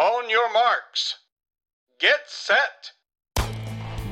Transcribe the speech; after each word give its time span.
On 0.00 0.30
your 0.30 0.52
marks. 0.52 1.16
Get 2.02 2.28
set! 2.46 2.92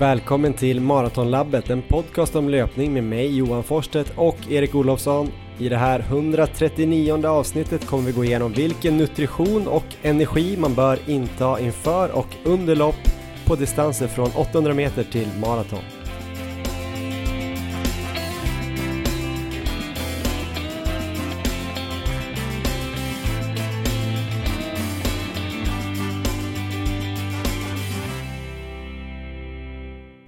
Välkommen 0.00 0.54
till 0.54 0.80
Maratonlabbet, 0.80 1.71
en 1.71 1.83
podcast 1.83 2.37
om 2.37 2.49
löpning 2.49 2.92
med 2.92 3.04
mig 3.04 3.37
Johan 3.37 3.65
Forsstedt 3.65 4.13
och 4.17 4.37
Erik 4.51 4.75
Olofsson. 4.75 5.33
I 5.59 5.69
det 5.69 5.77
här 5.77 6.01
139 6.01 7.27
avsnittet 7.27 7.87
kommer 7.87 8.05
vi 8.05 8.12
gå 8.12 8.25
igenom 8.25 8.53
vilken 8.53 8.96
nutrition 8.96 9.69
och 9.69 9.85
energi 10.03 10.57
man 10.57 10.75
bör 10.75 10.98
inta 11.07 11.61
inför 11.61 12.11
och 12.11 12.29
under 12.45 12.77
lopp 12.77 13.02
på 13.46 13.55
distanser 13.55 14.09
från 14.09 14.30
800 14.36 14.75
meter 14.75 15.05
till 15.05 15.29
maraton. 15.41 15.97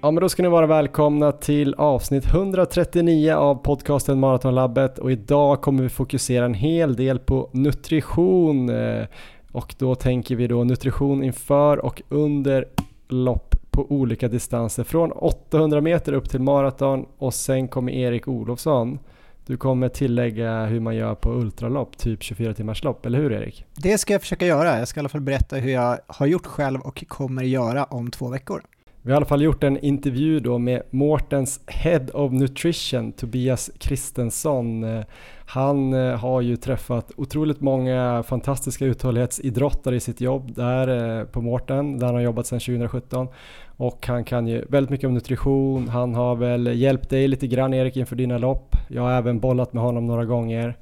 Ja 0.03 0.11
men 0.11 0.21
då 0.21 0.29
ska 0.29 0.43
ni 0.43 0.49
vara 0.49 0.67
välkomna 0.67 1.31
till 1.31 1.73
avsnitt 1.73 2.25
139 2.25 3.33
av 3.33 3.55
podcasten 3.55 4.19
Maratonlabbet 4.19 4.99
och 4.99 5.11
idag 5.11 5.61
kommer 5.61 5.83
vi 5.83 5.89
fokusera 5.89 6.45
en 6.45 6.53
hel 6.53 6.95
del 6.95 7.19
på 7.19 7.49
nutrition 7.53 8.69
eh, 8.69 9.05
och 9.51 9.75
då 9.77 9.95
tänker 9.95 10.35
vi 10.35 10.47
då 10.47 10.63
nutrition 10.63 11.23
inför 11.23 11.85
och 11.85 12.01
under 12.09 12.67
lopp 13.07 13.55
på 13.71 13.91
olika 13.91 14.27
distanser 14.27 14.83
från 14.83 15.11
800 15.11 15.81
meter 15.81 16.13
upp 16.13 16.29
till 16.29 16.41
maraton 16.41 17.05
och 17.17 17.33
sen 17.33 17.67
kommer 17.67 17.91
Erik 17.91 18.27
Olofsson 18.27 18.99
du 19.45 19.57
kommer 19.57 19.89
tillägga 19.89 20.65
hur 20.65 20.79
man 20.79 20.95
gör 20.95 21.15
på 21.15 21.33
ultralopp, 21.33 21.97
typ 21.97 22.23
24 22.23 22.53
timmars 22.53 22.83
lopp, 22.83 23.05
eller 23.05 23.19
hur 23.19 23.31
Erik? 23.31 23.65
Det 23.75 23.97
ska 23.97 24.13
jag 24.13 24.21
försöka 24.21 24.45
göra. 24.45 24.79
Jag 24.79 24.87
ska 24.87 24.99
i 24.99 25.01
alla 25.01 25.09
fall 25.09 25.21
berätta 25.21 25.55
hur 25.55 25.71
jag 25.71 25.99
har 26.07 26.25
gjort 26.25 26.45
själv 26.45 26.81
och 26.81 27.03
kommer 27.07 27.43
göra 27.43 27.83
om 27.83 28.11
två 28.11 28.27
veckor. 28.27 28.61
Vi 29.03 29.11
har 29.11 29.15
i 29.15 29.17
alla 29.17 29.25
fall 29.25 29.41
gjort 29.41 29.63
en 29.63 29.77
intervju 29.77 30.39
då 30.39 30.57
med 30.57 30.81
Mårtens 30.89 31.59
Head 31.67 32.05
of 32.13 32.31
Nutrition, 32.31 33.11
Tobias 33.11 33.71
Kristensson. 33.77 34.85
Han 35.45 35.93
eh, 35.93 36.19
har 36.19 36.41
ju 36.41 36.55
träffat 36.55 37.11
otroligt 37.17 37.61
många 37.61 38.23
fantastiska 38.27 38.85
uthållighetsidrottare 38.85 39.95
i 39.95 39.99
sitt 39.99 40.21
jobb 40.21 40.55
där 40.55 41.19
eh, 41.19 41.25
på 41.25 41.41
Mårten, 41.41 41.99
där 41.99 42.05
han 42.05 42.15
har 42.15 42.21
jobbat 42.21 42.47
sedan 42.47 42.59
2017. 42.59 43.27
Och 43.77 44.07
han 44.07 44.23
kan 44.23 44.47
ju 44.47 44.65
väldigt 44.69 44.89
mycket 44.89 45.07
om 45.07 45.13
nutrition. 45.13 45.87
Han 45.87 46.15
har 46.15 46.35
väl 46.35 46.79
hjälpt 46.79 47.09
dig 47.09 47.27
lite 47.27 47.47
grann 47.47 47.73
Erik 47.73 47.97
inför 47.97 48.15
dina 48.15 48.37
lopp. 48.37 48.75
Jag 48.87 49.01
har 49.01 49.11
även 49.11 49.39
bollat 49.39 49.73
med 49.73 49.83
honom 49.83 50.07
några 50.07 50.25
gånger. 50.25 50.77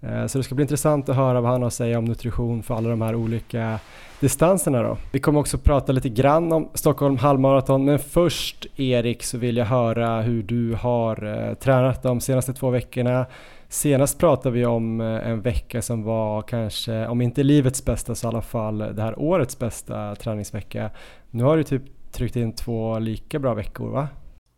Eh, 0.00 0.26
så 0.26 0.38
det 0.38 0.44
ska 0.44 0.54
bli 0.54 0.62
intressant 0.62 1.08
att 1.08 1.16
höra 1.16 1.40
vad 1.40 1.50
han 1.52 1.60
har 1.62 1.66
att 1.66 1.74
säga 1.74 1.98
om 1.98 2.04
nutrition 2.04 2.62
för 2.62 2.74
alla 2.74 2.88
de 2.88 3.02
här 3.02 3.14
olika 3.14 3.80
distanserna 4.20 4.82
då. 4.82 4.96
Vi 5.12 5.20
kommer 5.20 5.40
också 5.40 5.58
prata 5.58 5.92
lite 5.92 6.08
grann 6.08 6.52
om 6.52 6.68
Stockholm 6.74 7.16
halvmaraton 7.16 7.84
men 7.84 7.98
först 7.98 8.66
Erik 8.76 9.22
så 9.22 9.38
vill 9.38 9.56
jag 9.56 9.66
höra 9.66 10.20
hur 10.20 10.42
du 10.42 10.74
har 10.74 11.24
eh, 11.24 11.54
tränat 11.54 12.02
de 12.02 12.20
senaste 12.20 12.52
två 12.52 12.70
veckorna. 12.70 13.26
Senast 13.68 14.18
pratade 14.18 14.54
vi 14.54 14.66
om 14.66 15.00
eh, 15.00 15.28
en 15.28 15.40
vecka 15.40 15.82
som 15.82 16.02
var 16.02 16.42
kanske, 16.42 17.06
om 17.06 17.20
inte 17.20 17.42
livets 17.42 17.84
bästa 17.84 18.14
så 18.14 18.26
i 18.26 18.28
alla 18.28 18.42
fall 18.42 18.78
det 18.78 19.02
här 19.02 19.18
årets 19.18 19.58
bästa 19.58 20.14
träningsvecka. 20.14 20.90
Nu 21.30 21.44
har 21.44 21.56
du 21.56 21.64
typ 21.64 21.82
tryckt 22.12 22.36
in 22.36 22.52
två 22.52 22.98
lika 22.98 23.38
bra 23.38 23.54
veckor 23.54 23.90
va? 23.90 24.08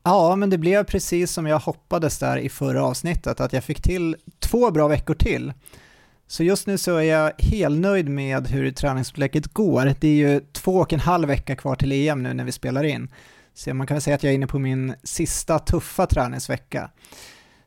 Ja, 0.02 0.36
men 0.36 0.50
det 0.50 0.58
blev 0.58 0.84
precis 0.84 1.32
som 1.32 1.46
jag 1.46 1.58
hoppades 1.58 2.18
där 2.18 2.36
i 2.36 2.48
förra 2.48 2.84
avsnittet, 2.84 3.40
att 3.40 3.52
jag 3.52 3.64
fick 3.64 3.82
till 3.82 4.16
två 4.38 4.70
bra 4.70 4.88
veckor 4.88 5.14
till. 5.14 5.52
Så 6.26 6.44
just 6.44 6.66
nu 6.66 6.78
så 6.78 6.96
är 6.96 7.02
jag 7.02 7.32
helnöjd 7.38 8.08
med 8.08 8.48
hur 8.48 8.70
träningsupplägget 8.70 9.46
går. 9.46 9.94
Det 10.00 10.08
är 10.08 10.14
ju 10.14 10.40
två 10.52 10.76
och 10.76 10.92
en 10.92 11.00
halv 11.00 11.28
vecka 11.28 11.56
kvar 11.56 11.74
till 11.74 11.92
EM 11.92 12.22
nu 12.22 12.34
när 12.34 12.44
vi 12.44 12.52
spelar 12.52 12.84
in. 12.84 13.08
Så 13.54 13.74
man 13.74 13.86
kan 13.86 13.94
väl 13.94 14.02
säga 14.02 14.16
att 14.16 14.22
jag 14.22 14.30
är 14.30 14.34
inne 14.34 14.46
på 14.46 14.58
min 14.58 14.94
sista 15.02 15.58
tuffa 15.58 16.06
träningsvecka. 16.06 16.90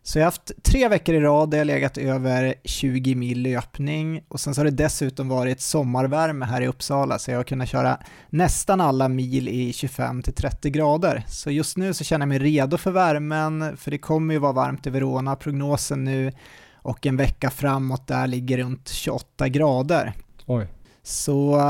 Så 0.05 0.19
jag 0.19 0.23
har 0.23 0.27
haft 0.27 0.51
tre 0.63 0.87
veckor 0.87 1.15
i 1.15 1.19
rad 1.19 1.49
där 1.49 1.57
jag 1.57 1.67
legat 1.67 1.97
över 1.97 2.55
20 2.63 3.15
mil 3.15 3.41
löpning 3.41 4.23
och 4.27 4.39
sen 4.39 4.55
så 4.55 4.61
har 4.61 4.65
det 4.65 4.71
dessutom 4.71 5.29
varit 5.29 5.61
sommarvärme 5.61 6.45
här 6.45 6.61
i 6.61 6.67
Uppsala 6.67 7.19
så 7.19 7.31
jag 7.31 7.37
har 7.37 7.43
kunnat 7.43 7.69
köra 7.69 7.97
nästan 8.29 8.81
alla 8.81 9.07
mil 9.07 9.47
i 9.47 9.71
25-30 9.71 10.69
grader. 10.69 11.23
Så 11.27 11.51
just 11.51 11.77
nu 11.77 11.93
så 11.93 12.03
känner 12.03 12.21
jag 12.21 12.29
mig 12.29 12.39
redo 12.39 12.77
för 12.77 12.91
värmen 12.91 13.77
för 13.77 13.91
det 13.91 13.97
kommer 13.97 14.33
ju 14.33 14.39
vara 14.39 14.51
varmt 14.51 14.87
i 14.87 14.89
Verona. 14.89 15.35
Prognosen 15.35 16.03
nu 16.03 16.31
och 16.73 17.05
en 17.05 17.17
vecka 17.17 17.49
framåt 17.49 18.07
där 18.07 18.27
ligger 18.27 18.57
runt 18.57 18.89
28 18.89 19.47
grader. 19.47 20.13
Oj. 20.45 20.67
Så 21.03 21.61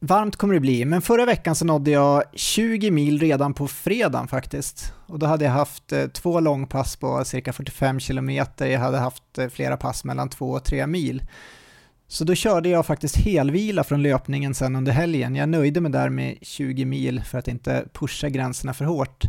varmt 0.00 0.36
kommer 0.36 0.54
det 0.54 0.60
bli, 0.60 0.84
men 0.84 1.02
förra 1.02 1.26
veckan 1.26 1.54
så 1.54 1.64
nådde 1.64 1.90
jag 1.90 2.22
20 2.32 2.90
mil 2.90 3.18
redan 3.18 3.54
på 3.54 3.68
fredagen 3.68 4.28
faktiskt. 4.28 4.92
Och 5.06 5.18
då 5.18 5.26
hade 5.26 5.44
jag 5.44 5.52
haft 5.52 5.92
eh, 5.92 6.06
två 6.06 6.40
långpass 6.40 6.96
på 6.96 7.24
cirka 7.24 7.52
45 7.52 8.00
kilometer, 8.00 8.66
jag 8.66 8.80
hade 8.80 8.98
haft 8.98 9.38
eh, 9.38 9.48
flera 9.48 9.76
pass 9.76 10.04
mellan 10.04 10.28
2 10.28 10.50
och 10.50 10.64
3 10.64 10.86
mil. 10.86 11.22
Så 12.08 12.24
då 12.24 12.34
körde 12.34 12.68
jag 12.68 12.86
faktiskt 12.86 13.16
helvila 13.16 13.84
från 13.84 14.02
löpningen 14.02 14.54
sen 14.54 14.76
under 14.76 14.92
helgen. 14.92 15.36
Jag 15.36 15.48
nöjde 15.48 15.80
mig 15.80 15.92
där 15.92 16.08
med 16.08 16.38
20 16.42 16.84
mil 16.84 17.22
för 17.24 17.38
att 17.38 17.48
inte 17.48 17.84
pusha 17.92 18.28
gränserna 18.28 18.74
för 18.74 18.84
hårt. 18.84 19.24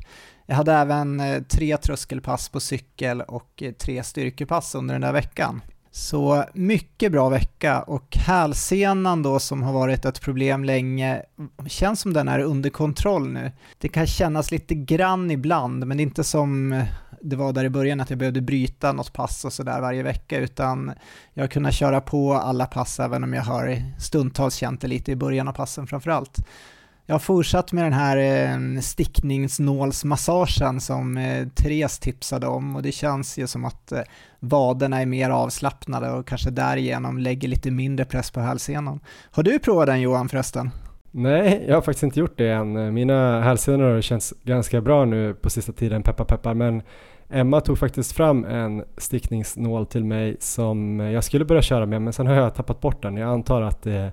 Jag 0.46 0.56
hade 0.56 0.74
även 0.74 1.20
eh, 1.20 1.42
tre 1.42 1.78
tröskelpass 1.78 2.50
på 2.50 2.60
cykel 2.60 3.22
och 3.22 3.64
tre 3.80 4.04
styrkepass 4.04 4.76
under 4.76 4.96
den 4.96 5.02
där 5.02 5.14
veckan. 5.14 5.62
Så 5.94 6.46
mycket 6.54 7.12
bra 7.12 7.30
vecka 7.30 7.82
och 7.82 8.18
hälsenan 8.18 9.24
då 9.24 9.40
som 9.40 9.64
har 9.64 9.74
varit 9.74 10.06
ett 10.06 10.22
problem 10.22 10.64
länge 10.64 11.22
känns 11.68 12.02
som 12.02 12.14
den 12.14 12.28
är 12.28 12.40
under 12.40 12.70
kontroll 12.70 13.32
nu. 13.32 13.52
Det 13.78 13.88
kan 13.88 14.08
kännas 14.08 14.52
lite 14.52 14.76
grann 14.76 15.32
ibland 15.32 15.88
men 15.88 15.98
det 15.98 16.02
är 16.02 16.06
inte 16.06 16.24
som 16.24 16.84
det 17.22 17.36
var 17.36 17.54
där 17.54 17.64
i 17.66 17.70
början 17.70 18.00
att 18.00 18.10
jag 18.10 18.20
behövde 18.20 18.42
bryta 18.42 18.94
något 18.94 19.14
pass 19.14 19.46
och 19.46 19.54
sådär 19.54 19.82
varje 19.82 20.04
vecka 20.04 20.40
utan 20.40 20.92
jag 21.34 21.44
har 21.44 21.48
kunnat 21.48 21.74
köra 21.74 22.02
på 22.02 22.34
alla 22.34 22.66
pass 22.66 23.00
även 23.00 23.24
om 23.24 23.34
jag 23.34 23.44
har 23.44 23.84
stundtals 24.00 24.56
känt 24.56 24.82
det 24.82 24.88
lite 24.88 25.12
i 25.12 25.16
början 25.16 25.48
av 25.48 25.54
passen 25.54 25.88
framförallt. 25.88 26.40
Jag 27.12 27.16
har 27.16 27.20
fortsatt 27.20 27.72
med 27.72 27.84
den 27.84 27.94
här 27.94 28.18
eh, 28.18 28.80
stickningsnålsmassagen 28.80 30.82
som 30.82 31.18
eh, 31.18 31.48
Therese 31.48 32.00
tipsade 32.00 32.48
om 32.48 32.76
och 32.76 32.82
det 32.82 32.92
känns 32.92 33.38
ju 33.38 33.48
som 33.48 33.66
att 33.66 33.92
eh, 33.92 34.02
vaderna 34.40 35.02
är 35.02 35.06
mer 35.06 35.30
avslappnade 35.30 36.12
och 36.12 36.28
kanske 36.28 36.50
därigenom 36.50 37.18
lägger 37.18 37.48
lite 37.48 37.72
mindre 37.72 38.06
press 38.06 38.32
på 38.32 38.40
hälsenan. 38.40 39.00
Har 39.32 39.44
du 39.44 39.60
provat 39.60 39.88
den 39.88 40.02
Johan 40.02 40.30
förresten? 40.30 40.70
Nej, 41.12 41.66
jag 41.68 41.76
har 41.76 41.82
faktiskt 41.82 42.04
inte 42.04 42.20
gjort 42.20 42.38
det 42.38 42.50
än. 42.50 42.94
Mina 42.94 43.42
hälsenor 43.42 44.02
känns 44.02 44.34
ganska 44.44 44.82
bra 44.82 45.06
nu 45.06 45.34
på 45.34 45.50
sista 45.50 45.72
tiden, 45.72 46.04
peppar 46.04 46.26
peppar, 46.26 46.54
men 46.54 46.82
Emma 47.30 47.62
tog 47.62 47.78
faktiskt 47.78 48.12
fram 48.12 48.46
en 48.46 48.84
stickningsnål 48.98 49.86
till 49.86 50.06
mig 50.06 50.38
som 50.40 51.00
jag 51.00 51.24
skulle 51.24 51.46
börja 51.46 51.62
köra 51.62 51.86
med 51.86 52.02
men 52.02 52.14
sen 52.14 52.28
har 52.28 52.36
jag 52.36 52.56
tappat 52.56 52.82
bort 52.82 53.02
den. 53.02 53.18
Jag 53.18 53.30
antar 53.30 53.62
att 53.62 53.82
det 53.82 54.12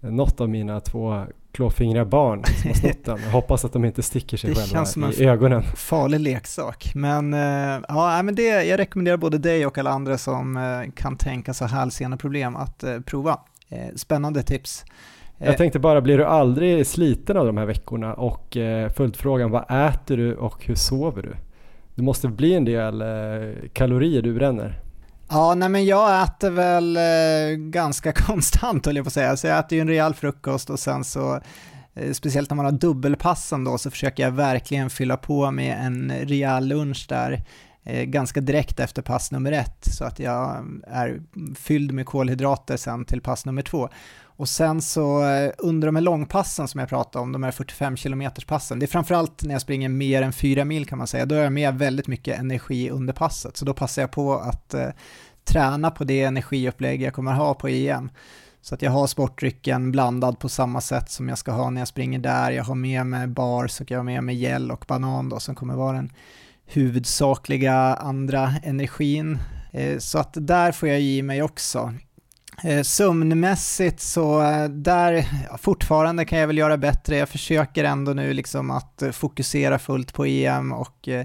är 0.00 0.10
något 0.10 0.40
av 0.40 0.48
mina 0.48 0.80
två 0.80 1.24
klåfingriga 1.54 2.04
barn 2.04 2.44
som 2.44 2.68
har 2.70 2.74
snott 2.74 3.04
den. 3.04 3.18
Jag 3.24 3.30
hoppas 3.30 3.64
att 3.64 3.72
de 3.72 3.84
inte 3.84 4.02
sticker 4.02 4.36
sig 4.36 4.50
det 4.50 4.56
själva 4.56 4.72
känns 4.72 4.92
som 4.92 5.12
i 5.12 5.24
ögonen. 5.24 5.62
farlig 5.62 6.20
leksak. 6.20 6.92
Men, 6.94 7.34
uh, 7.34 7.84
ja, 7.88 8.22
men 8.22 8.34
det, 8.34 8.64
jag 8.64 8.78
rekommenderar 8.78 9.16
både 9.16 9.38
dig 9.38 9.66
och 9.66 9.78
alla 9.78 9.90
andra 9.90 10.18
som 10.18 10.56
uh, 10.56 10.90
kan 10.94 11.16
tänka 11.16 11.54
sig 11.54 11.68
hälseneproblem 11.68 12.56
att 12.56 12.84
uh, 12.84 13.00
prova. 13.00 13.38
spännande 13.96 14.42
tips. 14.42 14.84
Jag 15.38 15.56
tänkte 15.56 15.78
bara, 15.78 16.00
blir 16.00 16.18
du 16.18 16.24
aldrig 16.24 16.86
sliten 16.86 17.36
av 17.36 17.46
de 17.46 17.56
här 17.56 17.66
veckorna? 17.66 18.14
Och 18.14 18.56
följdfrågan, 18.96 19.50
vad 19.50 19.88
äter 19.88 20.16
du 20.16 20.34
och 20.34 20.64
hur 20.64 20.74
sover 20.74 21.22
du? 21.22 21.36
Det 21.94 22.02
måste 22.02 22.28
bli 22.28 22.54
en 22.54 22.64
del 22.64 23.04
kalorier 23.72 24.22
du 24.22 24.34
bränner. 24.34 24.83
Ja, 25.28 25.54
nej 25.54 25.68
men 25.68 25.84
jag 25.84 26.22
äter 26.22 26.50
väl 26.50 26.96
eh, 26.96 27.56
ganska 27.56 28.12
konstant 28.26 28.86
höll 28.86 28.96
jag 28.96 29.04
på 29.04 29.08
att 29.08 29.12
säga, 29.12 29.36
så 29.36 29.46
jag 29.46 29.58
äter 29.58 29.76
ju 29.76 29.80
en 29.80 29.88
rejäl 29.88 30.14
frukost 30.14 30.70
och 30.70 30.80
sen 30.80 31.04
så 31.04 31.40
eh, 31.94 32.12
Speciellt 32.12 32.50
när 32.50 32.56
man 32.56 32.64
har 32.64 32.72
dubbelpassen 32.72 33.64
då 33.64 33.78
så 33.78 33.90
försöker 33.90 34.22
jag 34.22 34.30
verkligen 34.30 34.90
fylla 34.90 35.16
på 35.16 35.50
med 35.50 35.86
en 35.86 36.12
rejäl 36.12 36.66
lunch 36.66 37.06
där 37.08 37.42
eh, 37.84 38.02
ganska 38.02 38.40
direkt 38.40 38.80
efter 38.80 39.02
pass 39.02 39.30
nummer 39.30 39.52
ett 39.52 39.84
så 39.84 40.04
att 40.04 40.18
jag 40.18 40.50
eh, 40.50 40.98
är 40.98 41.22
fylld 41.54 41.92
med 41.92 42.06
kolhydrater 42.06 42.76
sen 42.76 43.04
till 43.04 43.20
pass 43.20 43.46
nummer 43.46 43.62
två. 43.62 43.88
Och 44.36 44.48
sen 44.48 44.82
så 44.82 45.24
eh, 45.24 45.52
under 45.58 45.88
de 45.88 45.96
här 45.96 46.02
långpassen 46.02 46.68
som 46.68 46.80
jag 46.80 46.88
pratade 46.88 47.22
om, 47.22 47.32
de 47.32 47.42
här 47.42 47.50
45 47.50 47.96
km 47.96 48.30
passen, 48.46 48.78
det 48.78 48.84
är 48.84 48.88
framförallt 48.88 49.44
när 49.44 49.54
jag 49.54 49.60
springer 49.60 49.88
mer 49.88 50.22
än 50.22 50.32
4 50.32 50.64
mil 50.64 50.86
kan 50.86 50.98
man 50.98 51.06
säga, 51.06 51.26
då 51.26 51.34
har 51.34 51.42
jag 51.42 51.52
med 51.52 51.78
väldigt 51.78 52.06
mycket 52.06 52.38
energi 52.38 52.90
under 52.90 53.12
passet, 53.12 53.56
så 53.56 53.64
då 53.64 53.74
passar 53.74 54.02
jag 54.02 54.10
på 54.10 54.34
att 54.34 54.74
eh, 54.74 54.88
träna 55.44 55.90
på 55.90 56.04
det 56.04 56.22
energiupplägg 56.22 57.02
jag 57.02 57.14
kommer 57.14 57.32
ha 57.32 57.54
på 57.54 57.68
EM. 57.68 58.10
Så 58.60 58.74
att 58.74 58.82
jag 58.82 58.90
har 58.90 59.06
sportdrycken 59.06 59.92
blandad 59.92 60.38
på 60.38 60.48
samma 60.48 60.80
sätt 60.80 61.10
som 61.10 61.28
jag 61.28 61.38
ska 61.38 61.52
ha 61.52 61.70
när 61.70 61.80
jag 61.80 61.88
springer 61.88 62.18
där. 62.18 62.50
Jag 62.50 62.64
har 62.64 62.74
med 62.74 63.06
mig 63.06 63.26
bars 63.26 63.80
och 63.80 63.90
jag 63.90 63.98
har 63.98 64.04
med 64.04 64.24
mig 64.24 64.34
gel 64.34 64.70
och 64.70 64.84
banan 64.88 65.28
då 65.28 65.40
som 65.40 65.54
kommer 65.54 65.74
vara 65.74 65.96
den 65.96 66.12
huvudsakliga 66.66 67.74
andra 67.94 68.54
energin. 68.62 69.38
Eh, 69.72 69.98
så 69.98 70.18
att 70.18 70.30
där 70.34 70.72
får 70.72 70.88
jag 70.88 71.00
i 71.00 71.22
mig 71.22 71.42
också. 71.42 71.94
Eh, 72.62 72.82
sömnmässigt 72.82 74.00
så 74.00 74.42
eh, 74.42 74.68
där, 74.68 75.26
fortfarande 75.58 76.24
kan 76.24 76.38
jag 76.38 76.46
väl 76.46 76.58
göra 76.58 76.76
bättre. 76.76 77.16
Jag 77.16 77.28
försöker 77.28 77.84
ändå 77.84 78.12
nu 78.12 78.32
liksom 78.32 78.70
att 78.70 79.02
eh, 79.02 79.10
fokusera 79.10 79.78
fullt 79.78 80.12
på 80.12 80.24
EM 80.24 80.72
och 80.72 81.08
eh, 81.08 81.24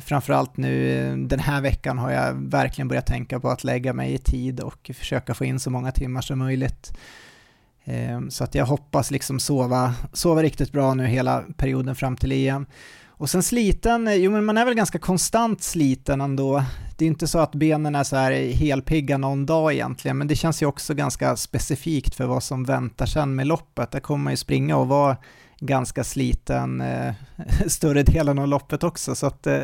framförallt 0.00 0.56
nu 0.56 1.26
den 1.28 1.40
här 1.40 1.60
veckan 1.60 1.98
har 1.98 2.10
jag 2.10 2.34
verkligen 2.34 2.88
börjat 2.88 3.06
tänka 3.06 3.40
på 3.40 3.48
att 3.48 3.64
lägga 3.64 3.92
mig 3.92 4.14
i 4.14 4.18
tid 4.18 4.60
och 4.60 4.90
försöka 4.94 5.34
få 5.34 5.44
in 5.44 5.60
så 5.60 5.70
många 5.70 5.92
timmar 5.92 6.20
som 6.20 6.38
möjligt. 6.38 6.92
Så 8.30 8.44
att 8.44 8.54
jag 8.54 8.66
hoppas 8.66 9.10
liksom 9.10 9.40
sova, 9.40 9.94
sova 10.12 10.42
riktigt 10.42 10.72
bra 10.72 10.94
nu 10.94 11.06
hela 11.06 11.44
perioden 11.56 11.94
fram 11.94 12.16
till 12.16 12.32
EM. 12.32 12.66
Och 13.08 13.30
sen 13.30 13.42
sliten, 13.42 14.22
jo 14.22 14.30
men 14.30 14.44
man 14.44 14.58
är 14.58 14.64
väl 14.64 14.74
ganska 14.74 14.98
konstant 14.98 15.62
sliten 15.62 16.20
ändå. 16.20 16.64
Det 17.00 17.04
är 17.04 17.06
inte 17.06 17.26
så 17.26 17.38
att 17.38 17.54
benen 17.54 17.94
är 17.94 18.04
så 18.04 18.16
här 18.16 18.32
helpigga 18.52 19.18
någon 19.18 19.46
dag 19.46 19.72
egentligen, 19.72 20.18
men 20.18 20.26
det 20.26 20.34
känns 20.36 20.62
ju 20.62 20.66
också 20.66 20.94
ganska 20.94 21.36
specifikt 21.36 22.14
för 22.14 22.26
vad 22.26 22.42
som 22.42 22.64
väntar 22.64 23.06
sen 23.06 23.34
med 23.34 23.46
loppet. 23.46 23.90
Där 23.90 24.00
kommer 24.00 24.24
man 24.24 24.32
ju 24.32 24.36
springa 24.36 24.76
och 24.76 24.88
vara 24.88 25.16
ganska 25.58 26.04
sliten 26.04 26.80
eh, 26.80 27.14
större 27.66 28.02
delen 28.02 28.38
av 28.38 28.48
loppet 28.48 28.84
också. 28.84 29.14
Så 29.14 29.26
att 29.26 29.46
eh, 29.46 29.62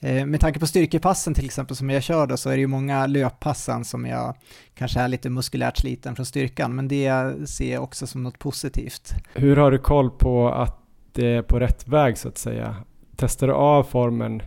eh, 0.00 0.26
med 0.26 0.40
tanke 0.40 0.60
på 0.60 0.66
styrkepassen 0.66 1.34
till 1.34 1.44
exempel 1.44 1.76
som 1.76 1.90
jag 1.90 2.02
kör 2.02 2.26
då 2.26 2.36
så 2.36 2.50
är 2.50 2.54
det 2.54 2.60
ju 2.60 2.66
många 2.66 3.06
löppassen 3.06 3.84
som 3.84 4.06
jag 4.06 4.34
kanske 4.74 5.00
är 5.00 5.08
lite 5.08 5.30
muskulärt 5.30 5.78
sliten 5.78 6.16
från 6.16 6.26
styrkan, 6.26 6.74
men 6.74 6.88
det 6.88 7.34
ser 7.48 7.72
jag 7.72 7.82
också 7.82 8.06
som 8.06 8.22
något 8.22 8.38
positivt. 8.38 9.14
Hur 9.34 9.56
har 9.56 9.70
du 9.70 9.78
koll 9.78 10.10
på 10.10 10.48
att 10.48 10.78
det 11.12 11.26
är 11.26 11.42
på 11.42 11.60
rätt 11.60 11.88
väg 11.88 12.18
så 12.18 12.28
att 12.28 12.38
säga? 12.38 12.76
Testar 13.16 13.46
du 13.46 13.52
av 13.52 13.82
formen 13.82 14.42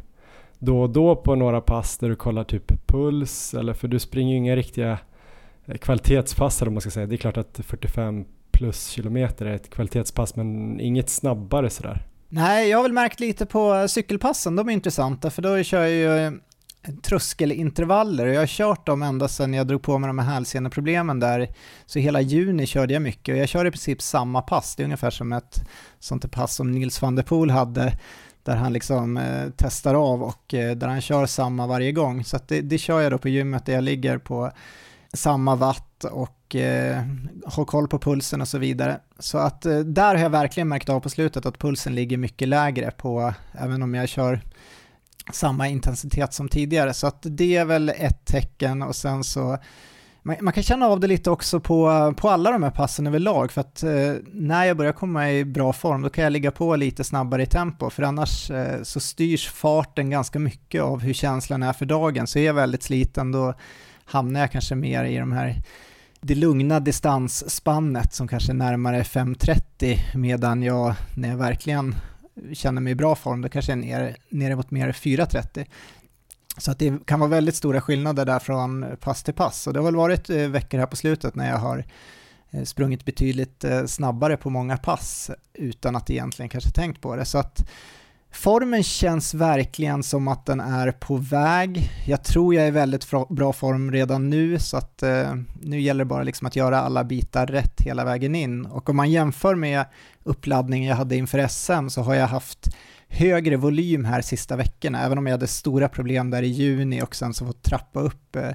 då 0.62 0.82
och 0.82 0.90
då 0.90 1.16
på 1.16 1.36
några 1.36 1.62
pass 1.62 1.98
där 1.98 2.10
du 2.10 2.16
kollar 2.16 2.44
typ 2.44 2.88
puls 2.88 3.54
eller 3.54 3.74
för 3.74 3.88
du 3.88 4.00
springer 4.00 4.32
ju 4.32 4.38
inga 4.38 4.56
riktiga 4.56 5.00
eh, 5.66 5.78
kvalitetspass 5.78 6.62
om 6.62 6.74
man 6.74 6.82
ska 6.82 6.90
säga. 6.90 7.06
Det 7.06 7.16
är 7.16 7.18
klart 7.18 7.38
att 7.38 7.60
45 7.64 8.26
plus 8.52 8.88
kilometer 8.88 9.46
är 9.46 9.56
ett 9.56 9.70
kvalitetspass 9.70 10.36
men 10.36 10.80
inget 10.80 11.10
snabbare 11.10 11.70
sådär. 11.70 12.06
Nej, 12.30 12.70
jag 12.70 12.78
har 12.78 12.84
väl 12.84 12.94
märkt 12.94 13.20
lite 13.20 13.46
på 13.46 13.74
eh, 13.74 13.86
cykelpassen, 13.86 14.56
de 14.56 14.70
är 14.70 14.74
intressanta 14.74 15.30
för 15.30 15.42
då 15.42 15.64
kör 15.64 15.82
jag 15.82 15.92
ju 15.92 16.26
eh, 16.26 16.32
tröskelintervaller 17.04 18.28
och 18.28 18.34
jag 18.34 18.42
har 18.42 18.48
kört 18.48 18.86
dem 18.86 19.02
ända 19.02 19.28
sedan 19.28 19.54
jag 19.54 19.68
drog 19.68 19.82
på 19.82 19.98
mig 19.98 20.08
de 20.08 20.20
här 20.20 20.34
hälseneproblemen 20.34 21.20
där. 21.20 21.48
Så 21.86 22.00
hela 22.00 22.22
juni 22.22 22.66
körde 22.66 22.94
jag 22.94 23.02
mycket 23.02 23.34
och 23.34 23.40
jag 23.40 23.50
kör 23.50 23.66
i 23.66 23.72
princip 23.72 24.02
samma 24.02 24.42
pass. 24.42 24.76
Det 24.76 24.84
är 24.84 24.86
ungefär 24.86 25.10
som 25.10 25.34
ett 25.34 25.62
sånt 26.00 26.32
pass 26.32 26.56
som 26.56 26.72
Nils 26.72 27.02
van 27.02 27.16
der 27.16 27.24
Poel 27.24 27.50
hade 27.50 27.94
där 28.44 28.56
han 28.56 28.74
liksom 28.74 29.18
eh, 29.18 29.48
testar 29.58 29.96
av 29.96 30.24
och 30.24 30.54
eh, 30.54 30.76
där 30.76 30.88
han 30.88 31.02
kör 31.02 31.26
samma 31.26 31.68
varje 31.68 31.92
gång. 31.92 32.24
Så 32.24 32.40
det, 32.48 32.62
det 32.62 32.78
kör 32.78 33.02
jag 33.02 33.12
då 33.12 33.18
på 33.18 33.30
gymmet 33.30 33.66
där 33.66 33.74
jag 33.74 33.84
ligger 33.84 34.18
på 34.18 34.52
samma 35.14 35.56
watt 35.56 36.04
och 36.04 36.56
eh, 36.56 37.04
har 37.46 37.66
koll 37.66 37.88
på 37.88 38.00
pulsen 38.00 38.42
och 38.42 38.48
så 38.48 38.58
vidare. 38.58 39.00
Så 39.20 39.38
att 39.38 39.66
eh, 39.66 39.80
där 39.80 40.16
har 40.16 40.24
jag 40.24 40.30
verkligen 40.30 40.68
märkt 40.68 40.90
av 40.90 41.00
på 41.00 41.10
slutet 41.10 41.46
att 41.46 41.58
pulsen 41.58 41.96
ligger 41.96 42.18
mycket 42.18 42.48
lägre 42.48 42.92
på, 42.92 43.34
även 43.54 43.84
om 43.84 43.94
jag 43.94 44.10
kör 44.10 44.42
samma 45.32 45.68
intensitet 45.68 46.34
som 46.34 46.50
tidigare. 46.50 46.94
Så 46.94 47.08
att 47.08 47.20
det 47.22 47.56
är 47.56 47.66
väl 47.66 47.90
ett 47.90 48.26
tecken 48.26 48.82
och 48.82 48.96
sen 48.96 49.24
så 49.24 49.58
man, 50.24 50.36
man, 50.42 50.54
kan 50.54 50.64
känna 50.64 50.88
av 50.88 51.00
det 51.00 51.08
lite 51.08 51.30
också 51.32 51.60
på, 51.60 52.14
på 52.18 52.30
alla 52.30 52.52
de 52.52 52.64
här 52.64 52.72
passen 52.72 53.08
överlag, 53.08 53.52
för 53.52 53.62
att 53.62 53.84
eh, 53.84 54.14
när 54.34 54.66
jag 54.66 54.78
börjar 54.78 54.94
komma 54.94 55.32
i 55.32 55.46
bra 55.46 55.74
form, 55.74 56.02
då 56.02 56.10
kan 56.10 56.24
jag 56.24 56.34
ligga 56.34 56.52
på 56.52 56.76
lite 56.76 57.04
snabbare 57.04 57.44
i 57.44 57.46
tempo, 57.46 57.90
för 57.90 58.04
annars 58.04 58.52
eh, 58.52 58.84
så 58.84 59.00
styrs 59.00 59.50
farten 59.50 60.10
ganska 60.10 60.40
mycket 60.40 60.82
av 60.82 61.02
hur 61.02 61.14
känslan 61.14 61.64
är 61.64 61.74
för 61.74 61.86
dagen. 61.86 62.28
Så 62.28 62.40
är 62.40 62.46
jag 62.46 62.54
väldigt 62.54 62.84
sliten, 62.84 63.32
då 63.32 63.54
hamnar 64.06 64.40
jag 64.40 64.52
kanske 64.52 64.76
mer 64.76 65.04
i 65.04 65.18
de 65.18 65.32
här 65.32 65.64
det 66.22 66.36
lugna 66.36 66.80
distansspannet 66.80 68.14
som 68.14 68.28
kanske 68.28 68.52
är 68.52 68.54
närmare 68.54 69.04
5.30 69.04 70.18
medan 70.18 70.64
jag, 70.64 70.96
när 71.16 71.30
jag 71.30 71.38
verkligen 71.38 71.96
känner 72.54 72.82
mig 72.82 72.92
i 72.92 72.96
bra 72.96 73.16
form, 73.16 73.42
då 73.42 73.50
kanske 73.50 73.72
jag 73.72 73.80
är 73.80 73.86
nere, 73.86 74.16
nere 74.30 74.56
mot 74.56 74.72
mer 74.72 74.92
4.30. 74.92 75.66
Så 76.58 76.72
att 76.72 76.80
det 76.80 77.06
kan 77.06 77.20
vara 77.20 77.30
väldigt 77.30 77.56
stora 77.56 77.82
skillnader 77.82 78.26
där 78.26 78.40
från 78.40 78.86
pass 79.00 79.24
till 79.24 79.34
pass. 79.34 79.68
Och 79.68 79.74
det 79.74 79.80
har 79.80 79.86
väl 79.86 79.96
varit 79.96 80.30
eh, 80.30 80.38
veckor 80.38 80.78
här 80.78 80.86
på 80.86 80.96
slutet 80.96 81.36
när 81.36 81.50
jag 81.50 81.58
har 81.58 81.86
eh, 82.52 82.64
sprungit 82.64 83.06
betydligt 83.06 83.64
eh, 83.64 83.86
snabbare 83.86 84.38
på 84.38 84.50
många 84.50 84.78
pass 84.78 85.32
utan 85.54 85.96
att 85.96 86.10
egentligen 86.10 86.50
kanske 86.50 86.72
tänkt 86.72 87.02
på 87.02 87.16
det. 87.16 87.26
Så 87.26 87.38
att 87.38 87.70
formen 88.32 88.84
känns 88.84 89.34
verkligen 89.34 90.04
som 90.04 90.28
att 90.28 90.46
den 90.46 90.60
är 90.60 90.92
på 90.92 91.16
väg. 91.16 91.92
Jag 92.08 92.24
tror 92.24 92.56
jag 92.56 92.64
är 92.64 92.68
i 92.68 92.72
väldigt 92.72 93.08
bra 93.30 93.54
form 93.54 93.92
redan 93.92 94.30
nu 94.30 94.60
så 94.60 94.78
att 94.78 95.04
nu 95.62 95.82
gäller 95.82 96.04
det 96.04 96.10
bara 96.10 96.24
liksom 96.24 96.48
att 96.48 96.56
göra 96.56 96.82
alla 96.82 97.04
bitar 97.04 97.48
rätt 97.48 97.82
hela 97.82 98.06
vägen 98.06 98.36
in. 98.36 98.66
Och 98.66 98.90
om 98.90 98.96
man 98.96 99.12
jämför 99.12 99.56
med 99.56 99.86
uppladdningen 100.24 100.90
jag 100.90 100.96
hade 100.96 101.16
inför 101.16 101.48
SM 101.48 101.90
så 101.90 102.02
har 102.02 102.16
jag 102.16 102.28
haft 102.28 102.70
högre 103.12 103.58
volym 103.58 104.06
här 104.06 104.22
sista 104.22 104.56
veckorna, 104.56 105.02
även 105.02 105.18
om 105.18 105.26
jag 105.26 105.34
hade 105.34 105.48
stora 105.48 105.90
problem 105.90 106.30
där 106.30 106.44
i 106.44 106.48
juni 106.48 107.02
och 107.02 107.16
sen 107.16 107.34
så 107.34 107.46
fått 107.46 107.64
trappa 107.64 108.00
upp 108.00 108.36
eh, 108.36 108.52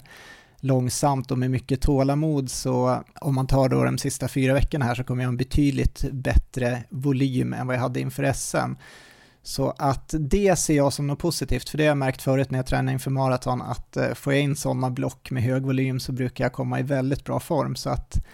långsamt 0.61 1.31
och 1.31 1.38
med 1.38 1.50
mycket 1.50 1.81
tålamod 1.81 2.50
så 2.50 3.05
om 3.20 3.35
man 3.35 3.47
tar 3.47 3.69
då 3.69 3.85
de 3.85 3.99
sista 3.99 4.29
fyra 4.29 4.55
veckorna 4.55 4.85
här 4.85 4.94
så 4.94 5.05
kommer 5.05 5.23
jag 5.23 5.29
ha 5.29 5.32
en 5.32 5.37
betydligt 5.37 6.05
bättre 6.12 6.82
volym 6.91 7.53
än 7.53 7.67
vad 7.67 7.76
jag 7.76 7.81
hade 7.81 8.00
inför 8.00 8.32
SM. 8.32 8.75
Så 9.43 9.75
att 9.79 10.14
det 10.19 10.56
ser 10.56 10.76
jag 10.76 10.93
som 10.93 11.06
något 11.06 11.19
positivt, 11.19 11.69
för 11.69 11.79
det 11.79 11.85
har 11.85 11.88
jag 11.88 11.99
märkt 11.99 12.23
förut 12.23 12.50
när 12.50 12.58
jag 12.58 12.67
tränar 12.67 12.93
inför 12.93 13.11
maraton 13.11 13.62
att 13.62 13.97
eh, 13.97 14.14
får 14.14 14.32
jag 14.32 14.43
in 14.43 14.56
sådana 14.56 14.91
block 14.91 15.31
med 15.31 15.43
hög 15.43 15.62
volym 15.62 16.00
så 16.00 16.12
brukar 16.12 16.44
jag 16.44 16.53
komma 16.53 16.81
i 16.81 16.82
väldigt 16.82 17.25
bra 17.25 17.41
form. 17.41 17.76
Så 17.76 17.91
att 17.91 18.26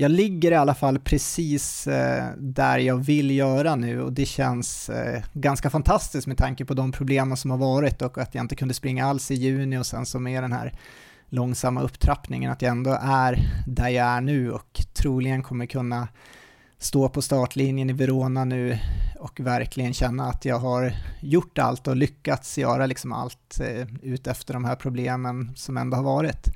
jag 0.00 0.10
ligger 0.10 0.52
i 0.52 0.54
alla 0.54 0.74
fall 0.74 0.98
precis 0.98 1.86
eh, 1.86 2.24
där 2.38 2.78
jag 2.78 2.96
vill 2.96 3.30
göra 3.30 3.76
nu 3.76 4.02
och 4.02 4.12
det 4.12 4.26
känns 4.26 4.88
eh, 4.88 5.22
ganska 5.32 5.70
fantastiskt 5.70 6.26
med 6.26 6.36
tanke 6.36 6.64
på 6.64 6.74
de 6.74 6.92
problemen 6.92 7.36
som 7.36 7.50
har 7.50 7.58
varit 7.58 8.02
och 8.02 8.18
att 8.18 8.34
jag 8.34 8.44
inte 8.44 8.56
kunde 8.56 8.74
springa 8.74 9.06
alls 9.06 9.30
i 9.30 9.34
juni 9.34 9.78
och 9.78 9.86
sen 9.86 10.06
så 10.06 10.18
med 10.18 10.42
den 10.42 10.52
här 10.52 10.74
långsamma 11.28 11.82
upptrappningen 11.82 12.52
att 12.52 12.62
jag 12.62 12.70
ändå 12.70 12.98
är 13.02 13.38
där 13.66 13.88
jag 13.88 14.06
är 14.06 14.20
nu 14.20 14.52
och 14.52 14.80
troligen 14.94 15.42
kommer 15.42 15.66
kunna 15.66 16.08
stå 16.78 17.08
på 17.08 17.22
startlinjen 17.22 17.90
i 17.90 17.92
Verona 17.92 18.44
nu 18.44 18.78
och 19.18 19.40
verkligen 19.40 19.94
känna 19.94 20.24
att 20.24 20.44
jag 20.44 20.58
har 20.58 20.92
gjort 21.20 21.58
allt 21.58 21.88
och 21.88 21.96
lyckats 21.96 22.58
göra 22.58 22.86
liksom 22.86 23.12
allt 23.12 23.60
eh, 23.60 23.86
ut 24.02 24.26
efter 24.26 24.54
de 24.54 24.64
här 24.64 24.76
problemen 24.76 25.52
som 25.56 25.76
ändå 25.76 25.96
har 25.96 26.04
varit. 26.04 26.46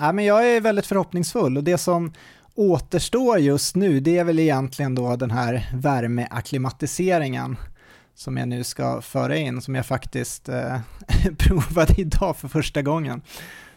Ja, 0.00 0.12
men 0.12 0.24
jag 0.24 0.48
är 0.48 0.60
väldigt 0.60 0.86
förhoppningsfull 0.86 1.56
och 1.56 1.64
det 1.64 1.78
som 1.78 2.12
återstår 2.56 3.38
just 3.38 3.76
nu, 3.76 4.00
det 4.00 4.18
är 4.18 4.24
väl 4.24 4.38
egentligen 4.38 4.94
då 4.94 5.16
den 5.16 5.30
här 5.30 5.70
värmeakklimatiseringen 5.74 7.56
som 8.14 8.36
jag 8.36 8.48
nu 8.48 8.64
ska 8.64 9.00
föra 9.00 9.36
in, 9.36 9.60
som 9.60 9.74
jag 9.74 9.86
faktiskt 9.86 10.48
eh, 10.48 10.78
provade 11.38 12.00
idag 12.00 12.36
för 12.36 12.48
första 12.48 12.82
gången. 12.82 13.22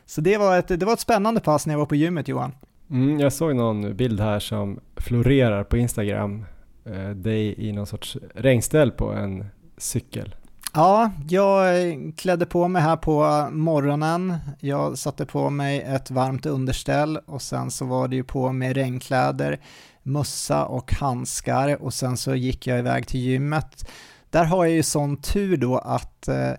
Så 0.05 0.21
det 0.21 0.37
var, 0.37 0.57
ett, 0.59 0.67
det 0.67 0.85
var 0.85 0.93
ett 0.93 0.99
spännande 0.99 1.41
pass 1.41 1.65
när 1.65 1.73
jag 1.73 1.79
var 1.79 1.85
på 1.85 1.95
gymmet 1.95 2.27
Johan. 2.27 2.51
Mm, 2.89 3.19
jag 3.19 3.33
såg 3.33 3.55
någon 3.55 3.95
bild 3.95 4.19
här 4.19 4.39
som 4.39 4.79
florerar 4.95 5.63
på 5.63 5.77
Instagram, 5.77 6.45
eh, 6.85 7.09
dig 7.09 7.55
i 7.57 7.71
någon 7.71 7.87
sorts 7.87 8.17
regnställ 8.35 8.91
på 8.91 9.11
en 9.11 9.45
cykel. 9.77 10.35
Ja, 10.73 11.11
jag 11.29 11.81
eh, 11.87 11.97
klädde 12.17 12.45
på 12.45 12.67
mig 12.67 12.81
här 12.81 12.95
på 12.95 13.49
morgonen. 13.51 14.37
Jag 14.59 14.97
satte 14.97 15.25
på 15.25 15.49
mig 15.49 15.81
ett 15.81 16.11
varmt 16.11 16.45
underställ 16.45 17.17
och 17.17 17.41
sen 17.41 17.71
så 17.71 17.85
var 17.85 18.07
det 18.07 18.15
ju 18.15 18.23
på 18.23 18.51
med 18.51 18.75
regnkläder, 18.75 19.59
mössa 20.03 20.65
och 20.65 20.93
handskar 20.93 21.81
och 21.81 21.93
sen 21.93 22.17
så 22.17 22.35
gick 22.35 22.67
jag 22.67 22.79
iväg 22.79 23.07
till 23.07 23.19
gymmet. 23.19 23.89
Där 24.29 24.43
har 24.43 24.65
jag 24.65 24.75
ju 24.75 24.83
sån 24.83 25.17
tur 25.17 25.57
då 25.57 25.77
att 25.77 26.27
eh, 26.27 26.51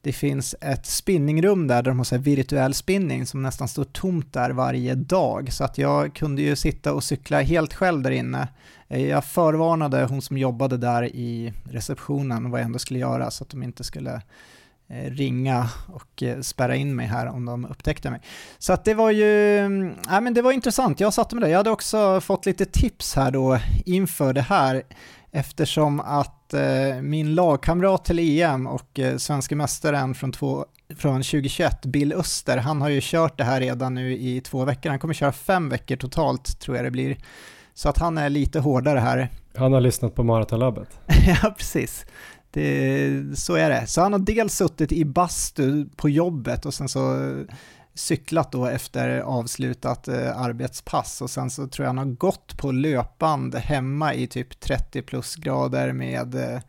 det 0.00 0.12
finns 0.12 0.54
ett 0.60 0.86
spinningrum 0.86 1.66
där, 1.66 1.82
där 1.82 1.90
de 1.90 1.98
har 1.98 2.04
så 2.04 2.18
virtuell 2.18 2.74
spinning 2.74 3.26
som 3.26 3.42
nästan 3.42 3.68
står 3.68 3.84
tomt 3.84 4.32
där 4.32 4.50
varje 4.50 4.94
dag. 4.94 5.52
Så 5.52 5.64
att 5.64 5.78
jag 5.78 6.14
kunde 6.14 6.42
ju 6.42 6.56
sitta 6.56 6.92
och 6.92 7.04
cykla 7.04 7.40
helt 7.40 7.74
själv 7.74 8.02
där 8.02 8.10
inne. 8.10 8.48
Eh, 8.88 9.06
jag 9.06 9.24
förvarnade 9.24 10.04
hon 10.04 10.22
som 10.22 10.38
jobbade 10.38 10.76
där 10.76 11.04
i 11.04 11.52
receptionen 11.70 12.50
vad 12.50 12.60
jag 12.60 12.64
ändå 12.64 12.78
skulle 12.78 12.98
göra 12.98 13.30
så 13.30 13.44
att 13.44 13.50
de 13.50 13.62
inte 13.62 13.84
skulle 13.84 14.22
eh, 14.88 15.10
ringa 15.10 15.68
och 15.92 16.22
eh, 16.22 16.40
spärra 16.40 16.76
in 16.76 16.96
mig 16.96 17.06
här 17.06 17.26
om 17.26 17.44
de 17.44 17.64
upptäckte 17.64 18.10
mig. 18.10 18.20
Så 18.58 18.72
att 18.72 18.84
det 18.84 18.94
var 18.94 19.10
ju, 19.10 19.58
mm, 19.58 19.94
men 20.06 20.34
det 20.34 20.42
var 20.42 20.52
intressant, 20.52 21.00
jag 21.00 21.14
satte 21.14 21.34
mig 21.34 21.42
där. 21.42 21.50
Jag 21.50 21.58
hade 21.58 21.70
också 21.70 22.20
fått 22.20 22.46
lite 22.46 22.64
tips 22.64 23.14
här 23.16 23.30
då 23.30 23.58
inför 23.84 24.32
det 24.32 24.42
här 24.42 24.82
eftersom 25.30 26.00
att 26.00 26.30
min 27.02 27.34
lagkamrat 27.34 28.04
till 28.04 28.18
EM 28.18 28.66
och 28.66 28.98
eh, 28.98 29.16
svenska 29.16 29.56
mästaren 29.56 30.14
från, 30.14 30.32
två, 30.32 30.66
från 30.96 31.22
2021, 31.22 31.84
Bill 31.84 32.12
Öster, 32.12 32.56
han 32.58 32.80
har 32.80 32.88
ju 32.88 33.00
kört 33.02 33.38
det 33.38 33.44
här 33.44 33.60
redan 33.60 33.94
nu 33.94 34.12
i 34.12 34.40
två 34.40 34.64
veckor. 34.64 34.90
Han 34.90 34.98
kommer 34.98 35.14
köra 35.14 35.32
fem 35.32 35.68
veckor 35.68 35.96
totalt 35.96 36.60
tror 36.60 36.76
jag 36.76 36.86
det 36.86 36.90
blir. 36.90 37.16
Så 37.74 37.88
att 37.88 37.98
han 37.98 38.18
är 38.18 38.28
lite 38.28 38.60
hårdare 38.60 38.98
här. 38.98 39.28
Han 39.56 39.72
har 39.72 39.80
lyssnat 39.80 40.14
på 40.14 40.24
Maratonlabbet. 40.24 40.88
ja, 41.26 41.54
precis. 41.58 42.06
Det, 42.50 43.38
så 43.38 43.54
är 43.54 43.70
det. 43.70 43.86
Så 43.86 44.00
han 44.00 44.12
har 44.12 44.20
dels 44.20 44.56
suttit 44.56 44.92
i 44.92 45.04
bastu 45.04 45.86
på 45.96 46.08
jobbet 46.08 46.66
och 46.66 46.74
sen 46.74 46.88
så 46.88 47.32
cyklat 47.94 48.52
då 48.52 48.66
efter 48.66 49.18
avslutat 49.20 50.08
eh, 50.08 50.40
arbetspass 50.40 51.22
och 51.22 51.30
sen 51.30 51.50
så 51.50 51.66
tror 51.66 51.84
jag 51.84 51.88
han 51.88 51.98
har 51.98 52.14
gått 52.14 52.56
på 52.56 52.72
löpband 52.72 53.54
hemma 53.54 54.14
i 54.14 54.26
typ 54.26 54.60
30 54.60 55.02
plusgrader 55.02 55.92
med 55.92 56.34
eh, 56.34 56.60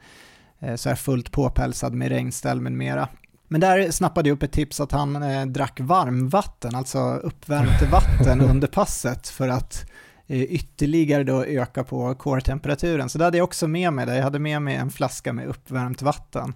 eh, 0.60 0.76
så 0.76 0.90
här 0.90 0.96
fullt 0.96 1.32
påpälsad 1.32 1.94
med 1.94 2.10
regnställ 2.10 2.62
med 2.62 2.72
mera. 2.72 3.08
Men 3.48 3.62
där 3.62 3.92
snappade 3.92 4.30
jag 4.30 4.36
upp 4.36 4.44
ett 4.44 4.52
tips 4.52 4.80
att 4.80 4.92
han 4.92 5.24
eh, 5.24 5.46
drack 5.46 5.80
varmvatten, 5.80 6.76
alltså 6.76 7.00
uppvärmt 7.00 7.92
vatten 7.92 8.42
under 8.52 8.68
passet 8.68 9.28
för 9.28 9.48
att 9.48 9.84
eh, 9.84 9.95
Eh, 10.27 10.41
ytterligare 10.41 11.24
då 11.24 11.46
öka 11.46 11.84
på 11.84 12.15
core-temperaturen. 12.15 13.10
Så 13.10 13.17
det 13.17 13.24
hade 13.24 13.38
jag 13.38 13.46
också 13.46 13.67
med 13.67 13.94
mig, 13.94 14.05
där. 14.05 14.15
jag 14.15 14.24
hade 14.24 14.39
med 14.39 14.62
mig 14.62 14.75
en 14.75 14.91
flaska 14.91 15.34
med 15.34 15.48
uppvärmt 15.48 16.01
vatten. 16.01 16.53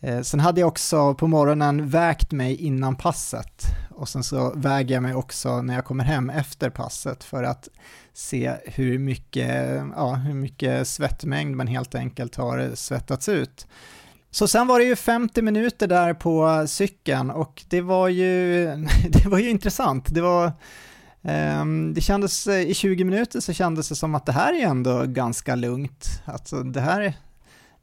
Eh, 0.00 0.20
sen 0.20 0.40
hade 0.40 0.60
jag 0.60 0.68
också 0.68 1.14
på 1.14 1.26
morgonen 1.26 1.88
vägt 1.88 2.32
mig 2.32 2.56
innan 2.56 2.96
passet 2.96 3.64
och 3.90 4.08
sen 4.08 4.22
så 4.22 4.52
väger 4.56 4.94
jag 4.94 5.02
mig 5.02 5.14
också 5.14 5.62
när 5.62 5.74
jag 5.74 5.84
kommer 5.84 6.04
hem 6.04 6.30
efter 6.30 6.70
passet 6.70 7.24
för 7.24 7.42
att 7.42 7.68
se 8.12 8.54
hur 8.64 8.98
mycket, 8.98 9.82
ja, 9.96 10.14
hur 10.14 10.34
mycket 10.34 10.88
svettmängd 10.88 11.56
man 11.56 11.66
helt 11.66 11.94
enkelt 11.94 12.34
har 12.34 12.70
svettats 12.74 13.28
ut. 13.28 13.66
Så 14.30 14.48
sen 14.48 14.66
var 14.66 14.78
det 14.78 14.84
ju 14.84 14.96
50 14.96 15.42
minuter 15.42 15.86
där 15.86 16.14
på 16.14 16.64
cykeln 16.68 17.30
och 17.30 17.64
det 17.68 17.80
var 17.80 18.08
ju, 18.08 18.66
det 19.08 19.26
var 19.26 19.38
ju 19.38 19.50
intressant. 19.50 20.14
Det 20.14 20.20
var, 20.20 20.52
Ehm, 21.22 21.94
det 21.94 22.00
kändes, 22.00 22.46
eh, 22.46 22.60
i 22.60 22.74
20 22.74 23.04
minuter 23.04 23.40
så 23.40 23.52
kändes 23.52 23.88
det 23.88 23.94
som 23.94 24.14
att 24.14 24.26
det 24.26 24.32
här 24.32 24.52
är 24.62 24.66
ändå 24.66 25.04
ganska 25.06 25.54
lugnt. 25.54 26.06
Alltså 26.24 26.62
det 26.62 26.80
här, 26.80 27.14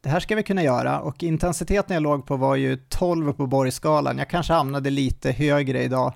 det 0.01 0.09
här 0.09 0.19
ska 0.19 0.35
vi 0.35 0.43
kunna 0.43 0.63
göra 0.63 0.99
och 0.99 1.23
intensiteten 1.23 1.93
jag 1.93 2.03
låg 2.03 2.25
på 2.25 2.37
var 2.37 2.55
ju 2.55 2.77
12 2.89 3.33
på 3.33 3.47
borgskalan. 3.47 4.17
Jag 4.17 4.29
kanske 4.29 4.53
hamnade 4.53 4.89
lite 4.89 5.31
högre 5.31 5.83
idag 5.83 6.13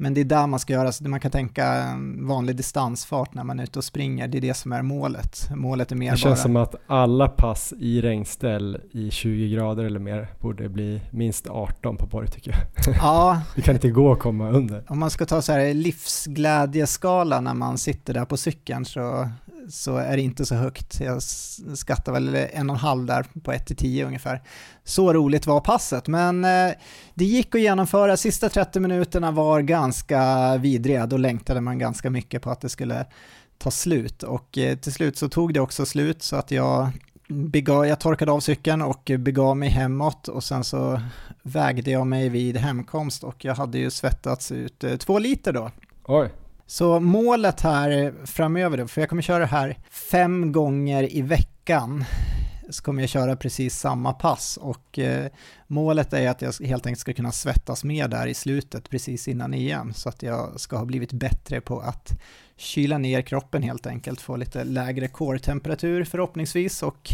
men 0.00 0.14
det 0.14 0.20
är 0.20 0.24
där 0.24 0.46
man 0.46 0.60
ska 0.60 0.72
göra, 0.72 0.92
så 0.92 1.08
man 1.08 1.20
kan 1.20 1.30
tänka 1.30 1.64
en 1.64 2.26
vanlig 2.26 2.56
distansfart 2.56 3.34
när 3.34 3.44
man 3.44 3.58
är 3.58 3.64
ute 3.64 3.78
och 3.78 3.84
springer, 3.84 4.28
det 4.28 4.38
är 4.38 4.42
det 4.42 4.54
som 4.54 4.72
är 4.72 4.82
målet. 4.82 5.48
Målet 5.54 5.92
är 5.92 5.96
mer 5.96 6.10
Det 6.10 6.16
känns 6.16 6.38
bara... 6.38 6.42
som 6.42 6.56
att 6.56 6.74
alla 6.86 7.28
pass 7.28 7.74
i 7.78 8.00
regnställ 8.00 8.78
i 8.92 9.10
20 9.10 9.48
grader 9.48 9.84
eller 9.84 10.00
mer 10.00 10.28
borde 10.38 10.68
bli 10.68 11.00
minst 11.10 11.46
18 11.46 11.96
på 11.96 12.06
borg 12.06 12.28
tycker 12.28 12.50
jag. 12.50 12.94
Ja. 13.00 13.42
det 13.56 13.62
kan 13.62 13.74
inte 13.74 13.90
gå 13.90 14.12
att 14.12 14.18
komma 14.18 14.50
under. 14.50 14.84
Om 14.88 14.98
man 14.98 15.10
ska 15.10 15.26
ta 15.26 15.42
så 15.42 15.52
här 15.52 15.74
livsglädjeskala 15.74 17.40
när 17.40 17.54
man 17.54 17.78
sitter 17.78 18.14
där 18.14 18.24
på 18.24 18.36
cykeln 18.36 18.84
så 18.84 19.28
så 19.68 19.96
är 19.96 20.16
det 20.16 20.22
inte 20.22 20.46
så 20.46 20.54
högt. 20.54 21.00
Jag 21.00 21.22
skattar 21.74 22.12
väl 22.12 22.34
en 22.34 22.70
och 22.70 22.76
en 22.76 22.80
halv 22.80 23.06
där 23.06 23.26
på 23.42 23.52
1 23.52 23.66
till 23.66 23.76
10 23.76 24.06
ungefär. 24.06 24.42
Så 24.84 25.12
roligt 25.12 25.46
var 25.46 25.60
passet, 25.60 26.08
men 26.08 26.44
eh, 26.44 26.72
det 27.14 27.24
gick 27.24 27.54
att 27.54 27.60
genomföra. 27.60 28.16
Sista 28.16 28.48
30 28.48 28.80
minuterna 28.80 29.30
var 29.30 29.60
ganska 29.60 30.56
vidriga. 30.56 31.06
Då 31.06 31.16
längtade 31.16 31.60
man 31.60 31.78
ganska 31.78 32.10
mycket 32.10 32.42
på 32.42 32.50
att 32.50 32.60
det 32.60 32.68
skulle 32.68 33.06
ta 33.58 33.70
slut 33.70 34.22
och 34.22 34.58
eh, 34.58 34.76
till 34.76 34.92
slut 34.92 35.18
så 35.18 35.28
tog 35.28 35.54
det 35.54 35.60
också 35.60 35.86
slut 35.86 36.22
så 36.22 36.36
att 36.36 36.50
jag 36.50 36.90
begav, 37.28 37.86
jag 37.86 38.00
torkade 38.00 38.32
av 38.32 38.40
cykeln 38.40 38.82
och 38.82 39.10
begav 39.18 39.56
mig 39.56 39.68
hemåt 39.68 40.28
och 40.28 40.44
sen 40.44 40.64
så 40.64 41.00
vägde 41.42 41.90
jag 41.90 42.06
mig 42.06 42.28
vid 42.28 42.56
hemkomst 42.56 43.24
och 43.24 43.44
jag 43.44 43.54
hade 43.54 43.78
ju 43.78 43.90
svettats 43.90 44.52
ut 44.52 44.84
eh, 44.84 44.96
två 44.96 45.18
liter 45.18 45.52
då. 45.52 45.70
Oj. 46.04 46.30
Så 46.70 47.00
målet 47.00 47.60
här 47.60 48.14
framöver 48.24 48.78
då, 48.78 48.88
för 48.88 49.00
jag 49.00 49.08
kommer 49.08 49.22
köra 49.22 49.38
det 49.38 49.46
här 49.46 49.78
fem 49.90 50.52
gånger 50.52 51.16
i 51.16 51.22
veckan, 51.22 52.04
så 52.70 52.82
kommer 52.82 53.02
jag 53.02 53.08
köra 53.08 53.36
precis 53.36 53.78
samma 53.78 54.12
pass 54.12 54.56
och 54.56 54.98
eh, 54.98 55.26
målet 55.66 56.12
är 56.12 56.30
att 56.30 56.42
jag 56.42 56.52
helt 56.66 56.86
enkelt 56.86 57.00
ska 57.00 57.12
kunna 57.12 57.32
svettas 57.32 57.84
mer 57.84 58.08
där 58.08 58.26
i 58.26 58.34
slutet 58.34 58.90
precis 58.90 59.28
innan 59.28 59.54
igen 59.54 59.94
så 59.94 60.08
att 60.08 60.22
jag 60.22 60.60
ska 60.60 60.76
ha 60.76 60.84
blivit 60.84 61.12
bättre 61.12 61.60
på 61.60 61.80
att 61.80 62.12
kyla 62.56 62.98
ner 62.98 63.22
kroppen 63.22 63.62
helt 63.62 63.86
enkelt, 63.86 64.20
få 64.20 64.36
lite 64.36 64.64
lägre 64.64 65.08
core-temperatur 65.08 66.04
förhoppningsvis 66.04 66.82
och 66.82 67.10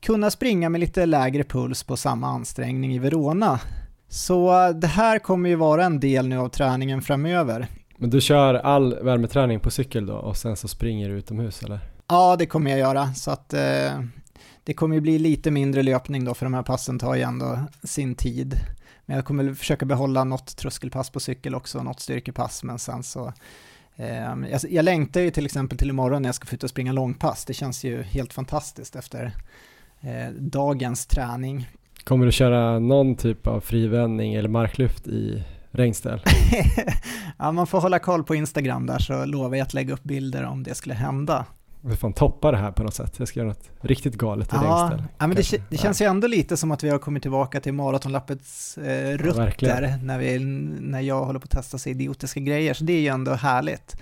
kunna 0.00 0.30
springa 0.30 0.68
med 0.68 0.80
lite 0.80 1.06
lägre 1.06 1.44
puls 1.44 1.82
på 1.82 1.96
samma 1.96 2.26
ansträngning 2.26 2.94
i 2.94 2.98
Verona. 2.98 3.60
Så 4.08 4.72
det 4.72 4.86
här 4.86 5.18
kommer 5.18 5.48
ju 5.48 5.56
vara 5.56 5.84
en 5.84 6.00
del 6.00 6.28
nu 6.28 6.38
av 6.38 6.48
träningen 6.48 7.02
framöver. 7.02 7.68
Men 7.96 8.10
du 8.10 8.20
kör 8.20 8.54
all 8.54 8.94
värmeträning 9.02 9.60
på 9.60 9.70
cykel 9.70 10.06
då 10.06 10.14
och 10.14 10.36
sen 10.36 10.56
så 10.56 10.68
springer 10.68 11.08
du 11.08 11.14
utomhus 11.14 11.62
eller? 11.62 11.80
Ja, 12.08 12.36
det 12.36 12.46
kommer 12.46 12.70
jag 12.70 12.80
göra 12.80 13.14
så 13.14 13.30
att 13.30 13.54
eh, 13.54 14.00
det 14.64 14.74
kommer 14.74 14.94
ju 14.94 15.00
bli 15.00 15.18
lite 15.18 15.50
mindre 15.50 15.82
löpning 15.82 16.24
då 16.24 16.34
för 16.34 16.46
de 16.46 16.54
här 16.54 16.62
passen 16.62 16.98
tar 16.98 17.14
ju 17.14 17.22
ändå 17.22 17.58
sin 17.82 18.14
tid. 18.14 18.60
Men 19.06 19.16
jag 19.16 19.24
kommer 19.24 19.54
försöka 19.54 19.86
behålla 19.86 20.24
något 20.24 20.56
tröskelpass 20.56 21.10
på 21.10 21.20
cykel 21.20 21.54
också, 21.54 21.82
något 21.82 22.00
styrkepass, 22.00 22.62
men 22.62 22.78
sen 22.78 23.02
så 23.02 23.32
eh, 23.96 24.34
jag, 24.50 24.60
jag 24.70 24.84
längtar 24.84 25.20
ju 25.20 25.30
till 25.30 25.44
exempel 25.44 25.78
till 25.78 25.88
imorgon 25.88 26.22
när 26.22 26.28
jag 26.28 26.34
ska 26.34 26.46
få 26.46 26.54
ut 26.54 26.64
och 26.64 26.70
springa 26.70 26.92
långpass. 26.92 27.44
Det 27.44 27.54
känns 27.54 27.84
ju 27.84 28.02
helt 28.02 28.32
fantastiskt 28.32 28.96
efter 28.96 29.32
eh, 30.00 30.32
dagens 30.38 31.06
träning. 31.06 31.68
Kommer 32.04 32.26
du 32.26 32.32
köra 32.32 32.78
någon 32.78 33.16
typ 33.16 33.46
av 33.46 33.60
frivändning 33.60 34.34
eller 34.34 34.48
marklyft 34.48 35.06
i 35.06 35.44
regnställ. 35.74 36.20
ja, 37.38 37.52
man 37.52 37.66
får 37.66 37.80
hålla 37.80 37.98
koll 37.98 38.24
på 38.24 38.34
Instagram 38.34 38.86
där 38.86 38.98
så 38.98 39.24
lovar 39.24 39.56
jag 39.56 39.64
att 39.64 39.74
lägga 39.74 39.94
upp 39.94 40.02
bilder 40.02 40.44
om 40.44 40.62
det 40.62 40.74
skulle 40.74 40.94
hända. 40.94 41.46
Vi 41.86 41.96
får 41.96 42.12
toppa 42.12 42.50
det 42.50 42.56
här 42.56 42.72
på 42.72 42.82
något 42.82 42.94
sätt. 42.94 43.14
Jag 43.16 43.28
ska 43.28 43.40
göra 43.40 43.48
något 43.48 43.70
riktigt 43.80 44.14
galet 44.14 44.52
i 44.52 44.56
ja, 44.56 44.62
regnställ. 44.62 45.08
Ja, 45.18 45.26
men 45.26 45.36
det, 45.36 45.70
det, 45.70 45.76
känns 45.76 46.02
ju 46.02 46.06
ändå 46.06 46.26
lite 46.26 46.56
som 46.56 46.70
att 46.70 46.84
vi 46.84 46.88
har 46.88 46.98
kommit 46.98 47.22
tillbaka 47.22 47.60
till 47.60 47.72
maratonlappets 47.72 48.78
eh, 48.78 49.18
rötter 49.18 49.82
ja, 49.82 49.96
när, 50.02 50.18
vi, 50.18 50.38
när 50.80 51.00
jag 51.00 51.24
håller 51.24 51.38
på 51.38 51.44
att 51.44 51.50
testa 51.50 51.78
så 51.78 51.88
idiotiska 51.88 52.40
grejer, 52.40 52.74
så 52.74 52.84
det 52.84 52.92
är 52.92 53.00
ju 53.00 53.08
ändå 53.08 53.32
härligt. 53.32 53.96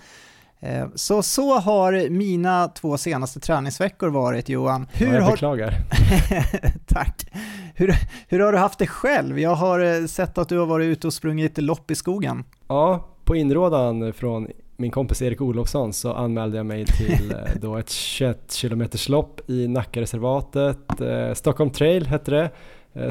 Eh, 0.62 0.86
så 0.94 1.22
så 1.22 1.58
har 1.58 2.10
mina 2.10 2.68
två 2.68 2.96
senaste 2.98 3.40
träningsveckor 3.40 4.08
varit 4.08 4.48
Johan. 4.48 4.86
Hur 4.92 5.06
ja, 5.06 5.14
jag 5.14 5.30
beklagar. 5.30 5.70
Har... 5.70 6.78
Tack. 6.86 7.26
Hur, 7.74 7.94
hur 8.28 8.40
har 8.40 8.52
du 8.52 8.58
haft 8.58 8.78
det 8.78 8.86
själv? 8.86 9.40
Jag 9.40 9.54
har 9.54 9.80
eh, 9.80 10.06
sett 10.06 10.38
att 10.38 10.48
du 10.48 10.58
har 10.58 10.66
varit 10.66 10.84
ute 10.84 11.06
och 11.06 11.12
sprungit 11.12 11.58
lopp 11.58 11.90
i 11.90 11.94
skogen. 11.94 12.44
Ja, 12.68 13.08
på 13.24 13.36
inrådan 13.36 14.12
från 14.12 14.48
min 14.76 14.90
kompis 14.90 15.22
Erik 15.22 15.40
Olofsson 15.40 15.92
så 15.92 16.12
anmälde 16.12 16.56
jag 16.56 16.66
mig 16.66 16.86
till 16.86 17.30
eh, 17.30 17.36
då 17.60 17.76
ett 17.76 17.90
21 17.90 18.56
km 18.60 18.84
lopp 19.08 19.50
i 19.50 19.68
Nackareservatet. 19.68 21.00
Eh, 21.00 21.34
Stockholm 21.34 21.70
Trail 21.70 22.06
hette 22.06 22.30
det. 22.30 22.50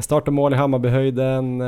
Start 0.00 0.28
och 0.28 0.34
mål 0.34 0.52
i 0.52 0.56
Hammarbyhöjden. 0.56 1.60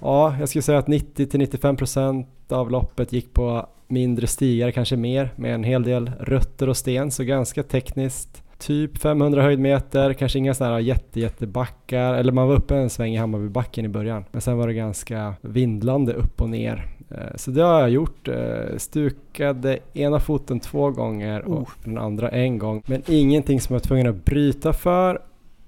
Ja, 0.00 0.36
jag 0.40 0.48
skulle 0.48 0.62
säga 0.62 0.78
att 0.78 0.88
90-95% 0.88 2.26
av 2.48 2.70
loppet 2.70 3.12
gick 3.12 3.32
på 3.32 3.66
mindre 3.88 4.26
stigar, 4.26 4.70
kanske 4.70 4.96
mer, 4.96 5.30
med 5.36 5.54
en 5.54 5.64
hel 5.64 5.82
del 5.82 6.10
rötter 6.20 6.68
och 6.68 6.76
sten, 6.76 7.10
så 7.10 7.24
ganska 7.24 7.62
tekniskt 7.62 8.42
typ 8.58 8.98
500 8.98 9.42
höjdmeter, 9.42 10.12
kanske 10.12 10.38
inga 10.38 10.54
sådana 10.54 10.74
här 10.74 10.80
jätte, 10.80 11.20
jättebackar, 11.20 12.14
eller 12.14 12.32
man 12.32 12.48
var 12.48 12.54
uppe 12.54 12.76
en 12.76 12.90
sväng 12.90 13.14
i 13.14 13.16
Hammarbybacken 13.16 13.84
i 13.84 13.88
början. 13.88 14.24
Men 14.32 14.40
sen 14.40 14.58
var 14.58 14.66
det 14.66 14.74
ganska 14.74 15.34
vindlande 15.40 16.12
upp 16.12 16.40
och 16.40 16.50
ner. 16.50 16.86
Eh, 17.10 17.36
så 17.36 17.50
det 17.50 17.62
har 17.62 17.80
jag 17.80 17.90
gjort. 17.90 18.28
Eh, 18.28 18.76
stukade 18.76 19.78
ena 19.92 20.20
foten 20.20 20.60
två 20.60 20.90
gånger 20.90 21.42
och 21.42 21.60
oh. 21.60 21.68
den 21.84 21.98
andra 21.98 22.28
en 22.28 22.58
gång. 22.58 22.82
Men 22.86 23.02
ingenting 23.06 23.60
som 23.60 23.74
jag 23.74 23.80
var 23.80 23.86
tvungen 23.86 24.06
att 24.06 24.24
bryta 24.24 24.72
för 24.72 25.22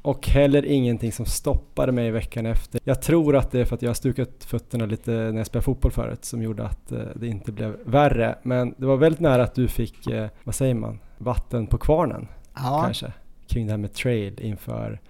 och 0.05 0.29
heller 0.29 0.65
ingenting 0.65 1.13
som 1.13 1.27
stoppade 1.27 1.93
mig 1.93 2.11
veckan 2.11 2.47
efter. 2.47 2.81
Jag 2.85 3.03
tror 3.03 3.37
att 3.37 3.51
det 3.51 3.61
är 3.61 3.65
för 3.65 3.75
att 3.75 3.83
jag 3.83 3.89
har 3.89 3.95
stukat 3.95 4.45
fötterna 4.45 4.87
lite 4.87 5.11
när 5.11 5.37
jag 5.37 5.47
spelade 5.47 5.65
fotboll 5.65 5.93
förut 5.93 6.25
som 6.25 6.43
gjorde 6.43 6.65
att 6.65 6.93
eh, 6.93 6.99
det 7.15 7.27
inte 7.27 7.53
blev 7.53 7.77
värre. 7.85 8.39
Men 8.43 8.75
det 8.77 8.87
var 8.87 8.97
väldigt 8.97 9.21
nära 9.21 9.43
att 9.43 9.55
du 9.55 9.69
fick, 9.69 10.09
vad 10.45 10.55
säger 10.55 10.75
man, 10.75 10.99
vatten 11.19 11.67
på 11.67 11.79
kvarnen 11.79 12.29
ja. 12.55 12.83
kanske 12.85 13.13
kring 13.49 13.67
det 13.67 13.73
här 13.73 13.79
med 13.79 13.93
trail 13.93 14.41
inför 14.41 15.01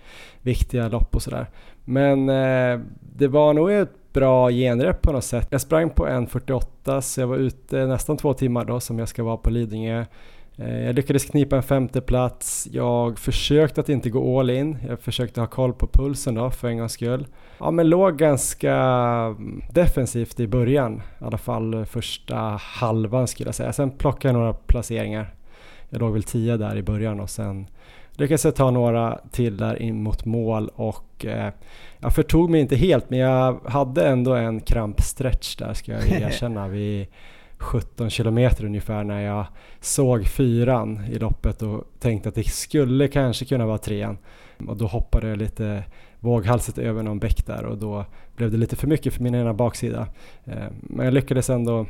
viktiga 0.43 0.89
lopp 0.89 1.15
och 1.15 1.23
sådär. 1.23 1.47
Men 1.85 2.29
eh, 2.29 2.81
det 3.01 3.29
var 3.29 3.55
nog 3.55 3.73
ett 3.73 4.13
bra 4.13 4.51
genrep 4.51 5.03
på 5.03 5.13
något 5.13 5.25
sätt. 5.25 5.49
Jag 5.51 5.61
sprang 5.61 5.91
på 5.91 6.07
1.48 6.07 7.01
så 7.01 7.21
jag 7.21 7.27
var 7.27 7.37
ute 7.37 7.87
nästan 7.87 8.17
två 8.17 8.35
timmar 8.35 8.65
då 8.65 8.81
som 8.81 8.99
jag 8.99 9.09
ska 9.09 9.23
vara 9.23 9.37
på 9.37 9.51
Lidingö. 9.51 10.05
Eh, 10.57 10.85
jag 10.85 10.95
lyckades 10.95 11.25
knipa 11.25 11.57
en 11.57 11.63
femte 11.63 12.01
plats. 12.01 12.69
Jag 12.73 13.19
försökte 13.19 13.81
att 13.81 13.89
inte 13.89 14.11
gå 14.11 14.41
all 14.41 14.51
in. 14.51 14.79
Jag 14.89 15.01
försökte 15.01 15.41
ha 15.41 15.47
koll 15.47 15.73
på 15.73 15.87
pulsen 15.87 16.35
då 16.35 16.51
för 16.51 16.69
en 16.69 16.79
gångs 16.79 16.93
skull. 16.93 17.27
Ja 17.59 17.71
men 17.71 17.89
låg 17.89 18.19
ganska 18.19 18.77
defensivt 19.73 20.41
i 20.41 20.47
början. 20.47 21.03
I 21.21 21.25
alla 21.25 21.39
fall 21.39 21.87
första 21.87 22.37
halvan 22.61 23.29
skulle 23.29 23.49
jag 23.49 23.55
säga. 23.55 23.73
Sen 23.73 23.91
plockade 23.91 24.35
jag 24.35 24.41
några 24.41 24.53
placeringar 24.53 25.35
jag 25.95 26.01
låg 26.01 26.13
väl 26.13 26.23
10 26.23 26.57
där 26.57 26.77
i 26.77 26.83
början 26.83 27.21
och 27.21 27.31
sen 27.31 27.67
lyckades 28.13 28.45
jag 28.45 28.55
ta 28.55 28.71
några 28.71 29.19
till 29.31 29.57
där 29.57 29.83
in 29.83 30.03
mot 30.03 30.25
mål 30.25 30.71
och 30.75 31.25
eh, 31.25 31.53
jag 31.99 32.15
förtog 32.15 32.51
mig 32.51 32.61
inte 32.61 32.77
helt 32.77 33.11
men 33.11 33.19
jag 33.19 33.61
hade 33.65 34.07
ändå 34.07 34.35
en 34.35 34.61
krampstretch 34.61 35.57
där 35.57 35.75
ska 35.75 35.93
jag 35.93 36.09
erkänna 36.09 36.69
vid 36.69 37.07
17 37.65 38.11
kilometer 38.11 38.65
ungefär 38.65 39.05
när 39.05 39.21
jag 39.21 39.47
såg 39.81 40.27
fyran 40.27 41.05
i 41.11 41.19
loppet 41.19 41.63
och 41.63 41.85
tänkte 41.99 42.29
att 42.29 42.35
det 42.35 42.45
skulle 42.45 43.09
kanske 43.09 43.45
kunna 43.45 43.67
vara 43.67 43.79
trean. 43.79 44.19
Och 44.69 44.77
då 44.77 44.87
hoppade 44.87 45.29
jag 45.29 45.39
lite 45.39 45.85
våghalsigt 46.21 46.79
över 46.79 47.03
någon 47.03 47.19
bäck 47.19 47.47
där 47.47 47.65
och 47.65 47.79
då 47.79 48.05
blev 48.37 48.51
det 48.51 48.57
lite 48.57 48.77
för 48.77 48.87
mycket 48.87 49.15
för 49.15 49.23
min 49.23 49.35
ena 49.35 49.55
baksida. 49.55 50.07
Eh, 50.45 50.67
men 50.81 51.05
jag 51.05 51.15
lyckades 51.15 51.51
ändå 51.51 51.87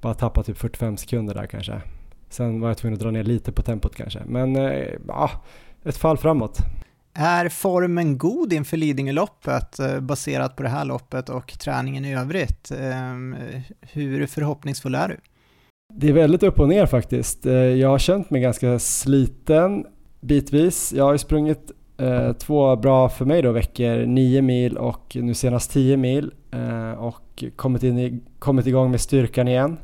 bara 0.00 0.14
tappa 0.14 0.42
typ 0.42 0.58
45 0.58 0.96
sekunder 0.96 1.34
där 1.34 1.46
kanske. 1.46 1.80
Sen 2.28 2.60
var 2.60 2.68
jag 2.68 2.78
tvungen 2.78 2.94
att 2.94 3.02
dra 3.02 3.10
ner 3.10 3.22
lite 3.22 3.52
på 3.52 3.62
tempot 3.62 3.96
kanske. 3.96 4.20
Men 4.26 4.56
eh, 4.56 4.88
ja, 5.08 5.30
ett 5.84 5.96
fall 5.96 6.16
framåt. 6.16 6.58
Är 7.16 7.48
formen 7.48 8.18
god 8.18 8.52
inför 8.52 8.76
Lidingöloppet 8.76 9.78
eh, 9.78 10.00
baserat 10.00 10.56
på 10.56 10.62
det 10.62 10.68
här 10.68 10.84
loppet 10.84 11.28
och 11.28 11.58
träningen 11.58 12.04
i 12.04 12.14
övrigt? 12.14 12.70
Ehm, 12.80 13.36
hur 13.80 14.26
förhoppningsfull 14.26 14.94
är 14.94 15.08
du? 15.08 15.16
Det 15.94 16.08
är 16.08 16.12
väldigt 16.12 16.42
upp 16.42 16.60
och 16.60 16.68
ner 16.68 16.86
faktiskt. 16.86 17.46
Eh, 17.46 17.52
jag 17.52 17.88
har 17.88 17.98
känt 17.98 18.30
mig 18.30 18.40
ganska 18.40 18.78
sliten 18.78 19.86
bitvis. 20.20 20.92
Jag 20.92 21.04
har 21.04 21.12
ju 21.12 21.18
sprungit 21.18 21.70
eh, 21.96 22.32
två 22.32 22.76
bra 22.76 23.08
för 23.08 23.24
mig 23.24 23.42
då 23.42 23.52
veckor, 23.52 24.06
9 24.06 24.42
mil 24.42 24.76
och 24.76 25.16
nu 25.20 25.34
senast 25.34 25.70
10 25.70 25.96
mil 25.96 26.32
eh, 26.50 26.92
och 26.92 27.44
kommit, 27.56 27.82
in 27.82 27.98
i, 27.98 28.20
kommit 28.38 28.66
igång 28.66 28.90
med 28.90 29.00
styrkan 29.00 29.48
igen. 29.48 29.76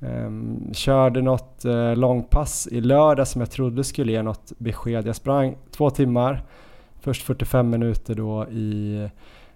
Ehm, 0.00 0.74
körde 0.74 1.22
något 1.22 1.64
eh, 1.64 1.96
långpass 1.96 2.68
i 2.70 2.80
lördag 2.80 3.28
som 3.28 3.40
jag 3.40 3.50
trodde 3.50 3.84
skulle 3.84 4.12
ge 4.12 4.22
något 4.22 4.52
besked. 4.58 5.06
Jag 5.06 5.16
sprang 5.16 5.56
två 5.70 5.90
timmar, 5.90 6.44
först 7.06 7.22
45 7.22 7.70
minuter 7.70 8.14
då 8.14 8.46
i 8.46 9.08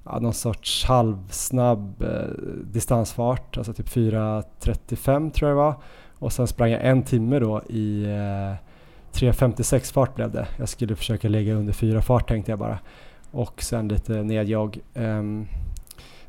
ja, 0.04 0.18
någon 0.18 0.34
sorts 0.34 0.84
halvsnabb 0.84 2.02
eh, 2.02 2.28
distansfart, 2.64 3.56
alltså 3.56 3.72
typ 3.72 3.88
4.35 3.88 5.30
tror 5.30 5.50
jag 5.50 5.58
det 5.58 5.62
var. 5.62 5.74
Och 6.18 6.32
sen 6.32 6.46
sprang 6.46 6.70
jag 6.70 6.86
en 6.86 7.02
timme 7.02 7.38
då 7.38 7.62
i 7.68 8.02
eh, 8.02 8.54
3.56 9.12 9.92
fart 9.92 10.14
blev 10.14 10.30
det. 10.30 10.46
Jag 10.58 10.68
skulle 10.68 10.96
försöka 10.96 11.28
lägga 11.28 11.54
under 11.54 11.72
4 11.72 12.02
fart 12.02 12.28
tänkte 12.28 12.52
jag 12.52 12.58
bara. 12.58 12.78
Och 13.30 13.62
sen 13.62 13.88
lite 13.88 14.22
nedjogg. 14.22 14.78
Um, 14.94 15.46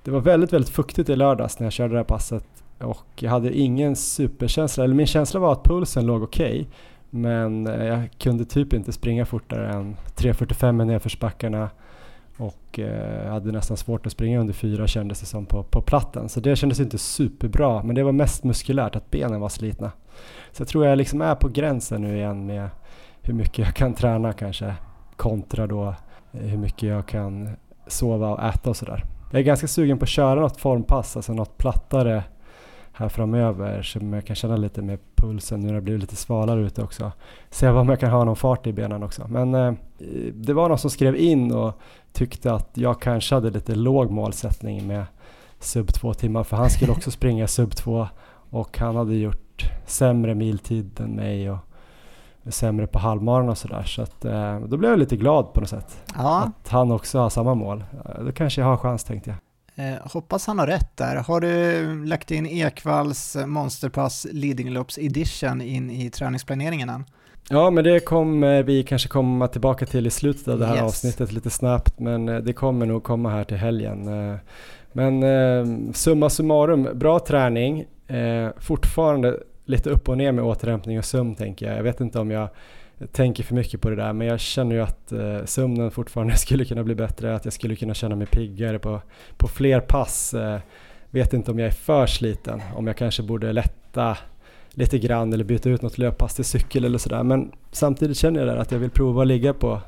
det 0.04 0.12
var 0.12 0.20
väldigt, 0.20 0.54
väldigt 0.54 0.72
fuktigt 0.72 1.10
i 1.10 1.16
lördags 1.16 1.60
när 1.60 1.66
jag 1.66 1.74
körde 1.74 1.94
det 1.94 2.00
här 2.00 2.04
passet 2.04 2.46
och 2.80 3.08
jag 3.16 3.32
hade 3.32 3.58
ingen 3.58 3.96
superkänsla, 3.96 4.84
eller 4.84 4.96
min 4.96 5.08
känsla 5.08 5.40
var 5.40 5.52
att 5.52 5.64
pulsen 5.64 6.06
låg 6.06 6.24
okej. 6.24 6.52
Okay, 6.52 6.66
men 7.14 7.68
eh, 7.68 7.86
jag 7.86 8.10
kunde 8.20 8.46
typ 8.46 8.74
inte 8.74 8.92
springa 8.92 9.26
fortare 9.26 9.70
än 9.70 9.96
3.45 10.16 10.82
i 10.82 10.86
nedförsbackarna 10.86 11.70
och 12.38 12.80
eh, 12.80 13.32
hade 13.32 13.52
nästan 13.52 13.78
svårt 13.78 14.06
att 14.06 14.12
springa 14.12 14.40
under 14.40 14.54
4 14.54 14.88
kändes 14.88 15.20
det 15.20 15.26
som 15.26 15.46
på, 15.46 15.64
på 15.64 15.82
platten. 15.82 16.30
Så 16.30 16.40
det 16.40 16.56
kändes 16.56 16.80
inte 16.80 16.98
superbra, 16.98 17.84
men 17.84 17.96
det 17.96 18.04
var 18.04 18.12
mest 18.12 18.44
muskulärt 18.44 18.96
att 18.96 19.12
benen 19.12 19.42
var 19.42 19.50
slitna. 19.50 19.92
Så 20.52 20.62
jag 20.62 20.68
tror 20.68 20.86
jag 20.86 20.98
liksom 20.98 21.22
är 21.22 21.36
på 21.36 21.48
gränsen 21.48 22.02
nu 22.02 22.16
igen 22.16 22.46
med 22.46 22.70
hur 23.22 23.34
mycket 23.34 23.58
jag 23.58 23.76
kan 23.76 23.94
träna 23.94 24.34
kanske 24.34 24.76
kontra 25.16 25.68
då 25.68 25.96
eh, 26.32 26.40
hur 26.42 26.58
mycket 26.58 26.90
jag 26.90 27.06
kan 27.06 27.50
sova 27.88 28.30
och 28.30 28.44
äta 28.44 28.70
och 28.70 28.78
sådär. 28.78 29.06
Jag 29.32 29.40
är 29.40 29.44
ganska 29.44 29.68
sugen 29.68 29.98
på 29.98 30.04
att 30.04 30.10
köra 30.10 30.40
något 30.40 30.58
formpass, 30.58 31.16
alltså 31.16 31.34
något 31.34 31.58
plattare 31.58 32.24
här 33.02 33.10
framöver 33.10 33.82
som 33.82 34.14
jag 34.14 34.26
kan 34.26 34.36
känna 34.36 34.58
lite 34.58 34.82
med 34.82 35.00
pulsen 35.16 35.60
nu 35.60 35.68
när 35.68 35.74
det 35.74 35.82
blir 35.82 35.98
lite 35.98 36.16
svalare 36.16 36.62
ute 36.62 36.84
också. 36.84 37.12
Se 37.50 37.70
om 37.70 37.90
jag 37.90 38.00
kan 38.00 38.12
ha 38.12 38.24
någon 38.24 38.36
fart 38.36 38.68
i 38.68 38.74
benen 38.74 39.04
också. 39.04 39.28
Men 39.28 39.56
eh, 39.56 39.74
det 40.34 40.54
var 40.54 40.70
någon 40.70 40.78
som 40.78 40.90
skrev 40.90 41.16
in 41.16 41.52
och 41.52 41.80
tyckte 42.14 42.54
att 42.54 42.70
jag 42.74 43.02
kanske 43.02 43.36
hade 43.36 43.50
lite 43.50 43.76
låg 43.76 44.12
målsättning 44.12 44.88
med 44.88 45.06
sub 45.60 45.94
två 45.94 46.14
timmar 46.14 46.44
för 46.44 46.58
han 46.58 46.70
skulle 46.70 46.92
också 46.92 47.12
springa 47.22 47.48
sub 47.48 47.76
två 47.76 48.08
och 48.50 48.78
han 48.78 48.96
hade 48.96 49.16
gjort 49.16 49.72
sämre 49.86 50.36
miltid 50.36 51.00
än 51.00 51.12
mig 51.12 51.52
och 51.52 51.58
sämre 52.50 52.88
på 52.88 53.00
halvmaran 53.00 53.50
och 53.50 53.58
sådär. 53.58 53.84
Så 53.84 54.02
att, 54.02 54.26
eh, 54.26 54.60
då 54.60 54.78
blev 54.78 54.92
jag 54.92 55.00
lite 55.00 55.18
glad 55.18 55.54
på 55.54 55.60
något 55.60 55.70
sätt. 55.70 56.04
Ja. 56.18 56.44
Att 56.44 56.70
han 56.70 56.92
också 56.92 57.20
har 57.20 57.30
samma 57.30 57.56
mål. 57.56 57.84
Eh, 58.06 58.24
då 58.24 58.32
kanske 58.32 58.62
jag 58.62 58.68
har 58.68 58.78
chans 58.78 59.04
tänkte 59.04 59.30
jag. 59.30 59.38
Eh, 59.76 60.08
hoppas 60.12 60.48
han 60.48 60.60
har 60.60 60.68
rätt 60.68 60.98
där. 60.98 61.16
Har 61.16 61.42
du 61.42 62.06
lagt 62.06 62.32
in 62.32 62.46
Ekvalls 62.46 63.38
Monsterpass 63.46 64.28
Lidingölopps 64.32 64.98
edition 64.98 65.62
in 65.62 65.92
i 65.92 66.10
träningsplaneringen 66.10 66.90
än? 66.90 67.06
Ja, 67.50 67.70
men 67.70 67.84
det 67.84 68.00
kommer 68.00 68.64
vi 68.64 68.84
kanske 68.84 69.10
komma 69.10 69.48
tillbaka 69.48 69.86
till 69.86 70.08
i 70.08 70.10
slutet 70.10 70.48
av 70.48 70.60
det 70.60 70.66
här 70.66 70.76
yes. 70.76 70.84
avsnittet 70.84 71.32
lite 71.32 71.50
snabbt, 71.50 72.00
men 72.00 72.30
eh, 72.30 72.38
det 72.38 72.54
kommer 72.54 72.86
nog 72.86 73.04
komma 73.04 73.30
här 73.30 73.44
till 73.44 73.58
helgen. 73.58 74.08
Eh, 74.08 74.38
men 74.92 75.24
eh, 75.24 75.94
summa 75.94 76.30
summarum, 76.30 76.88
bra 76.94 77.20
träning, 77.20 77.86
eh, 78.08 78.50
fortfarande 78.58 79.38
lite 79.66 79.90
upp 79.90 80.10
och 80.10 80.18
ner 80.18 80.32
med 80.32 80.44
återhämtning 80.44 80.98
och 80.98 81.06
sömn 81.06 81.36
tänker 81.36 81.68
jag. 81.68 81.78
Jag 81.78 81.84
vet 81.84 82.02
inte 82.02 82.20
om 82.20 82.32
jag 82.32 82.50
tänker 83.12 83.44
för 83.44 83.56
mycket 83.56 83.82
på 83.82 83.90
det 83.90 83.96
där 83.96 84.14
men 84.14 84.28
jag 84.28 84.40
känner 84.40 84.76
ju 84.76 84.82
att 84.82 85.12
eh, 85.12 85.46
sömnen 85.46 85.92
fortfarande 85.92 86.36
skulle 86.38 86.66
kunna 86.66 86.84
bli 86.84 86.96
bättre, 86.96 87.36
att 87.36 87.46
jag 87.46 87.54
skulle 87.54 87.76
kunna 87.76 87.94
känna 87.94 88.16
mig 88.16 88.28
piggare 88.28 88.80
på, 88.80 89.02
på 89.38 89.48
fler 89.48 89.80
pass. 89.80 90.34
Eh, 90.34 90.60
vet 91.10 91.34
inte 91.34 91.52
om 91.52 91.60
jag 91.60 91.68
är 91.68 91.72
för 91.72 92.06
sliten, 92.08 92.62
om 92.76 92.88
jag 92.88 92.98
kanske 92.98 93.24
borde 93.24 93.54
lätta 93.54 94.18
lite 94.70 95.00
grann 95.00 95.34
eller 95.34 95.44
byta 95.44 95.70
ut 95.70 95.82
något 95.82 95.98
löppass 95.98 96.36
till 96.36 96.46
cykel 96.46 96.86
eller 96.86 96.98
sådär. 96.98 97.24
Men 97.24 97.52
samtidigt 97.72 98.18
känner 98.18 98.40
jag 98.40 98.50
där 98.50 98.58
att 98.58 98.72
jag 98.72 98.80
vill 98.80 98.90
prova 98.90 99.22
att 99.22 99.28
ligga 99.28 99.54
på 99.54 99.82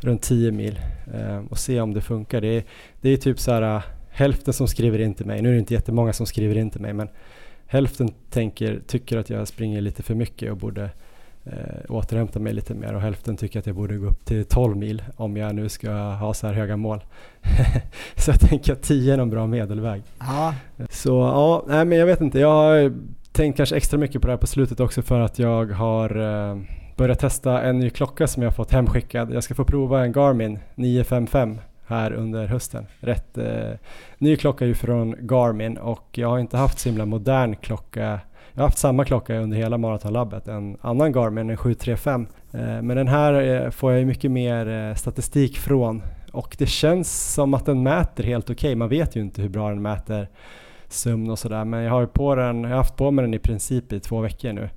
runt 0.00 0.22
10 0.22 0.52
mil 0.52 0.80
eh, 1.14 1.40
och 1.50 1.58
se 1.58 1.80
om 1.80 1.94
det 1.94 2.00
funkar. 2.00 2.40
Det 2.40 2.56
är, 2.56 2.64
det 3.00 3.10
är 3.10 3.16
typ 3.16 3.38
så 3.38 3.52
här 3.52 3.76
eh, 3.76 3.82
hälften 4.10 4.54
som 4.54 4.68
skriver 4.68 4.98
in 4.98 5.14
till 5.14 5.26
mig, 5.26 5.42
nu 5.42 5.48
är 5.48 5.52
det 5.52 5.58
inte 5.58 5.74
jättemånga 5.74 6.12
som 6.12 6.26
skriver 6.26 6.56
in 6.56 6.70
till 6.70 6.80
mig 6.80 6.92
men 6.92 7.08
hälften 7.66 8.08
tänker, 8.30 8.80
tycker 8.86 9.18
att 9.18 9.30
jag 9.30 9.48
springer 9.48 9.80
lite 9.80 10.02
för 10.02 10.14
mycket 10.14 10.50
och 10.50 10.56
borde 10.56 10.90
eh, 11.44 11.52
återhämta 11.88 12.38
mig 12.38 12.52
lite 12.52 12.74
mer 12.74 12.94
och 12.94 13.00
hälften 13.00 13.36
tycker 13.36 13.58
att 13.58 13.66
jag 13.66 13.76
borde 13.76 13.96
gå 13.96 14.06
upp 14.06 14.24
till 14.24 14.44
12 14.44 14.76
mil 14.76 15.02
om 15.16 15.36
jag 15.36 15.54
nu 15.54 15.68
ska 15.68 15.90
ha 15.92 16.34
så 16.34 16.46
här 16.46 16.54
höga 16.54 16.76
mål. 16.76 17.04
så 18.16 18.30
jag 18.30 18.40
tänker 18.40 18.72
att 18.72 18.82
10 18.82 19.14
är 19.14 19.18
en 19.18 19.30
bra 19.30 19.46
medelväg. 19.46 20.02
Ja. 20.18 20.54
Så 20.90 21.10
ja, 21.10 21.64
nej 21.68 21.84
men 21.84 21.98
jag 21.98 22.06
vet 22.06 22.20
inte. 22.20 22.40
Jag 22.40 22.48
har 22.48 22.92
tänkt 23.32 23.56
kanske 23.56 23.76
extra 23.76 23.98
mycket 23.98 24.20
på 24.22 24.26
det 24.26 24.32
här 24.32 24.38
på 24.38 24.46
slutet 24.46 24.80
också 24.80 25.02
för 25.02 25.20
att 25.20 25.38
jag 25.38 25.66
har 25.72 26.16
eh, 26.50 26.58
börjat 26.96 27.18
testa 27.18 27.62
en 27.62 27.78
ny 27.78 27.90
klocka 27.90 28.26
som 28.26 28.42
jag 28.42 28.50
har 28.50 28.54
fått 28.54 28.72
hemskickad. 28.72 29.32
Jag 29.32 29.44
ska 29.44 29.54
få 29.54 29.64
prova 29.64 30.04
en 30.04 30.12
Garmin 30.12 30.58
955 30.74 31.58
här 31.86 32.12
under 32.12 32.46
hösten. 32.46 32.86
Rätt 33.00 33.38
eh, 33.38 33.70
ny 34.18 34.36
klocka 34.36 34.66
ju 34.66 34.74
från 34.74 35.16
Garmin 35.20 35.76
och 35.76 36.08
jag 36.12 36.28
har 36.28 36.38
inte 36.38 36.56
haft 36.56 36.78
så 36.78 36.88
himla 36.88 37.06
modern 37.06 37.56
klocka 37.56 38.20
jag 38.54 38.62
har 38.62 38.66
haft 38.66 38.78
samma 38.78 39.04
klocka 39.04 39.36
under 39.38 39.56
hela 39.56 39.78
maratonlabbet, 39.78 40.48
en 40.48 40.76
annan 40.80 41.12
Garmin, 41.12 41.50
en 41.50 41.56
735. 41.56 42.26
Eh, 42.52 42.60
men 42.60 42.88
den 42.88 43.08
här 43.08 43.64
eh, 43.64 43.70
får 43.70 43.92
jag 43.92 44.06
mycket 44.06 44.30
mer 44.30 44.68
eh, 44.68 44.94
statistik 44.94 45.58
från 45.58 46.02
och 46.32 46.56
det 46.58 46.66
känns 46.66 47.32
som 47.34 47.54
att 47.54 47.66
den 47.66 47.82
mäter 47.82 48.24
helt 48.24 48.50
okej. 48.50 48.54
Okay. 48.54 48.74
Man 48.74 48.88
vet 48.88 49.16
ju 49.16 49.20
inte 49.20 49.42
hur 49.42 49.48
bra 49.48 49.68
den 49.68 49.82
mäter 49.82 50.28
sömn 50.88 51.30
och 51.30 51.38
sådär 51.38 51.64
men 51.64 51.82
jag 51.82 51.90
har, 51.90 52.06
på 52.06 52.34
den, 52.34 52.62
jag 52.62 52.70
har 52.70 52.76
haft 52.76 52.96
på 52.96 53.10
mig 53.10 53.22
den 53.22 53.34
i 53.34 53.38
princip 53.38 53.92
i 53.92 54.00
två 54.00 54.20
veckor 54.20 54.52
nu. 54.52 54.68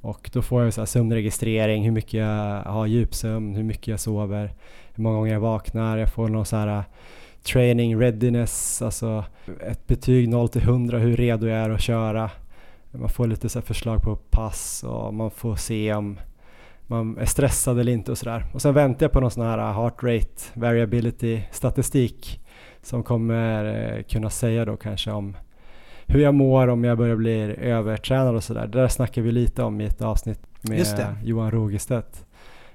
Och 0.00 0.30
då 0.32 0.42
får 0.42 0.62
jag 0.62 0.74
så 0.74 0.80
här 0.80 0.86
sömnregistrering, 0.86 1.84
hur 1.84 1.90
mycket 1.90 2.12
jag 2.12 2.62
har 2.62 2.86
djupsömn, 2.86 3.54
hur 3.54 3.62
mycket 3.62 3.88
jag 3.88 4.00
sover, 4.00 4.52
hur 4.94 5.02
många 5.02 5.16
gånger 5.16 5.32
jag 5.32 5.40
vaknar. 5.40 5.98
Jag 5.98 6.12
får 6.12 6.28
någon 6.28 6.46
så 6.46 6.56
här 6.56 6.84
training 7.42 8.00
readiness, 8.00 8.82
alltså 8.82 9.24
ett 9.60 9.86
betyg 9.86 10.28
0 10.28 10.48
till 10.48 10.62
100 10.62 10.98
hur 10.98 11.16
redo 11.16 11.46
jag 11.46 11.58
är 11.58 11.70
att 11.70 11.80
köra. 11.80 12.30
Man 12.92 13.08
får 13.08 13.26
lite 13.26 13.48
så 13.48 13.62
förslag 13.62 14.02
på 14.02 14.16
pass 14.16 14.84
och 14.84 15.14
man 15.14 15.30
får 15.30 15.56
se 15.56 15.94
om 15.94 16.20
man 16.86 17.18
är 17.18 17.24
stressad 17.24 17.78
eller 17.78 17.92
inte 17.92 18.10
och 18.10 18.18
sådär. 18.18 18.44
Och 18.52 18.62
sen 18.62 18.74
väntar 18.74 19.04
jag 19.04 19.12
på 19.12 19.20
någon 19.20 19.30
sån 19.30 19.46
här 19.46 19.72
heart 19.72 20.02
rate 20.02 20.42
variability 20.54 21.42
statistik 21.50 22.40
som 22.82 23.02
kommer 23.02 23.64
eh, 23.64 24.02
kunna 24.02 24.30
säga 24.30 24.64
då 24.64 24.76
kanske 24.76 25.10
om 25.10 25.36
hur 26.06 26.20
jag 26.20 26.34
mår 26.34 26.68
om 26.68 26.84
jag 26.84 26.98
börjar 26.98 27.16
bli 27.16 27.56
övertränad 27.58 28.36
och 28.36 28.44
sådär. 28.44 28.66
Det 28.66 28.78
där 28.78 28.88
snackar 28.88 29.22
vi 29.22 29.32
lite 29.32 29.62
om 29.62 29.80
i 29.80 29.84
ett 29.84 30.02
avsnitt 30.02 30.40
med 30.62 31.16
Johan 31.22 31.50
Rogestedt. 31.50 32.26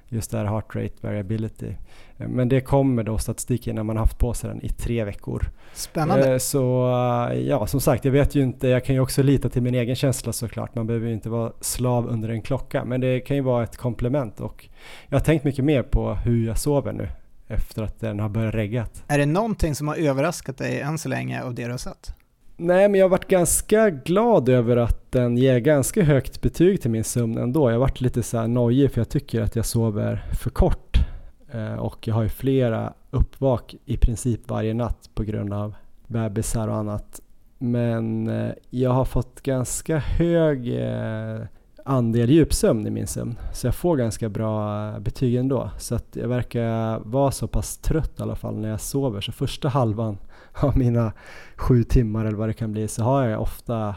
Just 0.07 0.31
det 0.31 0.37
här 0.37 0.45
heart 0.45 0.75
rate 0.75 0.95
variability. 1.01 1.73
Men 2.17 2.49
det 2.49 2.61
kommer 2.61 3.03
då 3.03 3.17
statistiken 3.17 3.75
när 3.75 3.83
man 3.83 3.97
haft 3.97 4.17
på 4.17 4.33
sig 4.33 4.49
den 4.49 4.65
i 4.65 4.69
tre 4.69 5.03
veckor. 5.03 5.49
Spännande. 5.73 6.31
Eh, 6.31 6.37
så 6.37 6.87
eh, 7.31 7.39
ja, 7.39 7.67
som 7.67 7.81
sagt, 7.81 8.05
jag 8.05 8.11
vet 8.11 8.35
ju 8.35 8.41
inte, 8.41 8.67
jag 8.67 8.85
kan 8.85 8.95
ju 8.95 9.01
också 9.01 9.23
lita 9.23 9.49
till 9.49 9.61
min 9.61 9.75
egen 9.75 9.95
känsla 9.95 10.33
såklart. 10.33 10.75
Man 10.75 10.87
behöver 10.87 11.07
ju 11.07 11.13
inte 11.13 11.29
vara 11.29 11.51
slav 11.61 12.07
under 12.07 12.29
en 12.29 12.41
klocka, 12.41 12.85
men 12.85 13.01
det 13.01 13.19
kan 13.19 13.35
ju 13.35 13.41
vara 13.43 13.63
ett 13.63 13.77
komplement 13.77 14.39
och 14.39 14.67
jag 15.07 15.17
har 15.17 15.25
tänkt 15.25 15.43
mycket 15.43 15.65
mer 15.65 15.83
på 15.83 16.13
hur 16.13 16.47
jag 16.47 16.57
sover 16.57 16.93
nu 16.93 17.07
efter 17.47 17.83
att 17.83 17.99
den 17.99 18.19
har 18.19 18.29
börjat 18.29 18.55
reggat. 18.55 19.03
Är 19.07 19.17
det 19.17 19.25
någonting 19.25 19.75
som 19.75 19.87
har 19.87 19.95
överraskat 19.95 20.57
dig 20.57 20.79
än 20.79 20.97
så 20.97 21.09
länge 21.09 21.43
av 21.43 21.55
det 21.55 21.65
du 21.65 21.71
har 21.71 21.77
sett? 21.77 22.13
Nej, 22.57 22.89
men 22.89 22.99
jag 22.99 23.05
har 23.05 23.09
varit 23.09 23.27
ganska 23.27 23.89
glad 23.89 24.49
över 24.49 24.77
att 24.77 25.11
den 25.11 25.37
ger 25.37 25.59
ganska 25.59 26.03
högt 26.03 26.41
betyg 26.41 26.81
till 26.81 26.91
min 26.91 27.03
sömn 27.03 27.37
ändå. 27.37 27.69
Jag 27.69 27.73
har 27.73 27.79
varit 27.79 28.01
lite 28.01 28.23
så 28.23 28.37
här 28.37 28.47
nojig 28.47 28.91
för 28.91 29.01
jag 29.01 29.09
tycker 29.09 29.41
att 29.41 29.55
jag 29.55 29.65
sover 29.65 30.25
för 30.41 30.49
kort 30.49 30.97
Eh, 30.97 31.14
Eh, 31.55 31.75
och 31.75 32.07
jag 32.07 32.15
har 32.15 32.23
ju 32.23 32.29
flera 32.29 32.93
uppvak 33.11 33.75
i 33.85 33.97
princip 33.97 34.49
varje 34.49 34.73
natt 34.73 35.09
på 35.13 35.23
grund 35.23 35.53
av 35.53 35.75
bebisar 36.07 36.67
och 36.67 36.75
annat. 36.75 37.21
Men 37.57 38.27
eh, 38.27 38.51
jag 38.69 38.91
har 38.91 39.05
fått 39.05 39.41
ganska 39.41 39.97
hög 39.97 40.81
eh, 40.81 41.41
andel 41.85 42.29
djupsömn 42.29 42.87
i 42.87 42.89
min 42.89 43.07
sömn. 43.07 43.37
Så 43.53 43.67
jag 43.67 43.75
får 43.75 43.97
ganska 43.97 44.29
bra 44.29 44.99
betyg 44.99 45.35
ändå. 45.35 45.69
Så 45.77 45.95
att 45.95 46.15
jag 46.15 46.27
verkar 46.27 46.99
vara 46.99 47.31
så 47.31 47.47
pass 47.47 47.77
trött 47.77 48.19
i 48.19 48.21
alla 48.21 48.35
fall 48.35 48.57
när 48.57 48.69
jag 48.69 48.81
sover. 48.81 49.21
Så 49.21 49.31
första 49.31 49.69
halvan 49.69 50.17
av 50.53 50.77
mina 50.77 51.13
sju 51.55 51.83
timmar 51.83 52.25
eller 52.25 52.37
vad 52.37 52.49
det 52.49 52.53
kan 52.53 52.71
bli 52.71 52.87
så 52.87 53.03
har 53.03 53.25
jag 53.25 53.41
ofta 53.41 53.95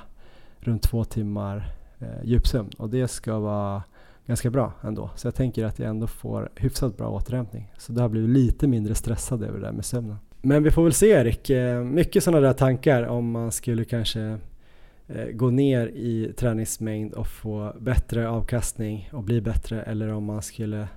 runt 0.61 0.83
två 0.83 1.05
timmar 1.05 1.73
eh, 1.99 2.25
djupsömn. 2.25 2.71
Och 2.79 2.91
det 2.91 3.09
ska 3.09 3.39
vara 3.39 3.83
ganska 4.29 4.51
bra 4.51 4.73
ändå. 4.83 5.11
Så 5.15 5.27
jag 5.27 5.35
tänker 5.35 5.65
att 5.65 5.79
jag 5.79 5.89
ändå 5.89 6.07
får 6.07 6.51
hyfsat 6.57 6.97
bra 6.97 7.11
återhämtning. 7.11 7.73
Så 7.79 7.93
det 7.93 8.01
har 8.01 8.09
blivit 8.09 8.31
lite 8.31 8.67
mindre 8.67 8.95
stressad 8.95 9.43
över 9.43 9.59
det 9.59 9.67
där 9.67 9.73
med 9.73 9.85
sömnen. 9.85 10.17
Men 10.43 10.63
vi 10.63 10.71
får 10.71 10.85
väl 10.85 10.93
se 10.93 11.09
Erik, 11.09 11.51
eh, 11.51 11.85
mycket 11.85 12.25
sådana 12.25 12.47
där 12.47 12.53
tankar 12.53 13.03
om 13.03 13.31
man 13.31 13.53
skulle 13.53 13.85
kanske 13.85 14.39
eh, 15.07 15.27
gå 15.33 15.51
ner 15.51 15.87
i 15.87 16.33
träningsmängd 16.37 17.13
och 17.15 17.27
få 17.27 17.73
bättre 17.81 18.29
avkastning 18.29 19.09
och 19.13 19.23
bli 19.23 19.41
bättre 19.41 19.83
eller 19.83 20.09
om 20.09 20.25
man 20.25 20.43
skulle 20.43 20.89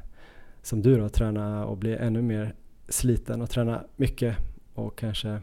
som 0.61 0.81
du 0.81 0.97
då 0.97 1.09
träna 1.09 1.65
och 1.65 1.77
bli 1.77 1.95
ännu 1.95 2.21
mer 2.21 2.55
sliten 2.89 3.41
och 3.41 3.49
träna 3.49 3.83
mycket 3.95 4.35
och 4.73 4.97
kanske 4.97 5.39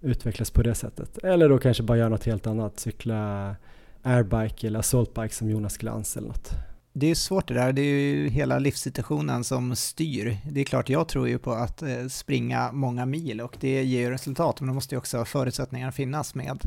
utvecklas 0.00 0.50
på 0.50 0.62
det 0.62 0.74
sättet. 0.74 1.18
Eller 1.18 1.48
då 1.48 1.58
kanske 1.58 1.82
bara 1.82 1.98
göra 1.98 2.08
något 2.08 2.24
helt 2.24 2.46
annat, 2.46 2.78
cykla 2.80 3.56
airbike 4.02 4.66
eller 4.66 4.78
assaultbike 4.78 5.34
som 5.34 5.50
Jonas 5.50 5.76
Glans 5.76 6.16
eller 6.16 6.28
något 6.28 6.69
det 6.92 7.10
är 7.10 7.14
svårt 7.14 7.48
det 7.48 7.54
där, 7.54 7.72
det 7.72 7.82
är 7.82 8.00
ju 8.00 8.28
hela 8.28 8.58
livssituationen 8.58 9.44
som 9.44 9.76
styr. 9.76 10.38
Det 10.50 10.60
är 10.60 10.64
klart, 10.64 10.88
jag 10.88 11.08
tror 11.08 11.28
ju 11.28 11.38
på 11.38 11.52
att 11.52 11.82
eh, 11.82 12.06
springa 12.08 12.72
många 12.72 13.06
mil 13.06 13.40
och 13.40 13.56
det 13.60 13.82
ger 13.82 14.00
ju 14.00 14.10
resultat, 14.10 14.60
men 14.60 14.68
då 14.68 14.74
måste 14.74 14.94
ju 14.94 14.98
också 14.98 15.24
förutsättningarna 15.24 15.92
finnas 15.92 16.34
med, 16.34 16.60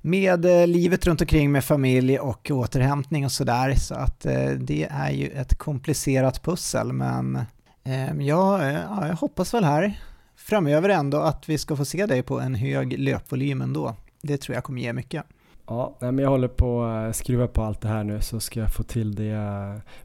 med 0.00 0.44
eh, 0.44 0.66
livet 0.66 1.06
runt 1.06 1.20
omkring 1.20 1.52
med 1.52 1.64
familj 1.64 2.18
och 2.18 2.50
återhämtning 2.50 3.24
och 3.24 3.32
sådär. 3.32 3.74
Så 3.74 3.94
att 3.94 4.26
eh, 4.26 4.50
det 4.50 4.88
är 4.90 5.10
ju 5.10 5.28
ett 5.28 5.58
komplicerat 5.58 6.42
pussel, 6.42 6.92
men 6.92 7.38
ja, 8.18 8.70
jag 9.06 9.16
hoppas 9.16 9.54
väl 9.54 9.64
här 9.64 10.00
framöver 10.36 10.88
ändå 10.88 11.18
att 11.18 11.48
vi 11.48 11.58
ska 11.58 11.76
få 11.76 11.84
se 11.84 12.06
dig 12.06 12.22
på 12.22 12.40
en 12.40 12.54
hög 12.54 12.98
löpvolym 12.98 13.62
ändå. 13.62 13.94
Det 14.22 14.36
tror 14.36 14.54
jag 14.54 14.64
kommer 14.64 14.82
ge 14.82 14.92
mycket. 14.92 15.24
Ja, 15.70 15.96
men 16.00 16.18
jag 16.18 16.30
håller 16.30 16.48
på 16.48 16.82
att 16.82 17.16
skruva 17.16 17.46
på 17.46 17.62
allt 17.62 17.80
det 17.80 17.88
här 17.88 18.04
nu 18.04 18.20
så 18.20 18.40
ska 18.40 18.60
jag 18.60 18.72
få 18.74 18.82
till 18.82 19.14
det. 19.14 19.36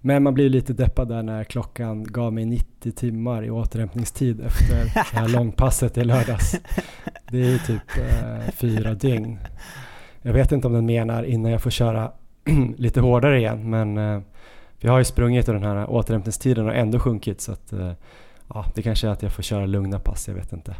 Men 0.02 0.24
man 0.24 0.34
blir 0.34 0.50
lite 0.50 0.74
deppad 0.74 1.08
där 1.08 1.24
när 1.24 1.44
klockan 1.44 2.04
gav 2.04 2.34
mig 2.34 2.46
90 2.46 2.92
timmar 2.92 3.44
i 3.44 3.50
återhämtningstid 3.50 4.42
efter 4.42 4.84
det 4.84 5.00
här 5.00 5.28
långpasset 5.38 5.98
i 5.98 6.04
lördags. 6.04 6.56
Det 7.32 7.54
är 7.54 7.58
typ 7.58 7.98
eh, 7.98 8.52
fyra 8.54 8.94
dygn. 8.94 9.40
Jag 10.22 10.34
vet 10.34 10.52
inte 10.52 10.68
om 10.68 10.74
den 10.74 10.86
menar 10.86 11.24
innan 11.24 11.52
jag 11.52 11.62
får 11.62 11.70
köra 11.70 12.12
lite 12.78 13.02
hårdare 13.02 13.38
igen 13.38 13.70
men 13.70 13.98
eh, 13.98 14.22
vi 14.80 14.88
har 14.88 14.98
ju 14.98 15.04
sprungit 15.04 15.48
och 15.48 15.54
den 15.54 15.64
här 15.64 15.90
återhämtningstiden 15.90 16.66
har 16.66 16.74
ändå 16.74 17.00
sjunkit 17.00 17.42
så 17.42 17.52
att 17.52 17.74
eh, 17.74 17.92
ja, 18.54 18.66
det 18.76 18.82
kanske 18.82 19.08
är 19.08 19.12
att 19.12 19.24
jag 19.24 19.32
får 19.32 19.44
köra 19.44 19.66
lugna 19.66 20.00
pass, 20.00 20.28
jag 20.28 20.36
vet 20.36 20.54
inte. 20.54 20.76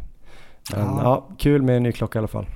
Men 0.72 0.80
ja, 0.80 1.00
ja 1.02 1.36
kul 1.38 1.62
med 1.62 1.76
en 1.76 1.82
ny 1.82 1.92
klocka 1.92 2.18
i 2.18 2.20
alla 2.20 2.28
fall. 2.28 2.46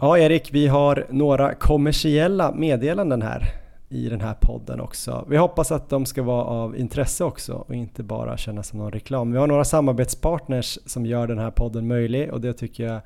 Ja, 0.00 0.18
Erik, 0.18 0.54
vi 0.54 0.66
har 0.66 1.06
några 1.10 1.54
kommersiella 1.54 2.52
meddelanden 2.52 3.22
här 3.22 3.42
i 3.88 4.08
den 4.08 4.20
här 4.20 4.34
podden 4.40 4.80
också. 4.80 5.24
Vi 5.28 5.36
hoppas 5.36 5.72
att 5.72 5.90
de 5.90 6.06
ska 6.06 6.22
vara 6.22 6.44
av 6.44 6.76
intresse 6.76 7.24
också 7.24 7.52
och 7.52 7.74
inte 7.74 8.02
bara 8.02 8.36
kännas 8.36 8.68
som 8.68 8.78
någon 8.78 8.92
reklam. 8.92 9.32
Vi 9.32 9.38
har 9.38 9.46
några 9.46 9.64
samarbetspartners 9.64 10.78
som 10.86 11.06
gör 11.06 11.26
den 11.26 11.38
här 11.38 11.50
podden 11.50 11.86
möjlig 11.86 12.32
och 12.32 12.40
det 12.40 12.52
tycker 12.52 12.84
jag 12.84 13.00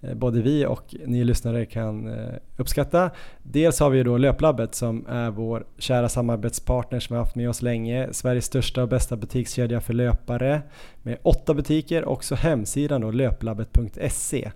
eh, 0.00 0.14
både 0.14 0.42
vi 0.42 0.66
och 0.66 0.94
ni 1.06 1.24
lyssnare 1.24 1.66
kan 1.66 2.08
eh, 2.08 2.34
uppskatta. 2.56 3.10
Dels 3.42 3.80
har 3.80 3.90
vi 3.90 4.02
då 4.02 4.16
Löplabbet 4.16 4.74
som 4.74 5.06
är 5.08 5.30
vår 5.30 5.66
kära 5.78 6.08
samarbetspartner 6.08 7.00
som 7.00 7.16
har 7.16 7.22
haft 7.22 7.36
med 7.36 7.48
oss 7.48 7.62
länge. 7.62 8.08
Sveriges 8.12 8.44
största 8.44 8.82
och 8.82 8.88
bästa 8.88 9.16
butikskedja 9.16 9.80
för 9.80 9.92
löpare 9.92 10.62
med 11.02 11.18
åtta 11.22 11.54
butiker, 11.54 12.04
och 12.04 12.12
också 12.12 12.34
hemsidan 12.34 13.00
då 13.00 13.10
löplabbet.se. 13.10 14.50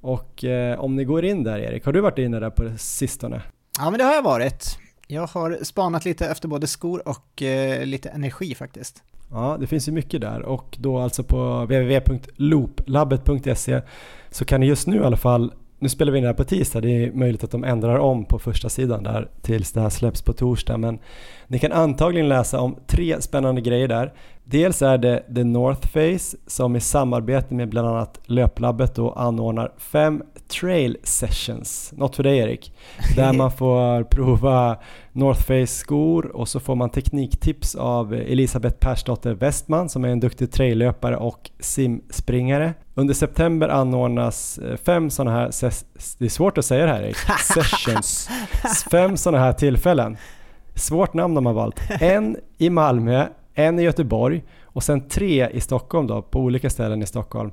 Och 0.00 0.44
eh, 0.44 0.80
om 0.80 0.96
ni 0.96 1.04
går 1.04 1.24
in 1.24 1.42
där 1.42 1.58
Erik, 1.58 1.84
har 1.84 1.92
du 1.92 2.00
varit 2.00 2.18
inne 2.18 2.40
där 2.40 2.50
på 2.50 2.72
sistone? 2.78 3.42
Ja 3.78 3.90
men 3.90 3.98
det 3.98 4.04
har 4.04 4.14
jag 4.14 4.22
varit. 4.22 4.78
Jag 5.06 5.26
har 5.26 5.64
spanat 5.64 6.04
lite 6.04 6.26
efter 6.26 6.48
både 6.48 6.66
skor 6.66 7.08
och 7.08 7.42
eh, 7.42 7.86
lite 7.86 8.08
energi 8.08 8.54
faktiskt. 8.54 9.02
Ja, 9.30 9.56
det 9.60 9.66
finns 9.66 9.88
ju 9.88 9.92
mycket 9.92 10.20
där 10.20 10.42
och 10.42 10.76
då 10.80 10.98
alltså 10.98 11.22
på 11.22 11.64
www.looplabbet.se 11.64 13.82
så 14.30 14.44
kan 14.44 14.60
ni 14.60 14.66
just 14.66 14.86
nu 14.86 14.96
i 14.96 15.04
alla 15.04 15.16
fall 15.16 15.52
nu 15.78 15.88
spelar 15.88 16.12
vi 16.12 16.18
in 16.18 16.24
det 16.24 16.28
här 16.28 16.34
på 16.34 16.44
tisdag, 16.44 16.80
det 16.80 17.04
är 17.04 17.12
möjligt 17.12 17.44
att 17.44 17.50
de 17.50 17.64
ändrar 17.64 17.98
om 17.98 18.24
på 18.24 18.38
första 18.38 18.68
sidan 18.68 19.02
där 19.02 19.28
tills 19.42 19.72
det 19.72 19.80
här 19.80 19.90
släpps 19.90 20.22
på 20.22 20.32
torsdag. 20.32 20.76
Men 20.76 20.98
ni 21.48 21.58
kan 21.58 21.72
antagligen 21.72 22.28
läsa 22.28 22.60
om 22.60 22.76
tre 22.86 23.20
spännande 23.20 23.60
grejer 23.60 23.88
där. 23.88 24.12
Dels 24.48 24.82
är 24.82 24.98
det 24.98 25.34
The 25.34 25.44
North 25.44 25.88
Face 25.88 26.36
som 26.46 26.76
i 26.76 26.80
samarbete 26.80 27.54
med 27.54 27.68
bland 27.68 27.88
annat 27.88 28.20
Löplabbet 28.26 28.94
då 28.94 29.12
anordnar 29.12 29.72
fem 29.78 30.22
trail 30.60 30.96
sessions. 31.02 31.92
Något 31.96 32.16
för 32.16 32.22
dig 32.22 32.38
Erik. 32.38 32.72
Där 33.16 33.32
man 33.32 33.50
får 33.58 34.04
prova 34.04 34.76
North 35.12 35.40
Face 35.40 35.66
skor 35.66 36.36
och 36.36 36.48
så 36.48 36.60
får 36.60 36.74
man 36.74 36.90
tekniktips 36.90 37.74
av 37.74 38.14
Elisabeth 38.14 38.76
Persdotter 38.76 39.34
Westman 39.34 39.88
som 39.88 40.04
är 40.04 40.08
en 40.08 40.20
duktig 40.20 40.52
traillöpare 40.52 41.16
och 41.16 41.50
simspringare. 41.60 42.74
Under 42.94 43.14
september 43.14 43.68
anordnas 43.68 44.58
eh, 44.58 44.76
fem 44.76 45.10
sådana 45.10 45.36
här, 45.36 45.50
det 46.18 46.24
är 46.24 46.28
svårt 46.28 46.58
att 46.58 46.64
säga 46.64 46.86
det 46.86 46.92
här 46.92 47.02
Erik, 47.02 47.16
sessions. 47.54 48.28
Fem 48.90 49.16
sådana 49.16 49.44
här 49.44 49.52
tillfällen. 49.52 50.16
Svårt 50.76 51.14
namn 51.14 51.34
de 51.34 51.46
har 51.46 51.52
valt. 51.52 51.80
En 52.00 52.36
i 52.58 52.70
Malmö, 52.70 53.26
en 53.54 53.78
i 53.78 53.82
Göteborg 53.82 54.42
och 54.62 54.82
sen 54.82 55.08
tre 55.08 55.48
i 55.50 55.60
Stockholm 55.60 56.06
då, 56.06 56.22
på 56.22 56.40
olika 56.40 56.70
ställen 56.70 57.02
i 57.02 57.06
Stockholm. 57.06 57.50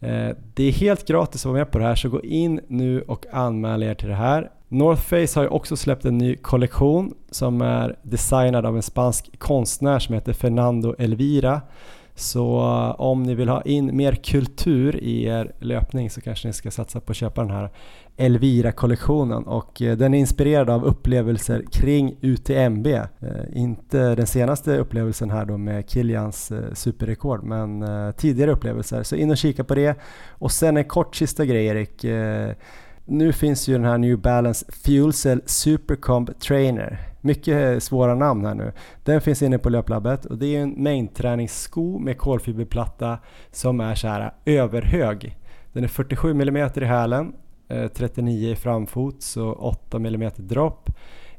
Eh, 0.00 0.28
det 0.54 0.64
är 0.64 0.72
helt 0.72 1.06
gratis 1.06 1.40
att 1.40 1.50
vara 1.50 1.58
med 1.58 1.70
på 1.70 1.78
det 1.78 1.84
här 1.84 1.94
så 1.94 2.08
gå 2.08 2.22
in 2.22 2.60
nu 2.68 3.02
och 3.02 3.26
anmäl 3.32 3.82
er 3.82 3.94
till 3.94 4.08
det 4.08 4.14
här. 4.14 4.50
North 4.68 5.02
Face 5.02 5.40
har 5.40 5.42
ju 5.42 5.48
också 5.48 5.76
släppt 5.76 6.04
en 6.04 6.18
ny 6.18 6.36
kollektion 6.36 7.14
som 7.30 7.62
är 7.62 7.96
designad 8.02 8.66
av 8.66 8.76
en 8.76 8.82
spansk 8.82 9.38
konstnär 9.38 9.98
som 9.98 10.14
heter 10.14 10.32
Fernando 10.32 10.94
Elvira. 10.98 11.60
Så 12.18 12.58
eh, 12.58 13.00
om 13.00 13.22
ni 13.22 13.34
vill 13.34 13.48
ha 13.48 13.62
in 13.62 13.96
mer 13.96 14.14
kultur 14.14 14.96
i 14.96 15.24
er 15.24 15.52
löpning 15.58 16.10
så 16.10 16.20
kanske 16.20 16.48
ni 16.48 16.52
ska 16.54 16.70
satsa 16.70 17.00
på 17.00 17.10
att 17.10 17.16
köpa 17.16 17.40
den 17.40 17.50
här 17.50 17.70
Elvira-kollektionen 18.16 19.42
och 19.42 19.82
eh, 19.82 19.96
den 19.96 20.14
är 20.14 20.18
inspirerad 20.18 20.70
av 20.70 20.84
upplevelser 20.84 21.64
kring 21.72 22.16
UTMB. 22.20 22.86
Eh, 22.86 23.02
inte 23.52 24.14
den 24.14 24.26
senaste 24.26 24.78
upplevelsen 24.78 25.30
här 25.30 25.44
då 25.44 25.56
med 25.56 25.90
Kilians 25.90 26.52
superrekord 26.72 27.44
men 27.44 27.84
tidigare 28.12 28.52
upplevelser. 28.52 29.02
Så 29.02 29.16
in 29.16 29.30
och 29.30 29.36
kika 29.36 29.64
på 29.64 29.74
det. 29.74 29.98
Och 30.28 30.52
sen 30.52 30.76
en 30.76 30.84
kort 30.84 31.16
sista 31.16 31.44
grej 31.44 31.66
Erik. 31.66 32.04
Nu 33.04 33.32
finns 33.32 33.68
ju 33.68 33.72
den 33.72 33.84
här 33.84 33.98
New 33.98 34.18
Balance 34.18 34.66
Fuel 34.84 35.12
Cell 35.12 35.42
Supercomb 35.46 36.40
Trainer 36.40 37.07
mycket 37.20 37.82
svåra 37.82 38.14
namn 38.14 38.44
här 38.44 38.54
nu. 38.54 38.72
Den 39.04 39.20
finns 39.20 39.42
inne 39.42 39.58
på 39.58 39.70
Löplabbet 39.70 40.24
och 40.24 40.38
det 40.38 40.56
är 40.56 40.60
en 40.60 40.70
mängdträningssko 40.70 41.98
med 41.98 42.18
kolfiberplatta 42.18 43.18
som 43.50 43.80
är 43.80 43.94
så 43.94 44.08
här 44.08 44.34
överhög. 44.44 45.36
Den 45.72 45.84
är 45.84 45.88
47 45.88 46.30
mm 46.30 46.56
i 46.74 46.84
hälen, 46.84 47.32
eh, 47.68 47.88
39 47.88 48.50
i 48.50 48.56
framfot 48.56 49.22
så 49.22 49.52
8 49.52 49.96
mm 49.96 50.30
dropp. 50.36 50.90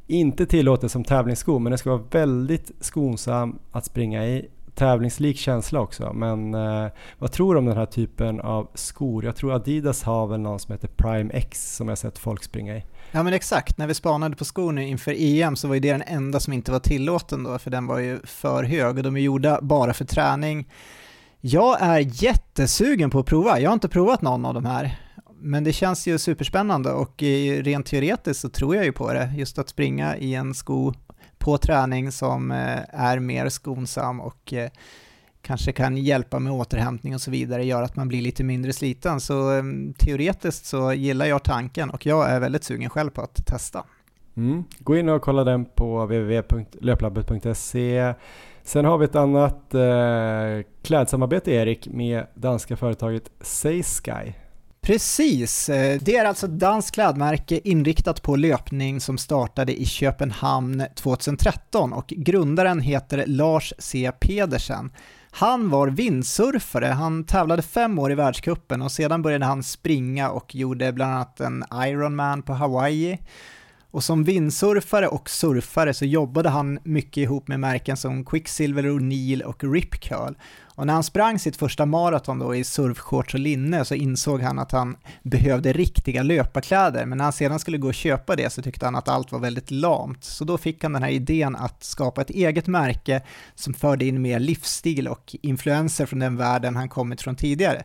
Inte 0.07 0.45
tillåten 0.45 0.89
som 0.89 1.03
tävlingssko 1.03 1.59
men 1.59 1.71
den 1.71 1.77
ska 1.77 1.89
vara 1.89 2.03
väldigt 2.11 2.71
skonsam 2.79 3.59
att 3.71 3.85
springa 3.85 4.25
i. 4.27 4.49
Tävlingslik 4.75 5.37
känsla 5.37 5.79
också 5.79 6.13
men 6.13 6.53
eh, 6.53 6.87
vad 7.17 7.31
tror 7.31 7.53
du 7.53 7.59
om 7.59 7.65
den 7.65 7.77
här 7.77 7.85
typen 7.85 8.39
av 8.39 8.67
skor? 8.73 9.25
Jag 9.25 9.35
tror 9.35 9.53
Adidas 9.53 10.03
har 10.03 10.27
väl 10.27 10.39
någon 10.39 10.59
som 10.59 10.71
heter 10.71 10.87
Prime 10.87 11.33
X 11.33 11.75
som 11.75 11.87
jag 11.87 11.97
sett 11.97 12.17
folk 12.17 12.43
springa 12.43 12.77
i. 12.77 12.83
Ja 13.11 13.23
men 13.23 13.33
exakt, 13.33 13.77
när 13.77 13.87
vi 13.87 13.93
spanade 13.93 14.35
på 14.35 14.45
skor 14.45 14.71
nu 14.71 14.87
inför 14.87 15.15
EM 15.17 15.55
så 15.55 15.67
var 15.67 15.75
ju 15.75 15.79
det 15.79 15.91
den 15.91 16.01
enda 16.01 16.39
som 16.39 16.53
inte 16.53 16.71
var 16.71 16.79
tillåten 16.79 17.43
då, 17.43 17.59
för 17.59 17.71
den 17.71 17.87
var 17.87 17.99
ju 17.99 18.19
för 18.23 18.63
hög 18.63 18.97
och 18.97 19.03
de 19.03 19.15
är 19.15 19.19
gjorda 19.19 19.59
bara 19.61 19.93
för 19.93 20.05
träning. 20.05 20.67
Jag 21.41 21.81
är 21.81 22.23
jättesugen 22.23 23.09
på 23.09 23.19
att 23.19 23.25
prova, 23.25 23.59
jag 23.59 23.69
har 23.69 23.73
inte 23.73 23.89
provat 23.89 24.21
någon 24.21 24.45
av 24.45 24.53
de 24.53 24.65
här, 24.65 24.99
men 25.41 25.63
det 25.63 25.73
känns 25.73 26.07
ju 26.07 26.17
superspännande 26.17 26.91
och 26.91 27.23
eh, 27.23 27.63
rent 27.63 27.85
teoretiskt 27.85 28.41
så 28.41 28.49
tror 28.49 28.75
jag 28.75 28.85
ju 28.85 28.91
på 28.91 29.13
det, 29.13 29.33
just 29.37 29.59
att 29.59 29.69
springa 29.69 30.17
i 30.17 30.35
en 30.35 30.53
sko 30.53 30.93
på 31.37 31.57
träning 31.57 32.11
som 32.11 32.51
eh, 32.51 32.79
är 32.89 33.19
mer 33.19 33.49
skonsam 33.49 34.21
och 34.21 34.53
eh, 34.53 34.69
kanske 35.41 35.71
kan 35.71 35.97
hjälpa 35.97 36.39
med 36.39 36.53
återhämtning 36.53 37.15
och 37.15 37.21
så 37.21 37.31
vidare, 37.31 37.65
gör 37.65 37.83
att 37.83 37.95
man 37.95 38.07
blir 38.07 38.21
lite 38.21 38.43
mindre 38.43 38.73
sliten. 38.73 39.19
Så 39.19 39.51
um, 39.51 39.93
teoretiskt 39.93 40.65
så 40.65 40.93
gillar 40.93 41.25
jag 41.25 41.43
tanken 41.43 41.89
och 41.89 42.05
jag 42.05 42.29
är 42.29 42.39
väldigt 42.39 42.63
sugen 42.63 42.89
själv 42.89 43.09
på 43.09 43.21
att 43.21 43.45
testa. 43.45 43.83
Mm. 44.37 44.63
Gå 44.79 44.97
in 44.97 45.09
och 45.09 45.21
kolla 45.21 45.43
den 45.43 45.65
på 45.65 46.05
www.löplabbet.se. 46.05 48.13
Sen 48.63 48.85
har 48.85 48.97
vi 48.97 49.05
ett 49.05 49.15
annat 49.15 49.73
eh, 49.73 49.81
klädsamarbete 50.81 51.51
Erik 51.51 51.87
med 51.87 52.27
danska 52.33 52.77
företaget 52.77 53.31
Saysky. 53.41 54.33
Precis, 54.81 55.69
eh, 55.69 55.99
det 56.01 56.15
är 56.15 56.25
alltså 56.25 56.45
ett 56.45 56.59
danskt 56.59 56.93
klädmärke 56.93 57.59
inriktat 57.63 58.21
på 58.21 58.35
löpning 58.35 59.01
som 59.01 59.17
startade 59.17 59.81
i 59.81 59.85
Köpenhamn 59.85 60.83
2013 60.95 61.93
och 61.93 62.07
grundaren 62.07 62.79
heter 62.79 63.23
Lars 63.27 63.73
C. 63.77 64.11
Pedersen. 64.19 64.91
Han 65.31 65.69
var 65.69 65.87
vindsurfare, 65.87 66.85
han 66.85 67.23
tävlade 67.23 67.61
fem 67.61 67.99
år 67.99 68.11
i 68.11 68.15
världskuppen 68.15 68.81
och 68.81 68.91
sedan 68.91 69.21
började 69.21 69.45
han 69.45 69.63
springa 69.63 70.29
och 70.29 70.55
gjorde 70.55 70.91
bland 70.93 71.13
annat 71.13 71.39
en 71.39 71.63
Ironman 71.73 72.41
på 72.41 72.53
Hawaii. 72.53 73.19
Och 73.91 74.03
som 74.03 74.23
vindsurfare 74.23 75.07
och 75.07 75.29
surfare 75.29 75.93
så 75.93 76.05
jobbade 76.05 76.49
han 76.49 76.79
mycket 76.83 77.17
ihop 77.17 77.47
med 77.47 77.59
märken 77.59 77.97
som 77.97 78.25
Quicksilver, 78.25 78.83
O'Neill 78.83 79.41
och 79.41 79.63
Rip 79.63 79.99
Curl. 79.99 80.33
Och 80.75 80.87
när 80.87 80.93
han 80.93 81.03
sprang 81.03 81.39
sitt 81.39 81.55
första 81.55 81.85
maraton 81.85 82.39
då 82.39 82.55
i 82.55 82.63
surfshorts 82.63 83.33
och 83.33 83.39
linne 83.39 83.85
så 83.85 83.95
insåg 83.95 84.41
han 84.41 84.59
att 84.59 84.71
han 84.71 84.97
behövde 85.23 85.73
riktiga 85.73 86.23
löparkläder, 86.23 87.05
men 87.05 87.17
när 87.17 87.23
han 87.23 87.33
sedan 87.33 87.59
skulle 87.59 87.77
gå 87.77 87.87
och 87.87 87.93
köpa 87.93 88.35
det 88.35 88.49
så 88.49 88.61
tyckte 88.61 88.85
han 88.85 88.95
att 88.95 89.07
allt 89.07 89.31
var 89.31 89.39
väldigt 89.39 89.71
lamt. 89.71 90.23
Så 90.23 90.43
då 90.43 90.57
fick 90.57 90.83
han 90.83 90.93
den 90.93 91.03
här 91.03 91.09
idén 91.09 91.55
att 91.55 91.83
skapa 91.83 92.21
ett 92.21 92.29
eget 92.29 92.67
märke 92.67 93.21
som 93.55 93.73
förde 93.73 94.05
in 94.05 94.21
mer 94.21 94.39
livsstil 94.39 95.07
och 95.07 95.35
influenser 95.41 96.05
från 96.05 96.19
den 96.19 96.37
världen 96.37 96.75
han 96.75 96.89
kommit 96.89 97.21
från 97.21 97.35
tidigare. 97.35 97.83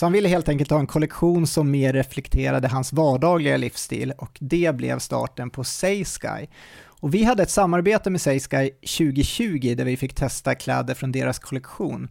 Så 0.00 0.06
han 0.06 0.12
ville 0.12 0.28
helt 0.28 0.48
enkelt 0.48 0.70
ha 0.70 0.78
en 0.78 0.86
kollektion 0.86 1.46
som 1.46 1.70
mer 1.70 1.92
reflekterade 1.92 2.68
hans 2.68 2.92
vardagliga 2.92 3.56
livsstil 3.56 4.12
och 4.18 4.38
det 4.40 4.76
blev 4.76 4.98
starten 4.98 5.50
på 5.50 5.64
Saysky. 5.64 6.46
Och 6.82 7.14
vi 7.14 7.24
hade 7.24 7.42
ett 7.42 7.50
samarbete 7.50 8.10
med 8.10 8.20
Saysky 8.20 8.70
2020 8.70 9.74
där 9.76 9.84
vi 9.84 9.96
fick 9.96 10.14
testa 10.14 10.54
kläder 10.54 10.94
från 10.94 11.12
deras 11.12 11.38
kollektion. 11.38 12.08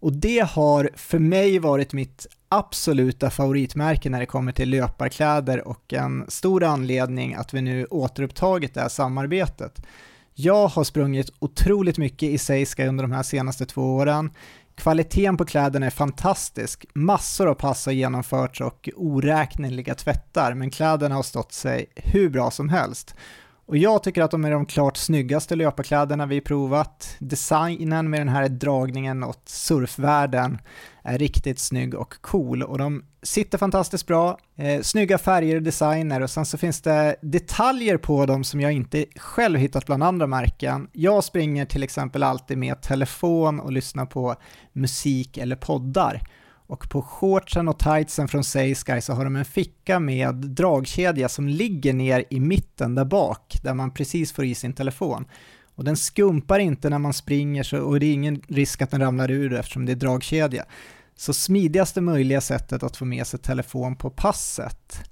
Och 0.00 0.12
det 0.12 0.48
har 0.50 0.90
för 0.94 1.18
mig 1.18 1.58
varit 1.58 1.92
mitt 1.92 2.26
absoluta 2.48 3.30
favoritmärke 3.30 4.10
när 4.10 4.20
det 4.20 4.26
kommer 4.26 4.52
till 4.52 4.70
löparkläder 4.70 5.68
och 5.68 5.92
en 5.92 6.24
stor 6.28 6.64
anledning 6.64 7.34
att 7.34 7.54
vi 7.54 7.62
nu 7.62 7.84
återupptagit 7.84 8.74
det 8.74 8.80
här 8.80 8.88
samarbetet. 8.88 9.82
Jag 10.34 10.68
har 10.68 10.84
sprungit 10.84 11.32
otroligt 11.38 11.98
mycket 11.98 12.28
i 12.28 12.38
Saysky 12.38 12.86
under 12.86 13.04
de 13.04 13.12
här 13.12 13.22
senaste 13.22 13.66
två 13.66 13.96
åren. 13.96 14.30
Kvaliteten 14.80 15.36
på 15.36 15.44
kläderna 15.44 15.86
är 15.86 15.90
fantastisk, 15.90 16.86
massor 16.94 17.48
av 17.48 17.54
pass 17.54 17.86
har 17.86 17.92
genomförts 17.92 18.60
och 18.60 18.88
oräkneliga 18.96 19.94
tvättar, 19.94 20.54
men 20.54 20.70
kläderna 20.70 21.14
har 21.14 21.22
stått 21.22 21.52
sig 21.52 21.86
hur 21.96 22.28
bra 22.28 22.50
som 22.50 22.68
helst. 22.68 23.14
Och 23.70 23.76
jag 23.76 24.02
tycker 24.02 24.22
att 24.22 24.30
de 24.30 24.44
är 24.44 24.50
de 24.50 24.66
klart 24.66 24.96
snyggaste 24.96 25.56
löparkläderna 25.56 26.26
vi 26.26 26.40
provat. 26.40 27.16
Designen 27.18 28.10
med 28.10 28.20
den 28.20 28.28
här 28.28 28.48
dragningen 28.48 29.24
åt 29.24 29.48
surfvärlden 29.48 30.58
är 31.02 31.18
riktigt 31.18 31.58
snygg 31.58 31.94
och 31.94 32.14
cool 32.20 32.62
och 32.62 32.78
de 32.78 33.04
sitter 33.22 33.58
fantastiskt 33.58 34.06
bra. 34.06 34.38
Eh, 34.56 34.80
snygga 34.80 35.18
färger 35.18 35.56
och 35.56 35.62
designer 35.62 36.20
och 36.20 36.30
sen 36.30 36.46
så 36.46 36.58
finns 36.58 36.80
det 36.80 37.16
detaljer 37.22 37.96
på 37.96 38.26
dem 38.26 38.44
som 38.44 38.60
jag 38.60 38.72
inte 38.72 39.04
själv 39.16 39.58
hittat 39.58 39.86
bland 39.86 40.02
andra 40.02 40.26
märken. 40.26 40.88
Jag 40.92 41.24
springer 41.24 41.64
till 41.64 41.82
exempel 41.82 42.22
alltid 42.22 42.58
med 42.58 42.82
telefon 42.82 43.60
och 43.60 43.72
lyssnar 43.72 44.06
på 44.06 44.36
musik 44.72 45.38
eller 45.38 45.56
poddar. 45.56 46.22
Och 46.70 46.88
på 46.88 47.02
shortsen 47.02 47.68
och 47.68 47.78
tightsen 47.78 48.28
från 48.28 48.44
Saysky 48.44 49.00
så 49.00 49.12
har 49.12 49.24
de 49.24 49.36
en 49.36 49.44
ficka 49.44 50.00
med 50.00 50.34
dragkedja 50.34 51.28
som 51.28 51.48
ligger 51.48 51.92
ner 51.92 52.24
i 52.30 52.40
mitten 52.40 52.94
där 52.94 53.04
bak, 53.04 53.58
där 53.62 53.74
man 53.74 53.90
precis 53.90 54.32
får 54.32 54.44
i 54.44 54.54
sin 54.54 54.72
telefon. 54.72 55.24
Och 55.74 55.84
den 55.84 55.96
skumpar 55.96 56.58
inte 56.58 56.90
när 56.90 56.98
man 56.98 57.12
springer 57.12 57.62
så, 57.62 57.78
och 57.78 58.00
det 58.00 58.06
är 58.06 58.12
ingen 58.12 58.42
risk 58.48 58.82
att 58.82 58.90
den 58.90 59.00
ramlar 59.00 59.30
ur 59.30 59.52
eftersom 59.52 59.86
det 59.86 59.92
är 59.92 59.96
dragkedja. 59.96 60.64
Så 61.16 61.32
smidigaste 61.32 62.00
möjliga 62.00 62.40
sättet 62.40 62.82
att 62.82 62.96
få 62.96 63.04
med 63.04 63.26
sig 63.26 63.40
telefon 63.40 63.96
på 63.96 64.10
passet. 64.10 65.10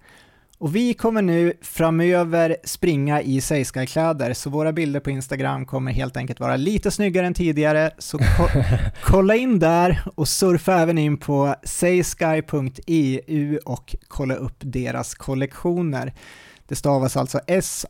Och 0.61 0.77
vi 0.77 0.95
kommer 0.95 1.23
nu 1.23 1.53
framöver 1.63 2.57
springa 2.65 3.23
i 3.23 3.41
Saysky-kläder, 3.41 4.35
så 4.35 4.51
våra 4.51 4.73
bilder 4.73 5.01
på 5.01 5.11
Instagram 5.11 5.67
kommer 5.67 5.93
helt 5.93 6.17
enkelt 6.17 6.41
vara 6.41 6.57
lite 6.57 6.91
snyggare 6.91 7.27
än 7.27 7.35
tidigare, 7.35 7.91
så 7.99 8.19
ko 8.19 8.25
kolla 9.05 9.37
in 9.37 9.59
där 9.59 10.03
och 10.15 10.29
surfa 10.29 10.81
även 10.81 10.99
in 10.99 11.17
på 11.17 11.55
saysky.eu 11.65 13.59
och 13.65 13.97
kolla 14.09 14.35
upp 14.35 14.57
deras 14.59 15.15
kollektioner. 15.15 16.15
Det 16.69 16.77
stavas 16.77 17.17
alltså 17.17 17.41
S-A-Y-S-K-Y.eu. 17.47 17.89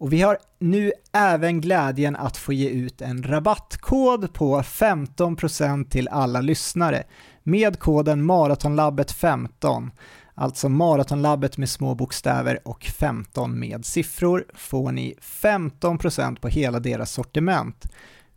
Och 0.00 0.12
vi 0.12 0.22
har 0.22 0.38
nu 0.58 0.92
även 1.12 1.60
glädjen 1.60 2.16
att 2.16 2.36
få 2.36 2.52
ge 2.52 2.68
ut 2.68 3.00
en 3.00 3.22
rabattkod 3.22 4.32
på 4.32 4.62
15% 4.62 5.88
till 5.88 6.08
alla 6.08 6.40
lyssnare 6.40 7.02
med 7.42 7.78
koden 7.78 8.30
Maratonlabbet15, 8.30 9.90
alltså 10.34 10.68
Maratonlabbet 10.68 11.58
med 11.58 11.68
små 11.68 11.94
bokstäver 11.94 12.68
och 12.68 12.84
15 12.84 13.58
med 13.58 13.84
siffror, 13.84 14.44
får 14.54 14.92
ni 14.92 15.14
15% 15.20 16.40
på 16.40 16.48
hela 16.48 16.80
deras 16.80 17.12
sortiment. 17.12 17.84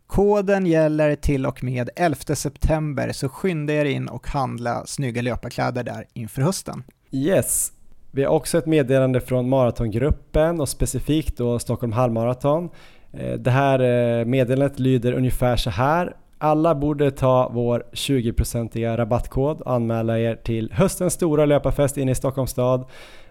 Koden 0.06 0.66
gäller 0.66 1.16
till 1.16 1.46
och 1.46 1.64
med 1.64 1.90
11 1.96 2.16
september, 2.34 3.12
så 3.12 3.28
skynda 3.28 3.72
er 3.72 3.84
in 3.84 4.08
och 4.08 4.28
handla 4.28 4.86
snygga 4.86 5.22
löparkläder 5.22 5.84
där 5.84 6.06
inför 6.12 6.42
hösten. 6.42 6.84
Yes, 7.10 7.72
vi 8.14 8.24
har 8.24 8.32
också 8.32 8.58
ett 8.58 8.66
meddelande 8.66 9.20
från 9.20 9.48
maratongruppen 9.48 10.60
och 10.60 10.68
specifikt 10.68 11.36
då 11.36 11.58
Stockholm 11.58 11.92
halvmaraton. 11.92 12.70
Eh, 13.12 13.32
det 13.32 13.50
här 13.50 13.78
eh, 13.80 14.24
meddelandet 14.24 14.78
lyder 14.78 15.12
ungefär 15.12 15.56
så 15.56 15.70
här. 15.70 16.16
Alla 16.38 16.74
borde 16.74 17.10
ta 17.10 17.50
vår 17.52 17.84
20-procentiga 17.92 18.96
rabattkod 18.96 19.60
och 19.60 19.72
anmäla 19.72 20.18
er 20.18 20.36
till 20.36 20.72
höstens 20.72 21.14
stora 21.14 21.46
löparfest 21.46 21.96
inne 21.96 22.12
i 22.12 22.14
Stockholms 22.14 22.50
stad. 22.50 22.84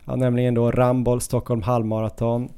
Ja, 0.05 0.15
nämligen 0.15 0.53
då 0.53 0.71
Ramboll 0.71 1.21
Stockholm 1.21 1.61
halvmaraton. 1.61 2.49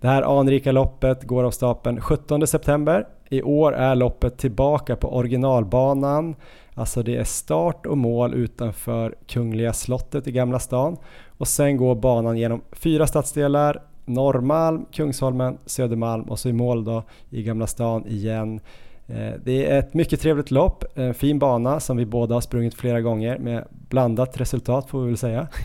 Det 0.00 0.08
här 0.08 0.40
anrika 0.40 0.72
loppet 0.72 1.24
går 1.24 1.44
av 1.44 1.50
stapeln 1.50 2.00
17 2.00 2.46
september. 2.46 3.06
I 3.28 3.42
år 3.42 3.74
är 3.74 3.94
loppet 3.94 4.38
tillbaka 4.38 4.96
på 4.96 5.16
originalbanan. 5.16 6.36
Alltså 6.74 7.02
det 7.02 7.16
är 7.16 7.24
start 7.24 7.86
och 7.86 7.98
mål 7.98 8.34
utanför 8.34 9.14
Kungliga 9.26 9.72
slottet 9.72 10.26
i 10.26 10.32
Gamla 10.32 10.58
stan. 10.58 10.96
Och 11.38 11.48
sen 11.48 11.76
går 11.76 11.94
banan 11.94 12.38
genom 12.38 12.60
fyra 12.72 13.06
stadsdelar. 13.06 13.82
Norrmalm, 14.04 14.84
Kungsholmen, 14.92 15.58
Södermalm 15.66 16.22
och 16.22 16.38
så 16.38 16.48
i 16.48 16.52
mål 16.52 16.84
då 16.84 17.02
i 17.30 17.42
Gamla 17.42 17.66
stan 17.66 18.06
igen. 18.06 18.60
Eh, 19.06 19.32
det 19.44 19.66
är 19.66 19.78
ett 19.78 19.94
mycket 19.94 20.20
trevligt 20.20 20.50
lopp, 20.50 20.84
en 20.94 21.14
fin 21.14 21.38
bana 21.38 21.80
som 21.80 21.96
vi 21.96 22.06
båda 22.06 22.34
har 22.34 22.40
sprungit 22.40 22.74
flera 22.74 23.00
gånger 23.00 23.38
med 23.38 23.64
blandat 23.70 24.40
resultat 24.40 24.90
får 24.90 25.00
vi 25.00 25.06
väl 25.06 25.16
säga. 25.16 25.48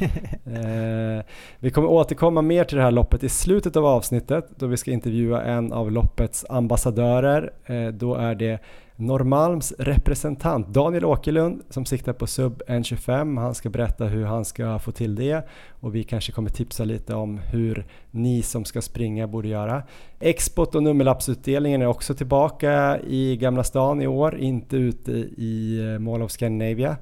Eh, 0.49 1.23
vi 1.59 1.71
kommer 1.71 1.89
återkomma 1.89 2.41
mer 2.41 2.63
till 2.63 2.77
det 2.77 2.83
här 2.83 2.91
loppet 2.91 3.23
i 3.23 3.29
slutet 3.29 3.75
av 3.75 3.85
avsnittet 3.85 4.49
då 4.55 4.67
vi 4.67 4.77
ska 4.77 4.91
intervjua 4.91 5.43
en 5.43 5.73
av 5.73 5.91
loppets 5.91 6.45
ambassadörer. 6.49 7.51
Eh, 7.65 7.87
då 7.87 8.15
är 8.15 8.35
det 8.35 8.59
Norrmalms 8.99 9.73
representant 9.77 10.67
Daniel 10.67 11.05
Åkerlund 11.05 11.63
som 11.69 11.85
siktar 11.85 12.13
på 12.13 12.27
sub 12.27 12.61
1.25. 12.67 13.39
Han 13.39 13.55
ska 13.55 13.69
berätta 13.69 14.05
hur 14.05 14.25
han 14.25 14.45
ska 14.45 14.79
få 14.79 14.91
till 14.91 15.15
det 15.15 15.47
och 15.69 15.95
vi 15.95 16.03
kanske 16.03 16.31
kommer 16.31 16.49
tipsa 16.49 16.83
lite 16.83 17.15
om 17.15 17.37
hur 17.37 17.85
ni 18.11 18.41
som 18.41 18.65
ska 18.65 18.81
springa 18.81 19.27
borde 19.27 19.47
göra. 19.47 19.83
Expot 20.19 20.75
och 20.75 20.83
nummerlappsutdelningen 20.83 21.81
är 21.81 21.87
också 21.87 22.13
tillbaka 22.13 22.99
i 22.99 23.37
Gamla 23.37 23.63
stan 23.63 24.01
i 24.01 24.07
år, 24.07 24.37
inte 24.37 24.77
ute 24.77 25.11
i 25.37 25.79
eh, 25.93 25.99
Mall 25.99 26.21
of 26.21 26.31
Scandinavia. 26.31 26.97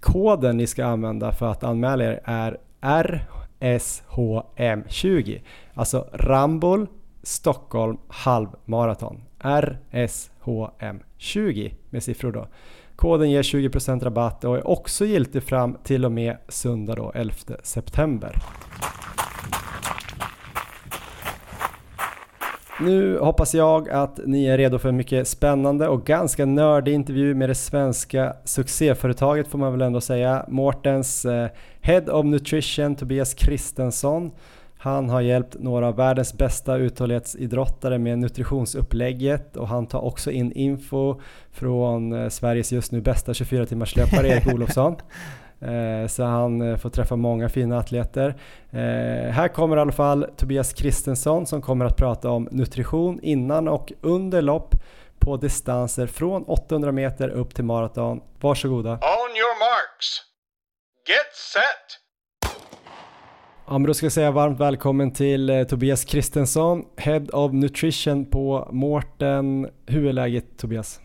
Koden 0.00 0.56
ni 0.56 0.66
ska 0.66 0.84
använda 0.84 1.32
för 1.32 1.46
att 1.46 1.64
anmäla 1.64 2.04
er 2.04 2.20
är 2.24 2.58
RSHM20, 3.60 5.40
alltså 5.74 6.06
Ramboll 6.12 6.86
Stockholm 7.22 7.98
halvmaraton. 8.08 9.20
HM20 10.46 11.72
med 11.90 12.02
siffror 12.02 12.32
då. 12.32 12.48
Koden 12.96 13.30
ger 13.30 13.42
20% 13.42 14.04
rabatt 14.04 14.44
och 14.44 14.56
är 14.56 14.66
också 14.66 15.04
giltig 15.04 15.42
fram 15.42 15.76
till 15.84 16.04
och 16.04 16.12
med 16.12 16.36
söndag 16.48 16.94
då 16.94 17.12
11 17.14 17.34
september. 17.62 18.36
Nu 22.80 23.18
hoppas 23.18 23.54
jag 23.54 23.90
att 23.90 24.20
ni 24.26 24.46
är 24.46 24.58
redo 24.58 24.78
för 24.78 24.88
en 24.88 24.96
mycket 24.96 25.28
spännande 25.28 25.88
och 25.88 26.04
ganska 26.04 26.46
nördig 26.46 26.94
intervju 26.94 27.34
med 27.34 27.48
det 27.48 27.54
svenska 27.54 28.36
succéföretaget 28.44 29.48
får 29.48 29.58
man 29.58 29.72
väl 29.72 29.82
ändå 29.82 30.00
säga. 30.00 30.44
Mårtens 30.48 31.24
eh, 31.24 31.48
Head 31.80 32.12
of 32.12 32.26
Nutrition 32.26 32.94
Tobias 32.94 33.34
Kristensson 33.34 34.30
han 34.78 35.10
har 35.10 35.20
hjälpt 35.20 35.56
några 35.58 35.88
av 35.88 35.96
världens 35.96 36.34
bästa 36.34 36.76
uthållighetsidrottare 36.76 37.98
med 37.98 38.18
nutritionsupplägget 38.18 39.56
och 39.56 39.68
han 39.68 39.86
tar 39.86 40.04
också 40.04 40.30
in 40.30 40.52
info 40.52 41.20
från 41.52 42.12
eh, 42.12 42.28
Sveriges 42.28 42.72
just 42.72 42.92
nu 42.92 43.00
bästa 43.00 43.34
24 43.34 43.66
timmars 43.66 43.96
löpare 43.96 44.28
Erik 44.28 44.46
Olofsson. 44.54 44.96
Eh, 45.60 46.08
så 46.08 46.24
han 46.24 46.62
eh, 46.62 46.76
får 46.76 46.90
träffa 46.90 47.16
många 47.16 47.48
fina 47.48 47.78
atleter. 47.78 48.34
Här 49.30 49.48
kommer 49.48 49.76
i 49.76 49.80
alla 49.80 49.92
fall 49.92 50.26
Tobias 50.36 50.72
Kristensson 50.72 51.46
som 51.46 51.62
kommer 51.62 51.84
att 51.84 51.96
prata 51.96 52.30
om 52.30 52.48
nutrition 52.50 53.20
innan 53.22 53.68
och 53.68 53.92
under 54.00 54.42
lopp 54.42 54.74
på 55.18 55.36
distanser 55.36 56.06
från 56.06 56.44
800 56.44 56.92
meter 56.92 57.28
upp 57.28 57.54
till 57.54 57.64
maraton. 57.64 58.20
Varsågoda. 58.40 58.90
On 58.92 59.30
your 59.36 59.58
marks. 59.58 60.22
Get 61.08 61.34
set. 61.52 62.05
Ja, 63.68 63.72
men 63.72 63.86
då 63.86 63.94
ska 63.94 64.06
jag 64.06 64.12
säga 64.12 64.30
varmt 64.30 64.60
välkommen 64.60 65.10
till 65.10 65.50
eh, 65.50 65.62
Tobias 65.62 66.04
Kristensson, 66.04 66.84
Head 66.96 67.24
of 67.32 67.52
Nutrition 67.52 68.30
på 68.30 68.68
Mårten. 68.72 69.68
Hur 69.86 70.06
är 70.06 70.12
läget 70.12 70.58
Tobias? 70.58 71.00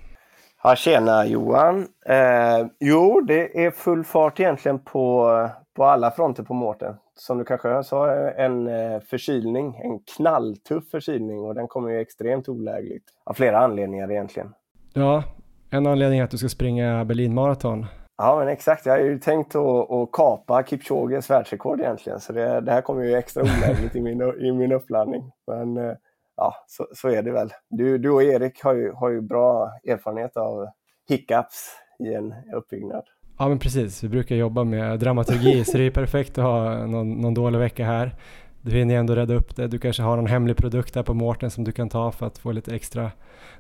Ja, 0.64 0.76
tjena 0.76 1.26
Johan. 1.26 1.88
Eh, 2.06 2.68
jo, 2.80 3.22
det 3.22 3.66
är 3.66 3.72
full 3.72 4.04
fart 4.04 4.40
egentligen 4.40 4.80
på, 4.80 5.30
på 5.76 5.86
alla 5.86 6.12
fronter 6.12 6.44
på 6.44 6.54
Mårten. 6.54 6.96
Som 7.16 7.38
du 7.38 7.46
kanske 7.46 7.68
hör 7.68 7.82
så 7.82 7.98
har 7.98 8.08
jag 8.08 8.46
en 8.46 8.68
eh, 8.68 9.00
förkylning, 9.00 9.76
en 9.84 10.00
knalltuff 10.18 10.90
förkylning 10.92 11.40
och 11.40 11.56
den 11.56 11.68
kommer 11.68 11.90
ju 11.90 12.00
extremt 12.00 12.50
olägligt. 12.50 13.04
Av 13.26 13.34
flera 13.34 13.60
anledningar 13.60 14.12
egentligen. 14.12 14.54
Ja, 14.94 15.24
en 15.70 15.88
anledning 15.88 16.20
är 16.20 16.24
att 16.24 16.32
du 16.32 16.38
ska 16.38 16.50
springa 16.50 17.06
Berlinmaraton. 17.06 17.86
Ja, 18.22 18.40
men 18.40 18.48
exakt. 18.48 18.86
Jag 18.86 18.94
har 18.94 19.00
ju 19.00 19.20
tänkt 19.20 19.56
att, 19.56 19.92
att 19.92 20.12
kapa 20.12 20.64
Kipchoges 20.64 21.30
världsrekord 21.30 21.80
egentligen, 21.80 22.20
så 22.20 22.34
det, 22.34 22.62
det 22.62 22.72
här 22.72 22.82
kommer 22.82 23.04
ju 23.04 23.16
extra 23.16 23.44
olägligt 23.44 23.96
i 23.96 24.02
min, 24.02 24.22
i 24.22 24.52
min 24.52 24.72
uppladdning. 24.72 25.32
Men 25.48 25.78
eh, 25.78 25.96
ja, 26.38 26.56
så, 26.68 26.88
så 26.94 27.10
är 27.10 27.24
det 27.24 27.32
väl. 27.32 27.50
Du, 27.70 27.98
du 27.98 28.10
och 28.10 28.24
Erik 28.24 28.64
har 28.64 28.74
ju, 28.74 28.92
har 28.92 29.10
ju 29.10 29.22
bra 29.22 29.72
erfarenhet 29.88 30.38
av 30.38 30.68
hiccups 31.10 31.76
i 32.00 32.14
en 32.14 32.34
uppbyggnad. 32.56 33.04
Ja 33.40 33.48
men 33.48 33.60
precis, 33.60 34.04
vi 34.04 34.10
brukar 34.10 34.36
jobba 34.36 34.64
med 34.64 35.00
dramaturgi 35.00 35.66
så 35.66 35.78
det 35.78 35.84
är 35.84 35.92
perfekt 35.92 36.38
att 36.38 36.44
ha 36.44 36.86
någon, 36.86 37.22
någon 37.22 37.34
dålig 37.34 37.60
vecka 37.60 37.86
här. 37.86 38.16
Du 38.62 38.72
hinner 38.72 38.96
ändå 38.96 39.16
rädda 39.16 39.34
upp 39.34 39.56
det. 39.56 39.68
Du 39.68 39.80
kanske 39.80 40.04
har 40.04 40.16
någon 40.16 40.28
hemlig 40.28 40.58
produkt 40.58 40.94
där 40.94 41.04
på 41.04 41.14
Mårten 41.14 41.52
som 41.52 41.64
du 41.64 41.72
kan 41.72 41.90
ta 41.90 42.12
för 42.12 42.26
att 42.26 42.38
få 42.38 42.52
lite 42.52 42.76
extra, 42.76 43.12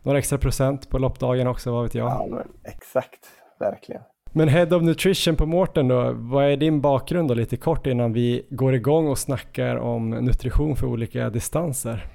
några 0.03 0.17
extra 0.17 0.37
procent 0.37 0.89
på 0.89 0.97
loppdagen 0.97 1.47
också, 1.47 1.71
vad 1.71 1.83
vet 1.83 1.95
jag. 1.95 2.09
Ja, 2.09 2.27
men 2.29 2.47
exakt, 2.63 3.25
verkligen. 3.59 4.01
Men 4.33 4.47
Head 4.47 4.75
of 4.75 4.83
Nutrition 4.83 5.35
på 5.35 5.45
Mårten 5.45 5.87
då, 5.87 6.13
vad 6.15 6.45
är 6.45 6.57
din 6.57 6.81
bakgrund 6.81 7.27
då 7.27 7.33
lite 7.33 7.57
kort 7.57 7.87
innan 7.87 8.13
vi 8.13 8.47
går 8.49 8.73
igång 8.75 9.07
och 9.07 9.17
snackar 9.17 9.75
om 9.75 10.09
nutrition 10.09 10.75
för 10.75 10.87
olika 10.87 11.29
distanser? 11.29 12.05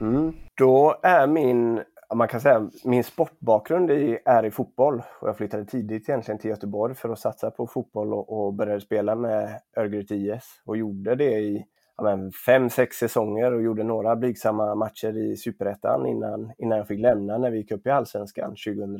Mm. 0.00 0.32
Då 0.58 0.96
är 1.02 1.26
min, 1.26 1.82
man 2.14 2.28
kan 2.28 2.40
säga, 2.40 2.70
min 2.84 3.04
sportbakgrund 3.04 3.90
i, 3.90 4.18
är 4.24 4.44
i 4.44 4.50
fotboll. 4.50 5.02
Och 5.20 5.28
jag 5.28 5.36
flyttade 5.36 5.64
tidigt 5.64 6.08
egentligen 6.08 6.38
till 6.38 6.50
Göteborg 6.50 6.94
för 6.94 7.08
att 7.08 7.18
satsa 7.18 7.50
på 7.50 7.66
fotboll 7.66 8.14
och, 8.14 8.46
och 8.46 8.54
började 8.54 8.80
spela 8.80 9.14
med 9.14 9.60
Örgryte 9.76 10.14
IS 10.14 10.62
och 10.64 10.76
gjorde 10.76 11.14
det 11.14 11.38
i 11.38 11.64
men, 12.02 12.32
fem, 12.32 12.70
sex 12.70 12.96
säsonger 12.96 13.52
och 13.52 13.62
gjorde 13.62 13.82
några 13.82 14.16
blygsamma 14.16 14.74
matcher 14.74 15.16
i 15.16 15.36
Superettan 15.36 16.06
innan, 16.06 16.52
innan 16.58 16.78
jag 16.78 16.88
fick 16.88 17.00
lämna 17.00 17.38
när 17.38 17.50
vi 17.50 17.58
gick 17.58 17.70
upp 17.70 17.86
i 17.86 17.90
Allsvenskan 17.90 18.50
2000, 18.50 18.98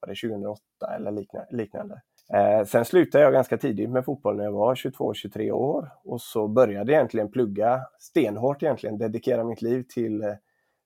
var 0.00 0.08
det 0.08 0.28
2008 0.28 0.60
eller 0.96 1.24
liknande. 1.56 2.00
Eh, 2.34 2.64
sen 2.64 2.84
slutade 2.84 3.24
jag 3.24 3.32
ganska 3.32 3.58
tidigt 3.58 3.90
med 3.90 4.04
fotboll 4.04 4.36
när 4.36 4.44
jag 4.44 4.52
var 4.52 4.74
22-23 4.74 5.50
år. 5.50 5.90
Och 6.04 6.20
så 6.20 6.48
började 6.48 6.92
jag 6.92 6.98
egentligen 6.98 7.30
plugga 7.30 7.80
stenhårt 7.98 8.62
egentligen, 8.62 8.98
dedikera 8.98 9.44
mitt 9.44 9.62
liv 9.62 9.84
till, 9.88 10.22
eh, 10.22 10.34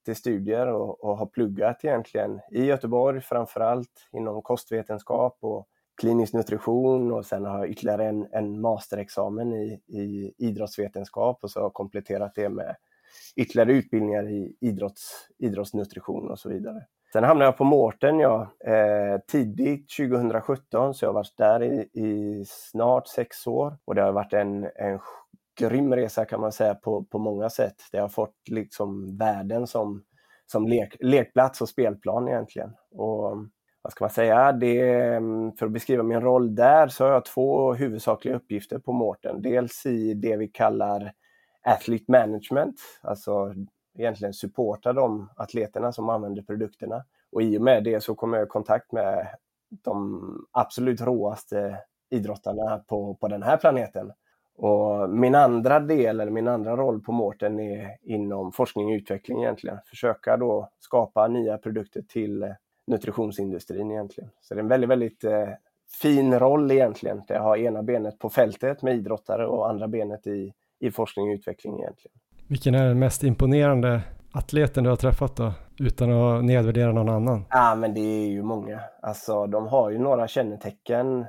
till 0.05 0.17
studier 0.17 0.67
och, 0.67 1.05
och 1.05 1.19
har 1.19 1.27
pluggat 1.27 1.85
egentligen 1.85 2.41
i 2.51 2.65
Göteborg 2.65 3.21
framförallt 3.21 4.09
inom 4.13 4.43
kostvetenskap 4.43 5.39
och 5.41 5.67
klinisk 6.01 6.33
nutrition. 6.33 7.13
Och 7.13 7.27
sen 7.27 7.45
har 7.45 7.59
jag 7.59 7.71
ytterligare 7.71 8.09
en, 8.09 8.27
en 8.33 8.61
masterexamen 8.61 9.53
i, 9.53 9.81
i 9.87 10.35
idrottsvetenskap. 10.39 11.45
Och 11.45 11.51
så 11.51 11.59
har 11.59 11.65
jag 11.65 11.75
kompletterat 11.75 12.35
det 12.35 12.49
med 12.49 12.77
ytterligare 13.37 13.73
utbildningar 13.73 14.29
i 14.29 14.57
idrotts, 14.61 15.29
idrottsnutrition 15.39 16.31
och 16.31 16.39
så 16.39 16.49
vidare. 16.49 16.87
Sen 17.13 17.25
hamnade 17.25 17.49
jag 17.49 17.57
på 17.57 17.65
Mårten 17.65 18.19
ja, 18.19 18.53
eh, 18.65 19.21
tidigt 19.29 19.91
2017, 19.97 20.95
så 20.95 21.05
jag 21.05 21.09
har 21.09 21.15
varit 21.15 21.37
där 21.37 21.63
i, 21.63 21.89
i, 21.93 22.45
snart 22.47 23.09
sex 23.09 23.47
år. 23.47 23.79
Och 23.85 23.95
det 23.95 24.03
har 24.03 24.13
varit 24.13 24.33
en, 24.33 24.65
en 24.65 25.01
grym 25.61 25.95
resa 25.95 26.25
kan 26.25 26.41
man 26.41 26.53
säga 26.53 26.75
på, 26.75 27.05
på 27.05 27.19
många 27.19 27.51
sätt. 27.51 27.75
Det 27.93 27.99
har 27.99 28.09
fått 28.09 28.37
liksom 28.51 29.17
världen 29.17 29.67
som, 29.67 30.03
som 30.47 30.69
lek, 30.69 30.97
lekplats 31.01 31.61
och 31.61 31.69
spelplan 31.69 32.29
egentligen. 32.29 32.71
Och 32.91 33.37
vad 33.83 33.93
ska 33.93 34.05
man 34.05 34.11
säga, 34.11 34.53
det, 34.53 35.01
mm, 35.05 35.53
för 35.53 35.67
att 35.67 35.73
beskriva 35.73 36.03
min 36.03 36.21
roll 36.21 36.55
där 36.55 36.89
så 36.89 37.05
har 37.05 37.13
jag 37.13 37.25
två 37.25 37.75
huvudsakliga 37.75 38.37
uppgifter 38.37 38.79
på 38.79 38.93
Mårten. 38.93 39.43
Dels 39.43 39.87
i 39.87 40.15
det 40.15 40.37
vi 40.37 40.49
kallar 40.49 41.13
Athlete 41.63 42.05
Management, 42.09 42.77
alltså 43.03 43.55
egentligen 44.01 44.35
supporta 44.35 44.93
de 44.93 45.29
atleterna 45.37 45.93
som 45.93 46.09
använder 46.09 46.43
produkterna. 46.43 47.05
Och 47.33 47.43
i 47.43 47.59
och 47.59 47.63
med 47.63 47.85
det 47.85 48.01
så 48.01 48.15
kommer 48.15 48.39
jag 48.39 48.47
i 48.47 48.49
kontakt 48.49 48.93
med 48.93 49.27
de 49.71 50.49
absolut 50.53 51.01
råaste 51.01 51.79
idrottarna 52.11 52.79
på, 52.89 53.15
på 53.15 53.29
den 53.29 53.43
här 53.43 53.57
planeten. 53.57 54.13
Och 54.57 55.11
min 55.11 55.35
andra 55.35 55.81
del, 55.81 56.21
eller 56.21 56.33
min 56.33 56.49
andra 56.49 56.77
roll 56.77 57.01
på 57.01 57.13
Mårten 57.13 57.61
är 57.61 57.97
inom 58.03 58.53
forskning 58.53 58.87
och 58.87 58.93
utveckling 58.93 59.43
egentligen. 59.43 59.79
Försöka 59.87 60.37
då 60.37 60.69
skapa 60.79 61.29
nya 61.29 61.59
produkter 61.59 62.03
till 62.03 62.55
nutritionsindustrin 62.87 63.91
egentligen. 63.91 64.31
Så 64.41 64.55
det 64.55 64.61
är 64.61 64.63
en 64.63 64.69
väldigt, 64.69 64.91
väldigt 64.91 65.25
eh, 65.25 65.49
fin 66.03 66.39
roll 66.39 66.71
egentligen. 66.71 67.23
Jag 67.29 67.43
har 67.43 67.57
ena 67.57 67.83
benet 67.83 68.19
på 68.19 68.31
fältet 68.31 68.83
med 68.83 68.97
idrottare 68.97 69.47
och 69.47 69.71
andra 69.71 69.89
benet 69.89 70.27
i, 70.27 70.53
i 70.79 70.91
forskning 70.91 71.29
och 71.29 71.35
utveckling 71.35 71.81
egentligen. 71.81 72.19
Vilken 72.51 72.75
är 72.75 72.85
den 72.89 72.99
mest 72.99 73.25
imponerande 73.25 74.03
atleten 74.33 74.85
du 74.85 74.91
har 74.91 74.97
träffat 74.97 75.37
då? 75.37 75.53
Utan 75.79 76.13
att 76.13 76.45
nedvärdera 76.45 76.93
någon 76.93 77.09
annan. 77.09 77.45
Ja, 77.51 77.75
men 77.75 77.95
det 77.95 78.01
är 78.01 78.29
ju 78.29 78.43
många. 78.43 78.81
Alltså, 79.03 79.47
de 79.47 79.69
har 79.69 79.91
ju 79.91 79.99
några 79.99 80.29
kännetecken, 80.29 81.25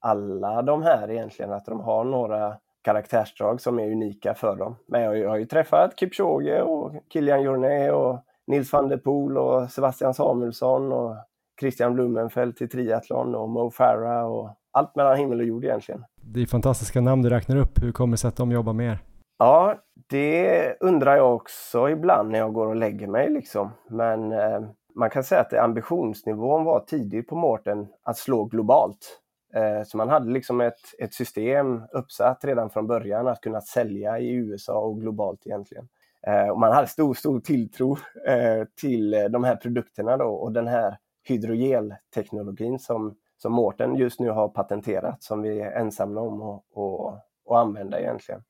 alla 0.00 0.62
de 0.62 0.82
här 0.82 1.10
egentligen, 1.10 1.52
att 1.52 1.66
de 1.66 1.80
har 1.80 2.04
några 2.04 2.56
karaktärsdrag 2.84 3.60
som 3.60 3.78
är 3.78 3.92
unika 3.92 4.34
för 4.34 4.56
dem. 4.56 4.76
Men 4.88 5.02
jag 5.02 5.28
har 5.28 5.36
ju 5.36 5.46
träffat 5.46 6.00
Kipchoge 6.00 6.62
och 6.62 6.92
Kilian 7.12 7.42
Jornet 7.42 7.92
och 7.92 8.18
Nils 8.46 8.72
van 8.72 8.88
der 8.88 8.96
Poel 8.96 9.38
och 9.38 9.70
Sebastian 9.70 10.14
Samuelsson 10.14 10.92
och 10.92 11.16
Christian 11.60 11.94
Blumenfelt 11.94 12.62
i 12.62 12.68
triathlon 12.68 13.34
och 13.34 13.48
Mo 13.48 13.70
Farah 13.70 14.26
och 14.26 14.50
allt 14.70 14.96
mellan 14.96 15.16
himmel 15.16 15.40
och 15.40 15.46
jord 15.46 15.64
egentligen. 15.64 16.04
Det 16.22 16.42
är 16.42 16.46
fantastiska 16.46 17.00
namn 17.00 17.22
du 17.22 17.30
räknar 17.30 17.56
upp. 17.56 17.82
Hur 17.82 17.92
kommer 17.92 18.12
det 18.12 18.18
sig 18.18 18.28
att 18.28 18.36
de 18.36 18.52
jobbar 18.52 18.72
med 18.72 18.90
er? 18.90 18.98
Ja, 19.38 19.82
det 20.06 20.76
undrar 20.80 21.16
jag 21.16 21.34
också 21.34 21.90
ibland 21.90 22.30
när 22.30 22.38
jag 22.38 22.52
går 22.52 22.66
och 22.66 22.76
lägger 22.76 23.06
mig. 23.06 23.30
Liksom. 23.30 23.70
Men 23.88 24.32
eh, 24.32 24.60
man 24.94 25.10
kan 25.10 25.24
säga 25.24 25.40
att 25.40 25.52
ambitionsnivån 25.52 26.64
var 26.64 26.80
tidigt 26.80 27.28
på 27.28 27.36
Mårten 27.36 27.86
att 28.02 28.18
slå 28.18 28.44
globalt. 28.44 29.20
Eh, 29.54 29.82
så 29.86 29.96
man 29.96 30.08
hade 30.08 30.30
liksom 30.30 30.60
ett, 30.60 30.80
ett 30.98 31.14
system 31.14 31.82
uppsatt 31.92 32.44
redan 32.44 32.70
från 32.70 32.86
början 32.86 33.26
att 33.26 33.40
kunna 33.40 33.60
sälja 33.60 34.18
i 34.18 34.30
USA 34.30 34.78
och 34.78 35.00
globalt 35.00 35.46
egentligen. 35.46 35.88
Eh, 36.26 36.48
och 36.48 36.60
man 36.60 36.72
hade 36.72 36.86
stor, 36.86 37.14
stor 37.14 37.40
tilltro 37.40 37.96
eh, 38.26 38.64
till 38.80 39.10
de 39.30 39.44
här 39.44 39.56
produkterna 39.56 40.16
då, 40.16 40.28
och 40.28 40.52
den 40.52 40.66
här 40.66 40.98
hydrogelteknologin 41.22 42.78
som, 42.78 43.16
som 43.36 43.52
Mårten 43.52 43.96
just 43.96 44.20
nu 44.20 44.30
har 44.30 44.48
patenterat 44.48 45.22
som 45.22 45.42
vi 45.42 45.60
är 45.60 45.72
ensamma 45.72 46.20
om 46.20 46.42
att, 46.42 46.62
att 47.50 47.56
använda 47.56 48.00
egentligen. 48.00 48.42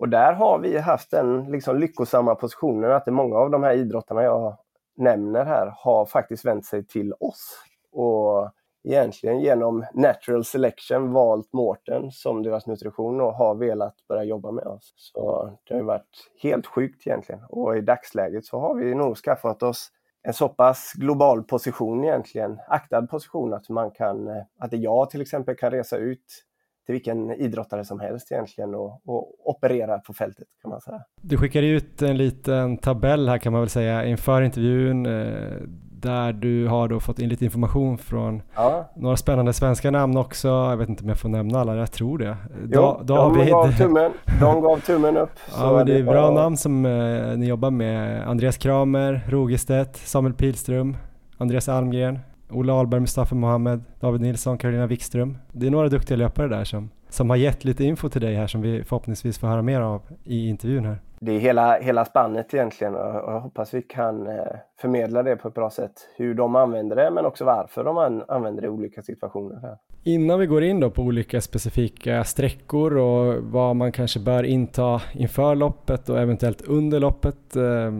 Och 0.00 0.08
där 0.08 0.32
har 0.32 0.58
vi 0.58 0.78
haft 0.78 1.10
den 1.10 1.44
liksom 1.44 1.78
lyckosamma 1.78 2.34
positionen 2.34 2.92
att 2.92 3.06
många 3.06 3.36
av 3.36 3.50
de 3.50 3.62
här 3.62 3.74
idrottarna 3.74 4.22
jag 4.22 4.56
nämner 4.96 5.44
här 5.44 5.74
har 5.76 6.06
faktiskt 6.06 6.44
vänt 6.44 6.66
sig 6.66 6.86
till 6.86 7.12
oss 7.12 7.56
och 7.92 8.50
egentligen 8.84 9.40
genom 9.40 9.86
natural 9.94 10.44
selection 10.44 11.12
valt 11.12 11.52
Mårten 11.52 12.10
som 12.12 12.42
deras 12.42 12.66
nutrition 12.66 13.20
och 13.20 13.34
har 13.34 13.54
velat 13.54 13.94
börja 14.08 14.24
jobba 14.24 14.50
med 14.50 14.66
oss. 14.66 14.94
Så 14.96 15.52
det 15.64 15.74
har 15.74 15.82
varit 15.82 16.30
helt 16.42 16.66
sjukt 16.66 17.06
egentligen 17.06 17.40
och 17.48 17.76
i 17.76 17.80
dagsläget 17.80 18.44
så 18.44 18.58
har 18.60 18.74
vi 18.74 18.94
nog 18.94 19.16
skaffat 19.16 19.62
oss 19.62 19.88
en 20.22 20.34
så 20.34 20.48
pass 20.48 20.92
global 20.96 21.42
position 21.42 22.04
egentligen, 22.04 22.60
aktad 22.68 23.06
position 23.06 23.54
att 23.54 23.68
man 23.68 23.90
kan, 23.90 24.28
eh, 24.28 24.42
att 24.58 24.72
jag 24.72 25.10
till 25.10 25.20
exempel 25.20 25.56
kan 25.56 25.70
resa 25.70 25.96
ut 25.96 26.44
till 26.90 26.92
vilken 26.92 27.30
idrottare 27.30 27.84
som 27.84 28.00
helst 28.00 28.32
egentligen 28.32 28.74
och, 28.74 29.00
och 29.06 29.50
operera 29.50 29.98
på 29.98 30.12
fältet 30.12 30.46
kan 30.62 30.70
man 30.70 30.80
säga. 30.80 31.02
Du 31.22 31.36
skickade 31.36 31.66
ut 31.66 32.02
en 32.02 32.16
liten 32.16 32.76
tabell 32.76 33.28
här 33.28 33.38
kan 33.38 33.52
man 33.52 33.60
väl 33.62 33.68
säga 33.68 34.04
inför 34.04 34.42
intervjun 34.42 35.06
eh, 35.06 35.56
där 35.90 36.32
du 36.32 36.66
har 36.66 36.88
då 36.88 37.00
fått 37.00 37.18
in 37.18 37.28
lite 37.28 37.44
information 37.44 37.98
från 37.98 38.42
ja. 38.54 38.92
några 38.96 39.16
spännande 39.16 39.52
svenska 39.52 39.90
namn 39.90 40.16
också. 40.16 40.48
Jag 40.48 40.76
vet 40.76 40.88
inte 40.88 41.02
om 41.02 41.08
jag 41.08 41.18
får 41.18 41.28
nämna 41.28 41.60
alla, 41.60 41.76
jag 41.76 41.92
tror 41.92 42.18
det. 42.18 42.36
Jo, 42.62 43.00
då, 43.02 43.02
de, 43.04 43.38
vi... 43.38 43.50
gav 43.50 43.72
tummen, 43.78 44.12
de 44.40 44.60
gav 44.60 44.80
tummen 44.80 45.16
upp. 45.16 45.30
ja, 45.58 45.72
men 45.72 45.86
det 45.86 45.98
är 45.98 46.02
bra 46.02 46.30
namn 46.30 46.56
som 46.56 46.86
eh, 46.86 47.36
ni 47.36 47.46
jobbar 47.46 47.70
med. 47.70 48.28
Andreas 48.28 48.56
Kramer, 48.56 49.26
Rogestedt, 49.28 49.96
Samuel 49.96 50.34
Pilström, 50.34 50.96
Andreas 51.38 51.68
Almgren, 51.68 52.18
Ola 52.52 52.72
Ahlberg, 52.72 53.00
Mustafa 53.00 53.34
Mohamed, 53.34 53.80
David 54.00 54.20
Nilsson, 54.20 54.58
Karolina 54.58 54.86
Wikström. 54.86 55.38
Det 55.52 55.66
är 55.66 55.70
några 55.70 55.88
duktiga 55.88 56.16
löpare 56.16 56.48
där 56.48 56.64
som, 56.64 56.90
som 57.08 57.30
har 57.30 57.36
gett 57.36 57.64
lite 57.64 57.84
info 57.84 58.08
till 58.08 58.20
dig 58.20 58.34
här 58.34 58.46
som 58.46 58.60
vi 58.60 58.84
förhoppningsvis 58.84 59.38
får 59.38 59.46
höra 59.46 59.62
mer 59.62 59.80
av 59.80 60.02
i 60.24 60.48
intervjun 60.48 60.84
här. 60.84 60.98
Det 61.22 61.32
är 61.32 61.38
hela, 61.38 61.80
hela 61.80 62.04
spannet 62.04 62.54
egentligen 62.54 62.94
och 62.94 63.00
jag 63.00 63.40
hoppas 63.40 63.74
vi 63.74 63.82
kan 63.82 64.26
eh, 64.26 64.34
förmedla 64.80 65.22
det 65.22 65.36
på 65.36 65.48
ett 65.48 65.54
bra 65.54 65.70
sätt. 65.70 65.92
Hur 66.16 66.34
de 66.34 66.56
använder 66.56 66.96
det 66.96 67.10
men 67.10 67.26
också 67.26 67.44
varför 67.44 67.84
de 67.84 68.22
använder 68.28 68.62
det 68.62 68.66
i 68.66 68.70
olika 68.70 69.02
situationer. 69.02 69.60
Här. 69.62 69.76
Innan 70.04 70.38
vi 70.38 70.46
går 70.46 70.62
in 70.62 70.80
då 70.80 70.90
på 70.90 71.02
olika 71.02 71.40
specifika 71.40 72.24
sträckor 72.24 72.96
och 72.96 73.34
vad 73.42 73.76
man 73.76 73.92
kanske 73.92 74.20
bör 74.20 74.42
inta 74.42 75.00
inför 75.12 75.54
loppet 75.54 76.08
och 76.08 76.18
eventuellt 76.18 76.62
under 76.62 77.00
loppet. 77.00 77.56
Eh, 77.56 77.92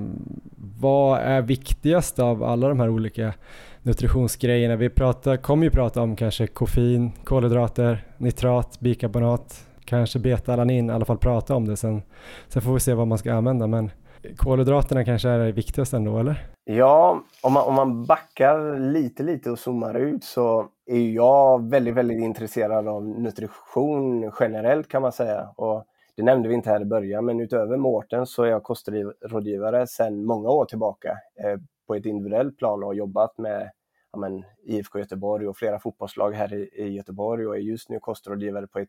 vad 0.80 1.18
är 1.18 1.42
viktigast 1.42 2.18
av 2.18 2.42
alla 2.42 2.68
de 2.68 2.80
här 2.80 2.88
olika 2.88 3.34
nutritionsgrejerna? 3.82 4.76
Vi 4.76 4.90
pratar, 4.90 5.36
kommer 5.36 5.64
ju 5.64 5.70
prata 5.70 6.02
om 6.02 6.16
kanske 6.16 6.46
koffein, 6.46 7.12
kolhydrater, 7.24 8.04
nitrat, 8.18 8.80
bikarbonat, 8.80 9.66
kanske 9.84 10.18
beta-alanin, 10.18 10.90
i 10.90 10.92
alla 10.92 11.04
fall 11.04 11.18
prata 11.18 11.54
om 11.54 11.68
det. 11.68 11.76
Sen, 11.76 12.02
sen 12.48 12.62
får 12.62 12.74
vi 12.74 12.80
se 12.80 12.94
vad 12.94 13.06
man 13.06 13.18
ska 13.18 13.32
använda. 13.32 13.66
Men 13.66 13.90
kolhydraterna 14.36 15.04
kanske 15.04 15.28
är 15.28 15.38
det 15.38 15.52
viktigaste 15.52 15.96
ändå, 15.96 16.18
eller? 16.18 16.46
Ja, 16.64 17.22
om 17.42 17.52
man, 17.52 17.68
om 17.68 17.74
man 17.74 18.04
backar 18.04 18.78
lite, 18.78 19.22
lite 19.22 19.50
och 19.50 19.58
zoomar 19.58 19.94
ut 19.94 20.24
så 20.24 20.68
är 20.86 21.10
jag 21.10 21.70
väldigt, 21.70 21.94
väldigt 21.94 22.22
intresserad 22.22 22.88
av 22.88 23.06
nutrition 23.06 24.32
generellt 24.40 24.88
kan 24.88 25.02
man 25.02 25.12
säga. 25.12 25.48
Och 25.56 25.84
det 26.16 26.22
nämnde 26.22 26.48
vi 26.48 26.54
inte 26.54 26.70
här 26.70 26.82
i 26.82 26.84
början, 26.84 27.24
men 27.24 27.40
utöver 27.40 27.76
Mårten 27.76 28.26
så 28.26 28.42
är 28.42 28.48
jag 28.48 28.62
kostrådgivare 28.62 29.86
sedan 29.86 30.24
många 30.24 30.48
år 30.48 30.64
tillbaka 30.64 31.08
eh, 31.44 31.60
på 31.90 31.94
ett 31.94 32.06
individuellt 32.06 32.58
plan 32.58 32.82
och 32.82 32.86
har 32.86 32.94
jobbat 32.94 33.38
med 33.38 33.70
ja, 34.12 34.18
men, 34.18 34.44
IFK 34.64 34.98
Göteborg 34.98 35.48
och 35.48 35.56
flera 35.56 35.78
fotbollslag 35.78 36.32
här 36.32 36.52
i, 36.54 36.70
i 36.74 36.88
Göteborg 36.88 37.46
och 37.46 37.56
är 37.56 37.60
just 37.60 37.88
nu 37.88 38.00
kostrådgivare 38.00 38.66
på 38.66 38.78
ett 38.78 38.88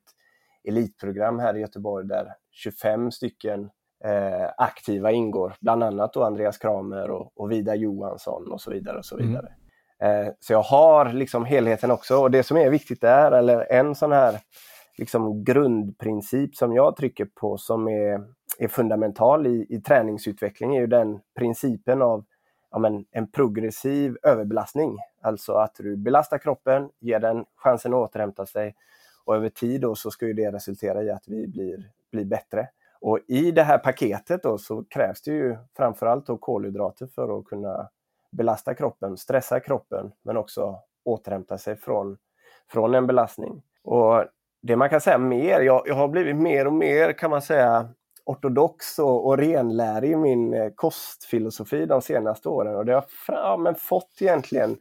elitprogram 0.68 1.40
här 1.40 1.58
i 1.58 1.60
Göteborg 1.60 2.08
där 2.08 2.34
25 2.52 3.12
stycken 3.12 3.70
eh, 4.04 4.50
aktiva 4.58 5.12
ingår, 5.12 5.54
bland 5.62 5.84
annat 5.84 6.14
då 6.14 6.24
Andreas 6.24 6.58
Kramer 6.58 7.10
och, 7.10 7.32
och 7.36 7.52
Vida 7.52 7.76
Johansson 7.76 8.52
och 8.52 8.62
så 8.62 8.72
vidare. 8.72 8.98
och 8.98 9.06
Så 9.06 9.18
mm. 9.18 9.28
vidare. 9.28 9.54
Mm. 10.00 10.28
Eh, 10.28 10.34
så 10.40 10.54
jag 10.54 10.62
har 10.62 11.14
liksom 11.14 11.46
helheten 11.46 11.92
också 11.92 12.18
och 12.18 12.32
det 12.32 12.44
som 12.44 12.58
är 12.58 12.70
viktigt 12.70 13.02
där, 13.02 13.32
eller 13.32 13.72
en 13.72 13.96
sån 13.96 14.12
här 14.12 14.40
liksom 14.98 15.44
grundprincip 15.44 16.56
som 16.56 16.74
jag 16.74 16.96
trycker 16.96 17.26
på 17.26 17.58
som 17.58 17.88
är, 17.88 18.20
är 18.60 18.68
fundamental 18.68 19.48
i, 19.48 19.66
i 19.70 19.82
träningsutveckling 19.82 20.76
är 20.76 20.82
ju 20.82 20.88
den 20.88 21.20
principen 21.40 22.02
av 22.02 22.26
ja, 22.72 22.80
men, 22.80 23.06
en 23.12 23.32
progressiv 23.32 24.18
överbelastning. 24.24 24.98
Alltså 25.22 25.54
att 25.54 25.76
du 25.76 25.98
belastar 25.98 26.38
kroppen, 26.38 26.90
ger 27.00 27.20
den 27.20 27.46
chansen 27.56 27.94
att 27.94 27.98
återhämta 27.98 28.46
sig 28.46 28.76
och 29.26 29.36
över 29.36 29.50
tid 29.50 29.82
då 29.82 29.96
så 29.96 30.12
ska 30.12 30.28
ju 30.28 30.34
det 30.34 30.52
resultera 30.52 31.04
i 31.04 31.10
att 31.10 31.24
vi 31.28 31.48
blir, 31.48 31.92
blir 32.12 32.26
bättre. 32.26 32.68
Och 33.02 33.20
i 33.28 33.52
det 33.52 33.64
här 33.64 33.78
paketet 33.78 34.44
då 34.44 34.58
så 34.58 34.84
krävs 34.84 35.22
det 35.22 35.32
ju 35.32 35.58
framförallt 35.78 36.26
då 36.26 36.38
kolhydrater 36.38 37.08
för 37.08 37.40
att 37.40 37.46
kunna 37.46 37.90
belasta 38.32 38.74
kroppen, 38.74 39.18
stressa 39.18 39.60
kroppen, 39.60 40.12
men 40.22 40.38
också 40.38 40.80
återhämta 41.04 41.58
sig 41.58 41.76
från, 41.76 42.18
från 42.72 42.96
en 42.96 43.08
belastning. 43.08 43.62
Och 43.84 44.26
det 44.62 44.76
man 44.76 44.90
kan 44.90 45.02
säga 45.02 45.18
mer, 45.18 45.60
jag, 45.60 45.84
jag 45.86 45.96
har 45.96 46.08
blivit 46.08 46.36
mer 46.36 46.68
och 46.68 46.74
mer 46.74 47.14
kan 47.14 47.30
man 47.30 47.42
säga 47.42 47.90
ortodox 48.32 49.00
och, 49.00 49.28
och 49.28 49.38
renlärig 49.38 50.12
i 50.12 50.16
min 50.16 50.54
eh, 50.54 50.70
kostfilosofi 50.76 51.86
de 51.86 52.02
senaste 52.02 52.50
åren 52.50 52.76
och 52.76 52.86
det 52.86 52.94
har 52.94 53.06
ja, 53.28 53.58
men 53.58 53.76
fått 53.76 54.18
egentligen 54.20 54.78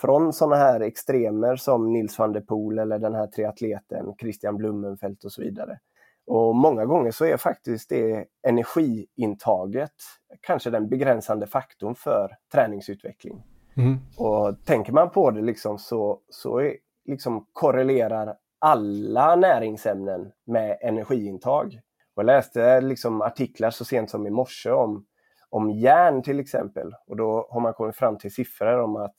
från 0.00 0.32
sådana 0.32 0.56
här 0.56 0.80
extremer 0.80 1.56
som 1.56 1.92
Nils 1.92 2.18
van 2.18 2.32
der 2.32 2.40
Poel 2.40 2.78
eller 2.78 2.98
den 2.98 3.14
här 3.14 3.26
triatleten 3.26 4.14
Christian 4.20 4.56
Blumenfeldt 4.56 5.24
och 5.24 5.32
så 5.32 5.42
vidare. 5.42 5.78
Och 6.26 6.54
många 6.54 6.84
gånger 6.84 7.10
så 7.10 7.24
är 7.24 7.36
faktiskt 7.36 7.88
det 7.88 8.24
energiintaget 8.48 9.92
kanske 10.40 10.70
den 10.70 10.88
begränsande 10.88 11.46
faktorn 11.46 11.94
för 11.94 12.36
träningsutveckling. 12.52 13.44
Mm. 13.76 13.98
Och 14.16 14.64
tänker 14.64 14.92
man 14.92 15.10
på 15.10 15.30
det 15.30 15.42
liksom 15.42 15.78
så, 15.78 16.20
så 16.28 16.58
är, 16.58 16.76
liksom 17.04 17.46
korrelerar 17.52 18.34
alla 18.58 19.36
näringsämnen 19.36 20.32
med 20.46 20.78
energiintag. 20.80 21.80
Jag 22.18 22.26
läste 22.26 22.64
eh, 22.64 22.82
liksom 22.82 23.22
artiklar 23.22 23.70
så 23.70 23.84
sent 23.84 24.10
som 24.10 24.26
i 24.26 24.30
morse 24.30 24.70
om, 24.70 25.06
om 25.50 25.70
järn 25.70 26.22
till 26.22 26.40
exempel 26.40 26.94
och 27.06 27.16
då 27.16 27.48
har 27.50 27.60
man 27.60 27.74
kommit 27.74 27.96
fram 27.96 28.18
till 28.18 28.34
siffror 28.34 28.78
om 28.78 28.96
att 28.96 29.14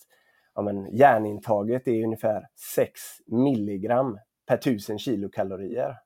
ja, 0.56 0.62
men, 0.62 0.96
järnintaget 0.96 1.88
är 1.88 2.04
ungefär 2.04 2.48
6 2.76 3.02
milligram 3.28 4.20
per 4.48 4.56
1000 4.56 5.00
kilokalorier. 5.00 5.98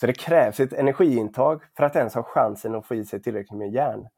Så 0.00 0.06
det 0.06 0.12
krävs 0.12 0.60
ett 0.60 0.72
energiintag 0.72 1.62
för 1.76 1.84
att 1.84 1.96
ens 1.96 2.14
ha 2.14 2.22
chansen 2.22 2.74
att 2.74 2.86
få 2.86 2.94
i 2.94 3.04
sig 3.04 3.22
tillräckligt 3.22 3.58
med 3.58 3.72
järn. 3.72 4.08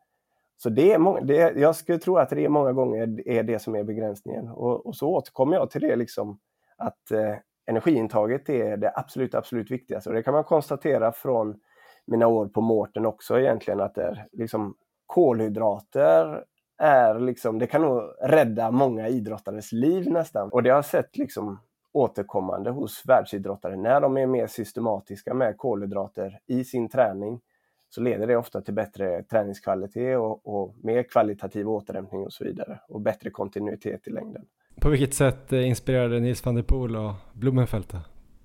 Så 0.57 0.69
det 0.69 0.93
är 0.93 0.99
många, 0.99 1.21
det, 1.21 1.53
jag 1.57 1.77
skulle 1.77 1.99
tro 1.99 2.17
att 2.17 2.31
det 2.31 2.49
många 2.49 2.73
gånger 2.73 3.29
är 3.29 3.43
det 3.43 3.59
som 3.59 3.75
är 3.75 3.85
begränsningen. 3.85 4.49
Och, 4.49 4.87
och 4.87 4.97
så 4.97 5.09
återkommer 5.09 5.57
jag 5.57 5.71
till 5.71 5.81
det 5.81 5.97
liksom 5.97 6.39
att 6.77 7.11
eh, 7.11 7.35
energiintaget 7.67 8.49
är 8.49 8.77
det 8.77 8.93
absolut, 8.95 9.35
absolut 9.35 9.71
viktigaste. 9.71 10.11
Och 10.11 10.15
det 10.15 10.23
kan 10.23 10.35
man 10.35 10.45
konstatera 10.45 11.13
från 11.13 11.61
mina 12.07 12.27
år 12.27 12.49
på 12.49 12.61
Mårten 12.61 13.07
också 13.07 13.41
egentligen 13.41 13.81
att 13.81 13.95
det 13.95 14.03
är 14.03 14.27
liksom 14.33 14.75
kolhydrater 15.07 16.45
är 16.79 17.21
liksom, 17.21 17.59
det 17.59 17.67
kan 17.67 17.83
nog 17.83 18.03
rädda 18.23 18.71
många 18.71 19.09
idrottares 19.09 19.73
liv 19.73 20.11
nästan. 20.11 20.49
Och 20.49 20.63
det 20.63 20.71
har 20.71 20.77
jag 20.77 20.85
sett 20.85 21.17
liksom 21.17 21.61
återkommande 21.93 22.71
hos 22.71 23.03
världsidrottare. 23.07 23.77
När 23.77 24.01
de 24.01 24.17
är 24.17 24.27
mer 24.27 24.47
systematiska 24.47 25.35
med 25.35 25.57
kolhydrater 25.57 26.39
i 26.47 26.65
sin 26.65 26.89
träning 26.89 27.41
så 27.89 28.01
leder 28.01 28.27
det 28.27 28.37
ofta 28.37 28.61
till 28.61 28.75
bättre 28.75 29.23
träningskvalitet 29.23 30.19
och, 30.19 30.47
och 30.47 30.75
mer 30.83 31.03
kvalitativ 31.03 31.69
återhämtning 31.69 32.21
och 32.21 32.33
så 32.33 32.45
vidare 32.45 32.81
och 32.89 33.01
bättre 33.01 33.31
kontinuitet 33.31 34.09
i 34.09 34.11
längden. 34.11 34.45
På 34.81 34.89
vilket 34.89 35.15
sätt 35.15 35.53
eh, 35.53 35.69
inspirerade 35.69 36.21
Nils 36.21 36.45
van 36.45 36.55
der 36.55 36.63
Poel 36.63 36.97
och 36.97 37.13
Blumenfeldt 37.33 37.95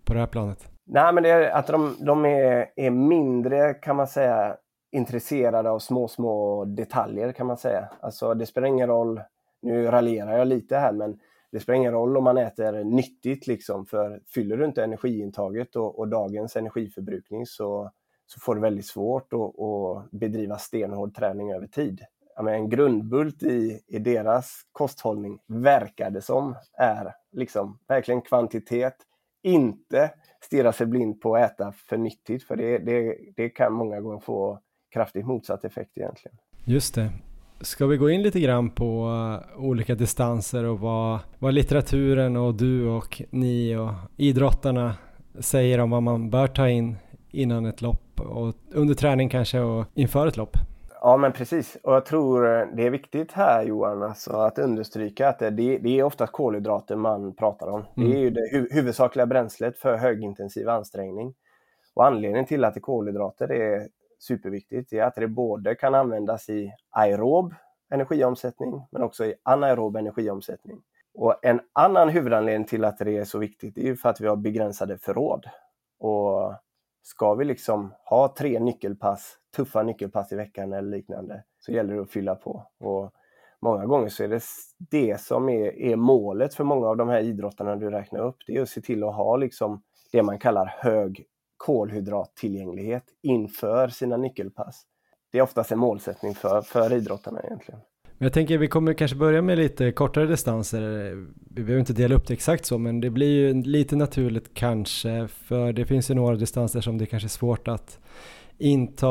på 0.06 0.14
det 0.14 0.20
här 0.20 0.28
planet? 0.28 0.70
Nej, 0.94 1.14
men 1.14 1.24
det 1.24 1.30
är 1.30 1.52
att 1.52 1.68
de, 1.68 1.96
de 2.00 2.26
är, 2.26 2.72
är 2.76 2.90
mindre, 2.90 3.74
kan 3.74 3.96
man 3.96 4.08
säga, 4.08 4.58
intresserade 4.92 5.70
av 5.70 5.80
små, 5.80 6.08
små 6.08 6.66
detaljer 6.66 7.32
kan 7.32 7.48
man 7.48 7.58
säga. 7.58 7.90
Alltså 8.00 8.34
det 8.34 8.46
spelar 8.46 8.68
ingen 8.68 8.88
roll, 8.88 9.22
nu 9.62 9.86
raljerar 9.86 10.38
jag 10.38 10.48
lite 10.48 10.78
här, 10.78 10.92
men 10.92 11.20
det 11.52 11.60
spelar 11.60 11.78
ingen 11.78 11.92
roll 11.92 12.18
om 12.18 12.24
man 12.24 12.38
äter 12.38 12.84
nyttigt 12.84 13.48
liksom, 13.48 13.86
för 13.86 14.22
fyller 14.34 14.58
du 14.58 14.66
inte 14.66 14.84
energiintaget 14.84 15.76
och, 15.76 16.00
och 16.00 16.08
dagens 16.08 16.56
energiförbrukning 16.56 17.46
så, 17.46 17.92
så 18.26 18.40
får 18.40 18.56
du 18.56 18.62
väldigt 18.62 18.88
svårt 18.88 19.34
att, 19.34 19.60
att 19.60 20.12
bedriva 20.12 20.58
stenhård 20.58 21.16
träning 21.16 21.54
över 21.54 21.68
tid. 21.68 22.02
Ja, 22.36 22.50
en 22.50 22.70
grundbult 22.70 23.44
i, 23.44 23.80
i 23.88 24.00
deras 24.00 24.62
kosthållning 24.72 25.40
verkar 25.48 26.10
det 26.10 26.22
som 26.22 26.56
är 26.74 27.14
liksom 27.32 27.80
verkligen 27.88 28.22
kvantitet, 28.22 28.96
inte 29.44 30.12
stirra 30.44 30.74
sig 30.74 30.88
blind 30.88 31.22
på 31.22 31.36
att 31.36 31.52
äta 31.52 31.72
för 31.72 31.98
nyttigt, 31.98 32.44
för 32.44 32.56
det, 32.56 32.78
det, 32.78 33.18
det 33.36 33.50
kan 33.50 33.74
många 33.74 34.02
gånger 34.02 34.20
få 34.20 34.60
kraftigt 34.94 35.26
motsatt 35.26 35.66
effekt 35.66 35.98
egentligen. 35.98 36.38
Just 36.66 36.96
det. 36.96 37.12
Ska 37.62 37.88
vi 37.88 37.98
gå 37.98 38.10
in 38.10 38.22
lite 38.22 38.40
grann 38.40 38.70
på 38.70 39.08
eh, 39.56 39.64
olika 39.64 39.96
distanser 39.96 40.64
och 40.64 40.80
vad, 40.80 41.20
vad 41.40 41.54
litteraturen 41.54 42.38
och 42.38 42.56
du 42.56 42.88
och 42.88 43.22
ni 43.30 43.76
och 43.76 43.92
idrottarna 44.18 44.96
säger 45.40 45.80
om 45.80 45.90
vad 45.90 46.04
man 46.04 46.30
bör 46.30 46.48
ta 46.48 46.70
in 46.70 46.96
innan 47.32 47.66
ett 47.66 47.82
lopp 47.82 48.20
och 48.20 48.56
under 48.72 48.94
träning 48.94 49.30
kanske 49.30 49.60
och 49.60 49.86
inför 49.94 50.28
ett 50.28 50.38
lopp? 50.38 50.58
Ja 51.04 51.18
men 51.18 51.32
precis 51.32 51.78
och 51.84 51.94
jag 51.94 52.06
tror 52.06 52.42
det 52.76 52.86
är 52.86 52.90
viktigt 52.90 53.32
här 53.32 53.64
Johan 53.64 54.04
alltså, 54.04 54.32
att 54.32 54.60
understryka 54.60 55.30
att 55.30 55.40
det, 55.40 55.50
det 55.50 56.00
är 56.00 56.04
ofta 56.04 56.28
kolhydrater 56.28 56.96
man 56.96 57.36
pratar 57.36 57.68
om. 57.68 57.86
Mm. 57.98 58.10
Det 58.10 58.16
är 58.16 58.20
ju 58.20 58.30
det 58.30 58.50
hu 58.52 58.68
huvudsakliga 58.72 59.26
bränslet 59.26 59.78
för 59.78 59.98
högintensiv 59.98 60.70
ansträngning. 60.70 61.34
Och 61.94 62.06
anledningen 62.06 62.46
till 62.46 62.64
att 62.64 62.74
det 62.74 62.78
är 62.78 62.82
kolhydrater 62.82 63.52
är 63.52 63.88
superviktigt 64.20 64.94
är 64.94 65.04
att 65.04 65.16
det 65.16 65.28
både 65.28 65.76
kan 65.76 65.96
användas 65.96 66.50
i 66.50 66.74
aerob 66.90 67.54
energiomsättning 67.90 68.82
men 68.92 69.04
också 69.04 69.26
i 69.26 69.34
anaerob 69.44 69.96
energiomsättning. 69.96 70.82
Och 71.14 71.46
en 71.46 71.62
annan 71.74 72.10
huvudanledning 72.10 72.68
till 72.68 72.86
att 72.86 72.98
det 72.98 73.18
är 73.18 73.26
så 73.26 73.40
viktigt 73.40 73.78
är 73.78 73.82
ju 73.82 73.96
för 73.96 74.10
att 74.10 74.22
vi 74.22 74.28
har 74.28 74.36
begränsade 74.36 74.98
förråd. 74.98 75.46
Och 76.00 76.54
ska 77.02 77.34
vi 77.34 77.46
liksom 77.46 77.94
ha 78.06 78.34
tre 78.38 78.60
nyckelpass, 78.60 79.38
tuffa 79.56 79.84
nyckelpass 79.84 80.32
i 80.32 80.36
veckan 80.36 80.74
eller 80.74 80.90
liknande, 80.90 81.44
så 81.60 81.72
gäller 81.72 81.94
det 81.94 82.02
att 82.02 82.12
fylla 82.12 82.36
på. 82.36 82.68
Och 82.80 83.12
många 83.62 83.86
gånger 83.86 84.10
så 84.10 84.24
är 84.24 84.28
det 84.28 84.44
det 84.78 85.22
som 85.22 85.50
är, 85.50 85.80
är 85.80 85.96
målet 85.96 86.54
för 86.54 86.64
många 86.64 86.88
av 86.88 86.98
de 86.98 87.10
här 87.10 87.22
idrottarna 87.22 87.76
du 87.76 87.90
räknar 87.90 88.20
upp. 88.20 88.38
Det 88.48 88.56
är 88.56 88.62
att 88.62 88.70
se 88.70 88.82
till 88.82 89.04
att 89.04 89.16
ha 89.16 89.36
liksom 89.36 89.84
det 90.12 90.24
man 90.24 90.40
kallar 90.40 90.66
hög 90.66 91.26
kolhydrattillgänglighet 91.58 93.04
inför 93.22 93.88
sina 93.88 94.18
nyckelpass. 94.18 94.84
Det 95.32 95.38
är 95.38 95.42
oftast 95.42 95.72
en 95.72 95.80
målsättning 95.80 96.36
för, 96.36 96.62
för 96.62 96.94
idrottarna 96.94 97.42
egentligen. 97.44 97.82
Jag 98.24 98.34
tänker 98.34 98.58
vi 98.58 98.68
kommer 98.68 98.94
kanske 98.94 99.18
börja 99.18 99.42
med 99.42 99.58
lite 99.58 99.92
kortare 99.92 100.26
distanser. 100.26 100.82
Vi 101.50 101.64
behöver 101.64 101.80
inte 101.80 101.94
dela 101.94 102.16
upp 102.16 102.28
det 102.28 102.34
exakt 102.34 102.66
så, 102.66 102.78
men 102.78 103.02
det 103.02 103.10
blir 103.10 103.28
ju 103.28 103.64
lite 103.64 103.96
naturligt 103.96 104.54
kanske, 104.54 105.28
för 105.28 105.74
det 105.74 105.86
finns 105.86 106.10
ju 106.10 106.14
några 106.14 106.36
distanser 106.36 106.82
som 106.82 106.98
det 106.98 107.06
kanske 107.06 107.28
är 107.28 107.30
svårt 107.30 107.68
att 107.68 108.00
inta 108.58 109.06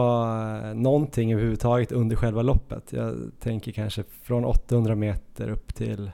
någonting 0.74 1.32
överhuvudtaget 1.32 1.92
under 1.92 2.16
själva 2.16 2.42
loppet. 2.42 2.92
Jag 2.92 3.16
tänker 3.40 3.72
kanske 3.72 4.02
från 4.22 4.44
800 4.44 4.94
meter 4.94 5.48
upp 5.48 5.74
till 5.74 6.10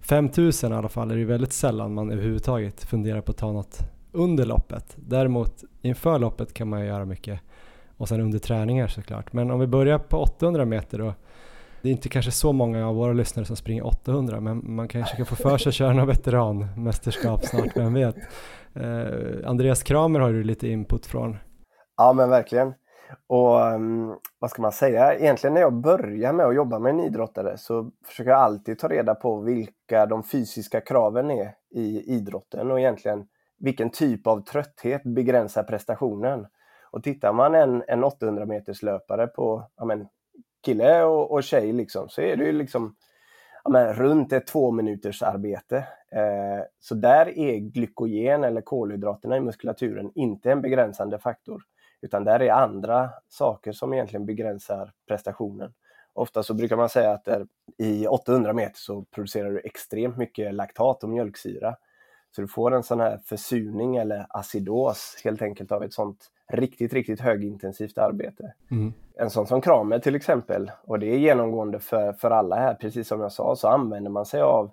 5000 0.00 0.72
i 0.72 0.74
alla 0.74 0.88
fall 0.88 1.10
är 1.10 1.16
det 1.16 1.24
väldigt 1.24 1.52
sällan 1.52 1.94
man 1.94 2.10
överhuvudtaget 2.10 2.84
funderar 2.84 3.20
på 3.20 3.30
att 3.30 3.38
ta 3.38 3.52
något 3.52 3.78
under 4.12 4.46
loppet. 4.46 4.96
Däremot 4.96 5.64
inför 5.82 6.18
loppet 6.18 6.54
kan 6.54 6.68
man 6.68 6.80
ju 6.80 6.86
göra 6.86 7.04
mycket 7.04 7.40
och 7.96 8.08
sen 8.08 8.20
under 8.20 8.38
träningar 8.38 8.86
såklart. 8.88 9.32
Men 9.32 9.50
om 9.50 9.60
vi 9.60 9.66
börjar 9.66 9.98
på 9.98 10.16
800 10.16 10.64
meter 10.64 10.98
då. 10.98 11.14
Det 11.82 11.88
är 11.88 11.92
inte 11.92 12.08
kanske 12.08 12.30
så 12.30 12.52
många 12.52 12.88
av 12.88 12.94
våra 12.94 13.12
lyssnare 13.12 13.46
som 13.46 13.56
springer 13.56 13.86
800 13.86 14.40
men 14.40 14.74
man 14.74 14.88
kanske 14.88 15.16
kan 15.16 15.26
få 15.26 15.36
för 15.36 15.58
sig 15.58 15.68
att 15.68 15.74
köra 15.74 15.92
något 15.92 16.08
veteranmästerskap 16.08 17.44
snart, 17.44 17.76
vem 17.76 17.94
vet. 17.94 18.16
Eh, 18.74 19.48
Andreas 19.48 19.82
Kramer 19.82 20.20
har 20.20 20.32
du 20.32 20.42
lite 20.42 20.68
input 20.68 21.06
från. 21.06 21.36
Ja 21.96 22.12
men 22.12 22.30
verkligen. 22.30 22.74
Och 23.26 23.66
ehm, 23.66 24.14
vad 24.38 24.50
ska 24.50 24.62
man 24.62 24.72
säga, 24.72 25.14
egentligen 25.14 25.54
när 25.54 25.60
jag 25.60 25.74
börjar 25.74 26.32
med 26.32 26.46
att 26.46 26.54
jobba 26.54 26.78
med 26.78 26.90
en 26.90 27.00
idrottare 27.00 27.58
så 27.58 27.90
försöker 28.06 28.30
jag 28.30 28.40
alltid 28.40 28.78
ta 28.78 28.88
reda 28.88 29.14
på 29.14 29.40
vilka 29.40 30.06
de 30.06 30.22
fysiska 30.22 30.80
kraven 30.80 31.30
är 31.30 31.54
i 31.70 32.14
idrotten 32.14 32.70
och 32.70 32.80
egentligen 32.80 33.26
vilken 33.58 33.90
typ 33.90 34.26
av 34.26 34.40
trötthet 34.40 35.02
begränsar 35.04 35.62
prestationen. 35.62 36.46
Och 36.90 37.02
tittar 37.02 37.32
man 37.32 37.54
en, 37.54 37.82
en 37.88 38.04
800 38.04 38.46
meters 38.46 38.82
löpare 38.82 39.26
på 39.26 39.70
ja, 39.76 39.84
men, 39.84 40.06
kille 40.60 41.02
och, 41.02 41.32
och 41.32 41.44
tjej 41.44 41.72
liksom, 41.72 42.08
så 42.08 42.20
är 42.20 42.36
det 42.36 42.44
ju 42.44 42.52
liksom 42.52 42.96
ja, 43.64 43.70
men, 43.70 43.94
runt 43.94 44.32
ett 44.32 44.46
två 44.46 44.70
minuters 44.70 45.22
arbete. 45.22 45.76
Eh, 46.12 46.64
så 46.80 46.94
där 46.94 47.38
är 47.38 47.56
glykogen 47.56 48.44
eller 48.44 48.60
kolhydraterna 48.60 49.36
i 49.36 49.40
muskulaturen 49.40 50.10
inte 50.14 50.52
en 50.52 50.62
begränsande 50.62 51.18
faktor. 51.18 51.62
Utan 52.02 52.24
där 52.24 52.42
är 52.42 52.52
andra 52.52 53.10
saker 53.28 53.72
som 53.72 53.92
egentligen 53.92 54.26
begränsar 54.26 54.92
prestationen. 55.08 55.72
Ofta 56.12 56.42
så 56.42 56.54
brukar 56.54 56.76
man 56.76 56.88
säga 56.88 57.10
att 57.10 57.24
där, 57.24 57.46
i 57.78 58.06
800 58.06 58.52
meter 58.52 58.78
så 58.78 59.04
producerar 59.04 59.50
du 59.50 59.60
extremt 59.60 60.16
mycket 60.16 60.54
laktat 60.54 61.02
och 61.02 61.08
mjölksyra. 61.08 61.76
Så 62.30 62.40
du 62.40 62.48
får 62.48 62.74
en 62.74 62.82
sån 62.82 63.00
här 63.00 63.20
försurning 63.24 63.96
eller 63.96 64.26
acidos 64.28 65.20
helt 65.24 65.42
enkelt 65.42 65.72
av 65.72 65.84
ett 65.84 65.92
sånt 65.92 66.30
riktigt, 66.52 66.92
riktigt 66.92 67.20
högintensivt 67.20 67.98
arbete. 67.98 68.54
Mm. 68.70 68.92
En 69.14 69.30
sån 69.30 69.46
som 69.46 69.60
Kramer 69.60 69.98
till 69.98 70.14
exempel, 70.14 70.70
och 70.82 70.98
det 70.98 71.06
är 71.06 71.18
genomgående 71.18 71.80
för, 71.80 72.12
för 72.12 72.30
alla 72.30 72.56
här, 72.56 72.74
precis 72.74 73.08
som 73.08 73.20
jag 73.20 73.32
sa, 73.32 73.56
så 73.56 73.68
använder 73.68 74.10
man 74.10 74.26
sig 74.26 74.40
av 74.40 74.70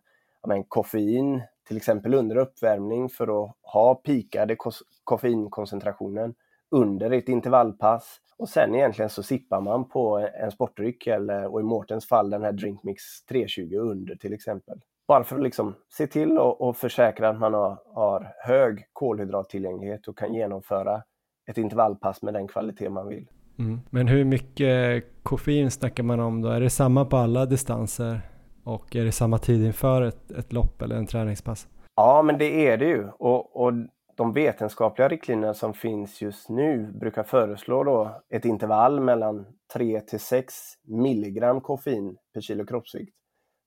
men, 0.47 0.63
koffein, 0.63 1.41
till 1.67 1.77
exempel 1.77 2.13
under 2.13 2.35
uppvärmning 2.35 3.09
för 3.09 3.43
att 3.43 3.55
ha 3.61 3.95
pikade 3.95 4.55
koffeinkoncentrationen 5.03 6.35
under 6.71 7.11
ett 7.11 7.29
intervallpass 7.29 8.19
och 8.37 8.49
sen 8.49 8.75
egentligen 8.75 9.09
så 9.09 9.23
sippar 9.23 9.61
man 9.61 9.89
på 9.89 10.29
en 10.41 10.51
sportdryck 10.51 11.07
eller 11.07 11.53
och 11.53 11.59
i 11.59 11.63
Mårtens 11.63 12.07
fall 12.07 12.29
den 12.29 12.43
här 12.43 12.51
Drinkmix 12.51 13.03
320 13.29 13.75
under 13.75 14.15
till 14.15 14.33
exempel. 14.33 14.79
Bara 15.07 15.23
för 15.23 15.35
att 15.35 15.43
liksom 15.43 15.75
se 15.89 16.07
till 16.07 16.37
och, 16.37 16.61
och 16.61 16.77
försäkra 16.77 17.29
att 17.29 17.39
man 17.39 17.53
har, 17.53 17.77
har 17.93 18.33
hög 18.45 18.85
kolhydrattillgänglighet 18.93 20.07
och 20.07 20.17
kan 20.17 20.33
genomföra 20.33 21.03
ett 21.49 21.57
intervallpass 21.57 22.21
med 22.21 22.33
den 22.33 22.47
kvalitet 22.47 22.89
man 22.89 23.07
vill. 23.07 23.27
Mm. 23.59 23.79
Men 23.89 24.07
hur 24.07 24.25
mycket 24.25 25.03
koffein 25.23 25.71
snackar 25.71 26.03
man 26.03 26.19
om 26.19 26.41
då? 26.41 26.49
Är 26.49 26.61
det 26.61 26.69
samma 26.69 27.05
på 27.05 27.17
alla 27.17 27.45
distanser? 27.45 28.21
Och 28.63 28.95
är 28.95 29.05
det 29.05 29.11
samma 29.11 29.37
tid 29.37 29.65
inför 29.65 30.01
ett, 30.01 30.31
ett 30.31 30.53
lopp 30.53 30.81
eller 30.81 30.95
en 30.95 31.07
träningspass? 31.07 31.67
Ja, 31.95 32.21
men 32.21 32.37
det 32.37 32.67
är 32.67 32.77
det 32.77 32.85
ju. 32.85 33.07
Och, 33.07 33.61
och 33.63 33.73
de 34.17 34.33
vetenskapliga 34.33 35.07
riktlinjerna 35.07 35.53
som 35.53 35.73
finns 35.73 36.21
just 36.21 36.49
nu 36.49 36.91
brukar 36.91 37.23
föreslå 37.23 37.83
då 37.83 38.21
ett 38.29 38.45
intervall 38.45 38.99
mellan 38.99 39.45
3 39.73 40.01
till 40.01 40.19
6 40.19 40.53
milligram 40.87 41.61
koffein 41.61 42.17
per 42.33 42.41
kilo 42.41 42.65
kroppsvikt. 42.65 43.15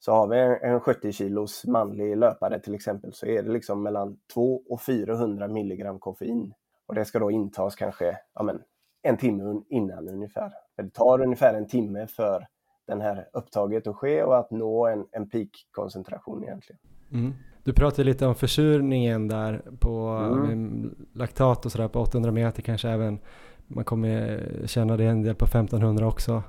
Så 0.02 0.12
har 0.12 0.26
vi 0.26 0.68
en 0.68 0.80
70 0.80 1.12
kilos 1.12 1.66
manlig 1.66 2.16
löpare 2.16 2.60
till 2.60 2.74
exempel 2.74 3.12
så 3.12 3.26
är 3.26 3.42
det 3.42 3.52
liksom 3.52 3.82
mellan 3.82 4.16
2 4.34 4.62
och 4.68 4.82
400 4.82 5.48
milligram 5.48 5.98
koffein. 5.98 6.52
Och 6.86 6.94
det 6.94 7.04
ska 7.04 7.18
då 7.18 7.30
intas 7.30 7.74
kanske 7.74 8.16
ja 8.34 8.42
men, 8.42 8.60
en 9.02 9.16
timme 9.16 9.62
innan 9.68 10.08
ungefär. 10.08 10.52
För 10.76 10.82
det 10.82 10.90
tar 10.90 11.22
ungefär 11.22 11.54
en 11.54 11.66
timme 11.66 12.06
för 12.06 12.46
den 12.86 13.00
här 13.00 13.28
upptaget 13.32 13.86
att 13.86 13.96
ske 13.96 14.22
och 14.22 14.38
att 14.38 14.50
nå 14.50 14.86
en, 14.86 15.06
en 15.12 15.28
peakkoncentration 15.28 16.44
egentligen. 16.44 16.80
Mm. 17.12 17.32
Du 17.64 17.72
pratade 17.72 18.04
lite 18.04 18.26
om 18.26 18.34
försurningen 18.34 19.28
där 19.28 19.62
på 19.80 20.08
mm. 20.08 20.94
laktat 21.14 21.66
och 21.66 21.72
sådär 21.72 21.88
på 21.88 22.00
800 22.00 22.32
meter 22.32 22.62
kanske 22.62 22.88
även 22.88 23.18
man 23.66 23.84
kommer 23.84 24.46
känna 24.66 24.96
det 24.96 25.04
en 25.04 25.22
del 25.22 25.34
på 25.34 25.44
1500 25.44 26.06
också. 26.06 26.42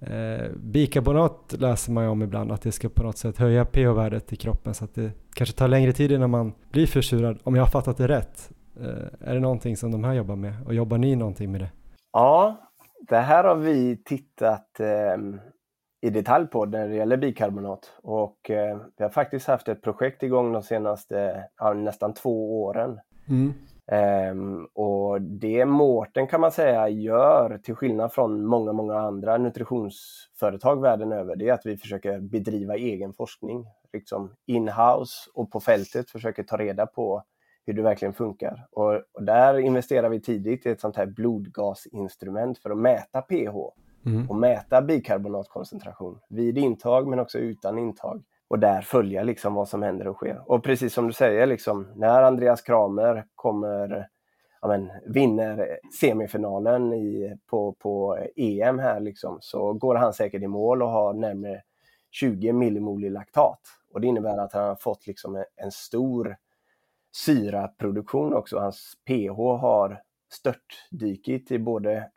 Eh, 0.00 0.50
bikarbonat 0.56 1.54
läser 1.58 1.92
man 1.92 2.04
ju 2.04 2.10
om 2.10 2.22
ibland 2.22 2.52
att 2.52 2.62
det 2.62 2.72
ska 2.72 2.88
på 2.88 3.02
något 3.02 3.18
sätt 3.18 3.38
höja 3.38 3.64
pH-värdet 3.64 4.32
i 4.32 4.36
kroppen 4.36 4.74
så 4.74 4.84
att 4.84 4.94
det 4.94 5.10
kanske 5.34 5.56
tar 5.56 5.68
längre 5.68 5.92
tid 5.92 6.12
innan 6.12 6.30
man 6.30 6.52
blir 6.70 6.86
försurad 6.86 7.38
om 7.44 7.54
jag 7.54 7.62
har 7.62 7.70
fattat 7.70 7.96
det 7.96 8.08
rätt. 8.08 8.50
Eh, 8.80 9.28
är 9.28 9.34
det 9.34 9.40
någonting 9.40 9.76
som 9.76 9.92
de 9.92 10.04
här 10.04 10.14
jobbar 10.14 10.36
med 10.36 10.54
och 10.66 10.74
jobbar 10.74 10.98
ni 10.98 11.16
någonting 11.16 11.52
med 11.52 11.60
det? 11.60 11.70
Ja, 12.12 12.56
det 13.08 13.16
här 13.16 13.44
har 13.44 13.56
vi 13.56 13.96
tittat 14.04 14.80
eh, 14.80 15.16
i 16.00 16.10
detalj 16.10 16.46
på 16.46 16.64
när 16.64 16.88
det 16.88 16.94
gäller 16.94 17.16
bikarbonat. 17.16 17.92
Och 18.02 18.50
eh, 18.50 18.78
vi 18.96 19.04
har 19.04 19.10
faktiskt 19.10 19.46
haft 19.46 19.68
ett 19.68 19.82
projekt 19.82 20.22
igång 20.22 20.52
de 20.52 20.62
senaste 20.62 21.44
ja, 21.58 21.72
nästan 21.72 22.14
två 22.14 22.62
åren. 22.62 23.00
Mm. 23.28 23.54
Um, 23.92 24.68
och 24.74 25.22
det 25.22 25.64
Mårten 25.64 26.26
kan 26.26 26.40
man 26.40 26.52
säga 26.52 26.88
gör, 26.88 27.58
till 27.58 27.74
skillnad 27.74 28.12
från 28.12 28.46
många, 28.46 28.72
många 28.72 28.98
andra 28.98 29.38
nutritionsföretag 29.38 30.82
världen 30.82 31.12
över, 31.12 31.36
det 31.36 31.48
är 31.48 31.52
att 31.52 31.66
vi 31.66 31.76
försöker 31.76 32.20
bedriva 32.20 32.76
egen 32.76 33.12
forskning. 33.12 33.66
Liksom 33.92 34.34
in-house 34.46 35.30
och 35.34 35.50
på 35.50 35.60
fältet 35.60 36.10
försöker 36.10 36.42
ta 36.42 36.56
reda 36.56 36.86
på 36.86 37.22
hur 37.66 37.74
det 37.74 37.82
verkligen 37.82 38.14
funkar. 38.14 38.66
Och, 38.70 38.94
och 38.94 39.22
där 39.22 39.58
investerar 39.58 40.08
vi 40.08 40.20
tidigt 40.20 40.66
i 40.66 40.70
ett 40.70 40.80
sånt 40.80 40.96
här 40.96 41.06
blodgasinstrument 41.06 42.58
för 42.58 42.70
att 42.70 42.78
mäta 42.78 43.22
pH 43.22 43.56
mm. 44.06 44.30
och 44.30 44.36
mäta 44.36 44.82
bikarbonatkoncentration 44.82 46.18
vid 46.28 46.58
intag 46.58 47.06
men 47.08 47.18
också 47.18 47.38
utan 47.38 47.78
intag. 47.78 48.24
Och 48.48 48.58
där 48.58 48.82
följa 48.82 49.22
liksom 49.22 49.54
vad 49.54 49.68
som 49.68 49.82
händer 49.82 50.08
och 50.08 50.16
sker. 50.16 50.42
Och 50.46 50.64
precis 50.64 50.94
som 50.94 51.06
du 51.06 51.12
säger, 51.12 51.46
liksom, 51.46 51.86
när 51.96 52.22
Andreas 52.22 52.62
Kramer 52.62 53.26
kommer 53.34 54.08
ja, 54.60 54.68
men, 54.68 54.90
vinner 55.06 55.78
semifinalen 56.00 56.92
i, 56.92 57.36
på, 57.46 57.72
på 57.72 58.18
EM 58.36 58.78
här 58.78 59.00
liksom, 59.00 59.38
så 59.40 59.72
går 59.72 59.94
han 59.94 60.12
säkert 60.12 60.42
i 60.42 60.46
mål 60.46 60.82
och 60.82 60.88
har 60.88 61.14
närmare 61.14 61.62
20 62.10 62.52
millimol 62.52 63.04
i 63.04 63.10
laktat. 63.10 63.60
Och 63.92 64.00
det 64.00 64.06
innebär 64.06 64.38
att 64.38 64.52
han 64.52 64.64
har 64.64 64.76
fått 64.76 65.06
liksom 65.06 65.44
en, 65.56 65.70
stor 65.70 66.36
syraproduktion 67.12 68.34
också. 68.34 68.58
Hans 68.58 68.94
pH 69.06 69.36
har 69.36 70.02
störtdykit 70.32 71.50
i 71.50 71.58
både 71.58 72.10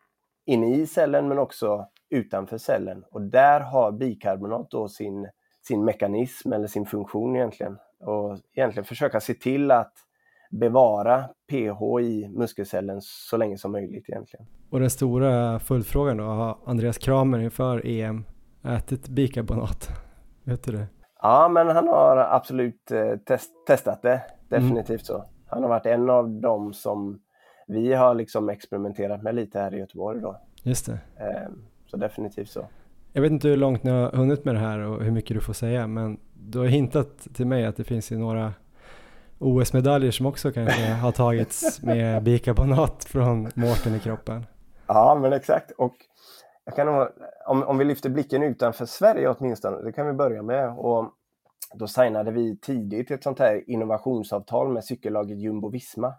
inne 0.46 0.76
i 0.76 0.88
cellen 0.88 1.28
men 1.28 1.40
också 1.40 1.88
utanför 2.10 2.58
cellen. 2.58 3.04
Och 3.12 3.22
där 3.22 3.60
har 3.60 3.92
bikarbonat 3.92 4.72
då 4.72 4.88
sin, 4.88 5.30
sin 5.68 5.86
mekanism 5.86 6.54
eller 6.54 6.68
sin 6.68 6.86
funktion 6.86 7.36
egentligen. 7.36 7.78
Och 8.00 8.38
egentligen 8.54 8.86
försöka 8.86 9.20
se 9.20 9.34
till 9.34 9.72
att 9.72 9.94
bevara 10.52 11.24
pH 11.50 12.02
i 12.02 12.30
muskelcellen 12.30 13.02
så 13.02 13.38
länge 13.38 13.58
som 13.58 13.72
möjligt 13.72 14.10
egentligen. 14.10 14.46
Och 14.70 14.80
den 14.80 14.90
stora 14.90 15.60
följdfrågan 15.60 16.18
då, 16.18 16.24
har 16.24 16.58
Andreas 16.66 16.98
Kramer 16.98 17.40
inför 17.40 17.88
EM 17.88 18.26
ätit 18.64 19.10
bikarbonat? 19.10 19.90
Vet 20.44 20.64
du 20.64 20.72
det? 20.72 20.88
Ja, 21.22 21.50
men 21.50 21.68
han 21.68 21.88
har 21.88 22.18
absolut 22.18 22.92
eh, 22.92 23.16
test, 23.16 23.52
testat 23.68 24.02
det. 24.02 24.22
Definitivt 24.50 24.90
mm. 24.90 25.00
så. 25.00 25.26
Han 25.48 25.64
har 25.64 25.70
varit 25.70 25.86
en 25.86 26.10
av 26.10 26.30
dem 26.30 26.74
som 26.74 27.22
vi 27.68 27.94
har 27.94 28.16
liksom 28.16 28.50
experimenterat 28.50 29.24
med 29.24 29.36
lite 29.36 29.60
här 29.60 29.74
i 29.74 29.80
Göteborg 29.80 30.22
då. 30.22 30.38
Just 30.64 30.86
det. 30.86 31.00
Ehm, 31.24 31.64
så 31.86 31.98
definitivt 31.98 32.50
så. 32.50 32.66
Jag 33.14 33.22
vet 33.22 33.32
inte 33.32 33.48
hur 33.48 33.58
långt 33.58 33.84
ni 33.84 33.92
har 33.92 34.12
hunnit 34.12 34.46
med 34.46 34.56
det 34.56 34.60
här 34.60 34.80
och 34.80 35.04
hur 35.04 35.12
mycket 35.12 35.38
du 35.38 35.42
får 35.42 35.54
säga, 35.54 35.88
men 35.88 36.20
du 36.34 36.60
har 36.60 36.66
hintat 36.66 37.28
till 37.34 37.48
mig 37.48 37.66
att 37.66 37.78
det 37.78 37.84
finns 37.84 38.12
ju 38.12 38.18
några 38.18 38.54
OS-medaljer 39.40 40.12
som 40.12 40.26
också 40.26 40.52
kanske 40.52 40.86
har 40.86 41.12
tagits 41.12 41.82
med 41.82 42.24
bikarbonat 42.24 43.04
från 43.04 43.52
Mårten 43.56 43.96
i 43.96 44.00
kroppen. 44.00 44.46
Ja, 44.88 45.20
men 45.22 45.34
exakt. 45.34 45.72
Och 45.72 45.96
jag 46.66 46.76
kan 46.76 46.88
nog, 46.88 47.08
om, 47.48 47.64
om 47.64 47.78
vi 47.78 47.86
lyfter 47.86 48.10
blicken 48.10 48.44
utanför 48.44 48.86
Sverige 48.86 49.30
åtminstone, 49.30 49.82
det 49.82 49.92
kan 49.92 50.08
vi 50.08 50.14
börja 50.14 50.44
med. 50.44 50.70
Och 50.78 51.12
då 51.74 51.88
signade 51.88 52.32
vi 52.32 52.58
tidigt 52.58 53.12
ett 53.12 53.24
sånt 53.24 53.40
här 53.40 53.70
innovationsavtal 53.70 54.74
med 54.74 54.84
cykellaget 54.84 55.40
Jumbo 55.40 55.70
Visma. 55.70 56.14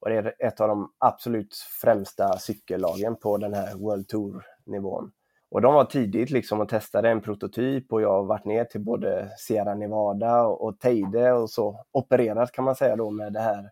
Och 0.00 0.08
det 0.10 0.16
är 0.16 0.34
ett 0.38 0.60
av 0.60 0.68
de 0.68 0.92
absolut 0.98 1.54
främsta 1.82 2.38
cykellagen 2.38 3.16
på 3.16 3.36
den 3.36 3.54
här 3.54 3.74
World 3.74 4.08
Tour-nivån. 4.08 5.12
Och 5.50 5.60
de 5.62 5.74
var 5.74 5.84
tidigt 5.84 6.30
liksom 6.30 6.60
och 6.60 6.68
testade 6.68 7.08
en 7.08 7.20
prototyp 7.20 7.92
och 7.92 8.02
jag 8.02 8.12
har 8.12 8.24
varit 8.24 8.44
ner 8.44 8.64
till 8.64 8.80
både 8.80 9.28
Sierra 9.38 9.74
Nevada 9.74 10.42
och, 10.42 10.64
och 10.64 10.78
Teide 10.78 11.32
och 11.32 11.50
så 11.50 11.84
opererat 11.92 12.52
kan 12.52 12.64
man 12.64 12.76
säga 12.76 12.96
då 12.96 13.10
med 13.10 13.32
det 13.32 13.40
här 13.40 13.70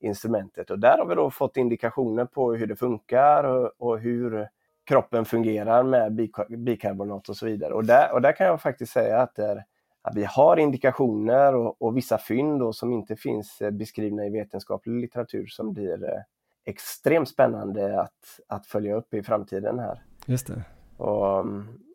instrumentet. 0.00 0.70
Och 0.70 0.78
där 0.78 0.98
har 0.98 1.06
vi 1.06 1.14
då 1.14 1.30
fått 1.30 1.56
indikationer 1.56 2.24
på 2.24 2.54
hur 2.54 2.66
det 2.66 2.76
funkar 2.76 3.44
och, 3.44 3.72
och 3.78 3.98
hur 3.98 4.48
kroppen 4.88 5.24
fungerar 5.24 5.82
med 5.82 6.30
bikarbonat 6.48 7.28
och 7.28 7.36
så 7.36 7.46
vidare. 7.46 7.74
Och 7.74 7.84
där, 7.84 8.12
och 8.12 8.22
där 8.22 8.32
kan 8.32 8.46
jag 8.46 8.60
faktiskt 8.60 8.92
säga 8.92 9.20
att, 9.20 9.38
är, 9.38 9.64
att 10.02 10.16
vi 10.16 10.24
har 10.24 10.56
indikationer 10.56 11.54
och, 11.54 11.82
och 11.82 11.96
vissa 11.96 12.18
fynd 12.18 12.60
då, 12.60 12.72
som 12.72 12.92
inte 12.92 13.16
finns 13.16 13.60
eh, 13.60 13.70
beskrivna 13.70 14.26
i 14.26 14.30
vetenskaplig 14.30 15.00
litteratur 15.00 15.46
som 15.46 15.72
blir 15.72 16.04
eh, 16.04 16.20
extremt 16.64 17.28
spännande 17.28 18.00
att, 18.00 18.40
att 18.48 18.66
följa 18.66 18.94
upp 18.94 19.14
i 19.14 19.22
framtiden 19.22 19.78
här. 19.78 20.02
Just 20.26 20.46
det. 20.46 20.62
Och, 20.98 21.44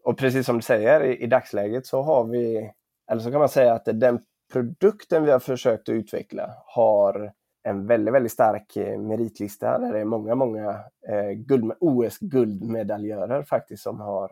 och 0.03 0.17
precis 0.17 0.45
som 0.45 0.55
du 0.55 0.61
säger, 0.61 1.03
i, 1.03 1.23
i 1.23 1.27
dagsläget 1.27 1.85
så 1.85 2.01
har 2.01 2.23
vi, 2.23 2.71
eller 3.11 3.21
så 3.21 3.31
kan 3.31 3.39
man 3.39 3.49
säga 3.49 3.73
att 3.73 3.85
den 3.85 4.19
produkten 4.53 5.23
vi 5.23 5.31
har 5.31 5.39
försökt 5.39 5.89
att 5.89 5.93
utveckla 5.93 6.49
har 6.65 7.31
en 7.63 7.87
väldigt, 7.87 8.13
väldigt 8.13 8.31
stark 8.31 8.77
eh, 8.77 8.99
meritlista 8.99 9.79
där 9.79 9.93
det 9.93 9.99
är 9.99 10.05
många, 10.05 10.35
många 10.35 10.69
eh, 11.07 11.69
OS-guldmedaljörer 11.79 13.43
faktiskt 13.43 13.83
som 13.83 13.99
har 13.99 14.31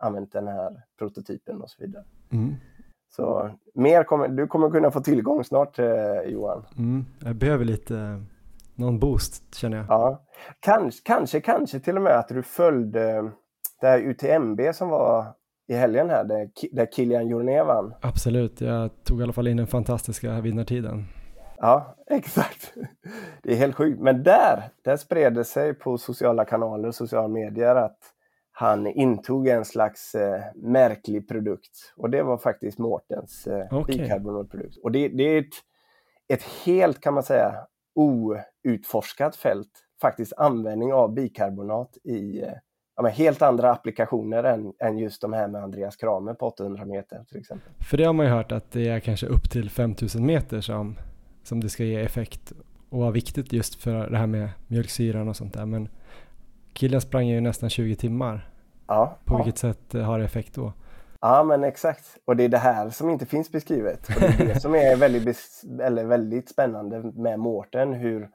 använt 0.00 0.32
den 0.32 0.48
här 0.48 0.82
prototypen 0.98 1.62
och 1.62 1.70
så 1.70 1.82
vidare. 1.82 2.04
Mm. 2.32 2.54
Så 3.16 3.50
mer 3.74 4.04
kommer, 4.04 4.28
du 4.28 4.46
kommer 4.46 4.70
kunna 4.70 4.90
få 4.90 5.00
tillgång 5.00 5.44
snart 5.44 5.78
eh, 5.78 6.20
Johan. 6.26 6.64
Mm, 6.78 7.04
jag 7.24 7.36
behöver 7.36 7.64
lite, 7.64 8.22
någon 8.74 8.98
boost 8.98 9.54
känner 9.54 9.76
jag. 9.76 9.86
Ja, 9.88 10.22
kanske, 10.60 11.00
kanske, 11.04 11.40
kanske 11.40 11.80
till 11.80 11.96
och 11.96 12.02
med 12.02 12.18
att 12.18 12.28
du 12.28 12.42
följde 12.42 13.30
det 13.82 13.88
här 13.88 13.98
UTMB 13.98 14.60
som 14.74 14.88
var 14.88 15.26
i 15.68 15.74
helgen 15.74 16.10
här, 16.10 16.24
där, 16.24 16.50
där 16.72 16.86
Kilian 16.86 17.28
Jorné 17.28 17.62
vann. 17.62 17.94
Absolut, 18.00 18.60
jag 18.60 19.04
tog 19.04 19.20
i 19.20 19.22
alla 19.22 19.32
fall 19.32 19.48
in 19.48 19.56
den 19.56 19.66
fantastiska 19.66 20.40
vinnartiden. 20.40 21.04
Ja, 21.58 21.96
exakt. 22.10 22.74
Det 23.42 23.52
är 23.52 23.56
helt 23.56 23.76
sjukt. 23.76 24.00
Men 24.00 24.22
där, 24.22 24.62
där 24.84 24.96
spred 24.96 25.34
det 25.34 25.44
sig 25.44 25.74
på 25.74 25.98
sociala 25.98 26.44
kanaler 26.44 26.88
och 26.88 26.94
sociala 26.94 27.28
medier 27.28 27.76
att 27.76 27.98
han 28.52 28.86
intog 28.86 29.48
en 29.48 29.64
slags 29.64 30.14
eh, 30.14 30.42
märklig 30.54 31.28
produkt. 31.28 31.94
Och 31.96 32.10
det 32.10 32.22
var 32.22 32.38
faktiskt 32.38 32.78
Mårtens 32.78 33.46
eh, 33.46 33.74
okay. 33.74 33.98
bikarbonatprodukt. 33.98 34.76
Och 34.76 34.92
det, 34.92 35.08
det 35.08 35.22
är 35.22 35.38
ett, 35.38 35.54
ett 36.28 36.42
helt, 36.64 37.00
kan 37.00 37.14
man 37.14 37.22
säga, 37.22 37.54
outforskat 37.94 39.36
fält. 39.36 39.70
Faktiskt 40.00 40.32
användning 40.36 40.92
av 40.92 41.14
bikarbonat 41.14 41.96
i 42.04 42.42
eh, 42.42 42.52
ja, 43.04 43.10
helt 43.10 43.42
andra 43.42 43.72
applikationer 43.72 44.44
än, 44.44 44.72
än 44.78 44.98
just 44.98 45.20
de 45.20 45.32
här 45.32 45.48
med 45.48 45.62
Andreas 45.62 45.96
Kramer 45.96 46.34
på 46.34 46.46
800 46.46 46.84
meter 46.84 47.24
till 47.28 47.40
exempel. 47.40 47.72
För 47.90 47.96
det 47.96 48.04
har 48.04 48.12
man 48.12 48.26
ju 48.26 48.32
hört 48.32 48.52
att 48.52 48.72
det 48.72 48.88
är 48.88 49.00
kanske 49.00 49.26
upp 49.26 49.50
till 49.50 49.70
5000 49.70 50.26
meter 50.26 50.60
som 50.60 50.96
som 51.42 51.60
det 51.60 51.68
ska 51.68 51.84
ge 51.84 52.00
effekt 52.00 52.52
och 52.88 52.98
vara 52.98 53.10
viktigt 53.10 53.52
just 53.52 53.74
för 53.74 54.10
det 54.10 54.18
här 54.18 54.26
med 54.26 54.48
mjölksyran 54.66 55.28
och 55.28 55.36
sånt 55.36 55.54
där. 55.54 55.66
Men 55.66 55.88
killen 56.72 57.00
sprang 57.00 57.26
ju 57.26 57.40
nästan 57.40 57.70
20 57.70 57.96
timmar. 57.96 58.50
Ja, 58.86 59.18
På 59.24 59.34
ja. 59.34 59.36
vilket 59.36 59.58
sätt 59.58 59.92
har 59.92 60.18
det 60.18 60.24
effekt 60.24 60.54
då? 60.54 60.72
Ja 61.20 61.42
men 61.42 61.64
exakt. 61.64 62.04
Och 62.24 62.36
det 62.36 62.44
är 62.44 62.48
det 62.48 62.58
här 62.58 62.90
som 62.90 63.10
inte 63.10 63.26
finns 63.26 63.52
beskrivet. 63.52 64.08
Och 64.08 64.20
det 64.20 64.26
är 64.26 64.54
det 64.54 64.60
som 64.60 64.74
är 64.74 64.96
väldigt, 64.96 65.38
eller 65.82 66.04
väldigt 66.04 66.48
spännande 66.48 67.02
med 67.02 67.38
Mårten. 67.38 67.92
Hur, 67.92 68.28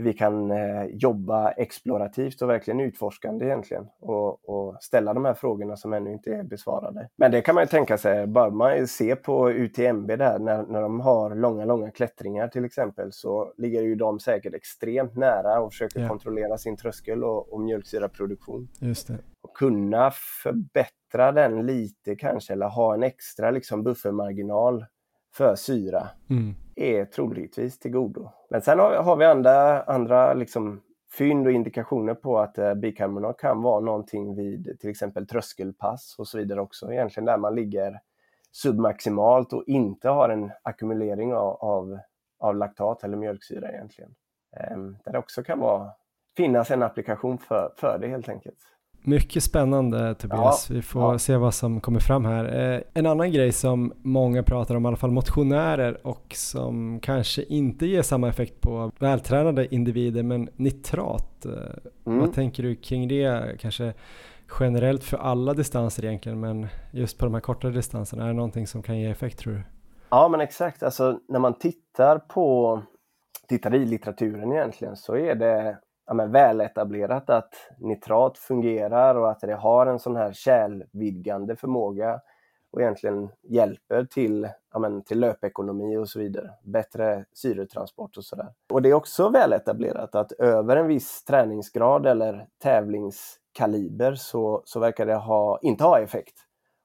vi 0.00 0.12
kan 0.12 0.50
eh, 0.50 0.84
jobba 0.84 1.50
explorativt 1.50 2.42
och 2.42 2.48
verkligen 2.48 2.80
utforskande 2.80 3.44
egentligen 3.44 3.86
och, 4.00 4.48
och, 4.48 4.76
ställa 4.80 5.14
de 5.14 5.24
här 5.24 5.34
frågorna 5.34 5.76
som 5.76 5.92
ännu 5.92 6.12
inte 6.12 6.30
är 6.34 6.42
besvarade. 6.42 7.08
Men 7.16 7.30
det 7.30 7.40
kan 7.40 7.54
man 7.54 7.64
ju 7.64 7.68
tänka 7.68 7.98
sig, 7.98 8.26
bara 8.26 8.50
man 8.50 8.86
ser 8.86 9.14
på 9.14 9.50
UTMB 9.50 10.06
där 10.06 10.38
när, 10.38 10.62
när 10.62 10.82
de 10.82 11.00
har 11.00 11.34
långa, 11.34 11.64
långa 11.64 11.90
klättringar 11.90 12.48
till 12.48 12.64
exempel 12.64 13.12
så 13.12 13.52
ligger 13.56 13.82
ju 13.82 13.94
de 13.94 14.20
säkert 14.20 14.54
extremt 14.54 15.16
nära 15.16 15.60
och 15.60 15.72
försöker 15.72 16.00
ja. 16.00 16.08
kontrollera 16.08 16.58
sin 16.58 16.76
tröskel 16.76 17.24
och, 17.24 17.52
och 17.52 17.60
mjölksyraproduktion. 17.60 18.68
Just 18.80 19.08
det. 19.08 19.18
Och 19.42 19.56
kunna 19.56 20.10
förbättra 20.42 21.32
den 21.32 21.66
lite 21.66 22.16
kanske 22.16 22.52
eller 22.52 22.68
ha 22.68 22.94
en 22.94 23.02
extra 23.02 23.50
liksom 23.50 23.82
buffermarginal 23.82 24.84
för 25.36 25.54
syra. 25.54 26.08
Mm 26.30 26.54
är 26.80 27.04
troligtvis 27.04 27.78
till 27.78 27.90
godo. 27.90 28.30
Men 28.50 28.62
sen 28.62 28.78
har, 28.78 29.16
vi 29.16 29.24
andra, 29.24 29.82
andra 29.82 30.34
liksom 30.34 30.82
fynd 31.18 31.46
och 31.46 31.52
indikationer 31.52 32.14
på 32.14 32.38
att 32.38 32.58
eh, 32.58 32.74
bikarbonat 32.74 33.38
kan 33.38 33.62
vara 33.62 33.80
någonting 33.80 34.36
vid 34.36 34.80
till 34.80 34.90
exempel 34.90 35.26
tröskelpass 35.26 36.16
och 36.18 36.28
så 36.28 36.38
vidare 36.38 36.60
också. 36.60 36.92
Egentligen 36.92 37.24
där 37.24 37.38
man 37.38 37.54
ligger 37.54 38.00
submaximalt 38.52 39.52
och 39.52 39.64
inte 39.66 40.08
har 40.08 40.28
en 40.28 40.52
ackumulering 40.62 41.34
av, 41.34 41.56
av, 41.56 41.98
av 42.38 42.56
laktat 42.56 43.04
eller 43.04 43.16
mjölksyra 43.16 43.72
egentligen. 43.72 44.14
Eh, 44.56 44.78
där 45.04 45.12
det 45.12 45.18
också 45.18 45.42
kan 45.42 45.58
vara, 45.58 45.90
finnas 46.36 46.70
en 46.70 46.82
applikation 46.82 47.38
för, 47.38 47.74
för 47.76 47.98
det 47.98 48.08
helt 48.08 48.28
enkelt. 48.28 48.58
Mycket 49.02 49.42
spännande 49.42 50.14
Tobias, 50.14 50.66
ja, 50.70 50.74
vi 50.74 50.82
får 50.82 51.02
ja. 51.02 51.18
se 51.18 51.36
vad 51.36 51.54
som 51.54 51.80
kommer 51.80 52.00
fram 52.00 52.24
här. 52.24 52.74
Eh, 52.74 52.80
en 52.94 53.06
annan 53.06 53.32
grej 53.32 53.52
som 53.52 53.92
många 54.02 54.42
pratar 54.42 54.74
om, 54.74 54.84
i 54.84 54.88
alla 54.88 54.96
fall 54.96 55.10
motionärer 55.10 56.06
och 56.06 56.32
som 56.34 57.00
kanske 57.00 57.42
inte 57.42 57.86
ger 57.86 58.02
samma 58.02 58.28
effekt 58.28 58.60
på 58.60 58.92
vältränade 58.98 59.74
individer, 59.74 60.22
men 60.22 60.48
nitrat. 60.56 61.46
Eh, 61.46 61.52
mm. 62.06 62.20
Vad 62.20 62.34
tänker 62.34 62.62
du 62.62 62.76
kring 62.76 63.08
det? 63.08 63.56
Kanske 63.60 63.94
generellt 64.60 65.04
för 65.04 65.16
alla 65.16 65.54
distanser 65.54 66.04
egentligen, 66.04 66.40
men 66.40 66.66
just 66.92 67.18
på 67.18 67.24
de 67.24 67.34
här 67.34 67.40
kortare 67.40 67.72
distanserna, 67.72 68.24
är 68.24 68.28
det 68.28 68.34
någonting 68.34 68.66
som 68.66 68.82
kan 68.82 68.98
ge 68.98 69.10
effekt 69.10 69.38
tror 69.38 69.52
du? 69.52 69.62
Ja 70.10 70.28
men 70.28 70.40
exakt, 70.40 70.82
alltså 70.82 71.18
när 71.28 71.38
man 71.38 71.58
tittar 71.58 72.18
på 72.18 72.82
tittar 73.48 73.74
i 73.74 73.84
litteraturen 73.86 74.52
egentligen 74.52 74.96
så 74.96 75.16
är 75.16 75.34
det 75.34 75.78
ja, 76.10 76.14
men 76.14 76.32
väletablerat 76.32 77.30
att 77.30 77.54
nitrat 77.78 78.38
fungerar 78.38 79.14
och 79.14 79.30
att 79.30 79.40
det 79.40 79.54
har 79.54 79.86
en 79.86 79.98
sån 79.98 80.16
här 80.16 80.32
kärlvidgande 80.32 81.56
förmåga 81.56 82.20
och 82.70 82.80
egentligen 82.80 83.28
hjälper 83.42 84.04
till, 84.04 84.48
ja, 84.72 84.78
men, 84.78 85.02
till 85.02 85.20
löpekonomi 85.20 85.96
och 85.96 86.08
så 86.08 86.18
vidare. 86.18 86.50
Bättre 86.62 87.24
syretransport 87.32 88.16
och 88.16 88.24
sådär. 88.24 88.48
Och 88.72 88.82
det 88.82 88.88
är 88.88 88.94
också 88.94 89.28
väletablerat 89.28 90.14
att 90.14 90.32
över 90.32 90.76
en 90.76 90.86
viss 90.86 91.24
träningsgrad 91.24 92.06
eller 92.06 92.46
tävlingskaliber 92.62 94.14
så, 94.14 94.62
så 94.64 94.80
verkar 94.80 95.06
det 95.06 95.14
ha, 95.14 95.58
inte 95.62 95.84
ha 95.84 96.00
effekt. 96.00 96.34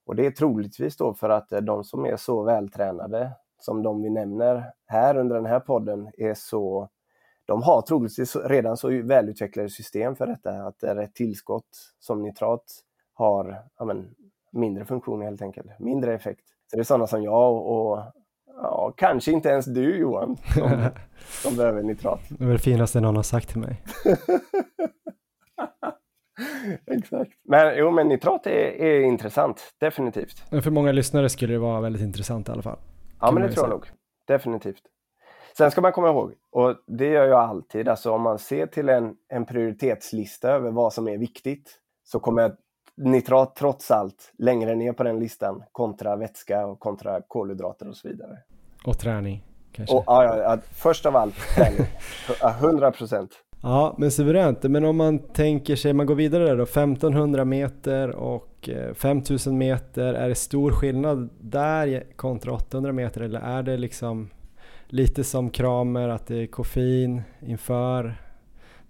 Och 0.06 0.16
det 0.16 0.26
är 0.26 0.32
troligtvis 0.32 0.98
då 0.98 1.14
för 1.14 1.30
att 1.30 1.50
de 1.62 1.84
som 1.84 2.06
är 2.06 2.16
så 2.16 2.44
vältränade 2.44 3.32
som 3.60 3.84
de 3.84 4.02
vi 4.02 4.10
nämner 4.10 4.72
här 4.86 5.18
under 5.18 5.36
den 5.36 5.46
här 5.46 5.60
podden 5.60 6.10
är 6.18 6.34
så 6.34 6.90
de 7.46 7.64
har 7.64 7.82
troligtvis 7.82 8.36
redan 8.36 8.78
så 8.78 9.02
välutvecklade 9.02 9.70
system 9.70 10.16
för 10.16 10.28
detta, 10.28 10.52
att 10.52 10.80
det 10.80 10.88
är 10.88 10.96
ett 10.96 11.16
tillskott 11.16 11.68
som 12.00 12.22
nitrat 12.22 12.64
har 13.14 13.64
ja, 13.78 13.86
men, 13.86 14.10
mindre 14.52 14.86
funktion 14.86 15.22
helt 15.22 15.42
enkelt, 15.42 15.80
mindre 15.80 16.14
effekt. 16.14 16.46
Så 16.72 16.78
det 16.78 16.82
är 16.82 16.84
sådana 16.84 17.08
som 17.08 17.24
jag 17.24 17.54
och, 17.54 17.92
och 17.92 18.04
ja, 18.46 18.94
kanske 18.98 19.32
inte 19.32 19.50
ens 19.50 19.66
du 19.66 19.98
Johan, 19.98 20.38
som, 20.54 20.70
som 21.44 21.56
behöver 21.56 21.84
nitrat. 21.84 22.20
Det 22.30 22.44
är 22.44 22.50
det 22.50 22.58
finaste 22.58 23.02
någon 23.02 23.16
har 23.16 23.24
sagt 23.24 23.50
till 23.50 23.60
mig. 23.60 23.84
Exakt. 26.88 27.32
Men 27.44 27.78
jo, 27.78 27.92
men 27.92 28.08
nitrat 28.08 28.48
är, 28.48 28.52
är 28.84 29.02
intressant, 29.02 29.74
definitivt. 29.80 30.44
Men 30.52 30.62
för 30.62 30.72
många 30.72 30.92
lyssnare 30.92 31.30
skulle 31.30 31.54
det 31.54 31.60
vara 31.60 31.82
väldigt 31.82 32.02
intressant 32.02 32.50
i 32.50 32.52
alla 32.52 32.62
fall. 32.62 32.78
Ja, 33.22 33.32
men 33.32 33.44
det 33.44 33.52
tror 33.52 33.66
jag 33.66 33.70
nog. 33.70 33.86
Definitivt. 34.28 34.82
Sen 35.58 35.72
ska 35.72 35.82
man 35.82 35.92
komma 35.92 36.10
ihåg, 36.10 36.34
och 36.52 36.76
det 36.88 37.08
gör 37.08 37.26
jag 37.26 37.40
alltid, 37.40 37.88
alltså 37.88 38.12
om 38.12 38.22
man 38.22 38.40
ser 38.40 38.68
till 38.68 38.90
en, 38.90 39.16
en 39.30 39.46
prioritetslista 39.46 40.50
över 40.50 40.72
vad 40.72 40.94
som 40.94 41.08
är 41.08 41.18
viktigt 41.18 41.72
så 42.04 42.20
kommer 42.20 42.56
nitrat 42.98 43.56
trots 43.56 43.92
allt 43.92 44.34
längre 44.38 44.76
ner 44.76 44.94
på 44.94 45.04
den 45.04 45.20
listan 45.20 45.64
kontra 45.72 46.16
vätska 46.16 46.66
och 46.66 46.80
kontra 46.80 47.22
kolhydrater 47.28 47.90
och 47.90 47.96
så 47.96 48.08
vidare. 48.08 48.38
Och 48.86 49.00
träning 49.00 49.44
kanske? 49.72 49.96
Och, 49.96 50.04
ja, 50.08 50.38
ja, 50.38 50.58
först 50.72 51.06
av 51.06 51.16
allt 51.16 51.36
träning. 51.56 51.88
100 52.62 52.92
procent. 52.92 53.32
Ja, 53.62 53.96
men 53.98 54.12
suveränt. 54.12 54.64
Men 54.64 54.86
om 54.86 54.98
man 54.98 55.20
tänker 55.20 55.76
sig, 55.76 55.94
man 55.94 56.06
går 56.06 56.16
vidare 56.16 56.46
där 56.46 56.58
då, 56.58 56.64
1500 56.64 57.46
meter 57.46 58.10
och 58.16 58.70
5000 58.96 59.54
eh, 59.54 59.58
meter, 59.58 60.14
är 60.14 60.30
det 60.30 60.36
stor 60.36 60.72
skillnad 60.72 61.30
där 61.40 62.04
kontra 62.16 62.54
800 62.54 62.92
meter 62.92 63.22
eller 63.22 63.40
är 63.40 63.64
det 63.64 63.78
liksom 63.78 64.30
lite 64.88 65.24
som 65.24 65.50
Kramer, 65.50 66.10
att 66.10 66.28
det 66.28 66.36
är 66.36 66.48
koffein 66.48 67.22
inför. 67.42 68.16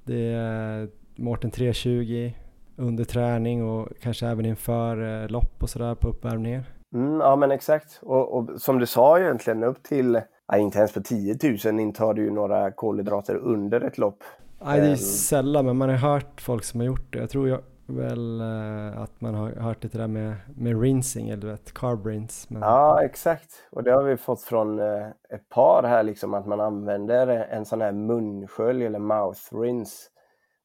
Det 0.04 0.34
är 0.34 0.88
Mårten 1.16 1.52
320 1.52 2.32
under 2.76 3.04
träning 3.04 3.64
och 3.64 3.90
kanske 4.02 4.28
även 4.28 4.46
inför 4.46 5.24
eh, 5.24 5.30
lopp 5.30 5.64
och 5.64 5.70
sådär 5.70 5.96
på 5.96 6.08
uppvärmningen. 6.08 6.64
Mm, 6.96 7.20
ja 7.20 7.36
men 7.36 7.52
exakt. 7.52 8.00
Och, 8.02 8.38
och, 8.38 8.62
som 8.62 8.80
du 8.80 8.86
sa 8.86 9.20
egentligen 9.20 9.64
upp 9.64 9.84
till, 9.84 10.22
ja, 10.48 10.58
inte 10.58 10.78
ens 10.78 10.92
för 10.92 11.02
10 11.02 11.38
000 11.66 11.80
intar 11.80 12.14
du 12.14 12.24
ju 12.24 12.32
några 12.32 12.72
kolhydrater 12.72 13.36
under 13.36 13.82
ett 13.82 13.98
lopp. 13.98 14.24
Nej 14.66 14.80
det 14.80 14.86
är 14.86 14.90
ehm. 14.90 14.98
sällan 14.98 15.66
men 15.66 15.78
man 15.78 15.90
har 15.90 15.96
hört 15.96 16.42
folk 16.42 16.64
som 16.64 16.80
har 16.80 16.88
gjort 16.88 17.14
det. 17.14 17.20
Jag 17.20 17.30
tror 17.30 17.50
jag, 17.50 17.62
väl 17.90 18.42
uh, 18.42 19.02
att 19.02 19.22
man 19.22 19.36
har 19.36 19.52
hört 19.52 19.82
det 19.82 19.98
där 19.98 20.08
med, 20.08 20.36
med 20.56 20.82
rinsing, 20.82 21.30
eller 21.30 21.48
vet, 21.48 21.74
carb 21.74 22.06
rinse. 22.06 22.48
Men... 22.50 22.62
Ja, 22.62 23.04
exakt. 23.04 23.52
Och 23.72 23.84
det 23.84 23.92
har 23.92 24.04
vi 24.04 24.18
fått 24.18 24.42
från 24.42 24.80
uh, 24.80 25.08
ett 25.30 25.50
par 25.50 25.84
här, 25.84 26.04
liksom 26.04 26.34
att 26.34 26.46
man 26.46 26.62
använder 26.62 27.28
en 27.28 27.66
sån 27.66 27.82
här 27.82 27.92
munskölj 27.92 28.86
eller 28.86 29.00
mouth 29.00 29.40
rinse. 29.62 30.10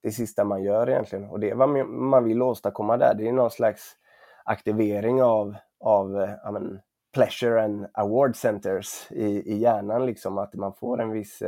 Det 0.02 0.10
sista 0.10 0.44
man 0.44 0.62
gör 0.62 0.90
egentligen. 0.90 1.24
Och 1.24 1.40
det 1.40 1.50
är 1.50 1.54
vad 1.54 1.68
man 1.88 2.24
vill 2.24 2.42
åstadkomma 2.42 2.96
där. 2.96 3.14
Det 3.14 3.28
är 3.28 3.32
någon 3.32 3.50
slags 3.50 3.96
aktivering 4.44 5.22
av, 5.22 5.54
av 5.80 6.16
uh, 6.16 6.52
men, 6.52 6.80
pleasure 7.14 7.64
and 7.64 7.86
award 7.92 8.36
centers 8.36 9.10
i, 9.10 9.52
i 9.52 9.58
hjärnan, 9.58 10.06
liksom 10.06 10.38
att 10.38 10.54
man 10.54 10.72
får 10.72 11.00
en 11.00 11.10
viss 11.10 11.42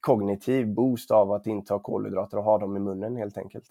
kognitiv 0.00 0.74
boost 0.74 1.10
av 1.10 1.32
att 1.32 1.46
inta 1.46 1.78
kolhydrater 1.78 2.38
och 2.38 2.44
ha 2.44 2.58
dem 2.58 2.76
i 2.76 2.80
munnen 2.80 3.16
helt 3.16 3.38
enkelt. 3.38 3.66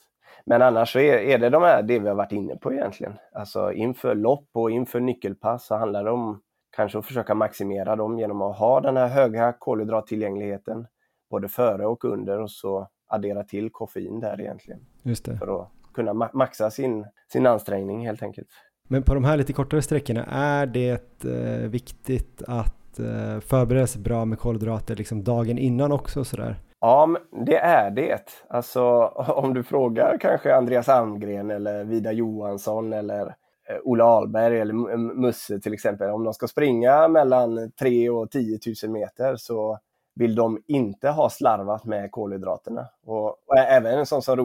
Men 0.45 0.61
annars 0.61 0.93
så 0.93 0.99
är, 0.99 1.17
är 1.17 1.37
det 1.37 1.49
de 1.49 1.63
här, 1.63 1.83
det 1.83 1.99
vi 1.99 2.07
har 2.07 2.15
varit 2.15 2.31
inne 2.31 2.55
på 2.55 2.73
egentligen. 2.73 3.13
Alltså 3.33 3.71
inför 3.71 4.15
lopp 4.15 4.49
och 4.53 4.71
inför 4.71 4.99
nyckelpass 4.99 5.65
så 5.65 5.75
handlar 5.75 6.03
det 6.03 6.11
om 6.11 6.41
kanske 6.75 6.97
att 6.97 7.05
försöka 7.05 7.35
maximera 7.35 7.95
dem 7.95 8.19
genom 8.19 8.41
att 8.41 8.57
ha 8.57 8.81
den 8.81 8.97
här 8.97 9.07
höga 9.07 9.53
kolhydrattillgängligheten 9.59 10.87
både 11.29 11.47
före 11.47 11.85
och 11.85 12.05
under 12.05 12.39
och 12.39 12.51
så 12.51 12.87
addera 13.07 13.43
till 13.43 13.69
koffein 13.69 14.19
där 14.19 14.41
egentligen. 14.41 14.79
Just 15.03 15.25
det. 15.25 15.37
För 15.37 15.61
att 15.61 15.71
kunna 15.93 16.13
maxa 16.13 16.71
sin, 16.71 17.05
sin 17.31 17.47
ansträngning 17.47 18.05
helt 18.05 18.23
enkelt. 18.23 18.47
Men 18.87 19.03
på 19.03 19.13
de 19.13 19.23
här 19.23 19.37
lite 19.37 19.53
kortare 19.53 19.81
sträckorna, 19.81 20.25
är 20.29 20.65
det 20.65 21.25
eh, 21.25 21.69
viktigt 21.69 22.41
att 22.47 22.99
eh, 22.99 23.39
förbereda 23.39 23.87
sig 23.87 24.01
bra 24.01 24.25
med 24.25 24.39
kolhydrater 24.39 24.95
liksom 24.95 25.23
dagen 25.23 25.57
innan 25.57 25.91
också 25.91 26.23
sådär? 26.23 26.59
Ja, 26.85 27.17
det 27.45 27.57
är 27.57 27.91
det. 27.91 28.43
Alltså 28.47 28.81
om 29.27 29.53
du 29.53 29.63
frågar 29.63 30.17
kanske 30.17 30.55
Andreas 30.55 30.89
Almgren 30.89 31.51
eller 31.51 31.83
Vida 31.83 32.11
Johansson 32.11 32.93
eller 32.93 33.21
Ola 33.23 33.35
Olle 33.83 34.03
Ahlberg 34.03 34.59
eller 34.59 34.73
Musse 34.97 35.59
till 35.59 35.73
exempel. 35.73 36.09
Om 36.09 36.23
de 36.23 36.33
ska 36.33 36.47
springa 36.47 37.07
mellan 37.07 37.71
3 37.71 38.09
och 38.09 38.31
10 38.31 38.59
000 38.83 38.91
meter 38.91 39.35
så 39.35 39.79
vill 40.15 40.35
de 40.35 40.63
inte 40.67 41.09
ha 41.09 41.29
slarvat 41.29 41.85
med 41.85 42.11
kolhydraterna. 42.11 42.87
Och, 43.05 43.27
och 43.27 43.57
även 43.57 43.99
en 43.99 44.05
sån 44.05 44.21
som 44.21 44.37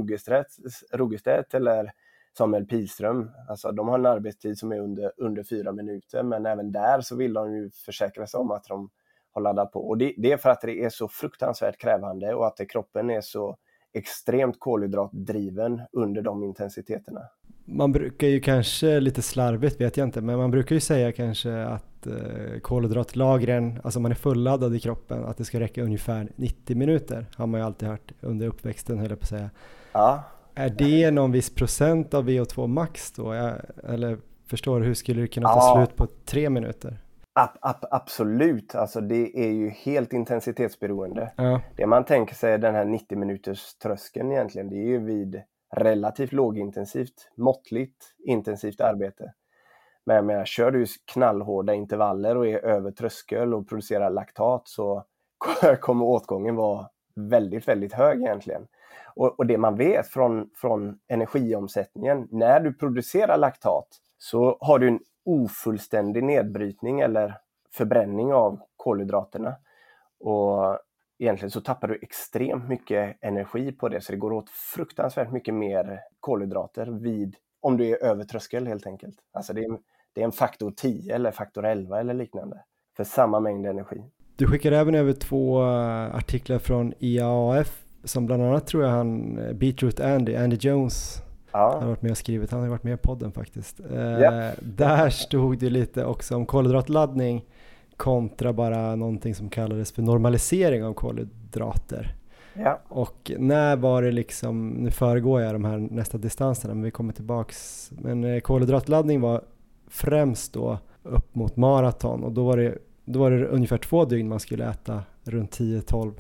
Rogerstedt 0.92 1.54
eller 1.54 1.92
Samuel 2.38 2.66
Pilström, 2.66 3.30
alltså 3.48 3.72
de 3.72 3.88
har 3.88 3.98
en 3.98 4.06
arbetstid 4.06 4.58
som 4.58 4.72
är 4.72 4.78
under, 4.78 5.12
under 5.16 5.42
fyra 5.42 5.72
minuter 5.72 6.22
men 6.22 6.46
även 6.46 6.72
där 6.72 7.00
så 7.00 7.16
vill 7.16 7.32
de 7.32 7.54
ju 7.54 7.70
försäkra 7.70 8.26
sig 8.26 8.38
om 8.38 8.50
att 8.50 8.64
de 8.64 8.90
har 9.32 9.42
laddat 9.42 9.72
på. 9.72 9.88
Och 9.88 9.98
det, 9.98 10.14
det, 10.16 10.32
är 10.32 10.36
för 10.36 10.50
att 10.50 10.60
det 10.60 10.84
är 10.84 10.90
så 10.90 11.08
fruktansvärt 11.08 11.80
krävande 11.80 12.34
och 12.34 12.46
att 12.46 12.60
kroppen 12.68 13.10
är 13.10 13.20
så 13.20 13.56
extremt 13.92 14.56
kolhydratdriven 14.58 15.80
under 15.92 16.22
de 16.22 16.44
intensiteterna. 16.44 17.20
Man 17.64 17.92
brukar 17.92 18.26
ju 18.26 18.40
kanske, 18.40 19.00
lite 19.00 19.22
slarvigt 19.22 19.80
vet 19.80 19.96
jag 19.96 20.06
inte, 20.06 20.20
men 20.20 20.38
man 20.38 20.50
brukar 20.50 20.74
ju 20.74 20.80
säga 20.80 21.12
kanske 21.12 21.62
att 21.64 22.06
eh, 22.06 22.60
kolhydratlagren, 22.62 23.80
alltså 23.84 24.00
man 24.00 24.10
är 24.10 24.14
fulladdad 24.14 24.74
i 24.76 24.80
kroppen, 24.80 25.24
att 25.24 25.36
det 25.36 25.44
ska 25.44 25.60
räcka 25.60 25.82
ungefär 25.82 26.28
90 26.36 26.76
minuter, 26.76 27.26
har 27.36 27.46
man 27.46 27.60
ju 27.60 27.66
alltid 27.66 27.88
hört 27.88 28.12
under 28.20 28.46
uppväxten 28.46 28.98
höll 28.98 29.10
jag 29.10 29.18
på 29.18 29.24
att 29.24 29.28
säga. 29.28 29.50
Ja. 29.92 30.22
Är 30.54 30.70
det 30.70 31.10
någon 31.10 31.32
viss 31.32 31.54
procent 31.54 32.14
av 32.14 32.28
VO2 32.28 32.66
max 32.66 33.12
då? 33.12 33.32
Eller 33.84 34.18
förstår 34.46 34.80
du, 34.80 34.86
hur 34.86 34.94
skulle 34.94 35.20
det 35.20 35.28
kunna 35.28 35.48
ta 35.48 35.56
ja. 35.56 35.76
slut 35.76 35.96
på 35.96 36.06
tre 36.24 36.50
minuter? 36.50 36.98
Ab, 37.32 37.50
ab, 37.60 37.84
absolut, 37.90 38.74
alltså 38.74 39.00
det 39.00 39.38
är 39.38 39.50
ju 39.50 39.68
helt 39.68 40.12
intensitetsberoende. 40.12 41.32
Ja. 41.36 41.60
Det 41.76 41.86
man 41.86 42.04
tänker 42.04 42.34
sig 42.34 42.58
den 42.58 42.74
här 42.74 42.84
90 42.84 43.18
minuters 43.18 43.74
tröskeln 43.74 44.32
egentligen, 44.32 44.68
det 44.68 44.76
är 44.76 44.86
ju 44.86 44.98
vid 44.98 45.42
relativt 45.76 46.32
lågintensivt, 46.32 47.30
måttligt 47.36 48.14
intensivt 48.18 48.80
arbete. 48.80 49.32
Men 50.06 50.16
jag 50.16 50.24
menar, 50.24 50.44
kör 50.44 50.70
du 50.70 50.86
knallhårda 51.12 51.74
intervaller 51.74 52.36
och 52.36 52.46
är 52.46 52.64
över 52.64 52.90
tröskel 52.90 53.54
och 53.54 53.68
producerar 53.68 54.10
laktat 54.10 54.68
så 54.68 55.04
kommer 55.80 56.04
åtgången 56.04 56.56
vara 56.56 56.88
väldigt, 57.14 57.68
väldigt 57.68 57.92
hög 57.92 58.20
egentligen. 58.20 58.66
Och, 59.14 59.38
och 59.38 59.46
det 59.46 59.58
man 59.58 59.76
vet 59.76 60.06
från, 60.06 60.50
från 60.54 60.98
energiomsättningen, 61.08 62.28
när 62.30 62.60
du 62.60 62.74
producerar 62.74 63.36
laktat 63.36 63.88
så 64.18 64.58
har 64.60 64.78
du 64.78 64.88
en 64.88 65.00
ofullständig 65.24 66.24
nedbrytning 66.24 67.00
eller 67.00 67.38
förbränning 67.72 68.32
av 68.32 68.60
kolhydraterna. 68.76 69.54
Och 70.20 70.78
egentligen 71.18 71.50
så 71.50 71.60
tappar 71.60 71.88
du 71.88 71.98
extremt 72.02 72.68
mycket 72.68 73.16
energi 73.20 73.72
på 73.72 73.88
det, 73.88 74.00
så 74.00 74.12
det 74.12 74.18
går 74.18 74.32
åt 74.32 74.50
fruktansvärt 74.50 75.32
mycket 75.32 75.54
mer 75.54 76.00
kolhydrater 76.20 76.86
vid, 76.86 77.36
om 77.60 77.76
du 77.76 77.88
är 77.88 78.04
över 78.04 78.24
tröskel 78.24 78.66
helt 78.66 78.86
enkelt. 78.86 79.16
Alltså 79.32 79.52
det 79.52 79.64
är, 79.64 79.78
det 80.12 80.20
är 80.20 80.24
en 80.24 80.32
faktor 80.32 80.70
10 80.76 81.14
eller 81.14 81.30
faktor 81.30 81.66
11 81.66 82.00
eller 82.00 82.14
liknande 82.14 82.64
för 82.96 83.04
samma 83.04 83.40
mängd 83.40 83.66
energi. 83.66 84.04
Du 84.36 84.46
skickar 84.46 84.72
även 84.72 84.94
över 84.94 85.12
två 85.12 85.62
eh, 85.62 86.14
artiklar 86.14 86.58
från 86.58 86.94
IAAF 86.98 87.82
som 88.04 88.26
bland 88.26 88.42
annat 88.42 88.66
tror 88.66 88.84
jag 88.84 88.90
han, 88.90 89.38
eh, 89.38 89.52
Beatroot 89.52 90.00
Andy, 90.00 90.36
Andy 90.36 90.56
Jones 90.60 91.22
Ja. 91.52 91.70
Han 91.72 91.82
har 91.82 91.88
varit 91.88 92.02
med 92.02 92.10
och 92.10 92.18
skrivit, 92.18 92.50
han 92.50 92.60
har 92.60 92.68
varit 92.68 92.84
med 92.84 92.94
i 92.94 92.96
podden 92.96 93.32
faktiskt. 93.32 93.80
Eh, 93.80 94.50
Där 94.60 95.10
stod 95.10 95.58
det 95.58 95.70
lite 95.70 96.04
också 96.04 96.36
om 96.36 96.46
kolhydratladdning 96.46 97.44
kontra 97.96 98.52
bara 98.52 98.96
någonting 98.96 99.34
som 99.34 99.50
kallades 99.50 99.92
för 99.92 100.02
normalisering 100.02 100.84
av 100.84 100.94
kolhydrater. 100.94 102.14
Ja. 102.54 102.80
Och 102.88 103.32
när 103.38 103.76
var 103.76 104.02
det 104.02 104.10
liksom, 104.12 104.68
nu 104.68 104.90
föregår 104.90 105.40
jag 105.40 105.54
de 105.54 105.64
här 105.64 105.78
nästa 105.78 106.18
distanserna 106.18 106.74
men 106.74 106.82
vi 106.82 106.90
kommer 106.90 107.12
tillbaks, 107.12 107.90
men 107.98 108.24
eh, 108.24 108.40
kolhydratladdning 108.40 109.20
var 109.20 109.40
främst 109.88 110.52
då 110.52 110.78
upp 111.02 111.34
mot 111.34 111.56
maraton 111.56 112.24
och 112.24 112.32
då 112.32 112.44
var 112.44 112.56
det, 112.56 112.78
då 113.04 113.18
var 113.18 113.30
det 113.30 113.46
ungefär 113.46 113.78
två 113.78 114.04
dygn 114.04 114.28
man 114.28 114.40
skulle 114.40 114.70
äta 114.70 115.02
runt 115.24 115.58
10-12 115.58 116.12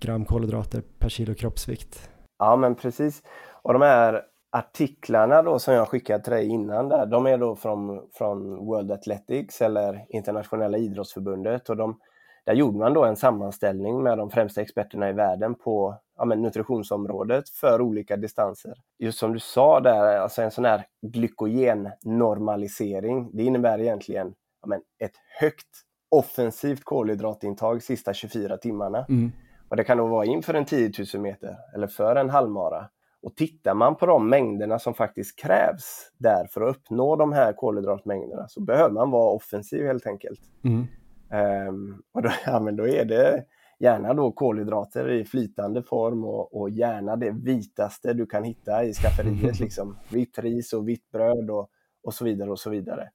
gram 0.00 0.24
kolhydrater 0.24 0.82
per 0.98 1.08
kilo 1.08 1.34
kroppsvikt. 1.34 2.10
Ja 2.38 2.56
men 2.56 2.74
precis. 2.74 3.22
Och 3.62 3.72
de 3.72 3.82
här 3.82 4.22
artiklarna 4.50 5.42
då 5.42 5.58
som 5.58 5.74
jag 5.74 5.88
skickade 5.88 6.24
till 6.24 6.32
dig 6.32 6.46
innan 6.46 6.88
där, 6.88 7.06
de 7.06 7.26
är 7.26 7.38
då 7.38 7.56
från, 7.56 8.08
från 8.12 8.66
World 8.66 8.92
Athletics 8.92 9.62
eller 9.62 10.06
Internationella 10.08 10.78
idrottsförbundet 10.78 11.68
och 11.68 11.76
de, 11.76 12.00
där 12.46 12.54
gjorde 12.54 12.78
man 12.78 12.94
då 12.94 13.04
en 13.04 13.16
sammanställning 13.16 14.02
med 14.02 14.18
de 14.18 14.30
främsta 14.30 14.60
experterna 14.60 15.10
i 15.10 15.12
världen 15.12 15.54
på 15.54 15.96
ja, 16.16 16.24
nutritionsområdet 16.24 17.48
för 17.48 17.80
olika 17.80 18.16
distanser. 18.16 18.74
Just 18.98 19.18
som 19.18 19.32
du 19.32 19.38
sa 19.38 19.80
där, 19.80 20.18
alltså 20.18 20.42
en 20.42 20.50
sån 20.50 20.64
här 20.64 20.86
glykogennormalisering, 21.06 23.36
det 23.36 23.42
innebär 23.42 23.80
egentligen 23.80 24.34
ja, 24.66 24.76
ett 24.98 25.14
högt 25.40 25.84
offensivt 26.10 26.84
kolhydratintag 26.84 27.82
sista 27.82 28.14
24 28.14 28.56
timmarna. 28.56 29.06
Mm. 29.08 29.32
Och 29.68 29.76
det 29.76 29.84
kan 29.84 29.98
då 29.98 30.06
vara 30.06 30.24
inför 30.24 30.54
en 30.54 30.64
10 30.64 30.92
000 31.14 31.22
meter 31.22 31.56
eller 31.74 31.86
för 31.86 32.16
en 32.16 32.30
halvmara. 32.30 32.88
Och 33.22 33.36
tittar 33.36 33.74
man 33.74 33.96
på 33.96 34.06
de 34.06 34.28
mängderna 34.28 34.78
som 34.78 34.94
faktiskt 34.94 35.38
krävs 35.38 36.12
där 36.18 36.46
för 36.46 36.60
att 36.60 36.76
uppnå 36.76 37.16
de 37.16 37.32
här 37.32 37.52
kolhydratmängderna 37.52 38.48
så 38.48 38.60
behöver 38.60 38.90
man 38.90 39.10
vara 39.10 39.32
offensiv 39.32 39.86
helt 39.86 40.06
enkelt. 40.06 40.40
Mm. 40.64 40.86
Um, 41.68 42.02
och 42.14 42.22
då, 42.22 42.30
ja, 42.46 42.60
men 42.60 42.76
då 42.76 42.88
är 42.88 43.04
det 43.04 43.44
gärna 43.78 44.14
då 44.14 44.32
kolhydrater 44.32 45.10
i 45.10 45.24
flytande 45.24 45.82
form 45.82 46.24
och, 46.24 46.60
och 46.60 46.70
gärna 46.70 47.16
det 47.16 47.30
vitaste 47.30 48.12
du 48.12 48.26
kan 48.26 48.44
hitta 48.44 48.84
i 48.84 48.94
skafferiet. 48.94 49.60
liksom. 49.60 49.96
Vitt 50.12 50.38
ris 50.38 50.72
och 50.72 50.88
vitt 50.88 51.10
bröd 51.10 51.50
och, 51.50 51.70
och 52.02 52.14
så 52.14 52.24
vidare 52.24 52.50
och 52.50 52.58
så 52.58 52.70
vidare. 52.70 53.08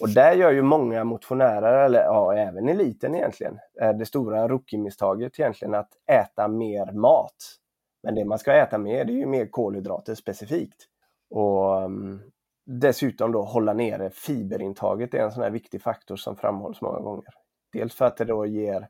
Och 0.00 0.08
där 0.08 0.32
gör 0.32 0.50
ju 0.50 0.62
många 0.62 1.04
motionärer, 1.04 1.84
eller 1.84 2.00
ja, 2.00 2.36
även 2.36 2.68
eliten 2.68 3.14
egentligen, 3.14 3.58
det 3.98 4.06
stora 4.06 4.48
rookie-misstaget 4.48 5.40
egentligen 5.40 5.74
att 5.74 5.90
äta 6.12 6.48
mer 6.48 6.92
mat. 6.92 7.59
Men 8.02 8.14
det 8.14 8.24
man 8.24 8.38
ska 8.38 8.52
äta 8.52 8.78
mer 8.78 9.04
det 9.04 9.12
är 9.12 9.16
ju 9.16 9.26
mer 9.26 9.46
kolhydrater 9.46 10.14
specifikt. 10.14 10.86
Och 11.30 11.84
um, 11.84 12.20
dessutom 12.66 13.32
då 13.32 13.42
hålla 13.42 13.72
nere 13.72 14.10
fiberintaget 14.10 15.14
är 15.14 15.18
en 15.18 15.32
sån 15.32 15.42
här 15.42 15.50
viktig 15.50 15.82
faktor 15.82 16.16
som 16.16 16.36
framhålls 16.36 16.80
många 16.80 17.00
gånger. 17.00 17.34
Dels 17.72 17.94
för 17.94 18.04
att 18.04 18.16
det 18.16 18.24
då 18.24 18.46
ger 18.46 18.88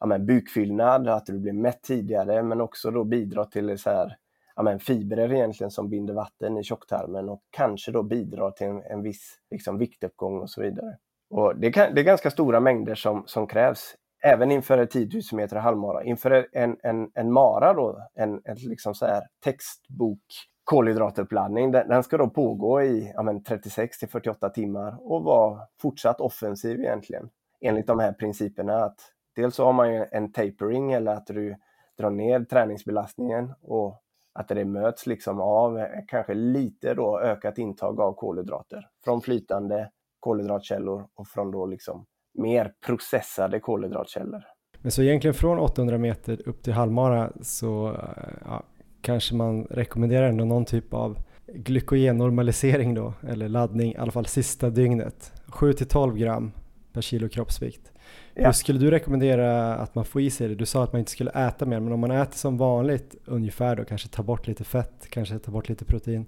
ja, 0.00 0.06
men, 0.06 0.26
bukfyllnad, 0.26 1.08
att 1.08 1.26
du 1.26 1.38
blir 1.38 1.52
mätt 1.52 1.82
tidigare, 1.82 2.42
men 2.42 2.60
också 2.60 2.90
då 2.90 3.04
bidrar 3.04 3.44
till 3.44 3.78
så 3.78 3.90
här, 3.90 4.16
ja, 4.56 4.62
men, 4.62 4.78
fibrer 4.78 5.32
egentligen 5.32 5.70
som 5.70 5.90
binder 5.90 6.14
vatten 6.14 6.58
i 6.58 6.64
tjocktarmen 6.64 7.28
och 7.28 7.42
kanske 7.50 7.92
då 7.92 8.02
bidrar 8.02 8.50
till 8.50 8.66
en, 8.66 8.82
en 8.82 9.02
viss 9.02 9.38
liksom, 9.50 9.78
viktuppgång 9.78 10.40
och 10.40 10.50
så 10.50 10.62
vidare. 10.62 10.96
Och 11.30 11.56
det, 11.56 11.72
kan, 11.72 11.94
det 11.94 12.00
är 12.00 12.04
ganska 12.04 12.30
stora 12.30 12.60
mängder 12.60 12.94
som, 12.94 13.22
som 13.26 13.46
krävs 13.46 13.94
även 14.24 14.50
inför 14.50 14.86
10 14.86 15.08
000 15.12 15.22
meter 15.32 15.56
halvmara. 15.56 16.04
Inför 16.04 16.48
en, 16.52 16.76
en, 16.82 17.10
en 17.14 17.32
mara 17.32 17.72
då, 17.72 18.08
en, 18.14 18.40
en 18.44 18.56
liksom 18.56 18.94
så 18.94 19.06
här 19.06 19.22
textbok 19.44 20.22
kolhydratuppladdning, 20.64 21.70
den, 21.70 21.88
den 21.88 22.02
ska 22.02 22.16
då 22.16 22.30
pågå 22.30 22.82
i 22.82 23.12
ja, 23.14 23.40
36 23.48 23.98
till 23.98 24.08
48 24.08 24.48
timmar 24.48 25.12
och 25.12 25.22
vara 25.24 25.60
fortsatt 25.80 26.20
offensiv 26.20 26.80
egentligen. 26.80 27.30
Enligt 27.60 27.86
de 27.86 27.98
här 27.98 28.12
principerna 28.12 28.84
att 28.84 28.98
dels 29.36 29.54
så 29.54 29.64
har 29.64 29.72
man 29.72 29.94
ju 29.94 30.04
en 30.12 30.32
tapering 30.32 30.92
eller 30.92 31.12
att 31.12 31.26
du 31.26 31.56
drar 31.98 32.10
ner 32.10 32.44
träningsbelastningen 32.44 33.54
och 33.62 34.00
att 34.32 34.48
det 34.48 34.64
möts 34.64 35.06
liksom 35.06 35.40
av 35.40 35.86
kanske 36.08 36.34
lite 36.34 36.94
då 36.94 37.20
ökat 37.20 37.58
intag 37.58 38.00
av 38.00 38.12
kolhydrater 38.12 38.88
från 39.04 39.20
flytande 39.20 39.90
kolhydratkällor 40.20 41.08
och 41.14 41.28
från 41.28 41.50
då 41.50 41.66
liksom 41.66 42.06
mer 42.34 42.72
processade 42.86 43.60
kolhydratkällor. 43.60 44.42
Men 44.78 44.90
så 44.90 45.02
egentligen 45.02 45.34
från 45.34 45.58
800 45.58 45.98
meter 45.98 46.48
upp 46.48 46.62
till 46.62 46.72
halvmara 46.72 47.32
så 47.40 47.88
eh, 47.88 48.32
ja, 48.44 48.62
kanske 49.00 49.34
man 49.34 49.64
rekommenderar 49.64 50.28
ändå 50.28 50.44
någon 50.44 50.64
typ 50.64 50.94
av 50.94 51.18
glykogennormalisering 51.46 52.94
då, 52.94 53.14
eller 53.28 53.48
laddning, 53.48 53.92
i 53.92 53.96
alla 53.96 54.12
fall 54.12 54.26
sista 54.26 54.70
dygnet. 54.70 55.32
7 55.46 55.72
till 55.72 55.88
12 55.88 56.16
gram 56.16 56.52
per 56.92 57.00
kilo 57.00 57.28
kroppsvikt. 57.28 57.92
Ja. 58.34 58.46
Hur 58.46 58.52
skulle 58.52 58.78
du 58.78 58.90
rekommendera 58.90 59.74
att 59.74 59.94
man 59.94 60.04
får 60.04 60.22
i 60.22 60.30
sig 60.30 60.48
det? 60.48 60.54
Du 60.54 60.66
sa 60.66 60.84
att 60.84 60.92
man 60.92 60.98
inte 60.98 61.10
skulle 61.10 61.30
äta 61.30 61.66
mer, 61.66 61.80
men 61.80 61.92
om 61.92 62.00
man 62.00 62.10
äter 62.10 62.36
som 62.36 62.56
vanligt 62.56 63.14
ungefär 63.24 63.76
då, 63.76 63.84
kanske 63.84 64.08
ta 64.08 64.22
bort 64.22 64.46
lite 64.46 64.64
fett, 64.64 65.06
kanske 65.10 65.38
ta 65.38 65.50
bort 65.50 65.68
lite 65.68 65.84
protein, 65.84 66.26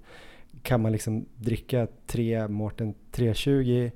kan 0.63 0.81
man 0.81 0.91
liksom 0.91 1.25
dricka 1.35 1.87
3 2.07 2.47
Mårten 2.47 2.93
320 3.11 3.91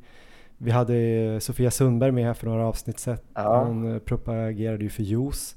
vi 0.63 0.71
hade 0.71 1.39
Sofia 1.41 1.71
Sundberg 1.71 2.11
med 2.11 2.25
här 2.25 2.33
för 2.33 2.47
några 2.47 2.67
avsnitt 2.67 2.99
sedan. 2.99 3.17
Ja. 3.33 3.63
Hon 3.63 3.99
propagerade 3.99 4.83
ju 4.83 4.89
för 4.89 5.03
juice. 5.03 5.55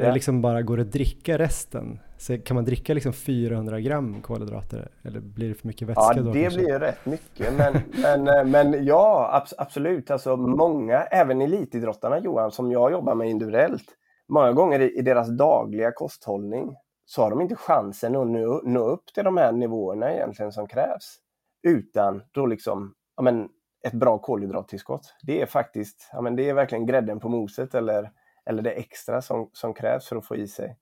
Ja. 0.00 0.12
liksom 0.12 0.42
bara 0.42 0.62
går 0.62 0.80
att 0.80 0.92
dricka 0.92 1.38
resten? 1.38 1.98
Så 2.18 2.38
kan 2.38 2.54
man 2.54 2.64
dricka 2.64 2.94
liksom 2.94 3.12
400 3.12 3.80
gram 3.80 4.22
kolhydrater 4.22 4.88
eller 5.02 5.20
blir 5.20 5.48
det 5.48 5.54
för 5.54 5.66
mycket 5.66 5.88
vätska 5.88 6.12
ja, 6.16 6.22
då? 6.22 6.32
det 6.32 6.42
kanske? 6.42 6.60
blir 6.60 6.78
rätt 6.78 7.06
mycket. 7.06 7.52
Men, 7.52 7.82
men, 8.02 8.28
eh, 8.28 8.44
men 8.44 8.86
ja, 8.86 9.44
absolut. 9.58 10.10
Alltså 10.10 10.36
många, 10.36 11.02
även 11.02 11.40
elitidrottarna 11.40 12.18
Johan, 12.18 12.50
som 12.50 12.72
jag 12.72 12.92
jobbar 12.92 13.14
med 13.14 13.28
individuellt, 13.28 13.86
många 14.28 14.52
gånger 14.52 14.80
i, 14.80 14.98
i 14.98 15.02
deras 15.02 15.28
dagliga 15.28 15.92
kosthållning 15.92 16.76
så 17.04 17.22
har 17.22 17.30
de 17.30 17.40
inte 17.40 17.54
chansen 17.54 18.16
att 18.16 18.26
nå, 18.26 18.60
nå 18.64 18.80
upp 18.80 19.04
till 19.14 19.24
de 19.24 19.36
här 19.36 19.52
nivåerna 19.52 20.12
egentligen 20.14 20.52
som 20.52 20.66
krävs. 20.66 21.16
Utan 21.62 22.22
då 22.32 22.46
liksom, 22.46 22.94
ja 23.16 23.22
men 23.22 23.48
ett 23.86 23.92
bra 23.92 24.18
kolhydrattillskott. 24.18 25.14
Det 25.22 25.40
är 25.40 25.46
faktiskt, 25.46 26.10
ja 26.12 26.20
men 26.20 26.36
det 26.36 26.48
är 26.48 26.54
verkligen 26.54 26.86
grädden 26.86 27.20
på 27.20 27.28
moset 27.28 27.74
eller, 27.74 28.10
eller 28.46 28.62
det 28.62 28.70
extra 28.70 29.22
som, 29.22 29.50
som 29.52 29.74
krävs 29.74 30.08
för 30.08 30.16
att 30.16 30.26
få 30.26 30.36
i 30.36 30.48
sig. 30.48 30.78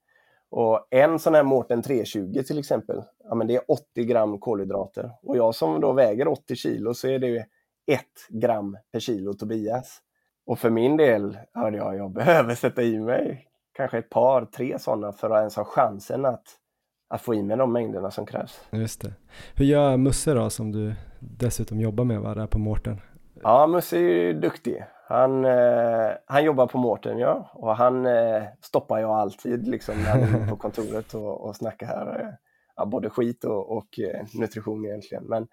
Och 0.49 0.87
en 0.89 1.19
sån 1.19 1.35
här 1.35 1.43
Mårten 1.43 1.81
320 1.81 2.43
till 2.47 2.59
exempel, 2.59 3.03
ja 3.23 3.35
men 3.35 3.47
det 3.47 3.55
är 3.55 3.71
80 3.71 4.03
gram 4.03 4.39
kolhydrater. 4.39 5.11
Och 5.21 5.37
jag 5.37 5.55
som 5.55 5.81
då 5.81 5.93
väger 5.93 6.27
80 6.27 6.55
kilo 6.55 6.93
så 6.93 7.07
är 7.07 7.19
det 7.19 7.45
1 7.91 8.01
gram 8.29 8.77
per 8.91 8.99
kilo 8.99 9.33
Tobias. 9.33 10.01
Och 10.45 10.59
för 10.59 10.69
min 10.69 10.97
del, 10.97 11.37
ja, 11.53 11.93
jag 11.95 12.11
behöver 12.11 12.55
sätta 12.55 12.83
i 12.83 12.99
mig 12.99 13.47
kanske 13.73 13.97
ett 13.97 14.09
par, 14.09 14.45
tre 14.45 14.79
sådana 14.79 15.11
för 15.11 15.29
att 15.29 15.39
ens 15.39 15.55
ha 15.55 15.63
chansen 15.63 16.25
att, 16.25 16.43
att 17.07 17.21
få 17.21 17.35
i 17.35 17.43
mig 17.43 17.57
de 17.57 17.73
mängderna 17.73 18.11
som 18.11 18.25
krävs. 18.25 18.61
Just 18.71 19.01
det. 19.01 19.13
Hur 19.55 19.65
gör 19.65 19.97
Musse 19.97 20.33
då 20.33 20.49
som 20.49 20.71
du 20.71 20.93
dessutom 21.19 21.79
jobbar 21.79 22.03
med 22.03 22.21
va, 22.21 22.35
där 22.35 22.47
på 22.47 22.59
Mårten? 22.59 23.01
Ja, 23.43 23.67
Musse 23.67 23.97
är 23.97 24.01
ju 24.01 24.33
duktig. 24.33 24.83
Han, 25.07 25.45
eh, 25.45 26.11
han 26.25 26.43
jobbar 26.43 26.67
på 26.67 26.77
Mårten 26.77 27.17
ja, 27.17 27.51
och 27.53 27.75
han 27.75 28.05
eh, 28.05 28.43
stoppar 28.61 28.99
jag 28.99 29.11
alltid 29.11 29.67
liksom 29.67 29.95
när 29.95 30.09
han 30.09 30.41
är 30.41 30.49
på 30.49 30.55
kontoret 30.55 31.13
och, 31.13 31.45
och 31.45 31.55
snackar 31.55 31.87
här. 31.87 32.19
Eh, 32.19 32.29
ja, 32.75 32.85
både 32.85 33.09
skit 33.09 33.43
och, 33.43 33.77
och 33.77 33.99
eh, 33.99 34.25
nutrition 34.39 34.85
egentligen. 34.85 35.23
Men 35.23 35.47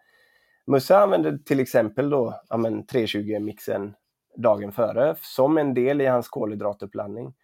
Musse 0.67 0.97
använder 0.97 1.39
till 1.39 1.61
exempel 1.61 2.11
då 2.11 2.41
ja, 2.49 2.57
320-mixen 2.57 3.95
dagen 4.37 4.73
före 4.73 5.15
som 5.19 5.59
en 5.59 5.75
del 5.75 6.01
i 6.01 6.07
hans 6.07 6.29
kolhydratuppladdning. 6.29 7.35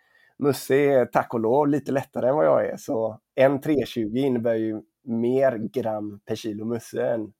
Musse 0.42 0.74
är 0.74 1.06
tack 1.06 1.34
och 1.34 1.40
lov 1.40 1.68
lite 1.68 1.92
lättare 1.92 2.28
än 2.28 2.36
vad 2.36 2.46
jag 2.46 2.66
är 2.66 2.76
så 2.76 3.20
en 3.34 3.60
320 3.60 4.16
innebär 4.16 4.54
ju 4.54 4.82
mer 5.04 5.58
gram 5.58 6.20
per 6.26 6.34
kilo 6.34 6.64
Musse 6.64 7.06
än 7.06 7.32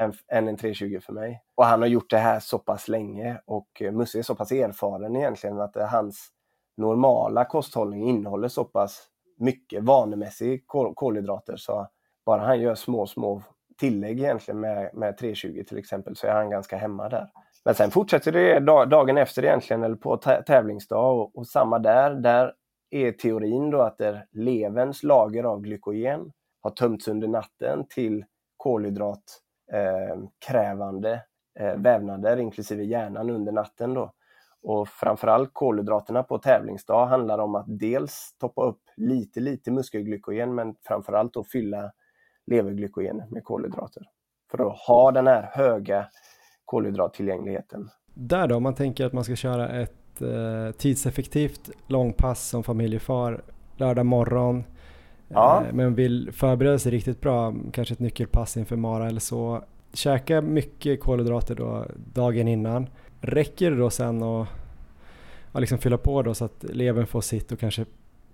än, 0.00 0.12
än 0.32 0.48
en 0.48 0.56
320 0.56 1.00
för 1.02 1.12
mig. 1.12 1.42
Och 1.54 1.64
han 1.64 1.80
har 1.80 1.88
gjort 1.88 2.10
det 2.10 2.18
här 2.18 2.40
så 2.40 2.58
pass 2.58 2.88
länge 2.88 3.40
och 3.44 3.82
eh, 3.82 3.92
Musse 3.92 4.18
är 4.18 4.22
så 4.22 4.34
pass 4.34 4.52
erfaren 4.52 5.16
egentligen 5.16 5.60
att 5.60 5.76
eh, 5.76 5.86
hans 5.86 6.28
normala 6.76 7.44
kosthållning 7.44 8.08
innehåller 8.08 8.48
så 8.48 8.64
pass 8.64 9.06
mycket 9.38 9.82
vanemässig 9.82 10.66
kol 10.66 10.94
kolhydrater 10.94 11.56
så 11.56 11.88
bara 12.26 12.42
han 12.44 12.60
gör 12.60 12.74
små, 12.74 13.06
små 13.06 13.42
tillägg 13.78 14.20
egentligen 14.20 14.60
med, 14.60 14.90
med 14.94 15.18
320 15.18 15.64
till 15.68 15.78
exempel 15.78 16.16
så 16.16 16.26
är 16.26 16.32
han 16.32 16.50
ganska 16.50 16.76
hemma 16.76 17.08
där. 17.08 17.30
Men 17.66 17.74
sen 17.74 17.90
fortsätter 17.90 18.32
det 18.32 18.60
dagen 18.86 19.18
efter 19.18 19.44
egentligen 19.44 19.82
eller 19.82 19.96
på 19.96 20.16
tävlingsdag 20.16 21.20
och, 21.20 21.38
och, 21.38 21.46
samma 21.46 21.78
där. 21.78 22.10
Där 22.14 22.52
är 22.90 23.12
teorin 23.12 23.70
då 23.70 23.80
att 23.82 23.98
det 23.98 24.26
leverns 24.32 25.02
lager 25.02 25.44
av 25.44 25.60
glykogen 25.60 26.32
har 26.62 26.70
tömts 26.70 27.08
under 27.08 27.28
natten 27.28 27.86
till 27.88 28.24
kolhydrat 28.56 29.22
eh, 29.72 31.20
eh, 31.60 31.76
vävnader, 31.76 32.36
inklusive 32.36 32.84
hjärnan 32.84 33.30
under 33.30 33.52
natten. 33.52 33.94
Då. 33.94 34.12
Och 34.62 34.88
framförallt 34.88 35.50
kolhydraterna 35.52 36.22
på 36.22 36.38
tävlingsdag 36.38 37.06
handlar 37.06 37.38
om 37.38 37.54
att 37.54 37.66
dels 37.68 38.36
toppa 38.38 38.64
upp 38.64 38.82
lite, 38.96 39.40
lite 39.40 39.70
muskelglykogen 39.70 40.54
men 40.54 40.74
framförallt 40.82 41.34
då 41.34 41.44
fylla 41.44 41.92
leverglykogen 42.46 43.22
med 43.30 43.44
kolhydrater. 43.44 44.02
För 44.50 44.66
att 44.66 44.78
ha 44.78 45.12
den 45.12 45.26
här 45.26 45.50
höga 45.52 46.06
kolhydrattillgängligheten. 46.66 47.88
Där 48.14 48.48
då, 48.48 48.56
om 48.56 48.62
man 48.62 48.74
tänker 48.74 49.06
att 49.06 49.12
man 49.12 49.24
ska 49.24 49.36
köra 49.36 49.68
ett 49.68 50.22
eh, 50.22 50.70
tidseffektivt 50.76 51.70
långpass 51.86 52.48
som 52.48 52.62
familjefar 52.62 53.42
lördag 53.76 54.06
morgon 54.06 54.64
Ja. 55.28 55.64
Eh, 55.66 55.74
men 55.74 55.94
vill 55.94 56.32
förbereda 56.32 56.78
sig 56.78 56.92
riktigt 56.92 57.20
bra, 57.20 57.54
kanske 57.72 57.92
ett 57.94 58.00
nyckelpass 58.00 58.56
inför 58.56 58.76
Mara 58.76 59.08
eller 59.08 59.20
så. 59.20 59.64
Käka 59.92 60.40
mycket 60.40 61.00
kolhydrater 61.00 61.54
då 61.54 61.86
dagen 62.14 62.48
innan. 62.48 62.88
Räcker 63.20 63.70
det 63.70 63.76
då 63.76 63.90
sen 63.90 64.22
att 64.22 64.48
ja, 65.52 65.60
liksom 65.60 65.78
fylla 65.78 65.98
på 65.98 66.22
då 66.22 66.34
så 66.34 66.44
att 66.44 66.64
levern 66.64 67.06
får 67.06 67.20
sitt 67.20 67.52
och 67.52 67.58
kanske 67.58 67.84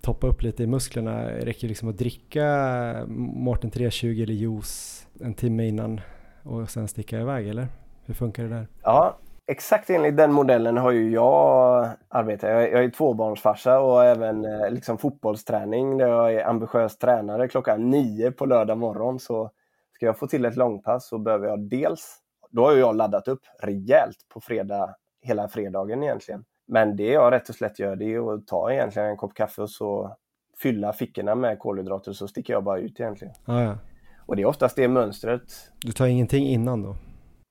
toppa 0.01 0.27
upp 0.27 0.41
lite 0.41 0.63
i 0.63 0.67
musklerna? 0.67 1.27
Räcker 1.27 1.61
det 1.61 1.67
liksom 1.67 1.89
att 1.89 1.97
dricka 1.97 3.05
Mårten 3.17 3.71
320 3.71 4.23
eller 4.23 4.33
juice 4.33 5.07
en 5.21 5.33
timme 5.33 5.67
innan 5.67 6.01
och 6.43 6.69
sen 6.69 6.87
sticka 6.87 7.21
iväg 7.21 7.47
eller? 7.47 7.67
Hur 8.05 8.13
funkar 8.13 8.43
det 8.43 8.49
där? 8.49 8.67
Ja, 8.83 9.17
exakt 9.47 9.89
enligt 9.89 10.17
den 10.17 10.31
modellen 10.31 10.77
har 10.77 10.91
ju 10.91 11.11
jag 11.11 11.89
arbetat. 12.09 12.49
Jag 12.49 12.83
är 12.83 12.89
tvåbarnsfarsa 12.89 13.79
och 13.79 14.03
även 14.03 14.45
eh, 14.45 14.71
liksom 14.71 14.97
fotbollsträning 14.97 15.97
där 15.97 16.07
jag 16.07 16.33
är 16.33 16.47
ambitiös 16.47 16.97
tränare. 16.97 17.47
Klockan 17.47 17.89
nio 17.89 18.31
på 18.31 18.45
lördag 18.45 18.77
morgon 18.77 19.19
så 19.19 19.51
ska 19.93 20.05
jag 20.05 20.17
få 20.17 20.27
till 20.27 20.45
ett 20.45 20.55
långpass 20.55 21.07
så 21.07 21.17
behöver 21.17 21.47
jag 21.47 21.69
dels, 21.69 22.17
då 22.49 22.65
har 22.65 22.73
jag 22.73 22.95
laddat 22.95 23.27
upp 23.27 23.41
rejält 23.61 24.17
på 24.33 24.41
fredag, 24.41 24.95
hela 25.21 25.47
fredagen 25.47 26.03
egentligen. 26.03 26.43
Men 26.67 26.95
det 26.95 27.07
jag 27.07 27.33
rätt 27.33 27.49
och 27.49 27.55
slätt 27.55 27.79
gör 27.79 27.95
det 27.95 28.13
är 28.13 28.33
att 28.33 28.47
ta 28.47 28.71
egentligen 28.71 29.09
en 29.09 29.17
kopp 29.17 29.33
kaffe 29.33 29.61
och 29.61 29.69
så 29.69 30.17
fylla 30.61 30.93
fickorna 30.93 31.35
med 31.35 31.59
kolhydrater 31.59 32.13
så 32.13 32.27
sticker 32.27 32.53
jag 32.53 32.63
bara 32.63 32.79
ut 32.79 32.99
egentligen. 32.99 33.33
Ah, 33.45 33.61
ja. 33.61 33.77
Och 34.25 34.35
det 34.35 34.41
är 34.41 34.45
oftast 34.45 34.75
det 34.75 34.87
mönstret. 34.87 35.71
Du 35.81 35.91
tar 35.91 36.07
ingenting 36.07 36.47
innan 36.47 36.83
då? 36.83 36.95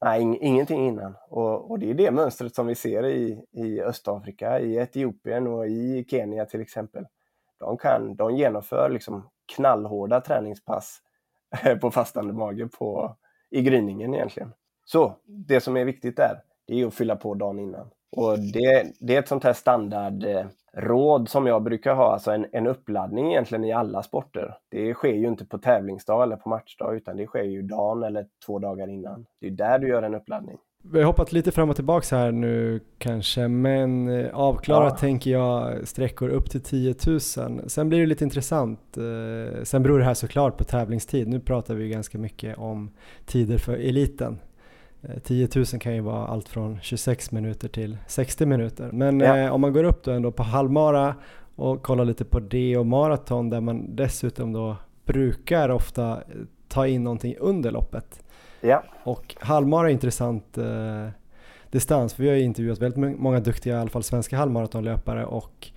Nej, 0.04 0.38
ingenting 0.40 0.86
innan. 0.86 1.16
Och, 1.28 1.70
och, 1.70 1.78
det 1.78 1.90
är 1.90 1.94
det 1.94 2.10
mönstret 2.10 2.54
som 2.54 2.66
vi 2.66 2.74
ser 2.74 3.06
i, 3.06 3.44
i 3.52 3.80
Östafrika, 3.80 4.60
i 4.60 4.76
Etiopien 4.76 5.46
och 5.46 5.66
i 5.66 6.04
Kenya 6.10 6.44
till 6.44 6.60
exempel. 6.60 7.06
De, 7.58 7.78
kan, 7.78 8.16
de 8.16 8.36
genomför 8.36 8.90
liksom 8.90 9.30
knallhårda 9.56 10.20
träningspass 10.20 10.98
eh, 11.64 11.78
på 11.78 11.90
fastande 11.90 12.32
mage 12.32 12.68
på, 12.68 13.16
i 13.50 13.62
gryningen 13.62 14.14
egentligen. 14.14 14.52
Så 14.84 15.16
det 15.24 15.60
som 15.60 15.76
är 15.76 15.84
viktigt 15.84 16.16
där, 16.16 16.42
det 16.66 16.80
är 16.80 16.86
att 16.86 16.94
fylla 16.94 17.16
på 17.16 17.34
dagen 17.34 17.58
innan. 17.58 17.90
Och 18.16 18.38
det, 18.38 18.92
det 19.00 19.14
är 19.14 19.18
ett 19.18 19.28
sånt 19.28 19.44
här 19.44 19.52
standard... 19.52 20.24
Eh, 20.24 20.46
standardråd 20.72 21.28
som 21.28 21.46
jag 21.46 21.62
brukar 21.62 21.94
ha, 21.94 22.12
alltså 22.12 22.30
en, 22.30 22.46
en 22.52 22.66
uppladdning 22.66 23.30
egentligen 23.30 23.64
i 23.64 23.72
alla 23.72 24.02
sporter. 24.02 24.54
Det 24.70 24.94
sker 24.94 25.14
ju 25.14 25.28
inte 25.28 25.44
på 25.44 25.58
tävlingsdag 25.58 26.22
eller 26.22 26.36
på 26.36 26.48
matchdag 26.48 26.96
utan 26.96 27.16
det 27.16 27.26
sker 27.26 27.42
ju 27.42 27.62
dagen 27.62 28.02
eller 28.02 28.26
två 28.46 28.58
dagar 28.58 28.88
innan. 28.88 29.26
Det 29.40 29.46
är 29.46 29.50
där 29.50 29.78
du 29.78 29.88
gör 29.88 30.02
en 30.02 30.14
uppladdning. 30.14 30.58
Vi 30.84 30.98
har 30.98 31.06
hoppat 31.06 31.32
lite 31.32 31.52
fram 31.52 31.70
och 31.70 31.76
tillbaks 31.76 32.10
här 32.10 32.32
nu 32.32 32.80
kanske, 32.98 33.48
men 33.48 34.08
eh, 34.08 34.34
avklarat 34.34 34.92
ja. 34.92 34.98
tänker 34.98 35.30
jag 35.30 35.88
sträckor 35.88 36.28
upp 36.28 36.50
till 36.50 36.62
10 36.62 36.94
000. 37.06 37.20
Sen 37.66 37.88
blir 37.88 38.00
det 38.00 38.06
lite 38.06 38.24
intressant. 38.24 38.96
Eh, 38.96 39.62
sen 39.62 39.82
beror 39.82 39.98
det 39.98 40.04
här 40.04 40.14
såklart 40.14 40.56
på 40.56 40.64
tävlingstid. 40.64 41.28
Nu 41.28 41.40
pratar 41.40 41.74
vi 41.74 41.88
ganska 41.88 42.18
mycket 42.18 42.58
om 42.58 42.90
tider 43.26 43.58
för 43.58 43.72
eliten. 43.72 44.38
10 45.24 45.44
eh, 45.44 45.50
000 45.56 45.66
kan 45.66 45.94
ju 45.94 46.00
vara 46.00 46.26
allt 46.26 46.48
från 46.48 46.80
26 46.82 47.30
minuter 47.30 47.68
till 47.68 47.98
60 48.06 48.46
minuter. 48.46 48.90
Men 48.92 49.20
ja. 49.20 49.38
eh, 49.38 49.52
om 49.52 49.60
man 49.60 49.72
går 49.72 49.84
upp 49.84 50.04
då 50.04 50.10
ändå 50.10 50.32
på 50.32 50.42
halvmara 50.42 51.14
och 51.56 51.82
kollar 51.82 52.04
lite 52.04 52.24
på 52.24 52.40
det 52.40 52.76
och 52.76 52.86
maraton 52.86 53.50
där 53.50 53.60
man 53.60 53.96
dessutom 53.96 54.52
då 54.52 54.76
brukar 55.04 55.68
ofta 55.68 56.22
ta 56.68 56.86
in 56.86 57.04
någonting 57.04 57.36
under 57.40 57.70
loppet. 57.70 58.22
Ja. 58.60 58.82
Och 59.04 59.36
halvmara 59.40 59.88
är 59.88 59.92
intressant 59.92 60.58
eh, 60.58 61.08
distans 61.70 62.14
för 62.14 62.22
vi 62.22 62.28
har 62.28 62.36
intervjuat 62.36 62.78
väldigt 62.78 63.18
många 63.20 63.40
duktiga, 63.40 63.76
i 63.76 63.80
alla 63.80 63.90
fall 63.90 64.02
svenska 64.02 64.36
halvmaratonlöpare 64.36 65.24
och 65.24 65.68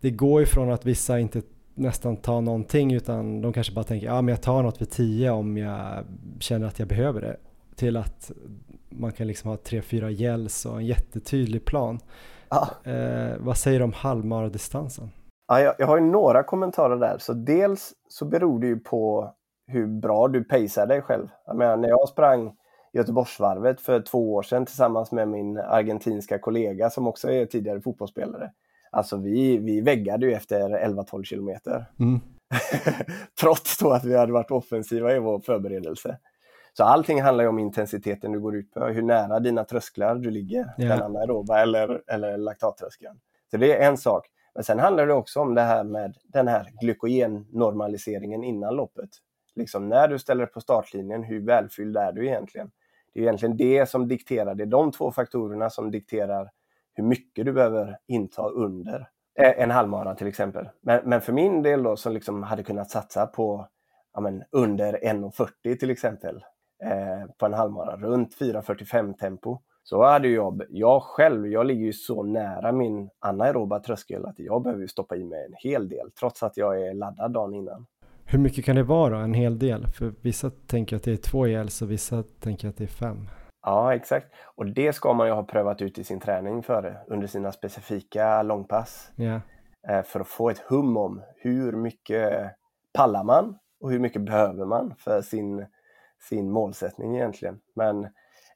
det 0.00 0.10
går 0.10 0.40
ju 0.40 0.46
från 0.46 0.72
att 0.72 0.86
vissa 0.86 1.18
inte 1.18 1.42
nästan 1.74 2.16
ta 2.16 2.40
någonting 2.40 2.94
utan 2.94 3.42
de 3.42 3.52
kanske 3.52 3.72
bara 3.72 3.84
tänker 3.84 4.06
ja 4.06 4.22
men 4.22 4.32
jag 4.32 4.42
tar 4.42 4.62
något 4.62 4.80
vid 4.80 4.90
10 4.90 5.30
om 5.30 5.56
jag 5.56 6.04
känner 6.40 6.66
att 6.66 6.78
jag 6.78 6.88
behöver 6.88 7.20
det. 7.20 7.36
Till 7.76 7.96
att 7.96 8.30
man 8.88 9.12
kan 9.12 9.26
liksom 9.26 9.50
ha 9.50 9.56
tre, 9.56 9.82
fyra 9.82 10.10
gälls 10.10 10.66
och 10.66 10.76
en 10.76 10.86
jättetydlig 10.86 11.64
plan. 11.64 11.98
Ja. 12.48 12.90
Eh, 12.92 13.36
vad 13.38 13.56
säger 13.56 13.78
du 13.78 13.84
om 13.84 13.92
halvmaradistansen? 13.92 15.10
Ja, 15.48 15.60
jag, 15.60 15.74
jag 15.78 15.86
har 15.86 15.96
ju 15.96 16.04
några 16.04 16.42
kommentarer 16.42 16.96
där. 16.96 17.16
Så 17.18 17.32
dels 17.32 17.92
så 18.08 18.24
beror 18.24 18.60
det 18.60 18.66
ju 18.66 18.78
på 18.78 19.32
hur 19.66 19.86
bra 19.86 20.28
du 20.28 20.44
pacear 20.44 20.86
dig 20.86 21.02
själv. 21.02 21.28
Jag 21.46 21.56
menar, 21.56 21.76
när 21.76 21.88
jag 21.88 22.08
sprang 22.08 22.52
Göteborgsvarvet 22.92 23.80
för 23.80 24.00
två 24.00 24.34
år 24.34 24.42
sedan 24.42 24.66
tillsammans 24.66 25.12
med 25.12 25.28
min 25.28 25.58
argentinska 25.58 26.38
kollega 26.38 26.90
som 26.90 27.06
också 27.06 27.30
är 27.30 27.46
tidigare 27.46 27.80
fotbollsspelare. 27.80 28.50
Alltså 28.90 29.16
vi, 29.16 29.58
vi 29.58 29.80
väggade 29.80 30.26
ju 30.26 30.32
efter 30.32 30.70
11-12 30.70 31.22
kilometer. 31.22 31.84
Mm. 32.00 32.20
Trots 33.40 33.78
då 33.78 33.90
att 33.90 34.04
vi 34.04 34.16
hade 34.16 34.32
varit 34.32 34.50
offensiva 34.50 35.16
i 35.16 35.18
vår 35.18 35.40
förberedelse. 35.40 36.18
Så 36.76 36.84
allting 36.84 37.22
handlar 37.22 37.44
ju 37.44 37.48
om 37.48 37.58
intensiteten 37.58 38.32
du 38.32 38.40
går 38.40 38.56
ut 38.56 38.74
på, 38.74 38.84
hur 38.84 39.02
nära 39.02 39.40
dina 39.40 39.64
trösklar 39.64 40.14
du 40.14 40.30
ligger, 40.30 40.74
Ja. 40.76 40.88
den 40.88 41.02
anaeroba 41.02 41.60
eller, 41.62 42.02
eller 42.06 42.36
laktattröskeln. 42.36 43.20
Så 43.50 43.56
det 43.56 43.76
är 43.76 43.88
en 43.88 43.96
sak. 43.96 44.26
Men 44.54 44.64
sen 44.64 44.78
handlar 44.78 45.06
det 45.06 45.14
också 45.14 45.40
om 45.40 45.54
det 45.54 45.60
här 45.62 45.84
med 45.84 46.16
den 46.24 46.48
här 46.48 46.68
glykogennormaliseringen 46.80 48.44
innan 48.44 48.74
loppet. 48.76 49.08
Liksom 49.54 49.88
när 49.88 50.08
du 50.08 50.18
ställer 50.18 50.46
på 50.46 50.60
startlinjen, 50.60 51.22
hur 51.22 51.46
välfylld 51.46 51.96
är 51.96 52.12
du 52.12 52.26
egentligen? 52.26 52.70
Det 53.14 53.20
är 53.20 53.22
egentligen 53.22 53.56
det 53.56 53.88
som 53.88 54.08
dikterar, 54.08 54.54
det 54.54 54.64
är 54.64 54.66
de 54.66 54.92
två 54.92 55.12
faktorerna 55.12 55.70
som 55.70 55.90
dikterar 55.90 56.50
hur 56.94 57.04
mycket 57.04 57.44
du 57.44 57.52
behöver 57.52 57.98
inta 58.06 58.48
under 58.48 59.08
eh, 59.38 59.62
en 59.62 59.70
halvmara 59.70 60.14
till 60.14 60.26
exempel. 60.26 60.68
Men, 60.80 61.00
men 61.04 61.20
för 61.20 61.32
min 61.32 61.62
del 61.62 61.82
då 61.82 61.96
som 61.96 62.12
liksom 62.12 62.42
hade 62.42 62.62
kunnat 62.62 62.90
satsa 62.90 63.26
på 63.26 63.68
ja, 64.14 64.20
men, 64.20 64.44
under 64.50 64.92
1,40 64.92 65.78
till 65.78 65.90
exempel 65.90 66.44
eh, 66.84 67.30
på 67.38 67.46
en 67.46 67.54
halvmara, 67.54 67.96
runt 67.96 68.36
4.45 68.40 69.14
tempo. 69.14 69.58
Så 69.82 70.04
hade 70.04 70.28
jag, 70.28 70.62
jag 70.68 71.02
själv, 71.02 71.46
jag 71.46 71.66
ligger 71.66 71.84
ju 71.84 71.92
så 71.92 72.22
nära 72.22 72.72
min 72.72 73.10
anaeroba 73.18 73.80
tröskel 73.80 74.26
att 74.26 74.38
jag 74.38 74.62
behöver 74.62 74.82
ju 74.82 74.88
stoppa 74.88 75.16
i 75.16 75.24
mig 75.24 75.44
en 75.44 75.54
hel 75.70 75.88
del 75.88 76.10
trots 76.20 76.42
att 76.42 76.56
jag 76.56 76.82
är 76.82 76.94
laddad 76.94 77.32
dagen 77.32 77.54
innan. 77.54 77.86
Hur 78.24 78.38
mycket 78.38 78.64
kan 78.64 78.76
det 78.76 78.82
vara? 78.82 79.20
En 79.20 79.34
hel 79.34 79.58
del? 79.58 79.86
För 79.86 80.14
vissa 80.20 80.50
tänker 80.50 80.96
att 80.96 81.02
det 81.02 81.12
är 81.12 81.16
två 81.16 81.46
gälls 81.46 81.82
och 81.82 81.90
vissa 81.90 82.24
tänker 82.40 82.68
att 82.68 82.76
det 82.76 82.84
är 82.84 82.88
fem. 82.88 83.28
Ja, 83.62 83.94
exakt. 83.94 84.26
Och 84.54 84.66
det 84.66 84.92
ska 84.92 85.12
man 85.12 85.26
ju 85.26 85.32
ha 85.32 85.42
prövat 85.42 85.82
ut 85.82 85.98
i 85.98 86.04
sin 86.04 86.20
träning 86.20 86.62
före, 86.62 86.96
under 87.06 87.26
sina 87.26 87.52
specifika 87.52 88.42
långpass. 88.42 89.12
Eh, 89.88 90.02
för 90.02 90.20
att 90.20 90.28
få 90.28 90.50
ett 90.50 90.58
hum 90.58 90.96
om 90.96 91.22
hur 91.36 91.72
mycket 91.72 92.52
pallar 92.94 93.24
man 93.24 93.58
och 93.80 93.90
hur 93.90 93.98
mycket 93.98 94.22
behöver 94.22 94.66
man 94.66 94.94
för 94.98 95.22
sin, 95.22 95.66
sin 96.28 96.50
målsättning 96.50 97.16
egentligen. 97.16 97.58
Men 97.76 98.08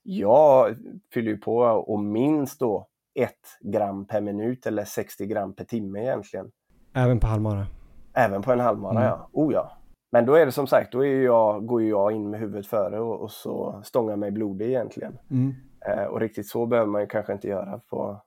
jag 0.03 0.77
fyller 1.15 1.31
ju 1.31 1.39
på 1.39 1.57
och 1.63 2.01
minst 2.01 2.61
då 2.61 2.87
ett 3.15 3.59
gram 3.73 4.07
per 4.07 4.21
minut 4.21 4.67
eller 4.67 4.85
60 4.85 5.27
gram 5.27 5.55
per 5.55 5.65
timme 5.65 6.01
egentligen. 6.03 6.51
Även 6.95 7.21
på 7.21 7.27
halvmara? 7.27 7.67
Även 8.15 8.43
på 8.43 8.53
en 8.53 8.61
halvmara, 8.61 8.91
Mm. 8.93 9.03
ja. 9.05 9.29
Oh 9.33 9.53
ja. 9.53 9.73
Men 10.13 10.27
då 10.27 10.35
är 10.35 10.47
det 10.47 10.53
som 10.53 10.67
sagt, 10.67 10.93
då 10.93 11.05
är 11.07 11.23
jag, 11.23 11.67
går 11.67 11.83
ju 11.83 11.89
jag 11.89 12.13
in 12.13 12.31
med 12.31 12.41
huvudet 12.41 12.67
före 12.67 13.01
och, 13.01 13.21
och 13.21 13.31
så 13.31 13.81
stångar 13.85 14.17
mig 14.17 14.31
blodig 14.31 14.67
egentligen. 14.69 15.19
Mm. 15.31 15.55
Eh, 15.87 16.05
och 16.05 16.21
riktigt 16.21 16.49
så 16.49 16.67
behöver 16.67 16.91
man 16.91 17.01
ju 17.01 17.07
kanske 17.07 17.33
inte 17.33 17.49
göra 17.49 17.79
på, 17.91 18.23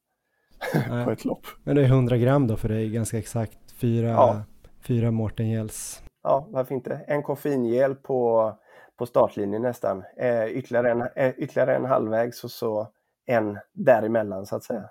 på 1.06 1.12
ett 1.12 1.26
lopp. 1.26 1.46
Men 1.64 1.76
det 1.76 1.82
är 1.82 1.86
100 1.86 2.18
gram 2.18 2.48
då 2.48 2.58
för 2.58 2.70
dig, 2.70 2.90
ganska 2.90 3.18
exakt. 3.18 3.72
Fyra, 3.72 4.08
Ja. 4.10 4.42
fyra 4.88 5.12
Mårten 5.12 5.50
Gälls. 5.50 6.04
Ja, 6.24 6.48
varför 6.50 6.76
inte? 6.76 6.96
En 7.08 7.24
koffeingel 7.24 7.96
på, 7.96 8.52
på 9.00 9.06
startlinjen 9.06 9.62
nästan. 9.62 10.04
Eh, 10.18 10.46
ytterligare, 10.46 10.92
en, 10.92 11.02
eh, 11.16 11.34
ytterligare 11.38 11.76
en 11.76 11.86
halvvägs 11.86 12.44
och 12.44 12.52
så 12.52 12.88
en 13.26 13.58
däremellan 13.74 14.46
så 14.46 14.56
att 14.56 14.64
säga. 14.64 14.84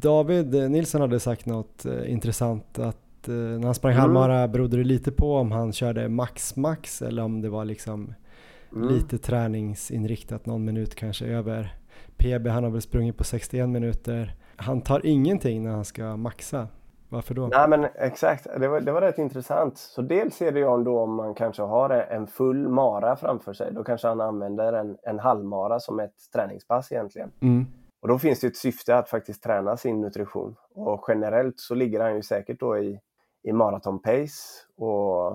David 0.00 0.54
eh, 0.54 0.68
Nilsson 0.70 1.00
hade 1.00 1.20
sagt 1.20 1.46
något 1.46 1.84
eh, 1.84 2.12
intressant 2.12 2.78
att 2.78 3.28
eh, 3.28 3.34
när 3.34 3.64
han 3.64 3.74
sprang 3.74 3.92
Mm. 3.92 4.00
halvmara 4.00 4.48
berodde 4.48 4.76
det 4.76 4.84
lite 4.84 5.12
på 5.12 5.36
om 5.36 5.52
han 5.52 5.72
körde 5.72 6.08
max 6.08 6.56
max 6.56 7.02
eller 7.02 7.22
om 7.22 7.40
det 7.40 7.48
var 7.48 7.64
liksom 7.64 8.14
Mm. 8.72 8.88
lite 8.88 9.18
träningsinriktat, 9.18 10.46
någon 10.46 10.64
minut 10.64 10.94
kanske 10.94 11.26
över 11.26 11.74
PB. 12.16 12.46
Han 12.48 12.64
har 12.64 12.70
väl 12.70 12.82
sprungit 12.82 13.16
på 13.16 13.24
61 13.24 13.68
minuter. 13.68 14.34
Han 14.56 14.80
tar 14.80 15.06
ingenting 15.06 15.62
när 15.62 15.70
han 15.70 15.84
ska 15.84 16.16
maxa. 16.16 16.68
Varför 17.08 17.34
då? 17.34 17.46
Nej 17.46 17.68
men 17.68 17.86
exakt, 17.94 18.46
det 18.60 18.68
var, 18.68 18.80
det 18.80 18.92
var 18.92 19.00
rätt 19.00 19.18
intressant. 19.18 19.78
Så 19.78 20.02
dels 20.02 20.34
ser 20.34 20.52
det 20.52 20.58
ju 20.60 20.84
då 20.84 21.00
om 21.00 21.14
man 21.14 21.34
kanske 21.34 21.62
har 21.62 21.90
en 21.90 22.26
full 22.26 22.68
mara 22.68 23.16
framför 23.16 23.52
sig. 23.52 23.72
Då 23.72 23.84
kanske 23.84 24.08
han 24.08 24.20
använder 24.20 24.72
en, 24.72 24.96
en 25.02 25.18
halvmara 25.18 25.80
som 25.80 26.00
ett 26.00 26.14
träningspass 26.32 26.92
egentligen. 26.92 27.32
Mm. 27.40 27.66
Och 28.00 28.08
då 28.08 28.18
finns 28.18 28.40
det 28.40 28.46
ett 28.46 28.56
syfte 28.56 28.96
att 28.98 29.08
faktiskt 29.08 29.42
träna 29.42 29.76
sin 29.76 30.00
nutrition. 30.00 30.56
Och 30.74 31.04
generellt 31.08 31.60
så 31.60 31.74
ligger 31.74 32.00
han 32.00 32.14
ju 32.14 32.22
säkert 32.22 32.60
då 32.60 32.78
i, 32.78 33.00
i 33.42 33.52
maraton 33.52 33.98
pace 33.98 34.66
och, 34.76 35.26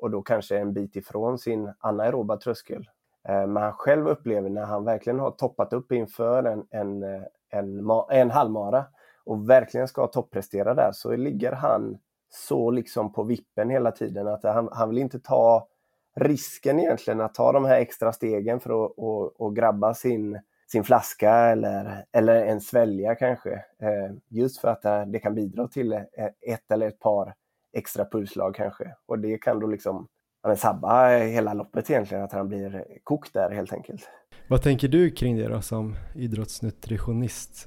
och 0.00 0.10
då 0.10 0.22
kanske 0.22 0.58
en 0.58 0.72
bit 0.72 0.96
ifrån 0.96 1.38
sin 1.38 1.72
anaeroba 1.78 2.36
tröskel. 2.36 2.88
Eh, 3.28 3.46
Men 3.46 3.62
han 3.62 3.72
själv 3.72 4.08
upplever 4.08 4.50
när 4.50 4.64
han 4.64 4.84
verkligen 4.84 5.20
har 5.20 5.30
toppat 5.30 5.72
upp 5.72 5.92
inför 5.92 6.44
en, 6.44 6.66
en, 6.70 7.02
eh, 7.02 7.22
en, 7.50 7.80
ma- 7.80 8.10
en 8.10 8.30
halvmara 8.30 8.84
och 9.26 9.50
verkligen 9.50 9.88
ska 9.88 10.06
topprestera 10.06 10.74
där 10.74 10.90
så 10.92 11.16
ligger 11.16 11.52
han 11.52 11.98
så 12.30 12.70
liksom 12.70 13.12
på 13.12 13.22
vippen 13.22 13.70
hela 13.70 13.92
tiden 13.92 14.28
att 14.28 14.44
han, 14.44 14.68
han 14.72 14.88
vill 14.88 14.98
inte 14.98 15.20
ta 15.20 15.68
risken 16.16 16.80
egentligen 16.80 17.20
att 17.20 17.34
ta 17.34 17.52
de 17.52 17.64
här 17.64 17.80
extra 17.80 18.12
stegen 18.12 18.60
för 18.60 18.84
att 18.84 18.92
och, 18.96 19.40
och 19.40 19.56
grabba 19.56 19.94
sin, 19.94 20.40
sin 20.66 20.84
flaska 20.84 21.32
eller, 21.32 22.04
eller 22.12 22.46
en 22.46 22.60
svälja 22.60 23.14
kanske. 23.14 23.52
Eh, 23.52 24.14
just 24.28 24.60
för 24.60 24.68
att 24.68 25.12
det 25.12 25.18
kan 25.18 25.34
bidra 25.34 25.68
till 25.68 25.92
ett 25.92 26.70
eller 26.70 26.88
ett 26.88 27.00
par 27.00 27.34
extra 27.72 28.04
pulsslag 28.04 28.54
kanske. 28.54 28.94
Och 29.06 29.18
det 29.18 29.38
kan 29.38 29.60
då 29.60 29.66
liksom 29.66 30.08
men 30.46 30.56
sabba 30.56 31.18
hela 31.18 31.54
loppet 31.54 31.90
egentligen, 31.90 32.24
att 32.24 32.32
han 32.32 32.48
blir 32.48 32.84
kokt 33.04 33.34
där 33.34 33.50
helt 33.50 33.72
enkelt. 33.72 34.08
Vad 34.48 34.62
tänker 34.62 34.88
du 34.88 35.10
kring 35.10 35.36
det 35.36 35.48
då 35.48 35.60
som 35.60 35.96
idrottsnutritionist? 36.14 37.66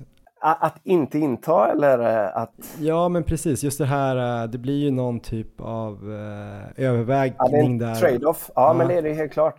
Att 0.54 0.80
inte 0.84 1.20
inta 1.20 1.72
eller 1.72 2.00
eh, 2.26 2.38
att... 2.38 2.54
Ja 2.80 3.10
men 3.10 3.24
precis, 3.24 3.64
just 3.64 3.78
det 3.78 3.86
här, 3.86 4.44
eh, 4.44 4.50
det 4.50 4.58
blir 4.58 4.84
ju 4.84 4.92
någon 4.92 5.20
typ 5.20 5.62
av 5.62 5.94
eh, 6.12 6.84
Ja, 6.84 6.90
övervägning 6.90 7.66
en 7.66 7.78
där. 7.78 7.96
trade-off. 7.96 8.52
Ja, 8.56 8.68
Ja. 8.68 8.74
men 8.74 8.88
det 8.88 8.94
är 8.94 9.02
det 9.02 9.14
helt 9.14 9.32
klart. 9.34 9.56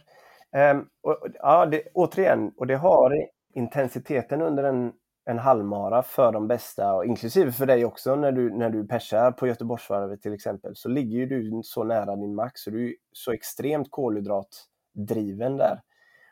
Ehm, 0.57 0.79
och, 1.03 1.11
och- 1.13 1.29
ja, 1.35 1.67
det, 1.67 1.83
återigen, 1.95 2.53
och 2.57 2.67
det 2.67 2.75
har 2.77 3.13
intensiteten 3.55 4.43
under 4.43 4.65
en, 4.65 4.93
en 5.31 5.39
halvmara 5.39 6.03
för 6.03 6.33
de 6.33 6.49
bästa, 6.49 6.95
och 6.95 7.05
inklusive 7.05 7.53
för 7.53 7.67
dig 7.67 7.85
också 7.85 8.17
när 8.17 8.33
du, 8.33 8.51
när 8.59 8.71
du 8.71 8.87
persar 8.87 9.31
på 9.33 9.47
Göteborgsvarvet 9.47 10.23
till 10.23 10.33
exempel, 10.35 10.73
så 10.77 10.89
ligger 10.89 11.19
ju 11.19 11.27
du 11.27 11.61
så 11.65 11.85
nära 11.85 12.17
din 12.17 12.35
max, 12.35 12.61
så 12.61 12.71
du 12.71 12.89
är 12.89 12.95
så 13.13 13.33
extremt 13.33 13.87
kolhydratdriven 13.91 15.57
där. 15.57 15.81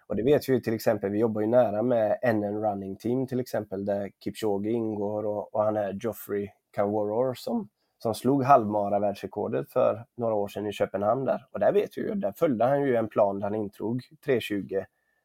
Och 0.07 0.17
det 0.17 0.23
vet 0.23 0.49
vi 0.49 0.53
ju 0.53 0.61
till 0.61 0.75
exempel, 0.75 1.11
vi 1.11 1.19
jobbar 1.19 1.41
ju 1.41 1.47
nära 1.47 1.83
med 1.83 2.19
NN 2.35 2.63
Running 2.63 2.97
Team 2.97 3.27
till 3.27 3.41
exempel, 3.41 3.85
där 3.85 4.11
Kipchoge 4.25 4.71
ingår 4.71 5.27
och, 5.27 5.55
och 5.55 5.63
han 5.63 5.77
är 5.77 5.93
Geoffrey 5.93 6.49
Kanworor 6.73 7.35
som 7.35 7.69
som 7.99 8.15
slog 8.15 8.45
halvmara 8.45 8.99
världsrekordet 8.99 9.71
för 9.71 10.05
några 10.17 10.35
år 10.35 10.49
sedan 10.49 10.67
i 10.67 10.73
Köpenhamn 10.73 11.25
där. 11.25 11.47
Och 11.53 11.61
där 11.61 11.73
vet 11.73 11.99
vi 11.99 12.03
ju, 12.03 12.15
där 12.15 12.33
följde 12.33 12.65
han 12.65 12.83
ju 12.83 12.97
en 12.97 13.09
plan 13.09 13.39
där 13.39 13.47
han 13.47 13.55
intog 13.55 14.03
3.20 14.27 14.85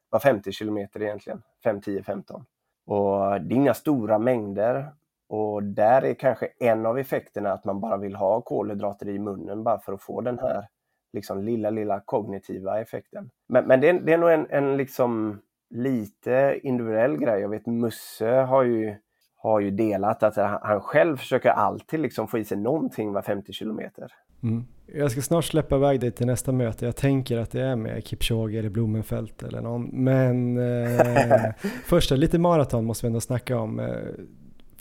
var 0.09 0.19
50 0.19 0.51
kilometer 0.51 1.01
egentligen, 1.01 1.41
5, 1.63 1.81
10, 1.81 2.03
15. 2.03 2.45
Och 2.85 3.41
det 3.41 3.53
är 3.53 3.57
inga 3.57 3.73
stora 3.73 4.19
mängder 4.19 4.91
och 5.29 5.63
där 5.63 6.01
är 6.05 6.13
kanske 6.13 6.47
en 6.59 6.85
av 6.85 6.99
effekterna 6.99 7.51
att 7.51 7.65
man 7.65 7.79
bara 7.79 7.97
vill 7.97 8.15
ha 8.15 8.41
kolhydrater 8.41 9.09
i 9.09 9.19
munnen 9.19 9.63
bara 9.63 9.79
för 9.79 9.93
att 9.93 10.01
få 10.01 10.21
den 10.21 10.39
här 10.39 10.67
liksom 11.13 11.43
lilla, 11.43 11.69
lilla 11.69 11.99
kognitiva 11.99 12.81
effekten. 12.81 13.29
Men, 13.47 13.67
men 13.67 13.81
det, 13.81 13.89
är, 13.89 13.93
det 13.93 14.13
är 14.13 14.17
nog 14.17 14.31
en, 14.31 14.47
en 14.49 14.77
liksom 14.77 15.41
lite 15.69 16.59
individuell 16.63 17.17
grej. 17.17 17.41
Jag 17.41 17.49
vet 17.49 17.65
Musse 17.65 18.27
har 18.27 18.63
ju 18.63 18.95
har 19.43 19.59
ju 19.59 19.71
delat 19.71 20.23
att 20.23 20.35
han 20.35 20.81
själv 20.81 21.17
försöker 21.17 21.49
alltid 21.49 21.99
liksom 21.99 22.27
få 22.27 22.37
i 22.37 22.45
sig 22.45 22.57
någonting 22.57 23.13
var 23.13 23.21
50 23.21 23.53
kilometer. 23.53 24.11
Mm. 24.43 24.65
Jag 24.85 25.11
ska 25.11 25.21
snart 25.21 25.45
släppa 25.45 25.75
iväg 25.75 25.99
dig 25.99 26.11
till 26.11 26.27
nästa 26.27 26.51
möte. 26.51 26.85
Jag 26.85 26.95
tänker 26.95 27.37
att 27.37 27.51
det 27.51 27.61
är 27.61 27.75
med 27.75 28.07
Kipchoge 28.07 28.59
eller 28.59 28.69
Blumenfelt 28.69 29.43
eller 29.43 29.61
någon. 29.61 29.89
Men 29.93 30.57
eh, 30.57 31.51
först 31.85 32.11
lite 32.11 32.39
maraton 32.39 32.85
måste 32.85 33.05
vi 33.05 33.07
ändå 33.07 33.21
snacka 33.21 33.57
om. 33.57 33.79
Eh, 33.79 33.87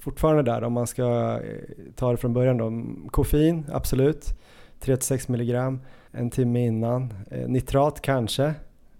fortfarande 0.01 0.43
där 0.43 0.65
om 0.65 0.73
man 0.73 0.87
ska 0.87 1.41
eh, 1.45 1.93
ta 1.97 2.11
det 2.11 2.17
från 2.17 2.33
början 2.33 2.57
då. 2.57 2.73
Koffein, 3.11 3.67
absolut. 3.73 4.27
36 4.81 5.29
milligram 5.29 5.81
en 6.13 6.31
timme 6.31 6.67
innan. 6.67 7.15
Eh, 7.31 7.49
nitrat 7.49 8.01
kanske 8.01 8.55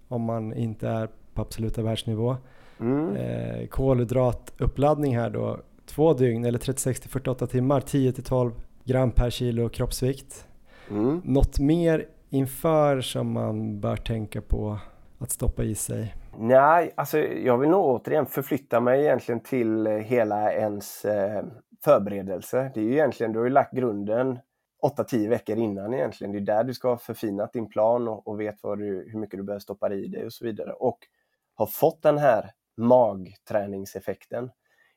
om 0.07 0.21
man 0.21 0.53
inte 0.53 0.87
är 0.87 1.09
på 1.33 1.41
absoluta 1.41 1.81
världsnivå. 1.81 2.35
Mm. 2.79 3.15
Eh, 3.15 3.67
kolhydratuppladdning 3.67 5.17
här 5.17 5.29
då. 5.29 5.59
Två 5.85 6.13
dygn 6.13 6.45
eller 6.45 6.59
36 6.59 6.99
till 6.99 7.09
48 7.09 7.47
timmar, 7.47 7.81
10 7.81 8.11
till 8.11 8.23
12 8.23 8.51
gram 8.83 9.11
per 9.11 9.29
kilo 9.29 9.69
kroppsvikt. 9.69 10.47
Mm. 10.89 11.21
Något 11.25 11.59
mer 11.59 12.05
inför 12.29 13.01
som 13.01 13.31
man 13.31 13.79
bör 13.79 13.95
tänka 13.95 14.41
på 14.41 14.77
att 15.19 15.31
stoppa 15.31 15.63
i 15.63 15.75
sig? 15.75 16.15
Nej, 16.37 16.93
alltså 16.95 17.17
jag 17.19 17.57
vill 17.57 17.69
nog 17.69 17.85
återigen 17.85 18.25
förflytta 18.25 18.79
mig 18.79 19.01
egentligen 19.01 19.39
till 19.39 19.87
hela 19.87 20.53
ens 20.53 21.05
eh, 21.05 21.43
förberedelse. 21.83 22.71
Det 22.73 22.79
är 22.79 22.83
ju 22.83 22.93
egentligen, 22.93 23.31
du 23.31 23.39
har 23.39 23.45
ju 23.45 23.51
lagt 23.51 23.73
grunden 23.73 24.39
8-10 24.81 25.29
veckor 25.29 25.57
innan 25.57 25.93
egentligen. 25.93 26.31
Det 26.31 26.39
är 26.39 26.55
där 26.55 26.63
du 26.63 26.73
ska 26.73 26.89
ha 26.89 26.97
förfinat 26.97 27.53
din 27.53 27.69
plan 27.69 28.07
och, 28.07 28.27
och 28.27 28.39
vet 28.39 28.63
vad 28.63 28.79
du, 28.79 29.09
hur 29.11 29.19
mycket 29.19 29.39
du 29.39 29.43
behöver 29.43 29.59
stoppa 29.59 29.93
i 29.93 30.07
dig 30.07 30.25
och 30.25 30.33
så 30.33 30.45
vidare. 30.45 30.73
Och 30.73 30.99
har 31.53 31.65
fått 31.65 32.01
den 32.01 32.17
här 32.17 32.51
magträningseffekten. 32.77 34.51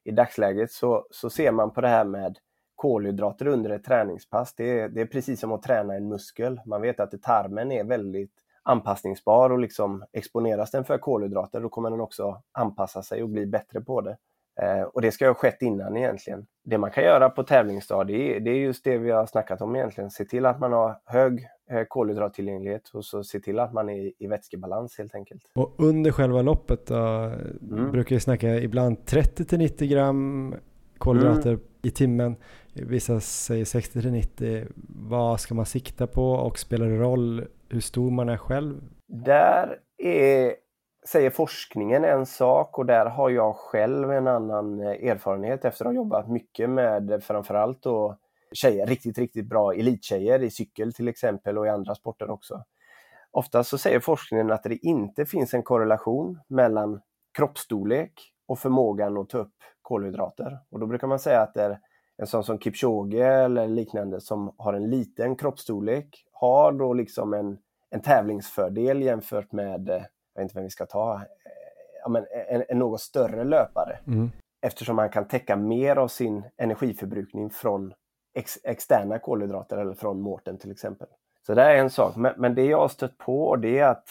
I 0.04 0.10
dagsläget 0.10 0.72
så, 0.72 1.06
så 1.10 1.30
ser 1.30 1.52
man 1.52 1.70
på 1.72 1.80
det 1.80 1.88
här 1.88 2.04
med 2.04 2.38
kolhydrater 2.74 3.46
under 3.46 3.70
ett 3.70 3.84
träningspass. 3.84 4.54
Det 4.54 4.80
är, 4.80 4.88
det 4.88 5.00
är 5.00 5.06
precis 5.06 5.40
som 5.40 5.52
att 5.52 5.62
träna 5.62 5.94
en 5.94 6.08
muskel. 6.08 6.60
Man 6.66 6.82
vet 6.82 7.00
att 7.00 7.22
tarmen 7.22 7.72
är 7.72 7.84
väldigt 7.84 8.32
anpassningsbar 8.62 9.50
och 9.50 9.58
liksom 9.58 10.04
exponeras 10.12 10.70
den 10.70 10.84
för 10.84 10.98
kolhydrater 10.98 11.60
då 11.60 11.68
kommer 11.68 11.90
den 11.90 12.00
också 12.00 12.42
anpassa 12.52 13.02
sig 13.02 13.22
och 13.22 13.28
bli 13.28 13.46
bättre 13.46 13.80
på 13.80 14.00
det. 14.00 14.16
Eh, 14.62 14.82
och 14.82 15.02
det 15.02 15.12
ska 15.12 15.26
ha 15.26 15.34
skett 15.34 15.62
innan 15.62 15.96
egentligen. 15.96 16.46
Det 16.64 16.78
man 16.78 16.90
kan 16.90 17.04
göra 17.04 17.30
på 17.30 17.42
tävlingsdag 17.42 18.06
det 18.06 18.36
är, 18.36 18.48
just 18.48 18.84
det 18.84 18.98
vi 18.98 19.10
har 19.10 19.26
snackat 19.26 19.60
om 19.60 19.76
egentligen. 19.76 20.10
Se 20.10 20.24
till 20.24 20.46
att 20.46 20.60
man 20.60 20.72
har 20.72 20.96
hög 21.04 21.46
kolhydrattillgänglighet 21.88 22.88
och 22.88 23.04
så 23.04 23.24
se 23.24 23.40
till 23.40 23.58
att 23.58 23.72
man 23.72 23.88
är 23.88 24.12
i 24.18 24.26
vätskebalans 24.26 24.98
helt 24.98 25.14
enkelt. 25.14 25.42
Och 25.54 25.74
under 25.78 26.10
själva 26.10 26.42
loppet 26.42 26.86
då, 26.86 26.96
mm. 26.96 27.92
brukar 27.92 28.16
vi 28.16 28.20
snacka 28.20 28.48
ibland 28.48 29.06
30 29.06 29.56
90 29.56 29.88
gram 29.88 30.54
kolhydrater 30.98 31.50
mm. 31.50 31.60
i 31.82 31.90
timmen. 31.90 32.36
Vissa 32.72 33.20
säger 33.20 33.64
60 33.64 34.10
90. 34.10 34.66
Vad 34.88 35.40
ska 35.40 35.54
man 35.54 35.66
sikta 35.66 36.06
på 36.06 36.30
och 36.30 36.58
spelar 36.58 36.86
det 36.86 36.96
roll 36.96 37.44
hur 37.68 37.80
stor 37.80 38.10
man 38.10 38.28
är 38.28 38.36
själv? 38.36 38.80
Där 39.06 39.78
är 39.98 40.54
säger 41.08 41.30
forskningen 41.30 42.04
en 42.04 42.26
sak 42.26 42.78
och 42.78 42.86
där 42.86 43.06
har 43.06 43.30
jag 43.30 43.56
själv 43.56 44.10
en 44.10 44.28
annan 44.28 44.80
eh, 44.80 45.10
erfarenhet 45.10 45.64
efter 45.64 45.84
att 45.84 45.88
ha 45.88 45.94
jobbat 45.94 46.28
mycket 46.28 46.70
med 46.70 47.24
framförallt 47.24 47.82
då 47.82 48.18
tjejer, 48.52 48.86
riktigt, 48.86 49.18
riktigt 49.18 49.48
bra 49.48 49.72
elittjejer 49.74 50.42
i 50.42 50.50
cykel 50.50 50.92
till 50.92 51.08
exempel 51.08 51.58
och 51.58 51.66
i 51.66 51.68
andra 51.68 51.94
sporter 51.94 52.30
också. 52.30 52.64
Ofta 53.30 53.64
så 53.64 53.78
säger 53.78 54.00
forskningen 54.00 54.50
att 54.50 54.62
det 54.62 54.86
inte 54.86 55.26
finns 55.26 55.54
en 55.54 55.62
korrelation 55.62 56.40
mellan 56.48 57.00
kroppsstorlek 57.38 58.12
och 58.46 58.58
förmågan 58.58 59.16
att 59.16 59.28
ta 59.28 59.38
upp 59.38 59.54
kolhydrater. 59.82 60.58
Och 60.70 60.80
då 60.80 60.86
brukar 60.86 61.06
man 61.06 61.18
säga 61.18 61.40
att 61.40 61.54
det 61.54 61.62
är 61.62 61.78
en 62.16 62.26
sån 62.26 62.44
som 62.44 62.58
Kipchoge 62.58 63.26
eller 63.26 63.68
liknande 63.68 64.20
som 64.20 64.54
har 64.58 64.74
en 64.74 64.90
liten 64.90 65.36
kroppsstorlek 65.36 66.24
har 66.32 66.72
då 66.72 66.92
liksom 66.94 67.34
en, 67.34 67.58
en 67.90 68.02
tävlingsfördel 68.02 69.02
jämfört 69.02 69.52
med 69.52 69.88
eh, 69.88 70.02
jag 70.34 70.40
vet 70.40 70.44
inte 70.44 70.54
vem 70.54 70.64
vi 70.64 70.70
ska 70.70 70.86
ta, 70.86 71.14
eh, 71.14 71.20
ja, 72.02 72.08
men 72.08 72.26
en, 72.48 72.64
en 72.68 72.78
något 72.78 73.00
större 73.00 73.44
löpare. 73.44 73.98
Mm. 74.06 74.30
Eftersom 74.62 74.96
man 74.96 75.08
kan 75.08 75.28
täcka 75.28 75.56
mer 75.56 75.96
av 75.96 76.08
sin 76.08 76.42
energiförbrukning 76.56 77.50
från 77.50 77.94
ex, 78.34 78.58
externa 78.64 79.18
kolhydrater 79.18 79.78
eller 79.78 79.94
från 79.94 80.20
mårten 80.20 80.58
till 80.58 80.70
exempel. 80.70 81.08
Så 81.46 81.54
det 81.54 81.62
är 81.62 81.76
en 81.76 81.90
sak, 81.90 82.16
men, 82.16 82.34
men 82.36 82.54
det 82.54 82.64
jag 82.64 82.80
har 82.80 82.88
stött 82.88 83.18
på 83.18 83.56
det 83.56 83.78
är 83.78 83.88
att, 83.88 84.08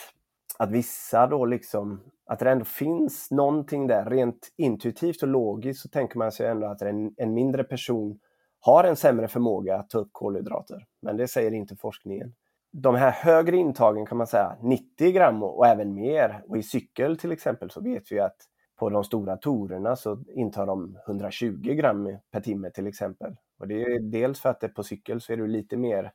att 0.57 0.71
vissa 0.71 1.27
då 1.27 1.45
liksom, 1.45 2.01
att 2.25 2.39
det 2.39 2.51
ändå 2.51 2.65
finns 2.65 3.31
någonting 3.31 3.87
där, 3.87 4.05
rent 4.05 4.49
intuitivt 4.57 5.21
och 5.21 5.27
logiskt 5.27 5.81
så 5.81 5.89
tänker 5.89 6.17
man 6.17 6.31
sig 6.31 6.47
ändå 6.47 6.67
att 6.67 6.81
en, 6.81 7.13
en 7.17 7.33
mindre 7.33 7.63
person 7.63 8.19
har 8.59 8.83
en 8.83 8.95
sämre 8.95 9.27
förmåga 9.27 9.77
att 9.77 9.89
ta 9.89 9.97
upp 9.97 10.09
kolhydrater. 10.11 10.85
Men 11.01 11.17
det 11.17 11.27
säger 11.27 11.51
inte 11.53 11.75
forskningen 11.75 12.33
de 12.75 12.95
här 12.95 13.11
högre 13.11 13.57
intagen 13.57 14.05
kan 14.05 14.17
man 14.17 14.27
säga 14.27 14.57
90 14.61 15.11
gram 15.11 15.43
och, 15.43 15.67
även 15.67 15.93
mer. 15.93 16.43
Och 16.47 16.57
i 16.57 16.63
cykel 16.63 17.17
till 17.17 17.31
exempel 17.31 17.69
så 17.69 17.81
vet 17.81 18.11
vi 18.11 18.19
att 18.19 18.35
på 18.75 18.89
de 18.89 19.03
stora 19.03 19.37
torerna 19.37 19.95
så 19.95 20.23
intar 20.27 20.65
de 20.65 20.97
120 21.07 21.73
gram 21.73 22.17
per 22.31 22.41
timme 22.41 22.69
till 22.69 22.87
exempel. 22.87 23.35
Och 23.59 23.67
det 23.67 23.83
är 23.83 23.99
dels 23.99 24.39
för 24.39 24.49
att 24.49 24.59
det 24.59 24.69
på 24.69 24.83
cykel 24.83 25.21
så 25.21 25.33
är 25.33 25.37
du 25.37 25.47
lite 25.47 25.77
mer 25.77 26.11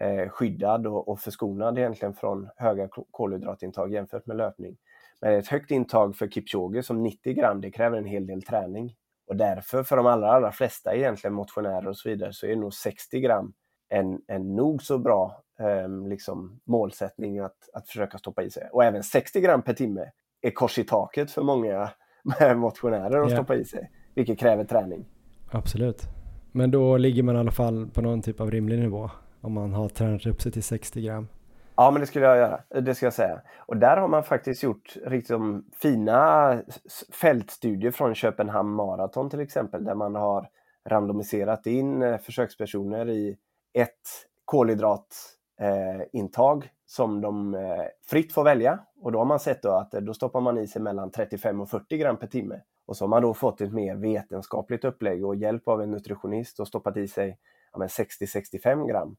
eh, 0.00 0.28
skyddad 0.28 0.86
och, 0.86 1.08
och 1.08 1.20
förskonad 1.20 1.78
egentligen 1.78 2.14
från 2.14 2.48
höga 2.56 2.88
kolhydratintag 3.10 3.92
jämfört 3.92 4.26
med 4.26 4.36
löpning. 4.36 4.76
Men 5.20 5.34
ett 5.34 5.48
högt 5.48 5.70
intag 5.70 6.16
för 6.16 6.28
Kipchoge 6.28 6.82
som 6.82 7.02
90 7.02 7.34
gram, 7.34 7.60
det 7.60 7.70
kräver 7.70 7.98
en 7.98 8.06
hel 8.06 8.26
del 8.26 8.42
träning. 8.42 8.94
Och 9.26 9.36
därför 9.36 9.82
för 9.82 9.96
de 9.96 10.06
allra, 10.06 10.32
allra 10.32 10.52
flesta 10.52 10.94
egentligen 10.94 11.34
motionärer 11.34 11.88
och 11.88 11.96
så 11.96 12.08
vidare 12.08 12.32
så 12.32 12.46
är 12.46 12.50
det 12.50 12.56
nog 12.56 12.74
60 12.74 13.20
gram 13.20 13.54
en, 13.88 14.20
en 14.26 14.56
nog 14.56 14.82
så 14.82 14.98
bra 14.98 15.42
eh, 15.60 16.08
liksom 16.08 16.60
målsättning 16.64 17.38
att, 17.38 17.68
att 17.72 17.88
försöka 17.88 18.18
stoppa 18.18 18.42
i 18.42 18.50
sig. 18.50 18.68
Och 18.72 18.84
även 18.84 19.02
60 19.02 19.40
gram 19.40 19.62
per 19.62 19.74
timme 19.74 20.10
är 20.42 20.50
kors 20.50 20.78
i 20.78 20.84
taket 20.84 21.30
för 21.30 21.42
många 21.42 21.90
motionärer 22.56 23.22
att 23.22 23.30
yeah. 23.30 23.40
stoppa 23.40 23.54
i 23.54 23.64
sig, 23.64 23.90
vilket 24.14 24.38
kräver 24.38 24.64
träning. 24.64 25.04
Absolut. 25.50 26.02
Men 26.52 26.70
då 26.70 26.96
ligger 26.96 27.22
man 27.22 27.36
i 27.36 27.38
alla 27.38 27.50
fall 27.50 27.88
på 27.94 28.02
någon 28.02 28.22
typ 28.22 28.40
av 28.40 28.50
rimlig 28.50 28.78
nivå 28.78 29.10
om 29.40 29.52
man 29.52 29.72
har 29.72 29.88
tränat 29.88 30.26
upp 30.26 30.42
sig 30.42 30.52
till 30.52 30.62
60 30.62 31.02
gram. 31.02 31.28
Ja, 31.76 31.90
men 31.90 32.00
det 32.00 32.06
skulle 32.06 32.26
jag 32.26 32.36
göra. 32.36 32.60
Det 32.80 32.94
ska 32.94 33.06
jag 33.06 33.12
säga. 33.12 33.40
Och 33.66 33.76
där 33.76 33.96
har 33.96 34.08
man 34.08 34.22
faktiskt 34.22 34.62
gjort 34.62 34.96
liksom 35.06 35.64
fina 35.82 36.62
fältstudier 37.20 37.90
från 37.90 38.14
Köpenhamn 38.14 38.70
Marathon 38.70 39.30
till 39.30 39.40
exempel, 39.40 39.84
där 39.84 39.94
man 39.94 40.14
har 40.14 40.48
randomiserat 40.88 41.66
in 41.66 42.02
eh, 42.02 42.18
försökspersoner 42.18 43.08
i 43.08 43.36
ett 43.72 44.26
kolhydratintag 44.44 46.64
eh, 46.64 46.70
som 46.86 47.20
de 47.20 47.54
eh, 47.54 47.84
fritt 48.06 48.32
får 48.32 48.44
välja. 48.44 48.78
Och 49.00 49.12
då 49.12 49.18
har 49.18 49.24
man 49.24 49.40
sett 49.40 49.62
då 49.62 49.70
att 49.70 49.94
eh, 49.94 50.00
då 50.00 50.14
stoppar 50.14 50.40
man 50.40 50.58
i 50.58 50.66
sig 50.66 50.82
mellan 50.82 51.10
35 51.10 51.60
och 51.60 51.70
40 51.70 51.98
gram 51.98 52.16
per 52.16 52.26
timme. 52.26 52.60
Och 52.86 52.96
så 52.96 53.04
har 53.04 53.08
man 53.08 53.22
då 53.22 53.34
fått 53.34 53.60
ett 53.60 53.72
mer 53.72 53.96
vetenskapligt 53.96 54.84
upplägg 54.84 55.26
och 55.26 55.36
hjälp 55.36 55.68
av 55.68 55.82
en 55.82 55.90
nutritionist 55.90 56.60
och 56.60 56.68
stoppat 56.68 56.96
i 56.96 57.08
sig 57.08 57.38
ja, 57.72 57.78
60-65 57.78 58.86
gram. 58.86 59.16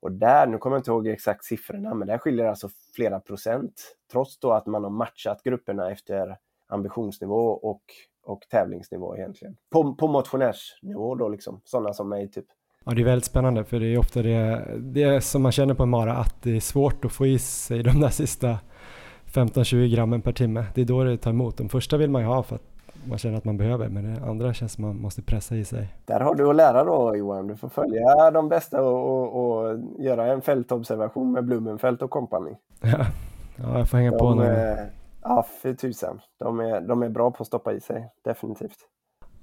Och 0.00 0.12
där, 0.12 0.46
nu 0.46 0.58
kommer 0.58 0.76
jag 0.76 0.80
inte 0.80 0.90
ihåg 0.90 1.06
exakt 1.06 1.44
siffrorna, 1.44 1.94
men 1.94 2.08
där 2.08 2.18
skiljer 2.18 2.44
det 2.44 2.50
alltså 2.50 2.68
flera 2.94 3.20
procent. 3.20 3.96
Trots 4.12 4.38
då 4.38 4.52
att 4.52 4.66
man 4.66 4.84
har 4.84 4.90
matchat 4.90 5.42
grupperna 5.42 5.90
efter 5.90 6.38
ambitionsnivå 6.66 7.48
och, 7.48 7.82
och 8.22 8.40
tävlingsnivå 8.50 9.16
egentligen. 9.16 9.56
På, 9.70 9.94
på 9.94 10.08
motionärsnivå 10.08 11.14
då 11.14 11.28
liksom, 11.28 11.60
sådana 11.64 11.92
som 11.92 12.08
mig 12.08 12.30
typ. 12.30 12.46
Ja, 12.88 12.94
det 12.94 13.02
är 13.02 13.04
väldigt 13.04 13.24
spännande 13.24 13.64
för 13.64 13.80
det 13.80 13.86
är 13.86 13.98
ofta 13.98 14.22
det, 14.22 14.64
det 14.78 15.20
som 15.20 15.42
man 15.42 15.52
känner 15.52 15.74
på 15.74 15.82
en 15.82 15.88
mara 15.88 16.12
att 16.12 16.42
det 16.42 16.56
är 16.56 16.60
svårt 16.60 17.04
att 17.04 17.12
få 17.12 17.26
i 17.26 17.38
sig 17.38 17.82
de 17.82 18.00
där 18.00 18.08
sista 18.08 18.58
15-20 19.26 19.94
grammen 19.94 20.22
per 20.22 20.32
timme. 20.32 20.64
Det 20.74 20.80
är 20.80 20.84
då 20.84 21.04
det 21.04 21.16
tar 21.16 21.30
emot. 21.30 21.56
De 21.56 21.68
första 21.68 21.96
vill 21.96 22.10
man 22.10 22.22
ju 22.22 22.28
ha 22.28 22.42
för 22.42 22.56
att 22.56 22.62
man 23.04 23.18
känner 23.18 23.38
att 23.38 23.44
man 23.44 23.56
behöver, 23.56 23.88
men 23.88 24.14
det 24.14 24.22
andra 24.22 24.54
känns 24.54 24.72
som 24.72 24.84
man 24.84 25.00
måste 25.00 25.22
pressa 25.22 25.56
i 25.56 25.64
sig. 25.64 25.94
Där 26.04 26.20
har 26.20 26.34
du 26.34 26.50
att 26.50 26.56
lära 26.56 26.84
då 26.84 27.16
Johan. 27.16 27.46
Du 27.46 27.56
får 27.56 27.68
följa 27.68 28.30
de 28.30 28.48
bästa 28.48 28.82
och, 28.82 29.08
och, 29.08 29.58
och 29.58 29.78
göra 29.98 30.32
en 30.32 30.40
fältobservation 30.40 31.32
med 31.32 31.44
Blumenfält 31.44 32.02
och 32.02 32.10
kompani. 32.10 32.56
Ja, 32.80 32.88
ja 33.56 33.78
jag 33.78 33.88
får 33.88 33.98
hänga 33.98 34.10
de, 34.10 34.18
på 34.18 34.34
nu. 34.34 34.76
Ja, 35.22 35.46
för 35.62 35.74
tusan. 35.74 36.20
De 36.38 36.60
är, 36.60 36.80
de 36.80 37.02
är 37.02 37.08
bra 37.08 37.30
på 37.30 37.42
att 37.42 37.46
stoppa 37.46 37.72
i 37.72 37.80
sig, 37.80 38.10
definitivt. 38.24 38.78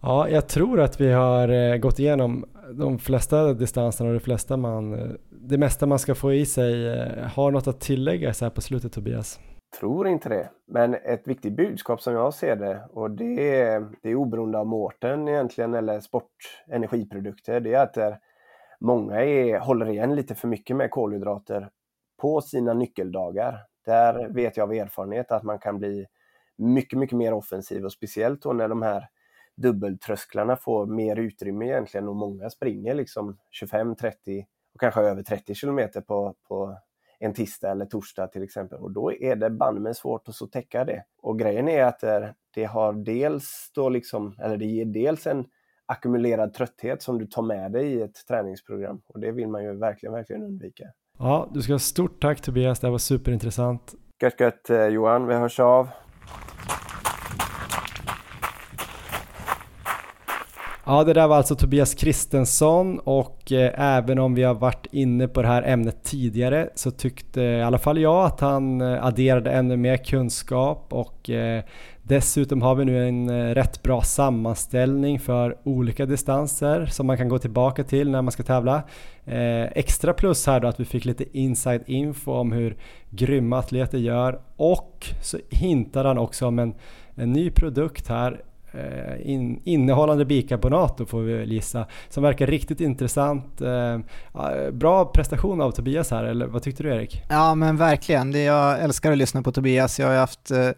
Ja, 0.08 0.30
jag 0.30 0.48
tror 0.48 0.80
att 0.80 1.02
vi 1.02 1.12
har 1.12 1.50
eh, 1.50 1.78
gått 1.78 2.00
igenom 2.00 2.46
de 2.74 3.00
flesta 3.00 3.54
distanserna 3.54 4.10
och 4.10 4.14
det, 4.14 4.20
flesta 4.20 4.58
man, 4.58 4.94
eh, 4.94 5.10
det 5.32 5.58
mesta 5.58 5.86
man 5.86 6.00
ska 6.00 6.16
få 6.16 6.34
i 6.34 6.46
sig. 6.46 6.88
Eh, 6.88 7.28
har 7.28 7.52
något 7.52 7.68
att 7.68 7.82
tillägga 7.82 8.34
så 8.34 8.46
här 8.46 8.50
på 8.50 8.62
slutet 8.62 8.94
Tobias? 8.94 9.40
Tror 9.80 10.08
inte 10.08 10.30
det. 10.30 10.50
Men 10.68 10.94
ett 10.94 11.28
viktigt 11.28 11.56
budskap 11.56 12.02
som 12.02 12.14
jag 12.14 12.34
ser 12.34 12.56
det 12.56 12.88
och 12.90 13.12
det 13.12 13.60
är, 13.62 13.86
det 14.02 14.10
är 14.10 14.16
oberoende 14.16 14.58
av 14.58 14.68
mårten 14.68 15.28
egentligen 15.28 15.74
eller 15.74 16.00
sportenergiprodukter. 16.00 17.60
Det 17.60 17.74
är 17.74 17.84
att 17.84 18.20
många 18.80 19.24
är, 19.24 19.60
håller 19.60 19.90
igen 19.90 20.16
lite 20.16 20.36
för 20.36 20.48
mycket 20.48 20.76
med 20.76 20.92
kolhydrater 20.92 21.70
på 22.22 22.42
sina 22.42 22.74
nyckeldagar. 22.74 23.60
Där 23.86 24.30
vet 24.30 24.58
jag 24.58 24.64
av 24.64 24.74
erfarenhet 24.74 25.32
att 25.32 25.44
man 25.44 25.60
kan 25.60 25.78
bli 25.78 26.06
mycket, 26.58 27.00
mycket 27.00 27.18
mer 27.18 27.34
offensiv 27.34 27.86
och 27.86 27.92
speciellt 27.92 28.42
då 28.42 28.54
när 28.54 28.68
de 28.68 28.82
här 28.82 29.10
dubbeltrösklarna 29.58 30.58
får 30.58 30.86
mer 30.86 31.16
utrymme 31.16 31.66
egentligen 31.66 32.08
och 32.08 32.16
många 32.16 32.50
springer 32.50 32.94
liksom 32.94 33.38
25, 33.52 33.96
30 33.96 34.46
och 34.74 34.80
kanske 34.80 35.02
över 35.02 35.24
30 35.24 35.56
kilometer 35.56 36.02
på, 36.02 36.36
på 36.48 36.78
en 37.20 37.34
tisdag 37.34 37.72
eller 37.72 37.86
torsdag 37.86 38.28
till 38.28 38.44
exempel. 38.44 38.80
Och 38.80 38.92
då 38.92 39.14
är 39.14 39.36
det 39.36 39.50
banne 39.50 39.94
svårt 39.94 40.28
att 40.28 40.36
så 40.36 40.48
täcka 40.48 40.86
det. 40.86 41.04
Och 41.22 41.40
grejen 41.40 41.70
är 41.70 41.84
att 41.84 42.04
det 42.56 42.64
har 42.64 42.94
dels 42.94 43.72
då 43.76 43.90
liksom, 43.90 44.36
eller 44.40 44.58
det 44.58 44.66
ger 44.66 44.86
dels 44.86 45.28
en 45.28 45.46
ackumulerad 45.86 46.54
trötthet 46.54 47.02
som 47.02 47.20
du 47.20 47.28
tar 47.28 47.42
med 47.42 47.72
dig 47.72 47.94
i 47.94 48.02
ett 48.02 48.26
träningsprogram. 48.28 49.02
Och 49.08 49.20
det 49.20 49.32
vill 49.32 49.48
man 49.48 49.64
ju 49.64 49.78
verkligen, 49.78 50.14
verkligen 50.14 50.44
undvika. 50.44 50.84
Ja, 51.20 51.50
du 51.54 51.62
ska 51.62 51.74
ha 51.74 51.80
stort 51.80 52.22
tack 52.22 52.42
Tobias, 52.42 52.80
det 52.80 52.88
här 52.88 52.92
var 52.92 52.98
superintressant. 52.98 53.96
Gött, 54.22 54.40
gött 54.40 54.70
eh, 54.70 54.86
Johan, 54.86 55.28
vi 55.28 55.34
hörs 55.34 55.60
av. 55.60 55.90
Ja, 60.88 61.04
det 61.04 61.14
där 61.14 61.28
var 61.28 61.38
alltså 61.38 61.56
Tobias 61.56 61.94
Kristensson 61.94 63.00
och 63.00 63.52
eh, 63.52 63.98
även 63.98 64.20
om 64.20 64.36
vi 64.36 64.44
har 64.44 64.54
varit 64.54 64.88
inne 64.92 65.28
på 65.28 65.42
det 65.42 65.48
här 65.48 65.64
ämnet 65.64 66.04
tidigare 66.04 66.70
så 66.76 66.92
tyckte 66.92 67.42
i 67.42 67.62
alla 67.62 67.78
fall 67.78 67.98
jag 67.98 68.26
att 68.26 68.40
han 68.40 68.82
eh, 68.82 69.06
adderade 69.06 69.52
ännu 69.52 69.78
mer 69.78 69.98
kunskap 69.98 70.88
och 70.90 71.30
eh, 71.30 71.64
dessutom 72.02 72.62
har 72.62 72.76
vi 72.76 72.86
nu 72.86 73.08
en 73.08 73.30
eh, 73.30 73.54
rätt 73.56 73.84
bra 73.84 74.02
sammanställning 74.02 75.20
för 75.20 75.58
olika 75.64 76.06
distanser 76.06 76.86
som 76.86 77.08
man 77.08 77.18
kan 77.18 77.30
gå 77.30 77.40
tillbaka 77.40 77.84
till 77.84 78.12
när 78.12 78.22
man 78.22 78.32
ska 78.32 78.44
tävla. 78.44 78.84
Eh, 79.26 79.64
extra 79.64 80.14
plus 80.14 80.48
här 80.48 80.60
då 80.60 80.68
att 80.68 80.80
vi 80.80 80.86
fick 80.86 81.06
lite 81.06 81.38
inside 81.38 81.84
info 81.86 82.32
om 82.32 82.52
hur 82.52 82.78
grymma 83.10 83.60
atleter 83.60 83.98
gör 83.98 84.40
och 84.56 85.08
så 85.22 85.38
hintade 85.50 86.08
han 86.08 86.18
också 86.18 86.48
om 86.48 86.60
en, 86.60 86.74
en 87.16 87.34
ny 87.34 87.50
produkt 87.52 88.08
här 88.08 88.42
Eh, 88.78 89.32
in, 89.32 89.62
innehållande 89.64 90.26
bikarbonat 90.26 90.98
då 90.98 91.06
får 91.06 91.22
vi 91.22 91.34
väl 91.34 91.52
gissa, 91.52 91.86
som 92.10 92.24
verkar 92.24 92.48
riktigt 92.48 92.82
intressant. 92.82 93.62
Eh, 93.62 94.00
bra 94.72 95.06
prestation 95.06 95.62
av 95.62 95.72
Tobias 95.72 96.12
här, 96.12 96.24
eller 96.24 96.48
vad 96.48 96.64
tyckte 96.64 96.84
du 96.84 96.90
Erik? 96.90 97.22
Ja 97.30 97.56
men 97.56 97.78
verkligen, 97.78 98.32
det 98.32 98.44
jag 98.44 98.80
älskar 98.80 99.12
att 99.12 99.18
lyssna 99.18 99.42
på 99.42 99.52
Tobias. 99.52 100.00
Jag 100.00 100.08
har 100.08 100.16
haft 100.16 100.52
eh, 100.52 100.70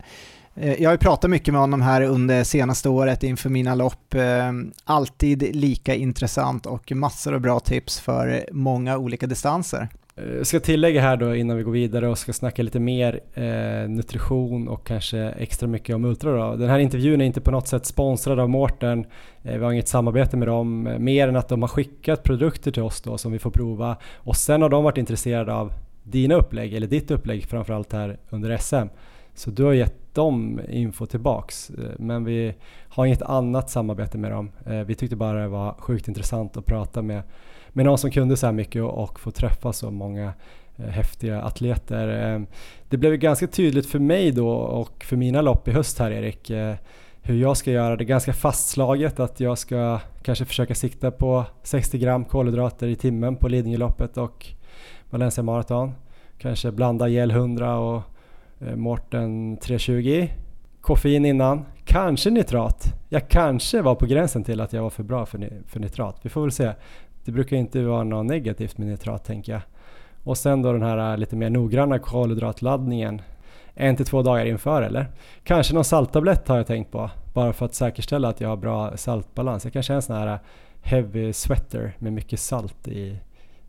eh, 0.56 0.82
jag 0.82 0.90
har 0.90 0.94
ju 0.94 0.98
pratat 0.98 1.32
mycket 1.32 1.52
med 1.52 1.62
honom 1.62 1.82
här 1.82 2.02
under 2.02 2.44
senaste 2.44 2.90
året 2.90 3.24
inför 3.24 3.50
mina 3.50 3.76
lopp. 3.76 4.14
Eh, 4.14 4.52
alltid 4.84 5.56
lika 5.56 5.96
intressant 5.96 6.66
och 6.66 6.92
massor 6.92 7.34
av 7.34 7.40
bra 7.40 7.60
tips 7.60 8.00
för 8.00 8.46
många 8.52 8.98
olika 8.98 9.28
distanser. 9.28 9.90
Jag 10.18 10.48
ska 10.48 10.60
tillägga 10.60 11.02
här 11.02 11.18
då 11.18 11.36
innan 11.36 11.58
vi 11.58 11.64
går 11.64 11.72
vidare 11.72 12.08
och 12.08 12.18
ska 12.18 12.34
snacka 12.34 12.64
lite 12.64 12.80
mer 12.80 13.20
eh, 13.34 13.90
nutrition 13.90 14.68
och 14.68 14.88
kanske 14.88 15.20
extra 15.20 15.68
mycket 15.68 15.96
om 15.96 16.06
Ultra 16.06 16.32
då. 16.32 16.56
Den 16.56 16.70
här 16.70 16.80
intervjun 16.80 17.22
är 17.22 17.26
inte 17.26 17.42
på 17.42 17.52
något 17.52 17.68
sätt 17.68 17.86
sponsrad 17.86 18.40
av 18.40 18.50
Mårten. 18.50 19.06
Eh, 19.44 19.58
vi 19.58 19.64
har 19.64 19.72
inget 19.72 19.88
samarbete 19.88 20.38
med 20.38 20.48
dem 20.48 20.88
eh, 20.88 21.00
mer 21.00 21.28
än 21.28 21.36
att 21.36 21.50
de 21.50 21.62
har 21.62 21.70
skickat 21.70 22.24
produkter 22.24 22.72
till 22.72 22.84
oss 22.84 23.02
då 23.02 23.18
som 23.18 23.32
vi 23.32 23.40
får 23.40 23.52
prova 23.52 23.98
och 24.16 24.36
sen 24.36 24.62
har 24.62 24.70
de 24.70 24.84
varit 24.84 24.98
intresserade 24.98 25.54
av 25.54 25.74
dina 26.04 26.36
upplägg 26.36 26.74
eller 26.74 26.88
ditt 26.88 27.12
upplägg 27.12 27.46
framförallt 27.46 27.94
här 27.94 28.18
under 28.30 28.58
SM. 28.58 28.88
Så 29.34 29.50
du 29.50 29.64
har 29.64 29.74
gett 29.74 30.16
dem 30.16 30.62
info 30.70 31.06
tillbaks 31.06 31.70
eh, 31.70 31.76
men 31.98 32.26
vi 32.26 32.54
har 32.90 33.06
inget 33.06 33.22
annat 33.22 33.70
samarbete 33.70 34.18
med 34.18 34.32
dem. 34.32 34.52
Vi 34.86 34.96
tyckte 34.96 35.16
bara 35.16 35.42
det 35.42 35.48
var 35.48 35.76
sjukt 35.80 36.08
intressant 36.08 36.58
att 36.58 36.66
prata 36.66 37.02
med 37.02 37.24
med 37.78 37.86
någon 37.86 37.98
som 37.98 38.12
kunde 38.12 38.38
så 38.38 38.46
här 38.46 38.54
mycket 38.54 38.82
och, 38.84 39.04
och 39.04 39.20
få 39.20 39.32
träffa 39.32 39.74
så 39.74 39.92
många 39.92 40.34
eh, 40.78 40.86
häftiga 40.86 41.42
atleter. 41.42 42.34
Eh, 42.34 42.42
det 42.90 42.98
blev 42.98 43.16
ganska 43.16 43.48
tydligt 43.48 43.86
för 43.86 44.00
mig 44.00 44.32
då 44.32 44.50
och 44.50 45.04
för 45.04 45.16
mina 45.16 45.42
lopp 45.42 45.68
i 45.68 45.72
höst 45.72 46.00
här 46.00 46.12
Erik 46.12 46.50
eh, 46.50 46.76
hur 47.22 47.42
jag 47.42 47.58
ska 47.58 47.72
göra 47.72 47.96
det 47.96 48.06
ganska 48.06 48.34
fastslaget 48.34 49.20
att 49.20 49.40
jag 49.40 49.58
ska 49.58 50.00
kanske 50.22 50.46
försöka 50.46 50.76
sikta 50.76 51.12
på 51.12 51.46
60 51.64 51.98
gram 51.98 52.26
kolhydrater 52.26 52.88
i 52.88 52.96
timmen 52.96 53.36
på 53.36 53.48
Lidingöloppet 53.48 54.18
och 54.18 54.48
Valencia 55.10 55.44
Marathon. 55.44 55.92
Kanske 56.38 56.72
blanda 56.72 57.08
gel 57.08 57.32
100 57.32 57.78
och 57.78 58.02
eh, 58.60 58.76
Morten 58.76 59.58
320. 59.58 60.28
Koffein 60.82 61.26
innan, 61.26 61.66
kanske 61.86 62.30
nitrat. 62.30 62.94
Jag 63.10 63.30
kanske 63.30 63.82
var 63.82 63.96
på 63.96 64.06
gränsen 64.06 64.44
till 64.44 64.62
att 64.62 64.74
jag 64.74 64.82
var 64.82 64.90
för 64.90 65.04
bra 65.04 65.26
för, 65.26 65.50
för 65.68 65.80
nitrat. 65.80 66.20
Vi 66.22 66.30
får 66.30 66.42
väl 66.42 66.52
se. 66.52 66.72
Det 67.28 67.32
brukar 67.32 67.58
inte 67.58 67.84
vara 67.84 68.04
något 68.04 68.26
negativt 68.26 68.78
med 68.78 68.88
nitrat 68.88 69.26
tänker 69.26 69.52
jag. 69.52 69.62
Och 70.24 70.38
sen 70.38 70.62
då 70.62 70.74
den 70.74 70.84
här 70.84 71.12
äh, 71.12 71.18
lite 71.18 71.36
mer 71.36 71.50
noggranna 71.50 72.00
kolhydratladdningen 72.00 73.22
en 73.74 73.96
till 73.96 74.06
två 74.06 74.22
dagar 74.22 74.46
inför 74.46 74.82
eller? 74.82 75.08
Kanske 75.44 75.74
någon 75.74 75.84
salttablett 75.84 76.48
har 76.48 76.58
jag 76.58 76.68
tänkt 76.68 76.92
på 76.92 77.10
bara 77.34 77.54
för 77.54 77.66
att 77.66 77.76
säkerställa 77.76 78.28
att 78.30 78.42
jag 78.42 78.50
har 78.50 78.58
bra 78.58 78.98
saltbalans. 78.98 79.64
Jag 79.64 79.74
kanske 79.74 79.94
är 79.94 79.96
en 79.96 80.02
sån 80.02 80.16
här 80.16 80.28
äh, 80.28 80.40
heavy 80.82 81.34
sweater 81.34 81.96
med 82.00 82.14
mycket 82.14 82.40
salt 82.40 82.88
i, 82.88 83.18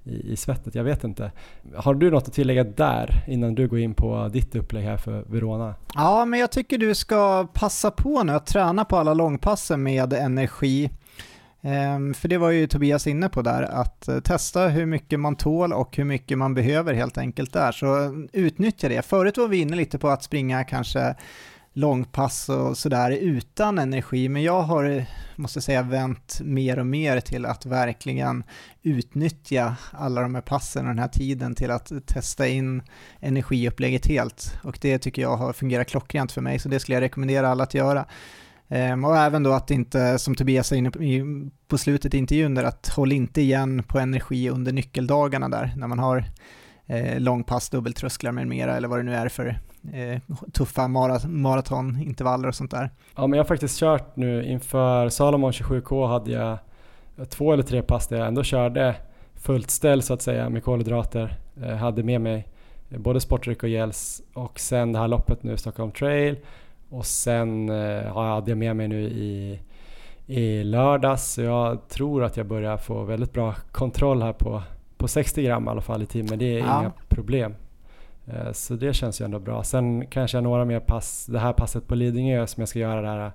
i, 0.05 0.32
i 0.32 0.36
svettet. 0.36 0.74
Jag 0.74 0.85
vet 0.85 1.05
inte. 1.05 1.32
Har 1.74 1.94
du 1.94 2.10
något 2.10 2.28
att 2.28 2.35
tillägga 2.35 2.64
där 2.64 3.24
innan 3.26 3.55
du 3.55 3.68
går 3.68 3.78
in 3.78 3.94
på 3.94 4.28
ditt 4.32 4.56
upplägg 4.56 4.85
här 4.85 4.97
för 4.97 5.24
Verona? 5.26 5.74
Ja, 5.94 6.24
men 6.24 6.40
jag 6.40 6.51
tycker 6.51 6.78
du 6.78 6.94
ska 6.94 7.47
passa 7.52 7.90
på 7.90 8.22
nu 8.22 8.32
att 8.32 8.47
träna 8.47 8.85
på 8.85 8.97
alla 8.97 9.14
långpassen 9.14 9.82
med 9.82 10.12
energi. 10.12 10.90
Ehm, 11.69 12.15
för 12.15 12.28
det 12.28 12.39
var 12.39 12.51
ju 12.51 12.66
Tobias 12.66 13.07
inne 13.07 13.28
på 13.28 13.43
där, 13.43 13.62
att 13.62 14.09
eh, 14.09 14.20
testa 14.20 14.69
hur 14.69 14.86
mycket 14.86 15.20
man 15.20 15.36
tål 15.36 15.73
och 15.73 15.97
hur 15.97 16.05
mycket 16.05 16.39
man 16.39 16.55
behöver 16.55 16.95
helt 16.95 17.19
enkelt 17.19 17.53
där. 17.53 17.73
Så 17.73 18.05
eh, 18.05 18.11
utnyttja 18.32 18.89
det. 18.89 19.03
Förut 19.07 19.36
var 19.36 19.49
vi 19.49 19.57
inne 19.57 19.77
lite 19.77 19.99
på 19.99 20.09
att 20.09 20.23
springa 20.23 20.65
kanske 20.65 21.15
långpass 21.73 22.49
och 22.49 22.78
sådär 22.78 23.11
utan 23.11 23.78
energi, 23.78 24.28
men 24.28 24.43
jag 24.43 24.62
har, 24.62 24.85
eh, 24.85 25.05
måste 25.36 25.61
säga, 25.61 25.82
vänt 25.82 26.40
mer 26.45 26.78
och 26.78 26.86
mer 26.86 27.20
till 27.20 27.47
att 27.47 27.66
verkligen 27.66 28.45
utnyttja 28.82 29.77
alla 29.90 30.20
de 30.20 30.35
här 30.35 30.43
passen 30.43 30.86
och 30.86 30.95
den 30.95 30.99
här 30.99 31.09
tiden 31.09 31.55
till 31.55 31.70
att 31.70 31.93
testa 32.07 32.47
in 32.47 32.82
energiupplägget 33.20 34.07
helt. 34.07 34.59
Och 34.62 34.78
det 34.81 34.99
tycker 34.99 35.23
jag 35.23 35.36
har 35.36 35.53
fungerat 35.53 35.89
klockrent 35.89 36.32
för 36.32 36.40
mig, 36.40 36.59
så 36.59 36.69
det 36.69 36.81
skulle 36.81 36.97
jag 36.97 37.03
rekommendera 37.03 37.49
alla 37.49 37.65
att 37.65 37.74
göra. 37.74 38.07
Um, 38.70 39.05
och 39.05 39.16
även 39.16 39.43
då 39.43 39.53
att 39.53 39.70
inte, 39.70 40.19
som 40.19 40.35
Tobias 40.35 40.69
sa 40.69 40.74
inne 40.74 40.90
på, 40.90 40.99
på 41.69 41.78
slutet 41.78 42.15
i 42.15 42.19
intervjun 42.19 42.55
där, 42.55 42.65
att 42.65 42.89
håll 42.89 43.12
inte 43.12 43.40
igen 43.40 43.82
på 43.82 43.99
energi 43.99 44.51
under 44.51 44.73
nyckeldagarna 44.73 45.49
där, 45.49 45.73
när 45.77 45.86
man 45.86 45.99
har 45.99 46.24
eh, 46.86 47.20
långpass, 47.20 47.70
dubbeltrösklar 47.70 48.32
med 48.32 48.47
mera, 48.47 48.77
eller 48.77 48.89
vad 48.89 48.99
det 48.99 49.03
nu 49.03 49.15
är 49.15 49.28
för 49.28 49.61
eh, 49.93 50.20
tuffa 50.53 50.89
maratonintervaller 51.28 52.49
och 52.49 52.55
sånt 52.55 52.70
där. 52.70 52.90
Ja, 53.16 53.27
men 53.27 53.36
jag 53.36 53.45
har 53.45 53.49
faktiskt 53.49 53.78
kört 53.78 54.16
nu 54.16 54.45
inför 54.45 55.09
Salomon 55.09 55.53
27K 55.53 56.09
hade 56.09 56.31
jag 56.31 56.59
två 57.28 57.53
eller 57.53 57.62
tre 57.62 57.82
pass 57.82 58.07
där 58.07 58.19
jag 58.19 58.28
ändå 58.28 58.43
körde 58.43 58.97
fullt 59.35 59.70
ställ 59.70 60.03
så 60.03 60.15
att 60.15 60.23
säga 60.23 60.49
med 60.49 60.65
kolhydrater. 60.65 61.39
Eh, 61.62 61.77
hade 61.77 62.03
med 62.03 62.20
mig 62.20 62.49
både 62.89 63.20
sportdryck 63.20 63.62
och 63.62 63.69
gels 63.69 64.23
och 64.35 64.61
sen 64.61 64.93
det 64.93 64.99
här 64.99 65.09
loppet 65.09 65.43
nu, 65.43 65.57
Stockholm 65.57 65.93
Trail 65.93 66.36
och 66.89 67.06
sen 67.06 67.69
eh, 67.69 68.15
hade 68.15 68.51
jag 68.51 68.59
med 68.59 68.77
mig 68.77 68.89
nu 68.89 69.02
i, 69.02 69.60
i 70.27 70.65
lördags 70.65 71.32
så 71.32 71.43
jag 71.43 71.89
tror 71.89 72.24
att 72.24 72.36
jag 72.36 72.47
börjar 72.47 72.77
få 72.77 73.05
väldigt 73.05 73.32
bra 73.32 73.55
kontroll 73.73 74.23
här 74.23 74.32
på, 74.32 74.62
på 74.97 75.09
60 75.09 75.43
gram 75.43 75.66
i 75.66 75.69
alla 75.69 75.81
fall 75.81 76.02
i 76.02 76.06
timmen. 76.06 76.39
Det 76.39 76.44
är 76.44 76.59
ja. 76.59 76.81
inga 76.81 76.93
problem. 77.09 77.55
Eh, 78.27 78.52
så 78.52 78.74
det 78.74 78.94
känns 78.94 79.20
ju 79.20 79.24
ändå 79.24 79.39
bra. 79.39 79.65
Sen 79.65 80.06
kanske 80.06 80.36
jag 80.36 80.44
några 80.44 80.65
mer 80.65 80.81
pass, 80.81 81.27
det 81.27 81.39
här 81.39 81.52
passet 81.52 81.86
på 81.86 81.94
Lidingö 81.94 82.47
som 82.47 82.60
jag 82.60 82.69
ska 82.69 82.78
göra 82.78 83.02
det 83.02 83.09
här 83.09 83.32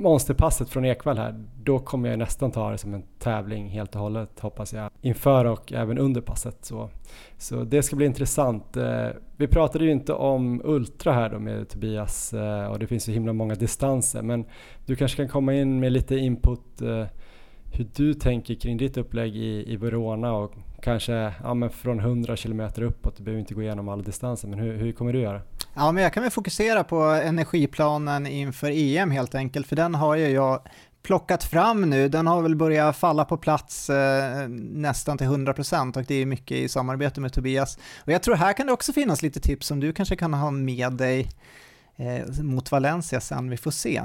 monsterpasset 0.00 0.70
från 0.70 0.84
Ekvall 0.84 1.18
här, 1.18 1.44
då 1.62 1.78
kommer 1.78 2.08
jag 2.08 2.18
nästan 2.18 2.50
ta 2.50 2.70
det 2.70 2.78
som 2.78 2.94
en 2.94 3.02
tävling 3.18 3.68
helt 3.68 3.94
och 3.94 4.00
hållet 4.00 4.40
hoppas 4.40 4.72
jag. 4.72 4.90
Inför 5.00 5.44
och 5.44 5.72
även 5.72 5.98
under 5.98 6.20
passet. 6.20 6.64
Så, 6.64 6.90
så 7.38 7.64
det 7.64 7.82
ska 7.82 7.96
bli 7.96 8.06
intressant. 8.06 8.76
Eh, 8.76 9.08
vi 9.36 9.46
pratade 9.46 9.84
ju 9.84 9.90
inte 9.90 10.12
om 10.12 10.60
Ultra 10.64 11.12
här 11.12 11.30
då 11.30 11.38
med 11.38 11.68
Tobias 11.68 12.32
eh, 12.32 12.66
och 12.66 12.78
det 12.78 12.86
finns 12.86 13.08
ju 13.08 13.12
himla 13.12 13.32
många 13.32 13.54
distanser 13.54 14.22
men 14.22 14.44
du 14.86 14.96
kanske 14.96 15.16
kan 15.16 15.28
komma 15.28 15.54
in 15.54 15.80
med 15.80 15.92
lite 15.92 16.16
input 16.16 16.82
eh, 16.82 17.06
hur 17.70 17.86
du 17.94 18.14
tänker 18.14 18.54
kring 18.54 18.76
ditt 18.76 18.96
upplägg 18.96 19.36
i, 19.36 19.72
i 19.72 19.76
Verona 19.76 20.32
och 20.32 20.54
kanske 20.82 21.32
ja, 21.42 21.54
men 21.54 21.70
från 21.70 22.00
100 22.00 22.36
km 22.36 22.60
uppåt. 22.60 23.16
Du 23.16 23.22
behöver 23.22 23.40
inte 23.40 23.54
gå 23.54 23.62
igenom 23.62 23.88
alla 23.88 24.02
distanser 24.02 24.48
men 24.48 24.58
hur, 24.58 24.76
hur 24.76 24.92
kommer 24.92 25.12
du 25.12 25.20
göra? 25.20 25.40
Ja, 25.74 25.92
men 25.92 26.02
jag 26.02 26.12
kan 26.12 26.22
väl 26.22 26.32
fokusera 26.32 26.84
på 26.84 27.02
energiplanen 27.02 28.26
inför 28.26 28.70
EM 28.70 29.10
helt 29.10 29.34
enkelt, 29.34 29.66
för 29.66 29.76
den 29.76 29.94
har 29.94 30.16
ju 30.16 30.28
jag 30.28 30.62
plockat 31.02 31.44
fram 31.44 31.90
nu. 31.90 32.08
Den 32.08 32.26
har 32.26 32.42
väl 32.42 32.56
börjat 32.56 32.96
falla 32.96 33.24
på 33.24 33.36
plats 33.36 33.90
eh, 33.90 34.48
nästan 34.48 35.18
till 35.18 35.26
100% 35.26 35.98
och 35.98 36.04
det 36.04 36.14
är 36.14 36.26
mycket 36.26 36.56
i 36.56 36.68
samarbete 36.68 37.20
med 37.20 37.32
Tobias. 37.32 37.78
Och 38.04 38.12
jag 38.12 38.22
tror 38.22 38.34
här 38.34 38.52
kan 38.52 38.66
det 38.66 38.72
också 38.72 38.92
finnas 38.92 39.22
lite 39.22 39.40
tips 39.40 39.66
som 39.66 39.80
du 39.80 39.92
kanske 39.92 40.16
kan 40.16 40.34
ha 40.34 40.50
med 40.50 40.92
dig 40.92 41.28
eh, 41.96 42.42
mot 42.42 42.72
Valencia 42.72 43.20
sen, 43.20 43.50
vi 43.50 43.56
får 43.56 43.70
se. 43.70 44.02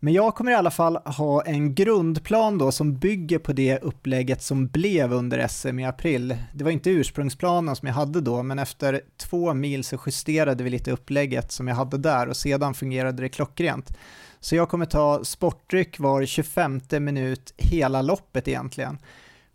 Men 0.00 0.14
jag 0.14 0.34
kommer 0.34 0.52
i 0.52 0.54
alla 0.54 0.70
fall 0.70 0.96
ha 0.96 1.42
en 1.42 1.74
grundplan 1.74 2.58
då 2.58 2.72
som 2.72 2.98
bygger 2.98 3.38
på 3.38 3.52
det 3.52 3.78
upplägget 3.78 4.42
som 4.42 4.66
blev 4.66 5.12
under 5.12 5.48
SM 5.48 5.78
i 5.78 5.84
april. 5.84 6.36
Det 6.54 6.64
var 6.64 6.70
inte 6.70 6.90
ursprungsplanen 6.90 7.76
som 7.76 7.88
jag 7.88 7.94
hade 7.94 8.20
då, 8.20 8.42
men 8.42 8.58
efter 8.58 9.00
två 9.16 9.54
mil 9.54 9.84
så 9.84 9.98
justerade 10.06 10.64
vi 10.64 10.70
lite 10.70 10.92
upplägget 10.92 11.52
som 11.52 11.68
jag 11.68 11.74
hade 11.74 11.98
där 11.98 12.28
och 12.28 12.36
sedan 12.36 12.74
fungerade 12.74 13.22
det 13.22 13.28
klockrent. 13.28 13.96
Så 14.40 14.56
jag 14.56 14.68
kommer 14.68 14.86
ta 14.86 15.24
sportdryck 15.24 15.98
var 15.98 16.24
25 16.24 16.80
minut 17.00 17.54
hela 17.56 18.02
loppet 18.02 18.48
egentligen. 18.48 18.98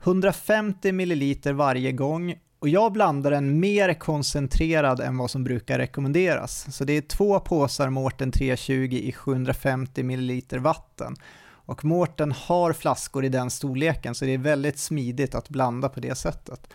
150 0.04 0.92
milliliter 0.92 1.54
varje 1.54 1.92
gång 1.92 2.36
och 2.62 2.70
jag 2.70 2.92
blandar 2.92 3.32
den 3.32 3.60
mer 3.60 3.94
koncentrerad 3.94 5.00
än 5.00 5.18
vad 5.18 5.32
som 5.32 5.44
brukar 5.44 5.78
rekommenderas. 5.78 6.76
Så 6.76 6.84
det 6.84 6.94
är 6.94 7.02
två 7.02 7.40
påsar 7.40 7.90
Mårten 7.90 8.32
320 8.32 8.74
i 8.74 9.12
750 9.12 10.04
ml 10.04 10.42
vatten. 10.60 11.16
Och 11.44 11.86
Mårten 11.86 12.32
har 12.32 12.74
flaskor 12.74 13.26
i 13.26 13.30
den 13.30 13.50
storleken 13.50 14.16
så 14.16 14.26
det 14.26 14.34
är 14.34 14.38
väldigt 14.38 14.80
smidigt 14.80 15.36
att 15.36 15.50
blanda 15.50 15.90
på 15.90 16.00
det 16.00 16.16
sättet. 16.16 16.74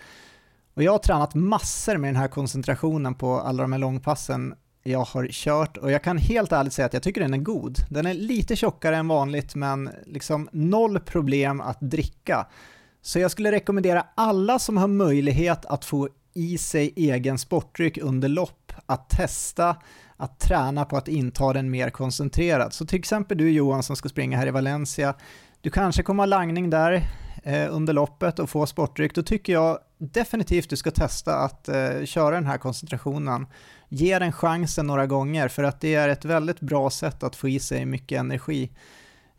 Och 0.75 0.83
jag 0.83 0.93
har 0.93 0.99
tränat 0.99 1.35
massor 1.35 1.97
med 1.97 2.09
den 2.09 2.21
här 2.21 2.29
koncentrationen 2.29 3.15
på 3.15 3.41
alla 3.41 3.63
de 3.63 3.73
här 3.73 3.79
långpassen 3.79 4.55
jag 4.83 5.05
har 5.05 5.29
kört 5.31 5.77
och 5.77 5.91
jag 5.91 6.03
kan 6.03 6.19
helt 6.19 6.53
ärligt 6.53 6.73
säga 6.73 6.87
att 6.87 6.93
jag 6.93 7.03
tycker 7.03 7.21
den 7.21 7.35
är 7.35 7.39
god. 7.39 7.79
Den 7.91 8.07
är 8.07 8.15
lite 8.15 8.57
tjockare 8.57 8.97
än 8.97 9.09
vanligt 9.09 9.55
men 9.55 9.91
liksom 10.07 10.49
noll 10.53 11.01
problem 11.01 11.61
att 11.61 11.81
dricka. 11.81 12.47
Så 13.07 13.19
jag 13.19 13.31
skulle 13.31 13.53
rekommendera 13.53 14.07
alla 14.15 14.59
som 14.59 14.77
har 14.77 14.89
möjlighet 14.89 15.67
att 15.67 15.85
få 15.85 16.09
i 16.35 16.59
sig 16.59 16.93
egen 16.97 17.39
sportdryck 17.39 17.99
under 17.99 18.29
lopp 18.29 18.73
att 18.87 19.11
testa 19.11 19.77
att 20.17 20.41
träna 20.41 20.85
på 20.85 20.97
att 20.97 21.09
inta 21.09 21.53
den 21.53 21.71
mer 21.71 21.91
koncentrerad. 21.91 22.73
Så 22.73 22.87
till 22.87 22.99
exempel 22.99 23.39
du 23.39 23.51
Johan 23.51 23.83
som 23.83 23.97
ska 23.97 24.09
springa 24.09 24.37
här 24.39 24.47
i 24.47 24.51
Valencia, 24.51 25.15
du 25.61 25.71
kanske 25.71 26.03
kommer 26.03 26.23
ha 26.23 26.27
langning 26.27 26.71
där 26.71 26.93
eh, 27.43 27.75
under 27.75 27.93
loppet 27.93 28.39
och 28.39 28.51
få 28.51 28.67
sportdryck, 28.67 29.15
då 29.15 29.23
tycker 29.23 29.53
jag 29.53 29.79
definitivt 29.99 30.71
du 30.71 30.77
ska 30.77 30.91
testa 30.91 31.37
att 31.37 31.69
eh, 31.69 32.05
köra 32.05 32.35
den 32.35 32.47
här 32.47 32.59
koncentrationen. 32.59 33.47
Ge 33.89 34.19
den 34.19 34.33
chansen 34.33 34.87
några 34.87 35.07
gånger 35.07 35.49
för 35.49 35.65
att 35.65 35.81
det 35.81 35.95
är 35.95 36.09
ett 36.09 36.25
väldigt 36.25 36.61
bra 36.61 36.91
sätt 36.91 37.23
att 37.23 37.37
få 37.37 37.49
i 37.49 37.61
sig 37.61 37.87
mycket 37.87 38.21
energi. 38.21 38.71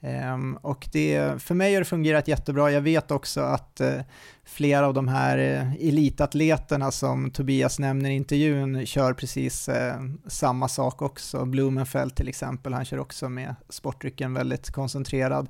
Ehm, 0.01 0.57
och 0.61 0.87
det, 0.91 1.41
för 1.41 1.55
mig 1.55 1.73
har 1.73 1.81
det 1.81 1.85
fungerat 1.85 2.27
jättebra. 2.27 2.71
Jag 2.71 2.81
vet 2.81 3.11
också 3.11 3.41
att 3.41 3.81
eh, 3.81 4.01
flera 4.45 4.87
av 4.87 4.93
de 4.93 5.07
här 5.07 5.37
eh, 5.37 5.87
elitatleterna 5.87 6.91
som 6.91 7.31
Tobias 7.31 7.79
nämner 7.79 8.09
i 8.09 8.13
intervjun 8.13 8.85
kör 8.85 9.13
precis 9.13 9.69
eh, 9.69 9.95
samma 10.27 10.67
sak 10.67 11.01
också. 11.01 11.45
Blumenfeld 11.45 12.15
till 12.15 12.27
exempel, 12.27 12.73
han 12.73 12.85
kör 12.85 12.99
också 12.99 13.29
med 13.29 13.55
sportdrycken 13.69 14.33
väldigt 14.33 14.69
koncentrerad. 14.69 15.49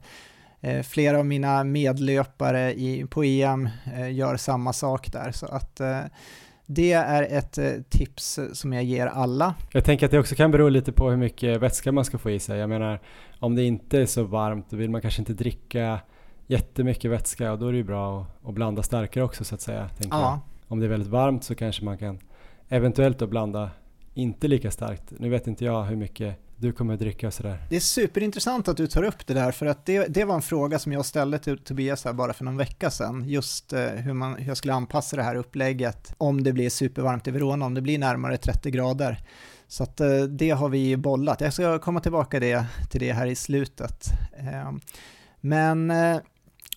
flera 0.84 1.20
av 1.20 1.26
mina 1.26 1.64
medlöpare 1.64 2.74
i, 2.74 3.06
på 3.10 3.24
EM 3.24 3.70
gör 4.12 4.38
samma 4.38 4.74
sak 4.74 5.12
där. 5.12 5.32
Så 5.32 5.46
att 5.46 5.82
det 6.70 6.92
är 6.92 7.38
ett 7.38 7.58
eh, 7.58 7.72
tips 7.90 8.40
som 8.54 8.74
jag 8.74 8.84
ger 8.84 9.08
alla. 9.08 9.56
Jag 9.72 9.86
tänker 9.86 10.06
att 10.06 10.12
det 10.12 10.20
också 10.20 10.36
kan 10.36 10.52
bero 10.52 10.70
lite 10.70 10.92
på 10.92 11.10
hur 11.10 11.18
mycket 11.18 11.62
vätska 11.62 11.92
man 11.92 12.06
ska 12.06 12.18
få 12.18 12.32
i 12.32 12.40
sig. 12.40 12.60
Jag 12.60 12.70
menar, 12.70 13.00
om 13.40 13.56
det 13.56 13.64
inte 13.64 14.00
är 14.00 14.06
så 14.06 14.24
varmt 14.24 14.70
då 14.70 14.78
vill 14.78 14.90
man 14.90 15.02
kanske 15.02 15.22
inte 15.22 15.34
dricka 15.34 16.00
jättemycket 16.48 17.12
vätska 17.12 17.52
och 17.52 17.60
då 17.60 17.68
är 17.68 17.72
det 17.72 17.78
ju 17.78 17.84
bra 17.84 18.26
att, 18.44 18.54
blanda 18.54 18.84
starkare 18.84 19.24
också 19.24 19.44
så 19.44 19.56
att 19.56 19.62
säga. 19.62 19.90
Ja. 20.10 20.40
Om 20.68 20.80
det 20.80 20.86
är 20.86 20.90
väldigt 20.90 21.10
varmt 21.10 21.44
så 21.44 21.56
kanske 21.56 21.86
man 21.86 21.98
kan 21.98 22.20
eventuellt 22.70 23.20
då 23.20 23.28
blanda 23.28 23.70
inte 24.14 24.48
lika 24.48 24.72
starkt. 24.72 25.14
Nu 25.20 25.30
vet 25.30 25.48
inte 25.48 25.66
jag 25.66 25.84
hur 25.84 25.96
mycket 25.96 26.36
du 26.60 26.72
kommer 26.72 26.94
att 26.94 27.00
dricka 27.00 27.32
sådär. 27.32 27.58
Det 27.70 27.76
är 27.76 27.80
superintressant 27.80 28.68
att 28.68 28.78
du 28.78 28.88
tar 28.88 29.04
upp 29.04 29.28
det 29.28 29.34
där, 29.34 29.52
för 29.52 29.66
att 29.66 29.86
det, 29.86 30.08
det 30.08 30.26
var 30.26 30.36
en 30.36 30.42
fråga 30.42 30.80
som 30.80 30.92
jag 30.92 31.06
ställde 31.06 31.40
till 31.40 31.58
Tobias 31.58 32.06
här 32.06 32.14
bara 32.14 32.34
för 32.34 32.46
någon 32.46 32.58
vecka 32.58 32.92
sedan, 32.92 33.24
just 33.30 33.74
eh, 33.74 33.86
hur, 33.86 34.14
man, 34.14 34.36
hur 34.36 34.48
jag 34.48 34.58
skulle 34.58 34.74
anpassa 34.74 35.16
det 35.16 35.24
här 35.24 35.36
upplägget 35.36 36.14
om 36.18 36.44
det 36.44 36.54
blir 36.54 36.70
supervarmt 36.70 37.28
i 37.28 37.32
Verona, 37.32 37.66
om 37.66 37.74
det 37.74 37.82
blir 37.82 38.00
närmare 38.00 38.38
30 38.38 38.72
grader. 38.72 39.24
Så 39.68 39.84
att 39.84 40.00
eh, 40.00 40.22
det 40.22 40.50
har 40.50 40.70
vi 40.70 40.98
bollat. 40.98 41.42
Jag 41.42 41.54
ska 41.54 41.80
komma 41.80 42.00
tillbaka 42.00 42.40
det, 42.40 42.66
till 42.90 43.00
det 43.00 43.14
här 43.14 43.28
i 43.28 43.36
slutet. 43.36 44.06
Ehm, 44.38 44.80
men 45.42 45.92
eh, 45.92 46.18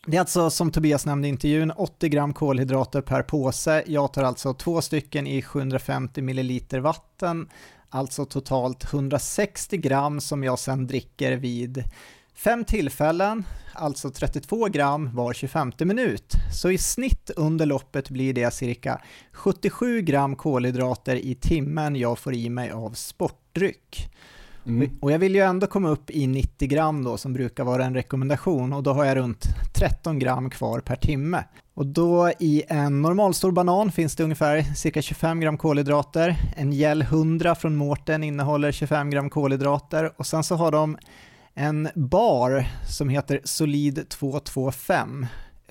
det 0.07 0.17
är 0.17 0.21
alltså 0.21 0.51
som 0.51 0.71
Tobias 0.71 1.07
nämnde 1.07 1.29
i 1.29 1.31
intervjun 1.31 1.71
80 1.71 2.09
gram 2.09 2.35
kolhydrater 2.35 3.01
per 3.01 3.23
påse. 3.23 3.85
Jag 3.87 4.13
tar 4.13 4.23
alltså 4.23 4.55
två 4.55 4.81
stycken 4.81 5.27
i 5.27 5.43
750 5.43 6.23
milliliter 6.23 6.81
vatten 6.81 7.49
alltså 7.91 8.25
totalt 8.25 8.93
160 8.93 9.77
gram 9.77 10.21
som 10.21 10.45
jag 10.45 10.59
sen 10.59 10.87
dricker 10.87 11.37
vid 11.37 11.85
fem 12.35 12.65
tillfällen, 12.65 13.45
alltså 13.75 14.11
32 14.11 14.67
gram 14.67 15.15
var 15.15 15.33
25 15.33 15.73
minut. 15.79 16.33
Så 16.53 16.71
i 16.71 16.79
snitt 16.79 17.31
under 17.37 17.67
loppet 17.67 18.11
blir 18.11 18.33
det 18.33 18.55
cirka 18.55 19.01
77 19.33 20.01
gram 20.01 20.37
kolhydrater 20.37 21.17
i 21.17 21.35
timmen 21.35 21.97
jag 21.97 22.19
får 22.19 22.35
i 22.35 22.51
mig 22.51 22.71
av 22.71 22.91
sportdryck. 22.91 24.11
Mm. 24.67 24.91
Och 25.01 25.13
jag 25.13 25.19
vill 25.19 25.35
ju 25.35 25.41
ändå 25.41 25.67
komma 25.67 25.89
upp 25.89 26.11
i 26.11 26.27
90 26.27 26.69
gram 26.69 27.05
då 27.05 27.17
som 27.17 27.33
brukar 27.33 27.65
vara 27.65 27.85
en 27.85 27.95
rekommendation 27.95 28.73
och 28.73 28.83
då 28.83 28.93
har 28.93 29.05
jag 29.05 29.17
runt 29.17 29.45
13 29.75 30.19
gram 30.19 30.51
kvar 30.51 30.81
per 30.81 30.97
timme. 30.97 31.45
Och 31.75 31.87
då 31.87 32.33
i 32.39 32.63
en 32.69 33.03
normalstor 33.03 33.53
banan 33.53 33.93
finns 33.93 34.17
det 34.17 34.25
ungefär 34.25 34.63
cirka 34.63 35.03
25 35.03 35.41
gram 35.41 35.59
kolhydrater. 35.59 36.37
En 36.57 36.73
gel 36.73 37.03
100 37.03 37.55
från 37.55 37.77
Mårten 37.77 38.25
innehåller 38.25 38.73
25 38.73 39.11
gram 39.11 39.31
kolhydrater 39.31 40.13
och 40.17 40.27
sen 40.27 40.45
så 40.45 40.55
har 40.55 40.73
de 40.73 40.99
en 41.55 41.89
bar 41.95 42.67
som 42.89 43.09
heter 43.09 43.41
Solid 43.45 44.09
225 44.09 45.27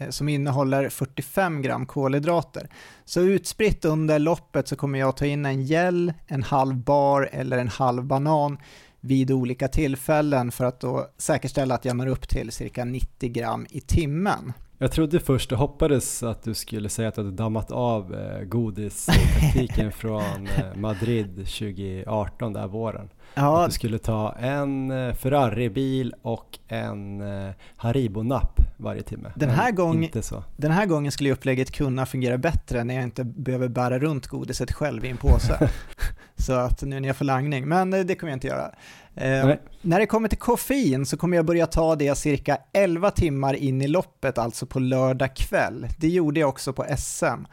som 0.09 0.29
innehåller 0.29 0.89
45 0.89 1.61
gram 1.61 1.85
kolhydrater. 1.85 2.69
Så 3.05 3.21
utspritt 3.21 3.85
under 3.85 4.19
loppet 4.19 4.67
så 4.67 4.75
kommer 4.75 4.99
jag 4.99 5.17
ta 5.17 5.25
in 5.25 5.45
en 5.45 5.63
gel, 5.63 6.13
en 6.27 6.43
halv 6.43 6.75
bar 6.75 7.29
eller 7.31 7.57
en 7.57 7.67
halv 7.67 8.03
banan 8.03 8.57
vid 8.99 9.31
olika 9.31 9.67
tillfällen 9.67 10.51
för 10.51 10.65
att 10.65 10.79
då 10.79 11.07
säkerställa 11.17 11.75
att 11.75 11.85
jag 11.85 11.95
når 11.95 12.07
upp 12.07 12.29
till 12.29 12.51
cirka 12.51 12.85
90 12.85 13.29
gram 13.29 13.65
i 13.69 13.81
timmen. 13.81 14.53
Jag 14.81 14.91
trodde 14.91 15.19
först 15.19 15.51
och 15.51 15.57
hoppades 15.57 16.23
att 16.23 16.43
du 16.43 16.53
skulle 16.53 16.89
säga 16.89 17.07
att 17.07 17.15
du 17.15 17.21
hade 17.21 17.35
dammat 17.35 17.71
av 17.71 18.15
eh, 18.15 18.43
godistaktiken 18.43 19.91
från 19.97 20.47
eh, 20.47 20.75
Madrid 20.75 21.35
2018, 21.35 22.53
där 22.53 22.67
våren. 22.67 23.09
Ja. 23.33 23.63
Att 23.63 23.69
du 23.69 23.73
skulle 23.73 23.97
ta 23.97 24.33
en 24.33 24.91
eh, 24.91 25.13
Ferrari-bil 25.13 26.13
och 26.21 26.59
en 26.67 27.21
eh, 27.21 27.53
Haribo-napp 27.75 28.59
varje 28.79 29.01
timme. 29.01 29.31
Den 29.35 29.49
här, 29.49 29.71
gång, 29.71 30.11
den 30.57 30.71
här 30.71 30.85
gången 30.85 31.11
skulle 31.11 31.31
upplägget 31.31 31.71
kunna 31.71 32.05
fungera 32.05 32.37
bättre 32.37 32.83
när 32.83 32.95
jag 32.95 33.03
inte 33.03 33.23
behöver 33.23 33.67
bära 33.67 33.99
runt 33.99 34.27
godiset 34.27 34.71
själv 34.71 35.05
i 35.05 35.09
en 35.09 35.17
påse. 35.17 35.69
så 36.37 36.53
att 36.53 36.81
nu 36.81 36.99
när 36.99 37.09
jag 37.09 37.15
får 37.15 37.25
langning, 37.25 37.67
men 37.67 37.93
eh, 37.93 37.99
det 37.99 38.15
kommer 38.15 38.31
jag 38.31 38.35
inte 38.35 38.47
göra. 38.47 38.71
Eh, 39.15 39.55
när 39.81 39.99
det 39.99 40.05
kommer 40.05 40.27
till 40.27 40.37
koffein 40.37 41.05
så 41.05 41.17
kommer 41.17 41.37
jag 41.37 41.45
börja 41.45 41.67
ta 41.67 41.95
det 41.95 42.17
cirka 42.17 42.57
11 42.73 43.11
timmar 43.11 43.53
in 43.53 43.81
i 43.81 43.87
loppet, 43.87 44.37
alltså 44.37 44.65
på 44.65 44.79
lördag 44.79 45.35
kväll. 45.35 45.87
Det 45.97 46.09
gjorde 46.09 46.39
jag 46.39 46.49
också 46.49 46.73
på 46.73 46.85
SM. 46.97 47.45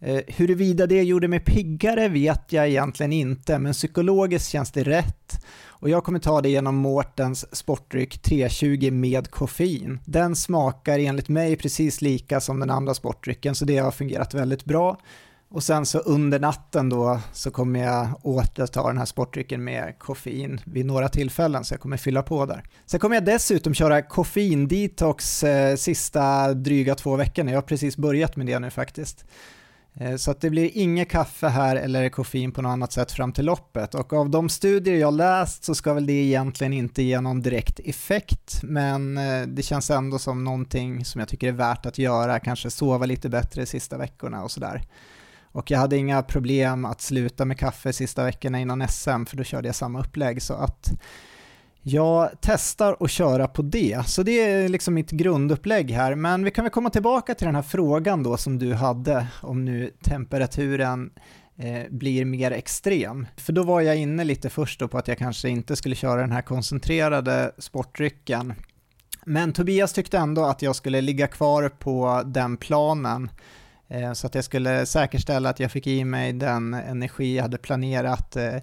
Eh, 0.00 0.20
huruvida 0.26 0.86
det 0.86 1.02
gjorde 1.02 1.28
mig 1.28 1.40
piggare 1.40 2.08
vet 2.08 2.52
jag 2.52 2.68
egentligen 2.68 3.12
inte, 3.12 3.58
men 3.58 3.72
psykologiskt 3.72 4.48
känns 4.48 4.72
det 4.72 4.82
rätt. 4.82 5.44
Och 5.82 5.90
jag 5.90 6.04
kommer 6.04 6.18
ta 6.18 6.40
det 6.40 6.48
genom 6.48 6.76
Mårtens 6.76 7.56
sportdryck 7.56 8.18
320 8.18 8.90
med 8.92 9.30
koffein. 9.30 9.98
Den 10.04 10.36
smakar 10.36 10.98
enligt 10.98 11.28
mig 11.28 11.56
precis 11.56 12.00
lika 12.00 12.40
som 12.40 12.60
den 12.60 12.70
andra 12.70 12.94
sportdrycken, 12.94 13.54
så 13.54 13.64
det 13.64 13.78
har 13.78 13.90
fungerat 13.90 14.34
väldigt 14.34 14.64
bra. 14.64 14.98
Och 15.50 15.62
sen 15.62 15.86
så 15.86 15.98
under 15.98 16.40
natten 16.40 16.88
då 16.88 17.20
så 17.32 17.50
kommer 17.50 17.84
jag 17.84 18.08
åter 18.22 18.66
ta 18.66 18.88
den 18.88 18.98
här 18.98 19.04
sportdrycken 19.04 19.64
med 19.64 19.98
koffein 19.98 20.60
vid 20.64 20.86
några 20.86 21.08
tillfällen, 21.08 21.64
så 21.64 21.74
jag 21.74 21.80
kommer 21.80 21.96
fylla 21.96 22.22
på 22.22 22.46
där. 22.46 22.64
Sen 22.86 23.00
kommer 23.00 23.16
jag 23.16 23.24
dessutom 23.24 23.74
köra 23.74 24.02
koffeindetox 24.02 25.44
eh, 25.44 25.76
sista 25.76 26.54
dryga 26.54 26.94
två 26.94 27.16
veckorna. 27.16 27.50
Jag 27.50 27.56
har 27.56 27.62
precis 27.62 27.96
börjat 27.96 28.36
med 28.36 28.46
det 28.46 28.58
nu 28.58 28.70
faktiskt. 28.70 29.24
Eh, 29.94 30.16
så 30.16 30.30
att 30.30 30.40
det 30.40 30.50
blir 30.50 30.70
inget 30.74 31.10
kaffe 31.10 31.48
här 31.48 31.76
eller 31.76 32.08
koffein 32.08 32.52
på 32.52 32.62
något 32.62 32.70
annat 32.70 32.92
sätt 32.92 33.12
fram 33.12 33.32
till 33.32 33.44
loppet. 33.44 33.94
Och 33.94 34.12
av 34.12 34.30
de 34.30 34.48
studier 34.48 34.96
jag 34.96 35.14
läst 35.14 35.64
så 35.64 35.74
ska 35.74 35.94
väl 35.94 36.06
det 36.06 36.12
egentligen 36.12 36.72
inte 36.72 37.02
ge 37.02 37.20
någon 37.20 37.42
direkt 37.42 37.80
effekt, 37.84 38.60
men 38.62 39.18
eh, 39.18 39.42
det 39.46 39.62
känns 39.62 39.90
ändå 39.90 40.18
som 40.18 40.44
någonting 40.44 41.04
som 41.04 41.18
jag 41.18 41.28
tycker 41.28 41.48
är 41.48 41.52
värt 41.52 41.86
att 41.86 41.98
göra, 41.98 42.40
kanske 42.40 42.70
sova 42.70 43.06
lite 43.06 43.28
bättre 43.28 43.60
de 43.60 43.66
sista 43.66 43.98
veckorna 43.98 44.42
och 44.42 44.50
sådär. 44.50 44.82
Och 45.52 45.70
jag 45.70 45.78
hade 45.78 45.96
inga 45.96 46.22
problem 46.22 46.84
att 46.84 47.00
sluta 47.00 47.44
med 47.44 47.58
kaffe 47.58 47.92
sista 47.92 48.24
veckorna 48.24 48.60
innan 48.60 48.88
SM, 48.88 49.24
för 49.24 49.36
då 49.36 49.44
körde 49.44 49.68
jag 49.68 49.74
samma 49.74 50.00
upplägg. 50.00 50.42
Så 50.42 50.54
att 50.54 50.92
jag 51.82 52.30
testar 52.40 52.96
att 53.00 53.10
köra 53.10 53.48
på 53.48 53.62
det. 53.62 54.06
Så 54.06 54.22
det 54.22 54.40
är 54.40 54.68
liksom 54.68 54.94
mitt 54.94 55.10
grundupplägg 55.10 55.90
här. 55.90 56.14
Men 56.14 56.44
vi 56.44 56.50
kan 56.50 56.64
väl 56.64 56.72
komma 56.72 56.90
tillbaka 56.90 57.34
till 57.34 57.46
den 57.46 57.54
här 57.54 57.62
frågan 57.62 58.22
då 58.22 58.36
som 58.36 58.58
du 58.58 58.74
hade, 58.74 59.26
om 59.40 59.64
nu 59.64 59.90
temperaturen 60.02 61.10
eh, 61.56 61.82
blir 61.90 62.24
mer 62.24 62.50
extrem. 62.50 63.26
För 63.36 63.52
då 63.52 63.62
var 63.62 63.80
jag 63.80 63.96
inne 63.96 64.24
lite 64.24 64.50
först 64.50 64.80
då 64.80 64.88
på 64.88 64.98
att 64.98 65.08
jag 65.08 65.18
kanske 65.18 65.48
inte 65.48 65.76
skulle 65.76 65.94
köra 65.94 66.20
den 66.20 66.32
här 66.32 66.42
koncentrerade 66.42 67.52
sportdrycken. 67.58 68.54
Men 69.24 69.52
Tobias 69.52 69.92
tyckte 69.92 70.18
ändå 70.18 70.44
att 70.44 70.62
jag 70.62 70.76
skulle 70.76 71.00
ligga 71.00 71.26
kvar 71.26 71.68
på 71.68 72.22
den 72.26 72.56
planen 72.56 73.30
eh, 73.88 74.12
så 74.12 74.26
att 74.26 74.34
jag 74.34 74.44
skulle 74.44 74.86
säkerställa 74.86 75.48
att 75.48 75.60
jag 75.60 75.70
fick 75.70 75.86
i 75.86 76.04
mig 76.04 76.32
den 76.32 76.74
energi 76.74 77.36
jag 77.36 77.42
hade 77.42 77.58
planerat, 77.58 78.36
eh, 78.36 78.56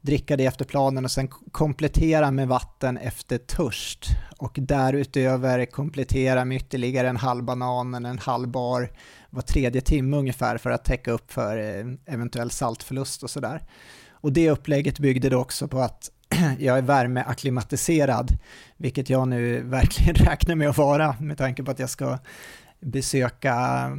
dricka 0.00 0.36
det 0.36 0.46
efter 0.46 0.64
planen 0.64 1.04
och 1.04 1.10
sen 1.10 1.28
komplettera 1.28 2.30
med 2.30 2.48
vatten 2.48 2.98
efter 2.98 3.38
törst. 3.38 4.06
Och 4.38 4.58
därutöver 4.60 5.66
komplettera 5.66 6.44
med 6.44 6.56
ytterligare 6.56 7.08
en 7.08 7.16
halv 7.16 7.44
banan 7.44 7.94
eller 7.94 8.10
en 8.10 8.18
halv 8.18 8.48
bar 8.48 8.90
var 9.30 9.42
tredje 9.42 9.80
timme 9.80 10.16
ungefär 10.16 10.58
för 10.58 10.70
att 10.70 10.84
täcka 10.84 11.10
upp 11.10 11.32
för 11.32 11.58
eh, 11.58 12.14
eventuell 12.14 12.50
saltförlust 12.50 13.22
och 13.22 13.30
sådär. 13.30 13.62
Och 14.10 14.32
det 14.32 14.50
upplägget 14.50 14.98
byggde 14.98 15.28
då 15.28 15.38
också 15.38 15.68
på 15.68 15.78
att 15.78 16.10
jag 16.58 16.78
är 16.78 16.82
värmeacklimatiserad, 16.82 18.38
vilket 18.76 19.10
jag 19.10 19.28
nu 19.28 19.62
verkligen 19.64 20.14
räknar 20.14 20.54
med 20.54 20.68
att 20.68 20.78
vara 20.78 21.16
med 21.20 21.38
tanke 21.38 21.62
på 21.62 21.70
att 21.70 21.78
jag 21.78 21.90
ska 21.90 22.18
besöka 22.80 23.90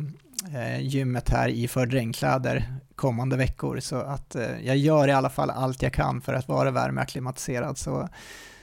Eh, 0.53 0.81
gymmet 0.81 1.29
här 1.29 1.49
i 1.49 1.67
regnkläder 1.67 2.73
kommande 2.95 3.37
veckor. 3.37 3.79
Så 3.79 3.95
att 3.95 4.35
eh, 4.35 4.59
jag 4.63 4.77
gör 4.77 5.07
i 5.07 5.11
alla 5.11 5.29
fall 5.29 5.49
allt 5.49 5.81
jag 5.81 5.93
kan 5.93 6.21
för 6.21 6.33
att 6.33 6.47
vara 6.47 6.71
värmeacklimatiserad. 6.71 7.77
Så, 7.77 8.09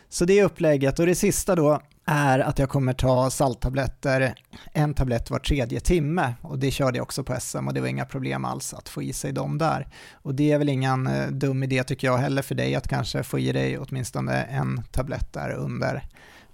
så 0.09 0.25
det 0.25 0.39
är 0.39 0.45
upplägget. 0.45 0.99
Och 0.99 1.07
det 1.07 1.15
sista 1.15 1.55
då 1.55 1.81
är 2.05 2.39
att 2.39 2.59
jag 2.59 2.69
kommer 2.69 2.93
ta 2.93 3.31
salttabletter, 3.31 4.35
en 4.73 4.95
tablett 4.95 5.31
var 5.31 5.39
tredje 5.39 5.81
timme. 5.81 6.35
Och 6.41 6.59
det 6.59 6.71
körde 6.71 6.99
jag 6.99 7.03
också 7.03 7.25
på 7.25 7.41
SM 7.41 7.69
och 7.69 7.75
det 7.75 7.81
var 7.81 7.89
inga 7.89 8.05
problem 8.05 8.45
alls 8.45 8.75
att 8.75 8.89
få 8.89 9.03
i 9.03 9.13
sig 9.13 9.33
dem 9.33 9.59
där. 9.59 9.89
Och 10.13 10.35
det 10.35 10.53
är 10.53 10.59
väl 10.59 10.69
ingen 10.69 11.07
eh, 11.07 11.29
dum 11.29 11.63
idé 11.63 11.85
tycker 11.85 12.07
jag 12.07 12.19
heller 12.19 12.43
för 12.43 12.55
dig 12.55 12.75
att 12.75 12.89
kanske 12.89 13.23
få 13.23 13.39
i 13.39 13.53
dig 13.53 13.79
åtminstone 13.79 14.43
en 14.43 14.83
tablett 14.93 15.33
där 15.33 15.51
under 15.51 16.05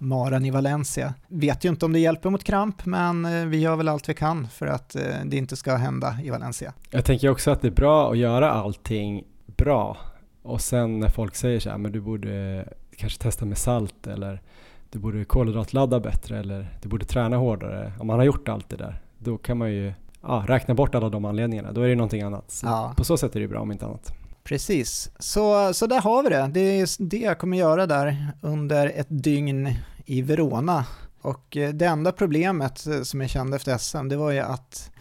maran 0.01 0.45
i 0.45 0.51
Valencia. 0.51 1.13
Vet 1.27 1.65
ju 1.65 1.69
inte 1.69 1.85
om 1.85 1.93
det 1.93 1.99
hjälper 1.99 2.29
mot 2.29 2.43
kramp, 2.43 2.85
men 2.85 3.25
eh, 3.25 3.45
vi 3.45 3.59
gör 3.59 3.75
väl 3.75 3.87
allt 3.87 4.09
vi 4.09 4.13
kan 4.13 4.47
för 4.47 4.67
att 4.67 4.95
eh, 4.95 5.01
det 5.25 5.37
inte 5.37 5.55
ska 5.55 5.75
hända 5.75 6.17
i 6.23 6.29
Valencia. 6.29 6.73
Jag 6.89 7.05
tänker 7.05 7.29
också 7.29 7.51
att 7.51 7.61
det 7.61 7.67
är 7.67 7.71
bra 7.71 8.11
att 8.11 8.17
göra 8.17 8.51
allting 8.51 9.23
bra 9.45 9.97
och 10.41 10.61
sen 10.61 10.99
när 10.99 11.09
folk 11.09 11.35
säger 11.35 11.59
så 11.59 11.69
här, 11.69 11.77
men 11.77 11.91
du 11.91 12.01
borde 12.01 12.65
kanske 12.97 13.19
testa 13.19 13.45
med 13.45 13.57
salt 13.57 14.07
eller 14.07 14.41
du 14.89 14.99
borde 14.99 15.25
kolhydratladda 15.25 15.99
bättre 15.99 16.39
eller 16.39 16.77
du 16.81 16.89
borde 16.89 17.05
träna 17.05 17.37
hårdare. 17.37 17.93
Om 17.99 18.07
man 18.07 18.19
har 18.19 18.25
gjort 18.25 18.49
allt 18.49 18.69
det 18.69 18.77
där, 18.77 19.01
då 19.17 19.37
kan 19.37 19.57
man 19.57 19.71
ju 19.71 19.93
ja, 20.21 20.43
räkna 20.47 20.73
bort 20.73 20.95
alla 20.95 21.09
de 21.09 21.25
anledningarna. 21.25 21.71
Då 21.71 21.81
är 21.81 21.87
det 21.87 21.95
någonting 21.95 22.21
annat. 22.21 22.51
Så 22.51 22.67
Ja. 22.67 22.93
På 22.97 23.03
så 23.03 23.17
sätt 23.17 23.35
är 23.35 23.39
det 23.39 23.47
bra 23.47 23.59
om 23.59 23.71
inte 23.71 23.85
annat. 23.85 24.13
Precis, 24.43 25.11
så, 25.19 25.73
så 25.73 25.87
där 25.87 26.01
har 26.01 26.23
vi 26.23 26.29
det. 26.29 26.49
Det 26.53 26.59
är 26.59 27.03
det 27.09 27.17
jag 27.17 27.37
kommer 27.37 27.57
göra 27.57 27.85
där 27.85 28.27
under 28.41 28.87
ett 28.95 29.07
dygn 29.09 29.73
i 30.05 30.21
Verona. 30.21 30.85
Och 31.21 31.57
eh, 31.57 31.69
det 31.69 31.85
enda 31.85 32.11
problemet 32.11 32.87
eh, 32.87 33.01
som 33.01 33.21
jag 33.21 33.29
kände 33.29 33.55
efter 33.55 33.77
SM, 33.77 34.07
det 34.07 34.17
var 34.17 34.31
ju 34.31 34.39
att 34.39 34.91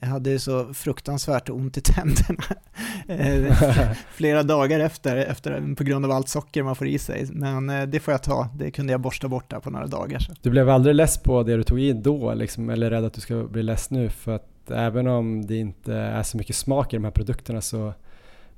jag 0.00 0.08
hade 0.08 0.38
så 0.38 0.74
fruktansvärt 0.74 1.50
ont 1.50 1.76
i 1.76 1.80
tänderna 1.80 2.44
eh, 3.08 3.92
flera 4.12 4.42
dagar 4.42 4.80
efter, 4.80 5.16
efter, 5.16 5.74
på 5.74 5.84
grund 5.84 6.04
av 6.04 6.10
allt 6.10 6.28
socker 6.28 6.62
man 6.62 6.76
får 6.76 6.86
i 6.86 6.98
sig. 6.98 7.28
Men 7.32 7.90
det 7.90 8.00
får 8.00 8.12
jag 8.12 8.22
ta, 8.22 8.48
det 8.54 8.70
kunde 8.70 8.92
jag 8.92 9.00
borsta 9.00 9.28
bort 9.28 9.50
där 9.50 9.60
på 9.60 9.70
några 9.70 9.86
dagar. 9.86 10.18
Så. 10.18 10.32
Du 10.42 10.50
blev 10.50 10.70
aldrig 10.70 10.94
less 10.94 11.18
på 11.18 11.42
det 11.42 11.56
du 11.56 11.62
tog 11.62 11.78
in 11.80 12.02
då 12.02 12.34
liksom, 12.34 12.70
eller 12.70 12.90
rädd 12.90 13.04
att 13.04 13.14
du 13.14 13.20
ska 13.20 13.42
bli 13.42 13.62
less 13.62 13.90
nu? 13.90 14.10
För 14.10 14.34
att 14.34 14.70
även 14.70 15.06
om 15.06 15.46
det 15.46 15.56
inte 15.56 15.94
är 15.94 16.22
så 16.22 16.36
mycket 16.36 16.56
smak 16.56 16.92
i 16.92 16.96
de 16.96 17.04
här 17.04 17.10
produkterna 17.10 17.60
så 17.60 17.92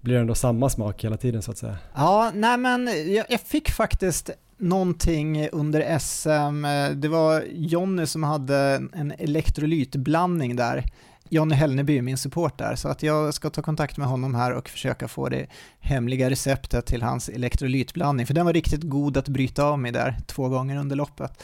blir 0.00 0.14
det 0.14 0.20
ändå 0.20 0.34
samma 0.34 0.70
smak 0.70 1.04
hela 1.04 1.16
tiden 1.16 1.42
så 1.42 1.50
att 1.50 1.58
säga. 1.58 1.78
Ja, 1.94 2.30
nej 2.34 2.56
men 2.56 2.88
jag, 3.14 3.26
jag 3.28 3.40
fick 3.40 3.70
faktiskt 3.70 4.30
någonting 4.58 5.48
under 5.48 5.98
SM. 5.98 6.62
Det 7.00 7.08
var 7.08 7.44
Jonny 7.52 8.06
som 8.06 8.22
hade 8.22 8.82
en 8.92 9.12
elektrolytblandning 9.18 10.56
där. 10.56 10.84
Jonny 11.32 11.54
Hellneby 11.54 11.98
är 11.98 12.02
min 12.02 12.18
support 12.18 12.58
där, 12.58 12.74
så 12.74 12.88
att 12.88 13.02
jag 13.02 13.34
ska 13.34 13.50
ta 13.50 13.62
kontakt 13.62 13.96
med 13.96 14.08
honom 14.08 14.34
här 14.34 14.52
och 14.52 14.68
försöka 14.68 15.08
få 15.08 15.28
det 15.28 15.46
hemliga 15.80 16.30
receptet 16.30 16.86
till 16.86 17.02
hans 17.02 17.28
elektrolytblandning, 17.28 18.26
för 18.26 18.34
den 18.34 18.46
var 18.46 18.52
riktigt 18.52 18.82
god 18.82 19.16
att 19.16 19.28
bryta 19.28 19.64
av 19.64 19.78
med 19.78 19.94
där 19.94 20.16
två 20.26 20.48
gånger 20.48 20.76
under 20.76 20.96
loppet. 20.96 21.42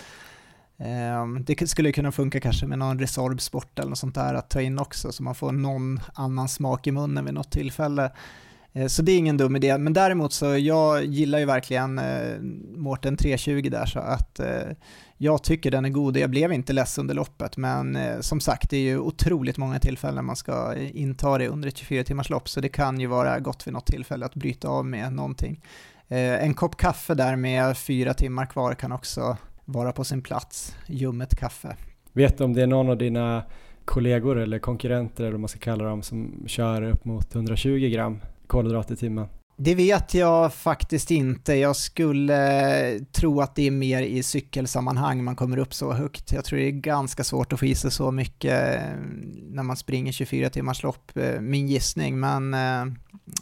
Ehm, 0.78 1.44
det 1.44 1.68
skulle 1.68 1.92
kunna 1.92 2.12
funka 2.12 2.40
kanske 2.40 2.66
med 2.66 2.78
någon 2.78 2.98
Resorb 2.98 3.40
Sport 3.40 3.78
eller 3.78 3.88
något 3.88 3.98
sånt 3.98 4.14
där 4.14 4.34
att 4.34 4.50
ta 4.50 4.60
in 4.60 4.78
också, 4.78 5.12
så 5.12 5.22
man 5.22 5.34
får 5.34 5.52
någon 5.52 6.00
annan 6.14 6.48
smak 6.48 6.86
i 6.86 6.92
munnen 6.92 7.24
vid 7.24 7.34
något 7.34 7.50
tillfälle. 7.50 8.10
Eh, 8.77 8.86
så 8.86 9.03
det 9.03 9.12
är 9.12 9.19
ingen 9.19 9.36
dum 9.36 9.57
idé, 9.57 9.78
men 9.78 9.93
däremot 9.93 10.32
så 10.32 10.57
jag 10.59 11.05
gillar 11.05 11.39
ju 11.39 11.44
verkligen 11.44 11.98
eh, 11.98 12.40
Mårten 12.77 13.16
320 13.16 13.69
där 13.70 13.86
så 13.86 13.98
att 13.98 14.40
eh, 14.40 14.47
jag 15.16 15.43
tycker 15.43 15.70
den 15.70 15.85
är 15.85 15.89
god. 15.89 16.16
Jag 16.16 16.31
blev 16.31 16.53
inte 16.53 16.73
less 16.73 16.98
under 16.98 17.15
loppet, 17.15 17.57
men 17.57 17.97
eh, 17.97 18.20
som 18.20 18.40
sagt 18.40 18.70
det 18.70 18.77
är 18.77 18.81
ju 18.81 18.98
otroligt 18.98 19.57
många 19.57 19.78
tillfällen 19.78 20.24
man 20.24 20.36
ska 20.36 20.74
eh, 20.74 20.97
inta 20.97 21.39
det 21.39 21.48
under 21.48 21.69
ett 21.69 21.77
24 21.77 22.05
timmars 22.05 22.31
lopp 22.31 22.48
så 22.48 22.61
det 22.61 22.69
kan 22.69 23.01
ju 23.01 23.07
vara 23.07 23.39
gott 23.39 23.66
vid 23.66 23.74
något 23.74 23.86
tillfälle 23.86 24.27
att 24.27 24.35
bryta 24.35 24.69
av 24.69 24.86
med 24.86 25.12
någonting. 25.12 25.61
Eh, 26.09 26.44
En 26.44 26.55
kopp 26.55 26.77
kaffe 26.77 27.15
där 27.15 27.36
med 27.36 27.77
fyra 27.77 28.15
timmar 28.15 28.47
kvar 28.47 28.74
kan 28.74 28.93
också 28.93 29.36
vara 29.65 29.93
på 29.93 30.05
sin 30.05 30.23
plats, 30.23 30.77
ljummet 30.86 31.36
kaffe. 31.36 31.77
Vet 32.12 32.39
du 32.39 32.44
om 32.44 32.53
det 32.53 32.62
är 32.62 32.66
någon 32.66 32.90
av 32.90 32.98
dina 32.98 33.43
kollegor 33.85 34.39
eller 34.39 34.59
konkurrenter 34.59 35.24
eller 35.24 35.32
vad 35.32 35.40
man 35.40 35.48
ska 35.48 35.59
kalla 35.59 35.85
dem 35.85 36.03
som 36.03 36.44
kör 36.47 36.82
upp 36.82 37.05
mot 37.05 37.35
120 37.35 37.89
gram 37.93 38.20
kolhydrater 38.47 38.94
i 38.94 38.97
timmen? 38.97 39.27
Det 39.59 39.74
vet 39.74 40.14
jag 40.14 40.55
faktiskt 40.55 41.10
inte. 41.10 41.55
Jag 41.55 41.77
skulle 41.77 43.01
tro 43.12 43.40
att 43.40 43.55
det 43.55 43.66
är 43.66 43.70
mer 43.70 44.02
i 44.02 44.23
cykelsammanhang 44.23 45.24
man 45.24 45.36
kommer 45.36 45.59
upp 45.59 45.74
så 45.74 45.93
högt. 45.93 46.32
Jag 46.32 46.44
tror 46.44 46.59
det 46.59 46.64
är 46.64 46.70
ganska 46.70 47.24
svårt 47.24 47.52
att 47.52 47.59
få 47.59 47.66
i 47.66 47.74
sig 47.74 47.90
så 47.90 48.10
mycket 48.10 48.74
eh, 48.74 48.81
när 49.51 49.62
man 49.62 49.77
springer 49.77 50.12
24 50.12 50.51
timmars 50.51 50.82
lopp, 50.82 51.16
eh, 51.16 51.40
min 51.40 51.68
gissning, 51.68 52.20
men 52.20 52.55
eh, 52.55 52.94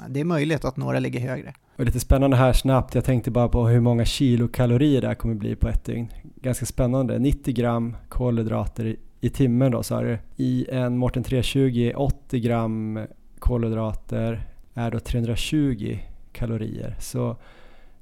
det 0.09 0.21
är 0.21 0.25
möjligt 0.25 0.65
att 0.65 0.77
några 0.77 0.99
ligger 0.99 1.21
högre. 1.21 1.55
Och 1.77 1.85
lite 1.85 2.01
spännande 2.01 2.37
här 2.37 2.53
snabbt, 2.53 2.95
jag 2.95 3.05
tänkte 3.05 3.31
bara 3.31 3.49
på 3.49 3.67
hur 3.67 3.81
många 3.81 4.05
kilokalorier 4.05 5.01
det 5.01 5.09
här 5.09 5.15
kommer 5.15 5.35
bli 5.35 5.57
på 5.57 5.69
ett 5.69 5.85
dygn. 5.85 6.09
Ganska 6.37 6.67
spännande, 6.67 7.19
90 7.19 7.55
gram 7.55 7.97
kolhydrater 8.09 8.87
i, 8.87 8.97
i 9.21 9.31
timmen 9.31 9.73
då 9.73 9.83
sa 9.83 10.01
du. 10.01 10.19
I 10.37 10.67
en 10.71 10.99
Morten 10.99 11.23
320, 11.23 11.93
80 11.97 12.41
gram 12.41 13.07
kolhydrater 13.39 14.54
är 14.75 14.91
då 14.91 15.01
320 15.01 15.99
kalorier. 16.33 16.97
Så 17.01 17.37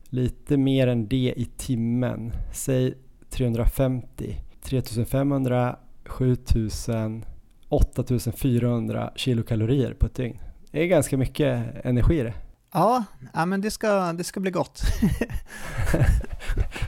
lite 0.05 0.57
mer 0.57 0.86
än 0.86 1.09
det 1.09 1.35
i 1.36 1.49
timmen. 1.57 2.32
Säg 2.53 2.94
350, 3.31 4.40
3500, 4.62 5.77
7000, 6.05 7.24
8400 7.69 9.12
kilokalorier 9.16 9.94
på 9.94 10.07
ett 10.07 10.15
dygn. 10.15 10.39
Det 10.70 10.82
är 10.82 10.86
ganska 10.86 11.16
mycket 11.16 11.65
energi 11.85 12.23
det. 12.23 12.35
Ja, 12.73 13.05
ja 13.35 13.47
men 13.47 13.61
det 13.61 13.70
ska, 13.70 14.12
det 14.12 14.24
ska 14.24 14.40
bli 14.40 14.51
gott. 14.51 14.82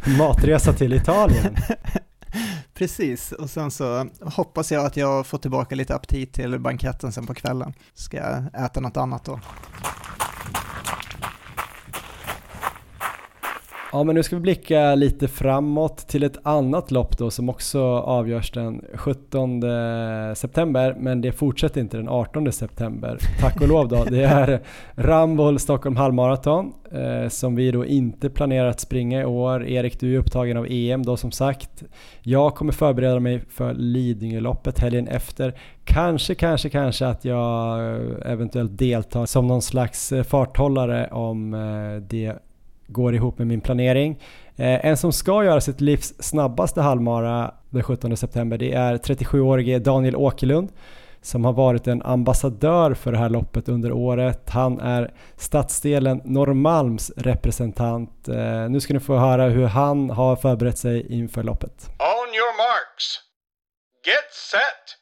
Matresa 0.18 0.72
till 0.72 0.92
Italien. 0.92 1.56
Precis, 2.74 3.32
och 3.32 3.50
sen 3.50 3.70
så 3.70 4.06
hoppas 4.20 4.72
jag 4.72 4.86
att 4.86 4.96
jag 4.96 5.26
får 5.26 5.38
tillbaka 5.38 5.74
lite 5.74 5.94
aptit 5.94 6.32
till 6.32 6.58
banketten 6.58 7.12
sen 7.12 7.26
på 7.26 7.34
kvällen. 7.34 7.74
Ska 7.94 8.16
jag 8.16 8.64
äta 8.64 8.80
något 8.80 8.96
annat 8.96 9.24
då? 9.24 9.40
Ja 13.94 14.04
men 14.04 14.14
nu 14.14 14.22
ska 14.22 14.36
vi 14.36 14.42
blicka 14.42 14.94
lite 14.94 15.28
framåt 15.28 15.96
till 15.96 16.22
ett 16.22 16.38
annat 16.42 16.90
lopp 16.90 17.18
då 17.18 17.30
som 17.30 17.48
också 17.48 17.82
avgörs 17.98 18.52
den 18.52 18.84
17 18.94 19.62
september 20.34 20.96
men 20.98 21.20
det 21.20 21.32
fortsätter 21.32 21.80
inte 21.80 21.96
den 21.96 22.08
18 22.08 22.52
september. 22.52 23.18
Tack 23.40 23.60
och 23.60 23.68
lov 23.68 23.88
då. 23.88 24.04
Det 24.04 24.22
är 24.22 24.60
Ramboll 24.94 25.58
Stockholm 25.58 25.96
halvmaraton 25.96 26.72
eh, 26.92 27.28
som 27.28 27.56
vi 27.56 27.70
då 27.70 27.86
inte 27.86 28.30
planerar 28.30 28.68
att 28.68 28.80
springa 28.80 29.20
i 29.20 29.24
år. 29.24 29.66
Erik 29.66 30.00
du 30.00 30.14
är 30.14 30.18
upptagen 30.18 30.56
av 30.56 30.66
EM 30.70 31.02
då 31.02 31.16
som 31.16 31.32
sagt. 31.32 31.82
Jag 32.22 32.54
kommer 32.54 32.72
förbereda 32.72 33.20
mig 33.20 33.40
för 33.50 33.74
Lidingöloppet 33.74 34.78
helgen 34.78 35.08
efter. 35.08 35.54
Kanske, 35.84 36.34
kanske, 36.34 36.68
kanske 36.68 37.06
att 37.06 37.24
jag 37.24 37.80
eh, 37.80 38.32
eventuellt 38.32 38.78
deltar 38.78 39.26
som 39.26 39.46
någon 39.46 39.62
slags 39.62 40.12
eh, 40.12 40.22
farthållare 40.22 41.08
om 41.12 41.54
eh, 41.54 42.02
det 42.08 42.34
går 42.94 43.14
ihop 43.14 43.38
med 43.38 43.46
min 43.46 43.60
planering. 43.60 44.18
Eh, 44.56 44.86
en 44.86 44.96
som 44.96 45.12
ska 45.12 45.44
göra 45.44 45.60
sitt 45.60 45.80
livs 45.80 46.14
snabbaste 46.18 46.80
halvmara 46.80 47.54
den 47.70 47.82
17 47.82 48.16
september 48.16 48.58
det 48.58 48.72
är 48.72 48.96
37-årige 48.96 49.78
Daniel 49.78 50.16
Åkerlund 50.16 50.68
som 51.22 51.44
har 51.44 51.52
varit 51.52 51.86
en 51.86 52.02
ambassadör 52.02 52.94
för 52.94 53.12
det 53.12 53.18
här 53.18 53.28
loppet 53.28 53.68
under 53.68 53.92
året. 53.92 54.50
Han 54.50 54.80
är 54.80 55.12
stadsdelen 55.36 56.20
Norrmalms 56.24 57.12
representant. 57.16 58.28
Eh, 58.28 58.68
nu 58.68 58.80
ska 58.80 58.94
ni 58.94 59.00
få 59.00 59.16
höra 59.16 59.48
hur 59.48 59.66
han 59.66 60.10
har 60.10 60.36
förberett 60.36 60.78
sig 60.78 61.12
inför 61.12 61.42
loppet. 61.42 61.90
On 61.98 62.28
your 62.34 62.56
marks. 62.56 63.20
Get 64.06 64.32
set. 64.50 64.98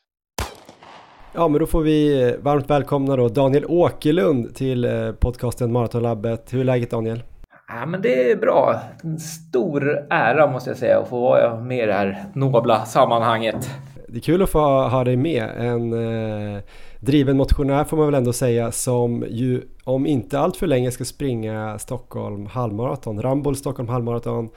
Ja, 1.34 1.48
men 1.48 1.60
då 1.60 1.66
får 1.66 1.82
vi 1.82 2.22
eh, 2.22 2.34
varmt 2.38 2.70
välkomna 2.70 3.16
då 3.16 3.28
Daniel 3.28 3.64
Åkerlund 3.64 4.54
till 4.54 5.12
podcasten 5.20 5.72
Maratonlabbet. 5.72 6.52
Hur 6.52 6.60
är 6.60 6.64
läget 6.64 6.90
Daniel? 6.90 7.22
Ja, 7.68 7.86
men 7.86 8.02
det 8.02 8.30
är 8.30 8.36
bra. 8.36 8.80
En 9.02 9.18
stor 9.18 10.06
ära 10.10 10.46
måste 10.46 10.70
jag 10.70 10.76
säga 10.76 10.98
att 10.98 11.08
få 11.08 11.20
vara 11.20 11.60
med 11.60 11.84
i 11.84 11.86
det 11.86 11.92
här 11.92 12.24
nobla 12.34 12.84
sammanhanget. 12.84 13.70
Det 14.08 14.18
är 14.18 14.20
kul 14.20 14.42
att 14.42 14.50
få 14.50 14.58
ha 14.88 15.04
dig 15.04 15.16
med. 15.16 15.50
En 15.56 15.92
eh, 15.92 16.62
driven 17.00 17.36
motionär 17.36 17.84
får 17.84 17.96
man 17.96 18.06
väl 18.06 18.14
ändå 18.14 18.32
säga 18.32 18.72
som 18.72 19.24
ju 19.28 19.62
om 19.84 20.06
inte 20.06 20.38
allt 20.38 20.56
för 20.56 20.66
länge 20.66 20.90
ska 20.90 21.04
springa 21.04 21.78
Stockholm 21.78 22.46
halvmaraton. 22.46 23.22
Ramboll 23.22 23.56
Stockholm 23.56 23.88
halvmaraton. 23.88 24.48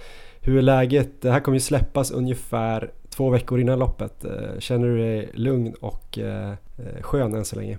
Hur 0.41 0.57
är 0.57 0.61
läget? 0.61 1.21
Det 1.21 1.31
här 1.31 1.39
kommer 1.39 1.55
ju 1.55 1.61
släppas 1.61 2.11
ungefär 2.11 2.91
två 3.09 3.29
veckor 3.29 3.59
innan 3.59 3.79
loppet. 3.79 4.25
Eh, 4.25 4.59
känner 4.59 4.87
du 4.87 4.97
dig 4.97 5.29
lugn 5.33 5.73
och 5.81 6.19
eh, 6.19 6.53
skön 7.01 7.33
än 7.33 7.45
så 7.45 7.55
länge? 7.55 7.77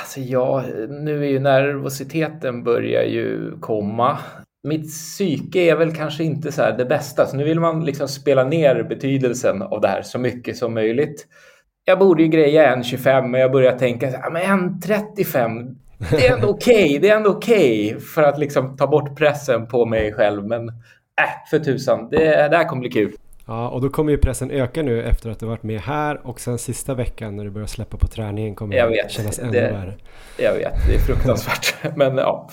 Alltså 0.00 0.20
ja, 0.20 0.64
nu 0.88 1.24
är 1.24 1.28
ju 1.28 1.38
nervositeten 1.38 2.64
börjar 2.64 3.02
ju 3.02 3.58
komma. 3.60 4.18
Mitt 4.62 4.88
psyke 4.88 5.60
är 5.60 5.76
väl 5.76 5.94
kanske 5.94 6.24
inte 6.24 6.52
så 6.52 6.62
här 6.62 6.72
det 6.72 6.84
bästa, 6.84 7.26
så 7.26 7.36
nu 7.36 7.44
vill 7.44 7.60
man 7.60 7.84
liksom 7.84 8.08
spela 8.08 8.44
ner 8.44 8.82
betydelsen 8.82 9.62
av 9.62 9.80
det 9.80 9.88
här 9.88 10.02
så 10.02 10.18
mycket 10.18 10.56
som 10.56 10.74
möjligt. 10.74 11.26
jag 11.84 11.98
borde 11.98 12.22
ju 12.22 12.28
greja 12.28 12.76
1.25 12.76 13.26
men 13.26 13.40
jag 13.40 13.52
börjar 13.52 13.78
tänka 13.78 14.10
ja, 14.10 14.30
men 14.30 14.42
1.35 14.80 15.76
det 16.10 16.26
är 16.26 16.34
ändå 16.34 16.48
okej, 16.48 16.84
okay, 16.84 16.98
det 16.98 17.08
är 17.08 17.16
ändå 17.16 17.30
okej 17.30 17.86
okay 17.88 18.00
för 18.00 18.22
att 18.22 18.38
liksom 18.38 18.76
ta 18.76 18.86
bort 18.86 19.18
pressen 19.18 19.66
på 19.66 19.86
mig 19.86 20.12
själv. 20.12 20.46
Men 20.46 20.68
äh, 20.68 20.74
för 21.50 21.58
tusan, 21.58 22.08
det, 22.10 22.48
det 22.48 22.56
här 22.56 22.68
kommer 22.68 22.80
bli 22.80 22.90
kul. 22.90 23.12
Ja, 23.46 23.68
och 23.68 23.80
då 23.80 23.88
kommer 23.88 24.12
ju 24.12 24.18
pressen 24.18 24.50
öka 24.50 24.82
nu 24.82 25.02
efter 25.02 25.30
att 25.30 25.40
du 25.40 25.46
varit 25.46 25.62
med 25.62 25.80
här 25.80 26.26
och 26.26 26.40
sen 26.40 26.58
sista 26.58 26.94
veckan 26.94 27.36
när 27.36 27.44
du 27.44 27.50
börjar 27.50 27.66
släppa 27.66 27.96
på 27.96 28.06
träningen 28.06 28.54
kommer 28.54 28.76
jag 28.76 28.90
det 28.90 29.02
vet, 29.02 29.10
kännas 29.10 29.38
ännu 29.38 29.52
det, 29.52 29.60
värre. 29.72 29.94
Jag 30.38 30.54
vet, 30.54 30.72
det 30.86 30.94
är 30.94 30.98
fruktansvärt. 30.98 31.74
Men 31.96 32.16
ja. 32.16 32.48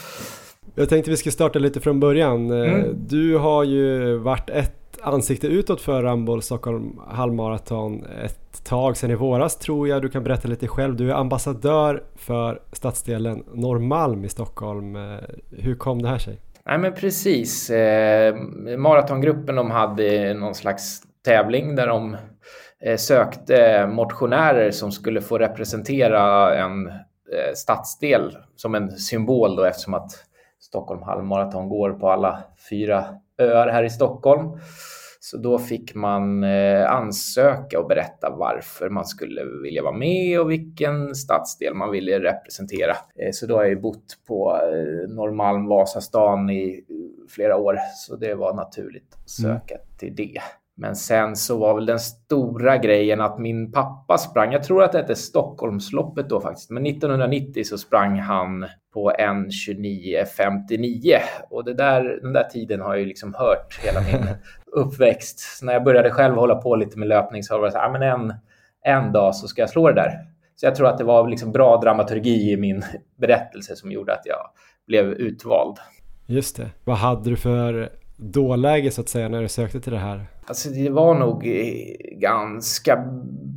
Jag 0.75 0.89
tänkte 0.89 1.11
vi 1.11 1.17
ska 1.17 1.31
starta 1.31 1.59
lite 1.59 1.79
från 1.79 1.99
början. 1.99 2.51
Mm. 2.51 2.95
Du 3.07 3.37
har 3.37 3.63
ju 3.63 4.17
varit 4.17 4.49
ett 4.49 4.99
ansikte 5.01 5.47
utåt 5.47 5.81
för 5.81 6.03
Ramboll 6.03 6.41
Stockholm 6.41 6.99
halvmaraton 7.07 8.05
ett 8.23 8.63
tag 8.63 8.97
sedan 8.97 9.11
i 9.11 9.15
våras 9.15 9.55
tror 9.55 9.87
jag. 9.87 10.01
Du 10.01 10.09
kan 10.09 10.23
berätta 10.23 10.47
lite 10.47 10.67
själv. 10.67 10.95
Du 10.95 11.11
är 11.11 11.15
ambassadör 11.15 12.03
för 12.15 12.61
stadsdelen 12.71 13.43
Norrmalm 13.53 14.25
i 14.25 14.29
Stockholm. 14.29 14.97
Hur 15.51 15.75
kom 15.75 16.01
det 16.01 16.07
här 16.07 16.17
sig? 16.17 16.41
Nej 16.65 16.77
men 16.77 16.93
precis. 16.93 17.69
Eh, 17.69 18.35
maratongruppen 18.77 19.55
de 19.55 19.71
hade 19.71 20.33
någon 20.33 20.55
slags 20.55 21.01
tävling 21.25 21.75
där 21.75 21.87
de 21.87 22.17
eh, 22.85 22.97
sökte 22.97 23.87
motionärer 23.87 24.71
som 24.71 24.91
skulle 24.91 25.21
få 25.21 25.37
representera 25.37 26.55
en 26.55 26.87
eh, 26.87 27.53
stadsdel 27.55 28.37
som 28.55 28.75
en 28.75 28.91
symbol 28.91 29.55
då 29.55 29.63
eftersom 29.63 29.93
att 29.93 30.11
Stockholm 30.65 31.01
halvmaraton 31.03 31.69
går 31.69 31.91
på 31.91 32.09
alla 32.09 32.43
fyra 32.69 33.05
öar 33.37 33.67
här 33.67 33.83
i 33.83 33.89
Stockholm. 33.89 34.59
Så 35.19 35.37
då 35.37 35.59
fick 35.59 35.95
man 35.95 36.43
eh, 36.43 36.91
ansöka 36.91 37.79
och 37.79 37.87
berätta 37.87 38.29
varför 38.29 38.89
man 38.89 39.05
skulle 39.05 39.41
vilja 39.63 39.83
vara 39.83 39.97
med 39.97 40.39
och 40.39 40.51
vilken 40.51 41.15
stadsdel 41.15 41.73
man 41.73 41.91
ville 41.91 42.19
representera. 42.19 42.91
Eh, 42.91 43.29
så 43.31 43.45
då 43.45 43.55
har 43.55 43.61
jag 43.61 43.69
ju 43.69 43.79
bott 43.79 44.17
på 44.27 44.59
eh, 44.63 45.09
Norrmalm, 45.09 45.67
Vasastan 45.67 46.49
i 46.49 46.85
flera 47.29 47.57
år, 47.57 47.77
så 47.95 48.15
det 48.15 48.35
var 48.35 48.53
naturligt 48.53 49.15
att 49.23 49.29
söka 49.29 49.75
mm. 49.75 49.87
till 49.97 50.15
det. 50.15 50.41
Men 50.77 50.95
sen 50.95 51.35
så 51.35 51.57
var 51.57 51.75
väl 51.75 51.85
den 51.85 51.99
stora 51.99 52.77
grejen 52.77 53.21
att 53.21 53.39
min 53.39 53.71
pappa 53.71 54.17
sprang, 54.17 54.53
jag 54.53 54.63
tror 54.63 54.83
att 54.83 54.91
det 54.91 54.97
hette 54.97 55.15
Stockholmsloppet 55.15 56.29
då 56.29 56.41
faktiskt, 56.41 56.69
men 56.69 56.85
1990 56.85 57.63
så 57.63 57.77
sprang 57.77 58.19
han 58.19 58.65
på 58.93 59.11
1.29.59 59.11 61.17
och 61.49 61.65
det 61.65 61.73
där, 61.73 62.19
den 62.21 62.33
där 62.33 62.43
tiden 62.43 62.81
har 62.81 62.89
jag 62.89 62.99
ju 62.99 63.05
liksom 63.05 63.33
hört 63.33 63.79
hela 63.83 64.01
min 64.01 64.27
uppväxt. 64.85 65.39
Så 65.39 65.65
när 65.65 65.73
jag 65.73 65.83
började 65.83 66.11
själv 66.11 66.35
hålla 66.35 66.55
på 66.55 66.75
lite 66.75 66.99
med 66.99 67.07
löpning 67.07 67.43
så 67.43 67.57
var 67.57 67.65
det 67.65 67.71
så 67.71 67.77
här, 67.77 67.91
men 67.91 68.01
en, 68.01 68.33
en 68.85 69.11
dag 69.11 69.35
så 69.35 69.47
ska 69.47 69.61
jag 69.61 69.69
slå 69.69 69.87
det 69.87 69.95
där. 69.95 70.11
Så 70.55 70.65
jag 70.65 70.75
tror 70.75 70.87
att 70.87 70.97
det 70.97 71.03
var 71.03 71.29
liksom 71.29 71.51
bra 71.51 71.77
dramaturgi 71.77 72.51
i 72.51 72.57
min 72.57 72.83
berättelse 73.17 73.75
som 73.75 73.91
gjorde 73.91 74.13
att 74.13 74.25
jag 74.25 74.49
blev 74.87 75.05
utvald. 75.05 75.77
Just 76.25 76.57
det. 76.57 76.69
Vad 76.83 76.97
hade 76.97 77.29
du 77.29 77.35
för 77.35 77.89
dåläge 78.17 78.91
så 78.91 79.01
att 79.01 79.09
säga 79.09 79.29
när 79.29 79.41
du 79.41 79.47
sökte 79.47 79.81
till 79.81 79.93
det 79.93 79.99
här? 79.99 80.25
Alltså 80.47 80.69
det 80.69 80.89
var 80.89 81.15
nog 81.15 81.47
eh, 81.47 82.17
ganska 82.19 83.03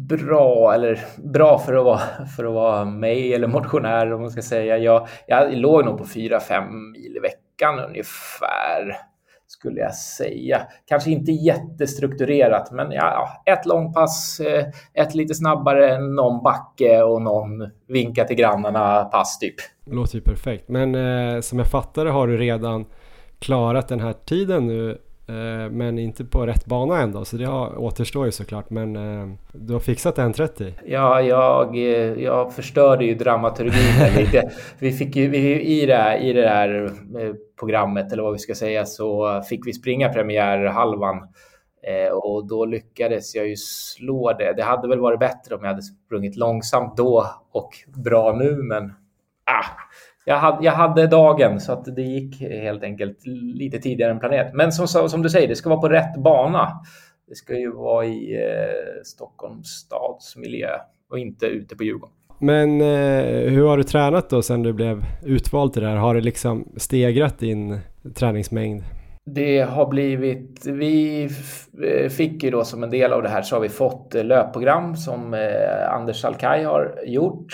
bra, 0.09 0.74
eller 0.74 1.01
bra 1.32 1.59
för 1.59 1.74
att 1.74 1.85
vara, 1.85 2.27
för 2.36 2.44
att 2.44 2.52
vara 2.55 2.85
mig 2.85 3.35
eller 3.35 3.47
motionär 3.47 4.12
om 4.12 4.20
man 4.20 4.31
ska 4.31 4.43
säga. 4.43 4.78
Jag, 4.78 5.09
jag 5.27 5.52
låg 5.52 5.85
nog 5.85 5.98
på 5.98 6.05
4-5 6.05 6.70
mil 6.70 7.16
i 7.16 7.20
veckan 7.20 7.78
ungefär 7.78 8.97
skulle 9.47 9.81
jag 9.81 9.94
säga. 9.94 10.62
Kanske 10.86 11.10
inte 11.10 11.32
jättestrukturerat, 11.32 12.73
men 12.73 12.93
ja, 12.93 13.43
ett 13.47 13.66
långpass, 13.66 14.40
eh, 14.40 14.66
ett 14.94 15.15
lite 15.15 15.35
snabbare, 15.35 15.98
någon 15.98 16.43
backe 16.43 17.02
och 17.02 17.23
någon 17.23 17.70
vinka 17.89 18.24
till 18.24 18.36
grannarna 18.36 19.05
pass 19.05 19.39
typ. 19.39 19.55
Det 19.85 19.94
låter 19.94 20.15
ju 20.15 20.20
perfekt, 20.20 20.69
men 20.69 20.94
eh, 20.94 21.40
som 21.40 21.59
jag 21.59 21.69
fattar 21.69 22.05
det 22.05 22.10
har 22.10 22.27
du 22.27 22.36
redan 22.36 22.86
klarat 23.39 23.89
den 23.89 24.01
här 24.01 24.12
tiden 24.12 24.66
nu 24.66 24.98
men 25.71 25.99
inte 25.99 26.25
på 26.25 26.47
rätt 26.47 26.67
bana 26.67 27.01
ändå 27.01 27.25
så 27.25 27.37
det 27.37 27.45
har, 27.45 27.79
återstår 27.79 28.27
ju 28.27 28.33
såklart 28.33 28.71
men 28.71 28.97
eh, 28.97 29.29
du 29.53 29.73
har 29.73 29.81
fixat 29.81 30.19
1.30. 30.19 30.73
Ja, 30.87 31.21
jag, 31.21 31.77
eh, 31.77 32.23
jag 32.23 32.55
förstörde 32.55 33.05
ju 33.05 33.15
dramaturgin 33.15 34.15
lite. 34.17 34.51
Vi 34.79 34.93
fick 34.93 35.17
ju 35.17 35.29
vi, 35.29 35.63
i, 35.63 35.87
det 35.87 36.19
i 36.23 36.33
det 36.33 36.49
här 36.49 36.93
programmet 37.59 38.13
eller 38.13 38.23
vad 38.23 38.33
vi 38.33 38.39
ska 38.39 38.55
säga 38.55 38.87
så 38.87 39.43
fick 39.49 39.67
vi 39.67 39.73
springa 39.73 40.09
premiärhalvan 40.09 41.17
och 42.13 42.49
då 42.49 42.65
lyckades 42.65 43.35
jag 43.35 43.49
ju 43.49 43.57
slå 43.57 44.33
det. 44.33 44.53
Det 44.57 44.63
hade 44.63 44.89
väl 44.89 45.01
varit 45.01 45.21
bättre 45.21 45.55
om 45.55 45.61
jag 45.63 45.69
hade 45.69 45.83
sprungit 45.83 46.37
långsamt 46.37 46.97
då 46.97 47.27
och 47.53 47.71
bra 47.87 48.37
nu 48.37 48.57
men 48.57 48.85
ah, 49.45 49.67
jag 50.29 50.39
hade, 50.39 50.65
jag 50.65 50.73
hade 50.73 51.07
dagen 51.07 51.61
så 51.61 51.73
att 51.73 51.85
det 51.85 52.03
gick 52.03 52.41
helt 52.41 52.83
enkelt 52.83 53.27
lite 53.55 53.79
tidigare 53.79 54.13
än 54.13 54.21
planerat. 54.21 54.55
Men 54.55 54.73
som, 54.73 55.09
som 55.09 55.23
du 55.23 55.31
säger, 55.31 55.49
det 55.49 55.57
ska 55.57 55.69
vara 55.69 55.81
på 55.81 55.89
rätt 55.89 56.17
bana. 56.17 56.69
Det 57.29 57.35
ska 57.35 57.59
ju 57.59 57.73
vara 57.73 58.07
i 58.07 58.35
eh, 58.35 59.03
Stockholms 59.05 59.69
stads 59.69 60.37
miljö 60.37 60.71
och 61.11 61.19
inte 61.19 61.47
ute 61.47 61.77
på 61.77 61.85
Djurgården. 61.85 62.15
Men 62.39 62.81
eh, 62.81 63.51
hur 63.51 63.67
har 63.67 63.77
du 63.77 63.83
tränat 63.83 64.31
då 64.31 64.43
sen 64.43 64.63
du 64.63 64.73
blev 64.73 65.05
utvald 65.25 65.73
till 65.73 65.83
det 65.83 65.89
här? 65.89 65.97
Har 65.97 66.15
det 66.15 66.21
liksom 66.21 66.73
stegrat 66.77 67.39
din 67.39 67.79
träningsmängd? 68.15 68.83
Det 69.35 69.61
har 69.61 69.87
blivit, 69.87 70.67
vi 70.67 71.25
eh, 71.85 72.09
fick 72.09 72.43
ju 72.43 72.51
då 72.51 72.65
som 72.65 72.83
en 72.83 72.91
del 72.91 73.13
av 73.13 73.23
det 73.23 73.29
här 73.29 73.43
så 73.43 73.57
har 73.57 73.61
vi 73.61 73.69
fått 73.69 74.15
eh, 74.15 74.25
löpprogram 74.25 74.97
som 74.97 75.35
eh, 75.35 75.95
Anders 75.95 76.21
Salkai 76.21 76.65
har 76.65 76.95
gjort 77.07 77.47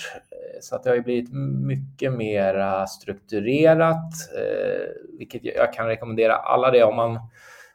så 0.65 0.77
att 0.77 0.83
det 0.83 0.91
har 0.91 0.97
ju 0.97 1.03
blivit 1.03 1.33
mycket 1.63 2.13
mer 2.13 2.87
strukturerat, 2.87 4.13
eh, 4.37 5.19
vilket 5.19 5.45
jag 5.45 5.73
kan 5.73 5.87
rekommendera 5.87 6.37
alla 6.37 6.71
det. 6.71 6.85
Om 6.85 6.97
man 6.97 7.19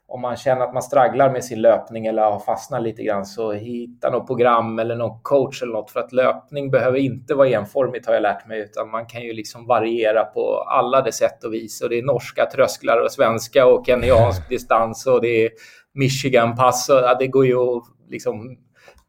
om 0.10 0.22
man 0.22 0.36
känner 0.36 0.61
att 0.61 0.74
man 0.74 0.84
stragglar 0.84 1.32
med 1.32 1.44
sin 1.44 1.61
löpning 1.61 2.06
eller 2.06 2.22
har 2.22 2.40
fastnat 2.40 2.84
lite 2.84 3.03
grann 3.03 3.26
så 3.26 3.52
hitta 3.52 4.10
något 4.10 4.28
program 4.28 4.80
eller 4.80 4.95
någon 4.95 5.20
coach 5.22 5.61
eller 5.64 5.74
något. 5.74 5.91
För 5.91 5.99
att 5.99 6.11
löpning 6.11 6.72
behöver 6.72 6.98
inte 6.98 7.36
vara 7.36 7.49
enformigt 7.49 8.06
har 8.06 8.14
jag 8.14 8.22
lärt 8.22 8.48
mig 8.48 8.60
utan 8.60 8.90
man 8.90 9.06
kan 9.06 9.22
ju 9.22 9.34
liksom 9.34 9.68
variera 9.68 10.24
på 10.24 10.57
alla 10.57 11.02
de 11.02 11.11
sätt 11.11 11.44
och 11.44 11.53
vis. 11.53 11.82
Och 11.82 11.90
det 11.90 11.99
är 11.99 12.03
norska 12.03 12.45
trösklar 12.45 13.02
och 13.03 13.11
svenska 13.11 13.66
och 13.66 13.86
kenyansk 13.86 14.49
distans 14.49 15.07
och 15.07 15.22
det 15.22 15.45
är 15.45 15.49
Michigan-pass 15.94 16.90
och 16.90 16.95
ja, 16.95 17.16
det 17.20 17.28
går 17.28 17.45
ju 17.45 17.57
att 17.57 17.84
liksom 18.10 18.57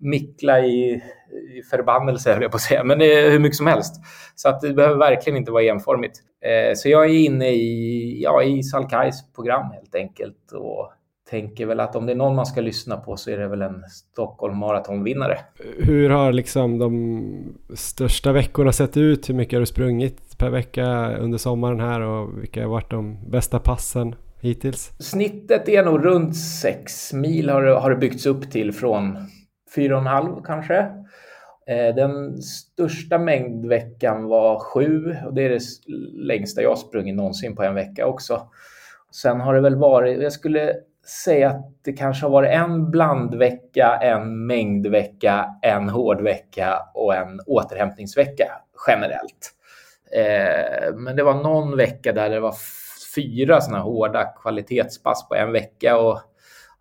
mickla 0.00 0.60
i, 0.60 1.02
i 1.58 1.62
förbannelse, 1.70 2.32
höll 2.32 2.42
jag 2.42 2.50
på 2.50 2.56
att 2.56 2.60
säga, 2.60 2.84
men 2.84 3.00
är 3.00 3.30
hur 3.30 3.38
mycket 3.38 3.56
som 3.56 3.66
helst. 3.66 3.94
Så 4.34 4.48
att 4.48 4.60
det 4.60 4.72
behöver 4.72 4.96
verkligen 4.96 5.36
inte 5.36 5.52
vara 5.52 5.62
enformigt. 5.62 6.18
Eh, 6.44 6.74
så 6.74 6.88
jag 6.88 7.04
är 7.04 7.14
inne 7.14 7.48
i, 7.48 8.22
ja, 8.22 8.42
i 8.42 8.62
Salkais 8.62 9.32
program 9.34 9.70
helt 9.72 9.94
enkelt 9.94 10.52
och 10.52 10.92
tänker 11.30 11.66
väl 11.66 11.80
att 11.80 11.96
om 11.96 12.06
det 12.06 12.12
är 12.12 12.16
någon 12.16 12.36
man 12.36 12.46
ska 12.46 12.60
lyssna 12.60 12.96
på 12.96 13.16
så 13.16 13.30
är 13.30 13.38
det 13.38 13.48
väl 13.48 13.62
en 13.62 13.82
Stockholm 13.88 14.56
maratonvinnare. 14.56 15.38
Hur 15.78 16.10
har 16.10 16.32
liksom 16.32 16.78
de 16.78 17.54
största 17.74 18.32
veckorna 18.32 18.72
sett 18.72 18.96
ut? 18.96 19.28
Hur 19.28 19.34
mycket 19.34 19.52
har 19.52 19.60
du 19.60 19.66
sprungit 19.66 20.38
per 20.38 20.50
vecka 20.50 21.16
under 21.16 21.38
sommaren 21.38 21.80
här 21.80 22.00
och 22.00 22.42
vilka 22.42 22.62
har 22.62 22.68
varit 22.68 22.90
de 22.90 23.30
bästa 23.30 23.58
passen? 23.58 24.14
hittills? 24.40 24.92
Snittet 24.98 25.68
är 25.68 25.84
nog 25.84 26.04
runt 26.04 26.36
6 26.36 27.12
mil 27.12 27.50
har 27.50 27.62
det, 27.62 27.74
har 27.74 27.90
det 27.90 27.96
byggts 27.96 28.26
upp 28.26 28.50
till 28.50 28.72
från 28.72 29.18
fyra 29.74 29.94
och 29.94 30.00
en 30.00 30.06
halv 30.06 30.42
kanske. 30.44 30.78
Eh, 31.66 31.94
den 31.94 32.42
största 32.42 33.18
mängdveckan 33.18 34.24
var 34.24 34.58
sju 34.58 35.16
och 35.26 35.34
det 35.34 35.42
är 35.42 35.50
det 35.50 35.60
längsta 36.12 36.62
jag 36.62 36.78
sprungit 36.78 37.16
någonsin 37.16 37.56
på 37.56 37.62
en 37.62 37.74
vecka 37.74 38.06
också. 38.06 38.48
Sen 39.10 39.40
har 39.40 39.54
det 39.54 39.60
väl 39.60 39.76
varit, 39.76 40.22
jag 40.22 40.32
skulle 40.32 40.74
säga 41.24 41.50
att 41.50 41.74
det 41.84 41.92
kanske 41.92 42.26
har 42.26 42.30
varit 42.30 42.50
en 42.50 42.90
blandvecka, 42.90 43.98
en 44.02 44.46
mängdvecka, 44.46 45.54
en 45.62 45.88
hårdvecka 45.88 46.78
och 46.94 47.14
en 47.14 47.40
återhämtningsvecka 47.46 48.52
generellt. 48.86 49.54
Eh, 50.12 50.94
men 50.94 51.16
det 51.16 51.22
var 51.22 51.34
någon 51.34 51.76
vecka 51.76 52.12
där 52.12 52.30
det 52.30 52.40
var 52.40 52.54
fyra 53.14 53.60
sådana 53.60 53.82
hårda 53.82 54.24
kvalitetspass 54.24 55.28
på 55.28 55.34
en 55.34 55.52
vecka 55.52 55.98
och 55.98 56.20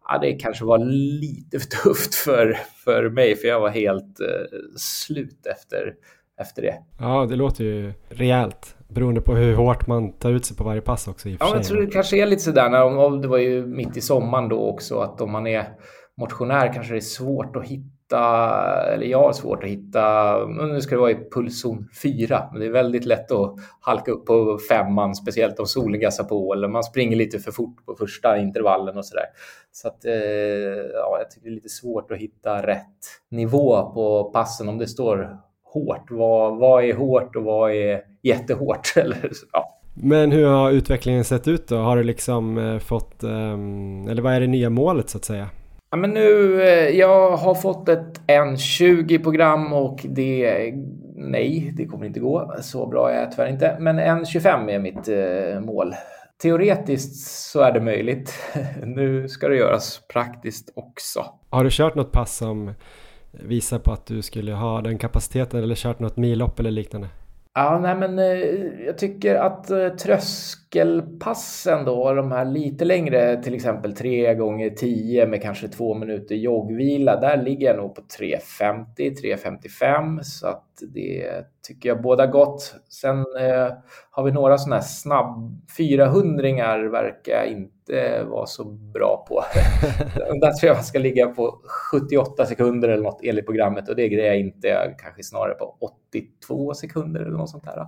ja, 0.10 0.18
det 0.18 0.34
kanske 0.34 0.65
var 0.65 0.77
lite 1.22 1.60
för 1.60 1.68
tufft 1.68 2.15
för, 2.15 2.57
för 2.86 3.10
mig, 3.10 3.36
för 3.36 3.48
jag 3.48 3.60
var 3.60 3.69
helt 3.69 4.19
eh, 4.19 4.57
slut 4.77 5.45
efter, 5.45 5.94
efter 6.41 6.61
det. 6.61 6.76
Ja, 6.99 7.26
det 7.26 7.36
låter 7.36 7.64
ju 7.64 7.94
rejält. 8.10 8.76
Beroende 8.88 9.22
på 9.22 9.36
hur 9.36 9.56
hårt 9.56 9.88
man 9.88 10.14
tar 10.14 10.31
ut 10.31 10.45
sig 10.45 10.57
på 10.57 10.64
varje 10.64 10.81
pass 10.81 11.07
också. 11.07 11.30
I 11.30 11.38
ja, 11.40 11.56
jag 11.56 11.64
tror 11.64 11.81
det 11.81 11.91
kanske 11.91 12.22
är 12.22 12.26
lite 12.26 12.41
sådär, 12.41 12.69
när, 12.69 13.22
det 13.22 13.27
var 13.27 13.38
ju 13.38 13.65
mitt 13.65 13.98
i 13.98 14.02
sommaren 14.02 14.49
då 14.49 14.60
också, 14.60 14.99
att 14.99 15.22
om 15.22 15.31
man 15.31 15.48
är 15.48 15.68
motionär 16.18 16.73
kanske 16.73 16.94
det 16.94 16.99
är 16.99 17.02
svårt 17.02 17.56
att 17.56 17.65
hitta 17.65 17.98
eller 18.18 19.06
jag 19.06 19.19
har 19.19 19.34
svårt 19.34 19.64
att 19.64 19.69
hitta, 19.69 20.45
nu 20.45 20.81
ska 20.81 20.95
det 20.95 21.02
vara 21.02 21.11
i 21.11 21.30
pulszon 21.31 21.88
4, 22.03 22.49
men 22.52 22.60
det 22.60 22.65
är 22.65 22.72
väldigt 22.72 23.06
lätt 23.06 23.31
att 23.31 23.56
halka 23.80 24.11
upp 24.11 24.26
på 24.26 24.60
femman, 24.69 25.15
speciellt 25.15 25.60
om 25.60 25.65
solen 25.65 25.99
gassar 25.99 26.23
på 26.23 26.53
eller 26.53 26.68
man 26.68 26.84
springer 26.84 27.18
lite 27.18 27.40
för 27.40 27.52
fort 27.52 27.86
på 27.86 27.95
första 27.95 28.38
intervallen 28.38 28.98
och 28.98 29.06
sådär. 29.06 29.26
Så 29.72 29.88
att, 29.88 30.06
eh, 30.06 30.14
ja, 30.94 31.18
jag 31.19 31.31
tycker 31.31 31.49
det 31.49 31.53
är 31.53 31.56
lite 31.56 31.69
svårt 31.69 32.11
att 32.11 32.18
hitta 32.18 32.68
rätt 32.68 32.86
nivå 33.31 33.91
på 33.94 34.23
passen 34.23 34.69
om 34.69 34.77
det 34.77 34.88
står 34.88 35.38
hårt. 35.64 36.06
Vad, 36.10 36.57
vad 36.57 36.84
är 36.84 36.94
hårt 36.94 37.36
och 37.36 37.44
vad 37.44 37.72
är 37.72 38.02
jättehårt? 38.22 38.94
Eller, 38.95 39.31
ja. 39.52 39.76
Men 39.94 40.31
hur 40.31 40.45
har 40.45 40.72
utvecklingen 40.72 41.23
sett 41.23 41.48
ut 41.48 41.68
då? 41.68 41.77
Har 41.77 41.98
du 41.98 42.03
liksom 42.03 42.57
eh, 42.57 42.80
fått, 42.80 43.23
ehm, 43.23 44.07
eller 44.07 44.22
vad 44.22 44.34
är 44.34 44.40
det 44.40 44.48
nya 44.48 44.69
målet 44.69 45.10
så 45.10 45.18
att 45.18 45.26
säga? 45.26 45.49
Ja, 45.91 45.97
men 45.97 46.13
nu, 46.13 46.61
eh, 46.61 46.89
jag 46.89 47.37
har 47.37 47.55
fått 47.55 47.89
ett 47.89 48.21
1.20 48.27 49.23
program 49.23 49.73
och 49.73 50.05
det, 50.09 50.73
nej, 51.15 51.73
det 51.77 51.85
kommer 51.85 52.05
inte 52.05 52.19
gå. 52.19 52.53
Så 52.61 52.87
bra 52.87 53.11
är 53.11 53.19
jag 53.19 53.31
tyvärr 53.31 53.49
inte. 53.49 53.77
Men 53.79 53.99
1.25 53.99 54.69
är 54.69 54.79
mitt 54.79 55.07
eh, 55.07 55.61
mål. 55.61 55.93
Teoretiskt 56.41 57.27
så 57.51 57.61
är 57.61 57.71
det 57.71 57.81
möjligt. 57.81 58.33
nu 58.83 59.27
ska 59.27 59.47
det 59.47 59.55
göras 59.55 60.01
praktiskt 60.13 60.71
också. 60.75 61.25
Har 61.49 61.63
du 61.63 61.69
kört 61.71 61.95
något 61.95 62.11
pass 62.11 62.37
som 62.37 62.73
visar 63.31 63.79
på 63.79 63.91
att 63.91 64.05
du 64.05 64.21
skulle 64.21 64.51
ha 64.51 64.81
den 64.81 64.97
kapaciteten 64.97 65.63
eller 65.63 65.75
kört 65.75 65.99
något 65.99 66.17
millopp 66.17 66.59
eller 66.59 66.71
liknande? 66.71 67.07
Ja, 67.53 67.79
nej, 67.81 67.95
men 67.95 68.19
eh, 68.19 68.25
jag 68.85 68.97
tycker 68.97 69.35
att 69.35 69.71
eh, 69.71 69.89
tröskelpassen 70.73 71.85
då, 71.85 72.13
de 72.13 72.31
här 72.31 72.45
lite 72.45 72.85
längre, 72.85 73.43
till 73.43 73.55
exempel 73.55 73.95
3 73.95 74.35
gånger 74.35 74.69
10 74.69 75.27
med 75.27 75.41
kanske 75.41 75.67
två 75.67 75.93
minuter 75.93 76.35
joggvila, 76.35 77.19
där 77.19 77.43
ligger 77.43 77.67
jag 77.67 77.77
nog 77.77 77.95
på 77.95 78.01
3.50, 78.01 78.85
3.55 78.97 80.19
så 80.23 80.47
att 80.47 80.65
det 80.93 81.45
tycker 81.67 81.89
jag 81.89 82.01
båda 82.01 82.27
gott. 82.27 82.75
Sen 82.89 83.17
eh, 83.19 83.73
har 84.11 84.23
vi 84.23 84.31
några 84.31 84.57
sådana 84.57 84.75
här 84.75 84.83
snabb 84.83 85.61
400 85.77 86.89
verkar 86.89 87.33
jag 87.33 87.47
inte 87.47 88.23
vara 88.23 88.45
så 88.45 88.63
bra 88.65 89.25
på. 89.29 89.43
Där 90.41 90.51
tror 90.51 90.67
jag 90.67 90.75
man 90.75 90.83
ska 90.83 90.99
ligga 90.99 91.27
på 91.27 91.61
78 91.91 92.45
sekunder 92.45 92.89
eller 92.89 93.03
något 93.03 93.19
enligt 93.23 93.45
programmet 93.45 93.89
och 93.89 93.95
det 93.95 94.09
grejer 94.09 94.27
jag 94.27 94.39
inte. 94.39 94.67
Jag 94.67 94.99
kanske 94.99 95.23
snarare 95.23 95.53
på 95.53 95.77
82 96.11 96.73
sekunder 96.73 97.21
eller 97.21 97.37
något 97.37 97.49
sånt 97.49 97.63
där. 97.63 97.85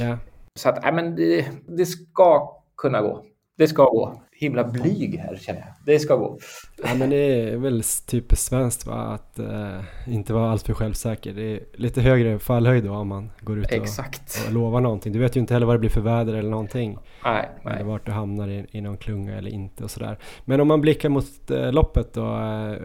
Yeah. 0.00 0.18
Så 0.56 0.68
att, 0.68 0.82
nej, 0.82 0.92
men 0.92 1.16
det, 1.16 1.46
det 1.68 1.86
ska 1.86 2.60
kunna 2.76 3.02
gå. 3.02 3.24
Det 3.58 3.68
ska 3.68 3.84
gå 3.84 4.22
himla 4.38 4.64
blyg 4.64 5.18
här 5.18 5.36
känner 5.36 5.60
jag. 5.60 5.68
Det 5.86 5.98
ska 5.98 6.16
gå. 6.16 6.38
Ja 6.84 6.94
men 6.94 7.10
det 7.10 7.16
är 7.16 7.56
väl 7.56 7.82
typiskt 8.06 8.46
svenskt 8.46 8.86
va? 8.86 8.94
Att 8.94 9.38
uh, 9.38 9.80
inte 10.06 10.32
vara 10.32 10.50
alltför 10.50 10.74
självsäker. 10.74 11.32
Det 11.32 11.42
är 11.42 11.60
lite 11.74 12.00
högre 12.00 12.38
fallhöjd 12.38 12.84
då 12.84 12.92
om 12.92 13.08
man 13.08 13.30
går 13.40 13.58
ut 13.58 13.72
Exakt. 13.72 14.38
Och, 14.42 14.48
och 14.48 14.52
lovar 14.52 14.80
någonting. 14.80 15.12
Du 15.12 15.18
vet 15.18 15.36
ju 15.36 15.40
inte 15.40 15.54
heller 15.54 15.66
vad 15.66 15.74
det 15.74 15.80
blir 15.80 15.90
för 15.90 16.00
väder 16.00 16.34
eller 16.34 16.50
någonting. 16.50 16.98
Nej, 17.24 17.50
nej. 17.62 17.74
Eller 17.74 17.84
vart 17.84 18.06
du 18.06 18.12
hamnar 18.12 18.48
i, 18.48 18.66
i 18.70 18.80
någon 18.80 18.96
klunga 18.96 19.38
eller 19.38 19.50
inte 19.50 19.84
och 19.84 19.90
sådär. 19.90 20.18
Men 20.44 20.60
om 20.60 20.68
man 20.68 20.80
blickar 20.80 21.08
mot 21.08 21.50
uh, 21.50 21.72
loppet 21.72 22.12
då. 22.12 22.24
Uh, 22.24 22.76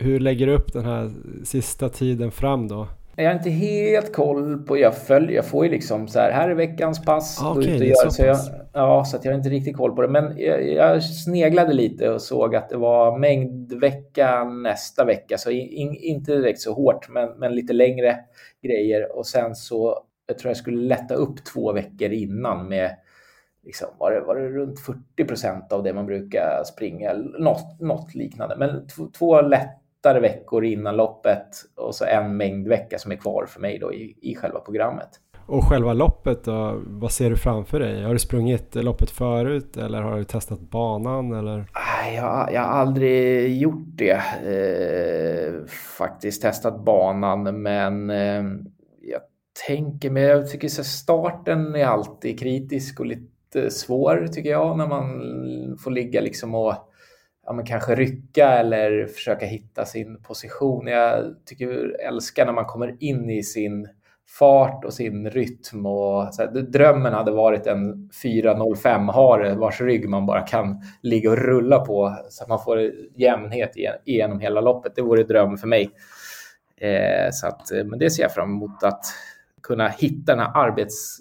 hur 0.00 0.20
lägger 0.20 0.46
du 0.46 0.52
upp 0.52 0.72
den 0.72 0.84
här 0.84 1.12
sista 1.44 1.88
tiden 1.88 2.30
fram 2.30 2.68
då? 2.68 2.88
Jag 3.20 3.30
har 3.30 3.34
inte 3.34 3.50
helt 3.50 4.12
koll 4.12 4.58
på, 4.58 4.78
jag 4.78 4.96
följer, 4.96 5.36
jag 5.36 5.44
får 5.44 5.64
ju 5.64 5.70
liksom 5.70 6.08
så 6.08 6.18
här, 6.18 6.30
här 6.30 6.50
är 6.50 6.54
veckans 6.54 7.04
pass. 7.04 7.38
Ah, 7.42 7.56
okay, 7.56 7.90
är 7.90 7.94
så, 7.94 8.10
så 8.10 8.22
jag, 8.22 8.38
ja, 8.72 9.04
så 9.04 9.16
att 9.16 9.24
jag 9.24 9.32
har 9.32 9.38
inte 9.38 9.48
riktigt 9.48 9.76
koll 9.76 9.96
på 9.96 10.02
det. 10.02 10.08
Men 10.08 10.38
jag, 10.38 10.68
jag, 10.68 11.02
sneglade 11.02 11.72
lite 11.72 12.10
och 12.10 12.22
såg 12.22 12.56
att 12.56 12.68
det 12.68 12.76
var 12.76 13.18
mängdvecka 13.18 14.44
nästa 14.44 15.04
vecka. 15.04 15.38
Så 15.38 15.50
in, 15.50 15.94
inte 15.94 16.32
direkt 16.32 16.60
så 16.60 16.74
hårt, 16.74 17.08
men, 17.08 17.30
men 17.38 17.54
lite 17.54 17.72
längre 17.72 18.16
grejer. 18.62 19.16
Och 19.16 19.26
sen 19.26 19.54
så, 19.54 20.02
jag 20.26 20.38
tror 20.38 20.50
jag 20.50 20.56
skulle 20.56 20.82
lätta 20.82 21.14
upp 21.14 21.44
två 21.44 21.72
veckor 21.72 22.10
innan 22.10 22.68
med 22.68 22.90
Liksom, 23.64 23.88
var, 23.98 24.12
det, 24.12 24.20
var 24.20 24.36
det 24.36 24.48
runt 24.48 24.80
40 24.80 25.24
procent 25.24 25.72
av 25.72 25.82
det 25.82 25.92
man 25.92 26.06
brukar 26.06 26.62
springa, 26.64 27.12
något, 27.38 27.80
något 27.80 28.14
liknande. 28.14 28.56
Men 28.56 28.86
två 29.18 29.40
lätt 29.40 29.77
kortare 30.02 30.20
veckor 30.20 30.64
innan 30.64 30.96
loppet 30.96 31.48
och 31.76 31.94
så 31.94 32.04
en 32.04 32.36
mängd 32.36 32.68
vecka 32.68 32.98
som 32.98 33.12
är 33.12 33.16
kvar 33.16 33.46
för 33.48 33.60
mig 33.60 33.78
då 33.78 33.92
i, 33.92 34.16
i 34.20 34.34
själva 34.34 34.60
programmet. 34.60 35.08
Och 35.46 35.64
själva 35.64 35.92
loppet 35.92 36.44
då, 36.44 36.80
vad 36.86 37.12
ser 37.12 37.30
du 37.30 37.36
framför 37.36 37.80
dig? 37.80 38.02
Har 38.02 38.12
du 38.12 38.18
sprungit 38.18 38.74
loppet 38.74 39.10
förut 39.10 39.76
eller 39.76 40.02
har 40.02 40.18
du 40.18 40.24
testat 40.24 40.60
banan 40.60 41.32
eller? 41.32 41.64
Jag, 42.16 42.52
jag 42.52 42.60
har 42.60 42.68
aldrig 42.68 43.56
gjort 43.58 43.86
det 43.86 44.20
eh, 44.44 45.66
faktiskt, 45.98 46.42
testat 46.42 46.84
banan 46.84 47.62
men 47.62 48.10
eh, 48.10 48.42
jag 49.00 49.20
tänker 49.66 50.10
mig, 50.10 50.22
jag 50.22 50.50
tycker 50.50 50.68
så 50.68 50.84
starten 50.84 51.74
är 51.74 51.86
alltid 51.86 52.40
kritisk 52.40 53.00
och 53.00 53.06
lite 53.06 53.70
svår 53.70 54.28
tycker 54.32 54.50
jag 54.50 54.78
när 54.78 54.86
man 54.86 55.06
får 55.84 55.90
ligga 55.90 56.20
liksom 56.20 56.54
och 56.54 56.74
ja, 57.48 57.54
men 57.54 57.66
kanske 57.66 57.94
rycka 57.94 58.48
eller 58.48 59.06
försöka 59.06 59.46
hitta 59.46 59.84
sin 59.84 60.22
position. 60.22 60.86
Jag 60.86 61.24
tycker 61.46 61.96
älskar 62.00 62.46
när 62.46 62.52
man 62.52 62.64
kommer 62.64 62.96
in 63.00 63.30
i 63.30 63.42
sin 63.42 63.88
fart 64.38 64.84
och 64.84 64.94
sin 64.94 65.30
rytm. 65.30 65.86
Och, 65.86 66.34
så 66.34 66.42
här, 66.42 66.48
drömmen 66.62 67.12
hade 67.12 67.30
varit 67.30 67.66
en 67.66 68.10
4.05 68.24 69.12
hare 69.12 69.54
vars 69.54 69.80
rygg 69.80 70.08
man 70.08 70.26
bara 70.26 70.40
kan 70.40 70.82
ligga 71.02 71.30
och 71.30 71.38
rulla 71.38 71.78
på 71.78 72.16
så 72.28 72.42
att 72.42 72.48
man 72.48 72.64
får 72.64 72.92
jämnhet 73.16 73.72
genom 74.04 74.40
hela 74.40 74.60
loppet. 74.60 74.92
Det 74.96 75.02
vore 75.02 75.22
dröm 75.22 75.56
för 75.56 75.68
mig. 75.68 75.90
Eh, 76.76 77.30
så 77.32 77.46
att, 77.46 77.72
eh, 77.72 77.84
men 77.84 77.98
det 77.98 78.10
ser 78.10 78.22
jag 78.22 78.34
fram 78.34 78.50
emot 78.50 78.82
att 78.82 79.04
kunna 79.62 79.88
hitta 79.88 80.32
den 80.32 80.38
här 80.38 80.52
arbets, 80.54 81.20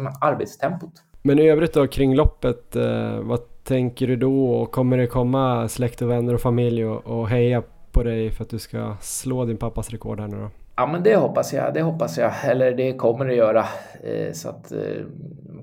man, 0.00 0.12
arbetstempot. 0.20 0.92
Men 1.22 1.38
i 1.38 1.48
övrigt 1.48 1.74
då 1.74 1.86
kring 1.86 2.14
loppet, 2.14 2.76
eh, 2.76 3.20
vad 3.20 3.40
tänker 3.64 4.06
du 4.06 4.16
då? 4.16 4.66
Kommer 4.66 4.96
det 4.98 5.06
komma 5.06 5.68
släkt 5.68 6.02
och 6.02 6.10
vänner 6.10 6.34
och 6.34 6.40
familj 6.40 6.84
och, 6.84 7.06
och 7.06 7.28
heja 7.28 7.62
på 7.92 8.02
dig 8.02 8.30
för 8.30 8.44
att 8.44 8.50
du 8.50 8.58
ska 8.58 8.96
slå 9.00 9.44
din 9.44 9.56
pappas 9.56 9.90
rekord 9.90 10.20
här 10.20 10.28
nu 10.28 10.36
då? 10.36 10.50
Ja 10.76 10.86
men 10.86 11.02
det 11.02 11.16
hoppas 11.16 11.52
jag, 11.52 11.74
det 11.74 11.82
hoppas 11.82 12.18
jag. 12.18 12.32
Eller 12.44 12.72
det 12.72 12.92
kommer 12.92 13.24
det 13.24 13.34
göra. 13.34 13.64
Eh, 14.02 14.32
så 14.32 14.48
att 14.48 14.72
eh, 14.72 15.04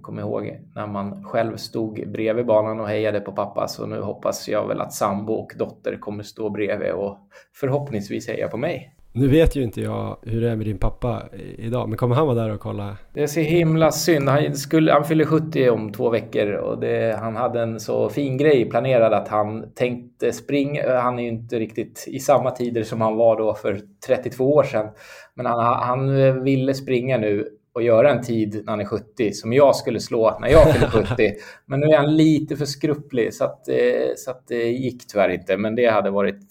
kom 0.01 0.19
ihåg 0.19 0.59
när 0.76 0.88
man 0.88 1.23
själv 1.23 1.57
stod 1.57 2.11
bredvid 2.11 2.45
banan 2.45 2.80
och 2.80 2.88
hejade 2.88 3.19
på 3.19 3.31
pappa 3.31 3.67
så 3.67 3.85
nu 3.85 4.01
hoppas 4.01 4.47
jag 4.47 4.67
väl 4.67 4.81
att 4.81 4.93
sambo 4.93 5.34
och 5.34 5.53
dotter 5.57 5.97
kommer 5.99 6.23
stå 6.23 6.49
bredvid 6.49 6.91
och 6.91 7.17
förhoppningsvis 7.53 8.27
heja 8.27 8.47
på 8.47 8.57
mig. 8.57 8.95
Nu 9.19 9.27
vet 9.27 9.55
ju 9.55 9.63
inte 9.63 9.81
jag 9.81 10.17
hur 10.21 10.41
det 10.41 10.49
är 10.49 10.55
med 10.55 10.65
din 10.65 10.77
pappa 10.77 11.23
idag, 11.57 11.89
men 11.89 11.97
kommer 11.97 12.15
han 12.15 12.27
vara 12.27 12.35
där 12.35 12.53
och 12.53 12.59
kolla? 12.59 12.97
Det 13.13 13.23
är 13.23 13.27
så 13.27 13.39
himla 13.39 13.91
synd. 13.91 14.29
Han, 14.29 14.55
skulle, 14.55 14.91
han 14.91 15.05
fyller 15.05 15.25
70 15.25 15.69
om 15.69 15.91
två 15.91 16.09
veckor 16.09 16.51
och 16.51 16.79
det, 16.79 17.17
han 17.19 17.35
hade 17.35 17.61
en 17.61 17.79
så 17.79 18.09
fin 18.09 18.37
grej 18.37 18.69
planerad 18.69 19.13
att 19.13 19.27
han 19.27 19.73
tänkte 19.73 20.31
springa. 20.31 20.99
Han 20.99 21.19
är 21.19 21.23
ju 21.23 21.29
inte 21.29 21.59
riktigt 21.59 22.05
i 22.07 22.19
samma 22.19 22.51
tider 22.51 22.83
som 22.83 23.01
han 23.01 23.15
var 23.15 23.37
då 23.37 23.53
för 23.53 23.79
32 24.07 24.53
år 24.53 24.63
sedan. 24.63 24.87
Men 25.35 25.45
han, 25.45 25.83
han 25.83 26.43
ville 26.43 26.73
springa 26.73 27.17
nu 27.17 27.47
och 27.73 27.83
göra 27.83 28.11
en 28.11 28.23
tid 28.23 28.61
när 28.65 28.71
han 28.71 28.79
är 28.79 28.85
70 28.85 29.33
som 29.33 29.53
jag 29.53 29.75
skulle 29.75 29.99
slå 29.99 30.37
när 30.39 30.47
jag 30.49 30.73
fyller 30.73 30.87
70. 30.87 31.33
Men 31.65 31.79
nu 31.79 31.87
är 31.87 31.97
han 31.97 32.15
lite 32.15 32.55
för 32.55 32.65
skrupplig 32.65 33.33
så 33.33 33.43
att, 33.43 33.69
eh, 33.69 33.75
så 34.17 34.31
att 34.31 34.47
det 34.47 34.63
gick 34.63 35.07
tyvärr 35.07 35.29
inte. 35.29 35.57
Men 35.57 35.75
det 35.75 35.85
hade 35.85 36.09
varit 36.09 36.41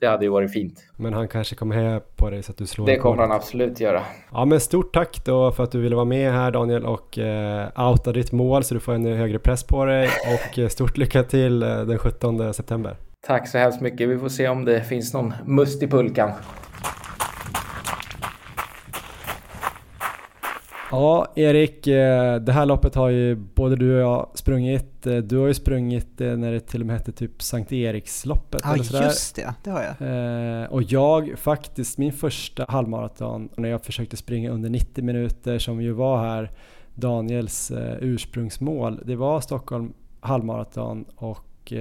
det 0.00 0.06
hade 0.06 0.24
ju 0.24 0.30
varit 0.30 0.52
fint. 0.52 0.84
Men 0.96 1.12
han 1.12 1.28
kanske 1.28 1.54
kommer 1.54 1.76
heja 1.76 2.00
på 2.16 2.30
dig 2.30 2.42
så 2.42 2.52
att 2.52 2.58
du 2.58 2.66
slår 2.66 2.86
Det 2.86 2.96
kommer 2.96 3.22
han 3.22 3.32
absolut 3.32 3.80
göra. 3.80 4.02
Ja 4.32 4.44
men 4.44 4.60
stort 4.60 4.94
tack 4.94 5.24
då 5.24 5.52
för 5.52 5.64
att 5.64 5.72
du 5.72 5.80
ville 5.80 5.94
vara 5.96 6.04
med 6.04 6.32
här 6.32 6.50
Daniel 6.50 6.84
och 6.84 7.18
eh, 7.18 7.90
outa 7.90 8.12
ditt 8.12 8.32
mål 8.32 8.64
så 8.64 8.74
du 8.74 8.80
får 8.80 8.92
en 8.92 9.06
högre 9.06 9.38
press 9.38 9.64
på 9.64 9.84
dig 9.84 10.08
och 10.34 10.58
eh, 10.58 10.68
stort 10.68 10.96
lycka 10.96 11.22
till 11.22 11.62
eh, 11.62 11.68
den 11.68 11.98
17 11.98 12.54
september. 12.54 12.96
Tack 13.26 13.48
så 13.48 13.58
hemskt 13.58 13.80
mycket. 13.80 14.08
Vi 14.08 14.18
får 14.18 14.28
se 14.28 14.48
om 14.48 14.64
det 14.64 14.82
finns 14.84 15.14
någon 15.14 15.34
must 15.44 15.82
i 15.82 15.86
pulkan. 15.86 16.30
Ja, 20.90 21.32
Erik, 21.34 21.86
eh, 21.86 22.36
det 22.36 22.52
här 22.52 22.66
loppet 22.66 22.94
har 22.94 23.08
ju 23.08 23.34
både 23.34 23.76
du 23.76 23.94
och 23.94 24.00
jag 24.00 24.30
sprungit. 24.34 25.06
Eh, 25.06 25.16
du 25.16 25.38
har 25.38 25.46
ju 25.46 25.54
sprungit 25.54 26.20
eh, 26.20 26.36
när 26.36 26.52
det 26.52 26.60
till 26.60 26.80
och 26.80 26.86
med 26.86 26.96
hette 26.96 27.12
typ 27.12 27.42
Sankt 27.42 27.72
Eriksloppet. 27.72 28.60
Ja, 28.64 28.76
just 28.76 29.36
det. 29.36 29.54
Det 29.64 29.70
har 29.70 29.96
jag. 29.98 30.72
Och 30.72 30.82
jag 30.82 31.38
faktiskt, 31.38 31.98
min 31.98 32.12
första 32.12 32.66
halvmaraton, 32.68 33.48
när 33.56 33.68
jag 33.68 33.84
försökte 33.84 34.16
springa 34.16 34.50
under 34.50 34.70
90 34.70 35.04
minuter 35.04 35.58
som 35.58 35.82
ju 35.82 35.92
var 35.92 36.18
här 36.18 36.50
Daniels 36.94 37.72
ursprungsmål, 38.00 39.02
det 39.04 39.16
var 39.16 39.40
Stockholm 39.40 39.92
halvmaraton 40.20 41.04
och 41.16 41.72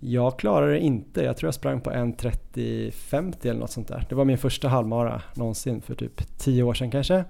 jag 0.00 0.38
klarade 0.38 0.72
det 0.72 0.80
inte. 0.80 1.22
Jag 1.22 1.36
tror 1.36 1.48
jag 1.48 1.54
sprang 1.54 1.80
på 1.80 1.90
1.30-50 1.90 3.34
eller 3.42 3.60
något 3.60 3.70
sånt 3.70 3.88
där. 3.88 4.06
Det 4.08 4.14
var 4.14 4.24
min 4.24 4.38
första 4.38 4.68
halvmara 4.68 5.22
någonsin 5.34 5.80
för 5.80 5.94
typ 5.94 6.38
10 6.38 6.62
år 6.62 6.74
sedan 6.74 6.90
kanske. 6.90 7.24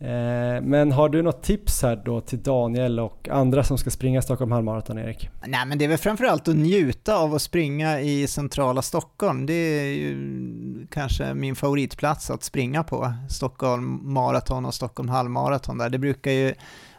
Eh, 0.00 0.62
men 0.62 0.92
har 0.92 1.08
du 1.08 1.22
något 1.22 1.42
tips 1.42 1.82
här 1.82 2.02
då 2.04 2.20
till 2.20 2.42
Daniel 2.42 3.00
och 3.00 3.28
andra 3.28 3.64
som 3.64 3.78
ska 3.78 3.90
springa 3.90 4.22
Stockholm 4.22 4.52
halvmaraton, 4.52 4.98
Erik? 4.98 5.30
Nej, 5.46 5.66
men 5.66 5.78
det 5.78 5.84
är 5.84 5.88
väl 5.88 5.98
framförallt 5.98 6.48
att 6.48 6.56
njuta 6.56 7.16
av 7.16 7.34
att 7.34 7.42
springa 7.42 8.00
i 8.00 8.26
centrala 8.26 8.82
Stockholm. 8.82 9.46
Det 9.46 9.54
är 9.54 9.84
ju 9.84 10.86
kanske 10.90 11.34
min 11.34 11.56
favoritplats 11.56 12.30
att 12.30 12.42
springa 12.44 12.84
på. 12.84 13.12
Stockholm 13.30 14.12
maraton 14.12 14.64
och 14.64 14.74
Stockholm 14.74 15.08
halvmaraton 15.08 15.78
där. 15.78 15.90
Det 15.90 15.98
brukar 15.98 16.30
ju 16.30 16.54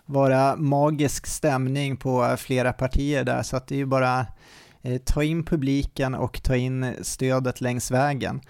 vara 0.06 0.56
magisk 0.56 1.28
stämning 1.28 1.98
på 1.98 2.36
flera 2.38 2.74
partier 2.74 3.24
där, 3.24 3.44
så 3.44 3.58
att 3.58 3.68
det 3.68 3.76
är 3.76 3.78
ju 3.78 3.86
bara 3.86 4.20
att 4.20 5.06
ta 5.06 5.24
in 5.24 5.46
publiken 5.46 6.16
och 6.16 6.44
ta 6.44 6.56
in 6.56 6.94
stödet 7.02 7.62
längs 7.62 7.92
vägen. 7.92 8.42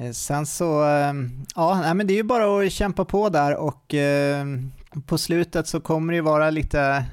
Eh, 0.00 0.12
sen 0.12 0.46
så, 0.46 0.84
eh, 0.84 1.14
ja, 1.54 1.94
men 1.94 2.06
det 2.06 2.12
är 2.12 2.16
ju 2.16 2.22
bara 2.22 2.66
att 2.66 2.72
kämpa 2.72 3.04
på 3.04 3.28
där 3.28 3.56
och 3.56 3.94
eh, 3.94 4.46
på 5.06 5.18
slutet 5.18 5.66
så 5.66 5.80
kommer 5.80 6.12
det 6.12 6.16
ju 6.16 6.22
vara 6.22 6.50
lite, 6.50 7.04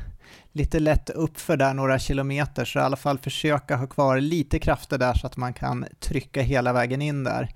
lite 0.51 0.79
lätt 0.79 1.09
uppför 1.09 1.57
där 1.57 1.73
några 1.73 1.99
kilometer, 1.99 2.65
så 2.65 2.79
i 2.79 2.81
alla 2.81 2.97
fall 2.97 3.17
försöka 3.17 3.75
ha 3.75 3.87
kvar 3.87 4.19
lite 4.19 4.59
krafter 4.59 4.97
där 4.97 5.13
så 5.13 5.27
att 5.27 5.37
man 5.37 5.53
kan 5.53 5.85
trycka 5.99 6.41
hela 6.41 6.73
vägen 6.73 7.01
in 7.01 7.23
där. 7.23 7.49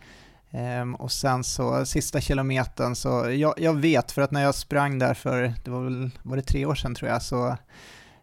Ehm, 0.52 0.96
och 0.96 1.12
sen 1.12 1.44
så 1.44 1.86
sista 1.86 2.22
kilometern 2.22 2.96
så, 2.96 3.32
jag, 3.32 3.54
jag, 3.58 3.74
vet 3.74 4.12
för 4.12 4.22
att 4.22 4.32
när 4.32 4.44
jag 4.44 4.56
sprang 4.56 5.00
där 5.00 5.14
för, 5.14 5.54
det 5.64 5.72
var 5.72 5.84
väl, 5.84 6.10
var 6.24 6.36
det 6.36 6.42
tre 6.42 6.66
år 6.66 6.76
sedan 6.76 6.96
tror 6.96 7.10
jag, 7.10 7.22
så 7.22 7.58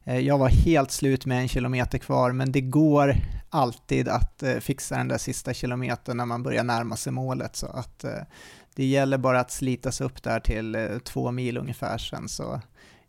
Eh, 0.08 0.18
jag 0.18 0.38
var 0.38 0.48
helt 0.48 0.90
slut 0.90 1.26
med 1.26 1.38
en 1.38 1.48
kilometer 1.48 1.98
kvar, 1.98 2.32
men 2.32 2.52
det 2.52 2.60
går 2.60 3.16
alltid 3.50 4.08
att 4.08 4.42
eh, 4.42 4.54
fixa 4.54 4.96
den 4.96 5.08
där 5.08 5.18
sista 5.18 5.54
kilometern 5.54 6.16
när 6.16 6.26
man 6.26 6.42
börjar 6.42 6.64
närma 6.64 6.96
sig 6.96 7.12
målet. 7.12 7.56
Så 7.56 7.66
att 7.66 8.04
eh, 8.04 8.10
det 8.74 8.84
gäller 8.84 9.18
bara 9.18 9.40
att 9.40 9.50
slita 9.50 9.92
sig 9.92 10.06
upp 10.06 10.22
där 10.22 10.40
till 10.40 11.00
två 11.04 11.30
mil 11.30 11.58
ungefär 11.58 11.98
sen 11.98 12.28
så 12.28 12.60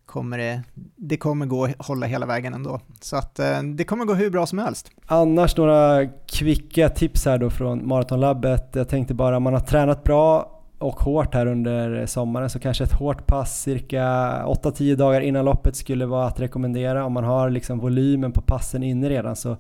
kommer 0.05 0.38
det, 0.38 0.63
det 0.95 1.17
kommer 1.17 1.45
gå 1.45 1.65
att 1.65 1.85
hålla 1.85 2.05
hela 2.05 2.26
vägen 2.26 2.53
ändå. 2.53 2.80
Så 3.01 3.17
att 3.17 3.39
det 3.76 3.84
kommer 3.84 4.05
gå 4.05 4.13
hur 4.13 4.30
bra 4.30 4.45
som 4.45 4.59
helst. 4.59 4.91
Annars 5.05 5.57
några 5.57 6.07
kvicka 6.27 6.89
tips 6.89 7.26
här 7.26 7.38
då 7.38 7.49
från 7.49 7.88
Maratonlabbet. 7.88 8.69
Jag 8.73 8.89
tänkte 8.89 9.13
bara 9.13 9.38
om 9.38 9.43
man 9.43 9.53
har 9.53 9.59
tränat 9.59 10.03
bra 10.03 10.59
och 10.80 10.99
hårt 10.99 11.34
här 11.34 11.45
under 11.45 12.06
sommaren 12.06 12.49
så 12.49 12.60
kanske 12.60 12.84
ett 12.84 12.93
hårt 12.93 13.27
pass 13.27 13.61
cirka 13.61 14.03
8-10 14.45 14.95
dagar 14.95 15.22
innan 15.22 15.45
loppet 15.45 15.76
skulle 15.76 16.06
vara 16.06 16.27
att 16.27 16.39
rekommendera. 16.39 17.06
Om 17.06 17.14
man 17.14 17.23
har 17.23 17.49
liksom 17.49 17.80
volymen 17.80 18.31
på 18.31 18.41
passen 18.41 18.84
inne 18.84 19.10
redan 19.10 19.35
så 19.35 19.57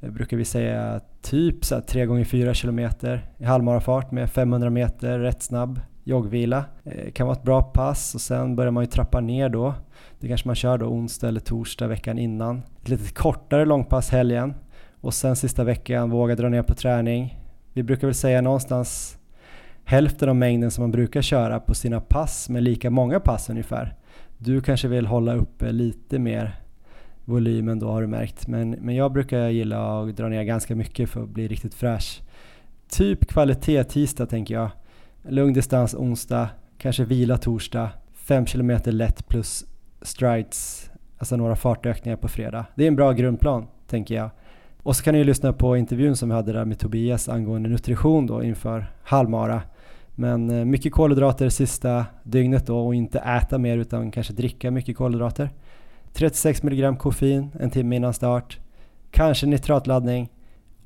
eh, 0.00 0.10
brukar 0.10 0.36
vi 0.36 0.44
säga 0.44 1.00
typ 1.22 1.64
så 1.64 1.80
3 1.80 2.06
gånger 2.06 2.24
4 2.24 2.54
km 2.54 2.78
i 3.38 3.44
halvmarafart 3.44 4.10
med 4.10 4.30
500 4.30 4.70
meter 4.70 5.18
rätt 5.18 5.42
snabb 5.42 5.80
joggvila. 6.04 6.64
Det 6.82 7.10
kan 7.10 7.26
vara 7.26 7.36
ett 7.36 7.42
bra 7.42 7.62
pass 7.62 8.14
och 8.14 8.20
sen 8.20 8.56
börjar 8.56 8.70
man 8.70 8.84
ju 8.84 8.90
trappa 8.90 9.20
ner 9.20 9.48
då. 9.48 9.74
Det 10.20 10.28
kanske 10.28 10.48
man 10.48 10.54
kör 10.54 10.78
då 10.78 10.86
onsdag 10.86 11.28
eller 11.28 11.40
torsdag 11.40 11.86
veckan 11.86 12.18
innan. 12.18 12.62
Ett 12.82 12.88
lite 12.88 13.14
kortare 13.14 13.64
långpass 13.64 14.10
helgen 14.10 14.54
och 15.00 15.14
sen 15.14 15.36
sista 15.36 15.64
veckan 15.64 16.10
våga 16.10 16.34
dra 16.34 16.48
ner 16.48 16.62
på 16.62 16.74
träning. 16.74 17.38
Vi 17.72 17.82
brukar 17.82 18.06
väl 18.06 18.14
säga 18.14 18.40
någonstans 18.40 19.18
hälften 19.84 20.28
av 20.28 20.36
mängden 20.36 20.70
som 20.70 20.82
man 20.82 20.90
brukar 20.90 21.22
köra 21.22 21.60
på 21.60 21.74
sina 21.74 22.00
pass 22.00 22.48
med 22.48 22.62
lika 22.62 22.90
många 22.90 23.20
pass 23.20 23.50
ungefär. 23.50 23.94
Du 24.38 24.60
kanske 24.60 24.88
vill 24.88 25.06
hålla 25.06 25.34
uppe 25.34 25.72
lite 25.72 26.18
mer 26.18 26.62
volymen 27.24 27.78
då 27.78 27.90
har 27.90 28.00
du 28.00 28.06
märkt. 28.06 28.46
Men, 28.46 28.70
men 28.70 28.94
jag 28.94 29.12
brukar 29.12 29.48
gilla 29.48 30.02
att 30.02 30.16
dra 30.16 30.28
ner 30.28 30.42
ganska 30.42 30.76
mycket 30.76 31.10
för 31.10 31.22
att 31.22 31.28
bli 31.28 31.48
riktigt 31.48 31.74
fräsch. 31.74 32.22
Typ 32.88 33.26
kvalitet 33.28 33.84
tisdag 33.84 34.26
tänker 34.26 34.54
jag. 34.54 34.70
Lugn 35.28 35.52
distans 35.52 35.94
onsdag, 35.94 36.48
kanske 36.78 37.04
vila 37.04 37.38
torsdag, 37.38 37.90
5 38.14 38.44
km 38.44 38.78
lätt 38.84 39.28
plus 39.28 39.64
strides, 40.02 40.90
alltså 41.18 41.36
några 41.36 41.56
fartökningar 41.56 42.16
på 42.16 42.28
fredag. 42.28 42.66
Det 42.74 42.84
är 42.84 42.88
en 42.88 42.96
bra 42.96 43.12
grundplan 43.12 43.66
tänker 43.86 44.14
jag. 44.14 44.30
Och 44.82 44.96
så 44.96 45.02
kan 45.02 45.12
ni 45.12 45.18
ju 45.18 45.24
lyssna 45.24 45.52
på 45.52 45.76
intervjun 45.76 46.16
som 46.16 46.28
vi 46.28 46.34
hade 46.34 46.52
där 46.52 46.64
med 46.64 46.78
Tobias 46.78 47.28
angående 47.28 47.68
nutrition 47.68 48.26
då 48.26 48.42
inför 48.42 48.86
halvmara. 49.02 49.62
Men 50.14 50.50
eh, 50.50 50.64
mycket 50.64 50.92
kolhydrater 50.92 51.48
sista 51.48 52.06
dygnet 52.22 52.66
då 52.66 52.86
och 52.86 52.94
inte 52.94 53.18
äta 53.18 53.58
mer 53.58 53.78
utan 53.78 54.10
kanske 54.10 54.32
dricka 54.32 54.70
mycket 54.70 54.96
kolhydrater. 54.96 55.50
36 56.12 56.62
mg 56.62 56.98
koffein 56.98 57.50
en 57.60 57.70
timme 57.70 57.96
innan 57.96 58.14
start, 58.14 58.58
kanske 59.10 59.46
nitratladdning 59.46 60.28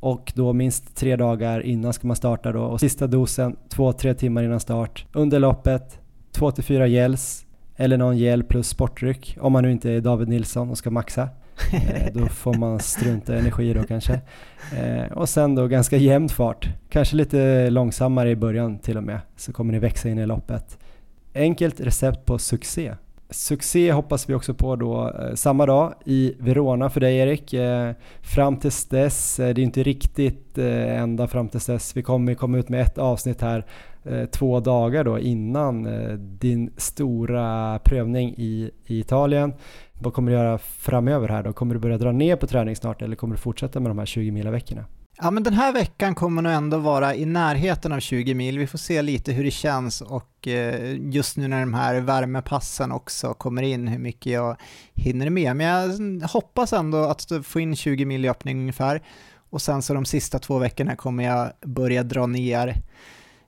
och 0.00 0.32
då 0.34 0.52
minst 0.52 0.96
tre 0.96 1.16
dagar 1.16 1.60
innan 1.60 1.92
ska 1.92 2.06
man 2.06 2.16
starta 2.16 2.52
då 2.52 2.62
och 2.62 2.80
sista 2.80 3.06
dosen 3.06 3.56
2-3 3.68 4.14
timmar 4.14 4.42
innan 4.42 4.60
start. 4.60 5.06
Under 5.12 5.38
loppet 5.38 6.00
2-4 6.32 6.86
gels 6.86 7.46
eller 7.76 7.96
någon 7.96 8.18
gel 8.18 8.44
plus 8.44 8.68
sportdryck 8.68 9.38
om 9.40 9.52
man 9.52 9.62
nu 9.62 9.72
inte 9.72 9.90
är 9.90 10.00
David 10.00 10.28
Nilsson 10.28 10.70
och 10.70 10.78
ska 10.78 10.90
maxa. 10.90 11.28
Eh, 11.72 12.12
då 12.12 12.26
får 12.26 12.54
man 12.54 12.80
strunta 12.80 13.34
i 13.34 13.38
energi 13.38 13.72
då 13.74 13.82
kanske. 13.82 14.20
Eh, 14.76 15.12
och 15.12 15.28
sen 15.28 15.54
då 15.54 15.66
ganska 15.66 15.96
jämn 15.96 16.28
fart, 16.28 16.68
kanske 16.88 17.16
lite 17.16 17.70
långsammare 17.70 18.30
i 18.30 18.36
början 18.36 18.78
till 18.78 18.96
och 18.96 19.02
med, 19.02 19.20
så 19.36 19.52
kommer 19.52 19.72
ni 19.72 19.78
växa 19.78 20.08
in 20.08 20.18
i 20.18 20.26
loppet. 20.26 20.78
Enkelt 21.34 21.80
recept 21.80 22.26
på 22.26 22.38
succé. 22.38 22.94
Succé 23.30 23.92
hoppas 23.92 24.28
vi 24.28 24.34
också 24.34 24.54
på 24.54 24.76
då 24.76 25.08
eh, 25.08 25.34
samma 25.34 25.66
dag 25.66 25.94
i 26.04 26.34
Verona 26.38 26.90
för 26.90 27.00
dig 27.00 27.16
Erik. 27.16 27.52
Eh, 27.52 27.92
fram 28.20 28.56
tills 28.56 28.84
dess, 28.84 29.36
det 29.36 29.44
är 29.44 29.58
inte 29.58 29.82
riktigt 29.82 30.58
ända 30.58 31.28
fram 31.28 31.48
tills 31.48 31.66
dess, 31.66 31.96
vi 31.96 32.02
kommer 32.02 32.34
komma 32.34 32.58
ut 32.58 32.68
med 32.68 32.80
ett 32.80 32.98
avsnitt 32.98 33.40
här 33.40 33.66
två 34.30 34.60
dagar 34.60 35.04
då 35.04 35.18
innan 35.18 35.88
din 36.38 36.70
stora 36.76 37.78
prövning 37.78 38.34
i, 38.36 38.70
i 38.86 39.00
Italien. 39.00 39.52
Vad 39.98 40.14
kommer 40.14 40.32
du 40.32 40.38
göra 40.38 40.58
framöver 40.58 41.28
här 41.28 41.42
då? 41.42 41.52
Kommer 41.52 41.74
du 41.74 41.80
börja 41.80 41.98
dra 41.98 42.12
ner 42.12 42.36
på 42.36 42.46
träning 42.46 42.76
snart 42.76 43.02
eller 43.02 43.16
kommer 43.16 43.34
du 43.34 43.40
fortsätta 43.40 43.80
med 43.80 43.90
de 43.90 43.98
här 43.98 44.06
20 44.06 44.30
mila 44.30 44.50
veckorna? 44.50 44.84
Ja, 45.18 45.30
men 45.30 45.42
den 45.42 45.52
här 45.52 45.72
veckan 45.72 46.14
kommer 46.14 46.42
nog 46.42 46.52
ändå 46.52 46.78
vara 46.78 47.14
i 47.14 47.26
närheten 47.26 47.92
av 47.92 48.00
20 48.00 48.34
mil. 48.34 48.58
Vi 48.58 48.66
får 48.66 48.78
se 48.78 49.02
lite 49.02 49.32
hur 49.32 49.44
det 49.44 49.50
känns 49.50 50.00
och 50.00 50.48
eh, 50.48 50.96
just 51.00 51.36
nu 51.36 51.48
när 51.48 51.60
de 51.60 51.74
här 51.74 52.00
värmepassen 52.00 52.92
också 52.92 53.34
kommer 53.34 53.62
in, 53.62 53.88
hur 53.88 53.98
mycket 53.98 54.32
jag 54.32 54.56
hinner 54.94 55.30
med. 55.30 55.56
Men 55.56 56.20
jag 56.20 56.28
hoppas 56.28 56.72
ändå 56.72 56.98
att 56.98 57.32
få 57.42 57.60
in 57.60 57.76
20 57.76 58.04
mil 58.04 58.24
i 58.24 58.28
öppning 58.28 58.58
ungefär. 58.60 59.02
Och 59.50 59.62
sen 59.62 59.82
så 59.82 59.94
de 59.94 60.04
sista 60.04 60.38
två 60.38 60.58
veckorna 60.58 60.96
kommer 60.96 61.24
jag 61.24 61.52
börja 61.64 62.02
dra 62.02 62.26
ner 62.26 62.74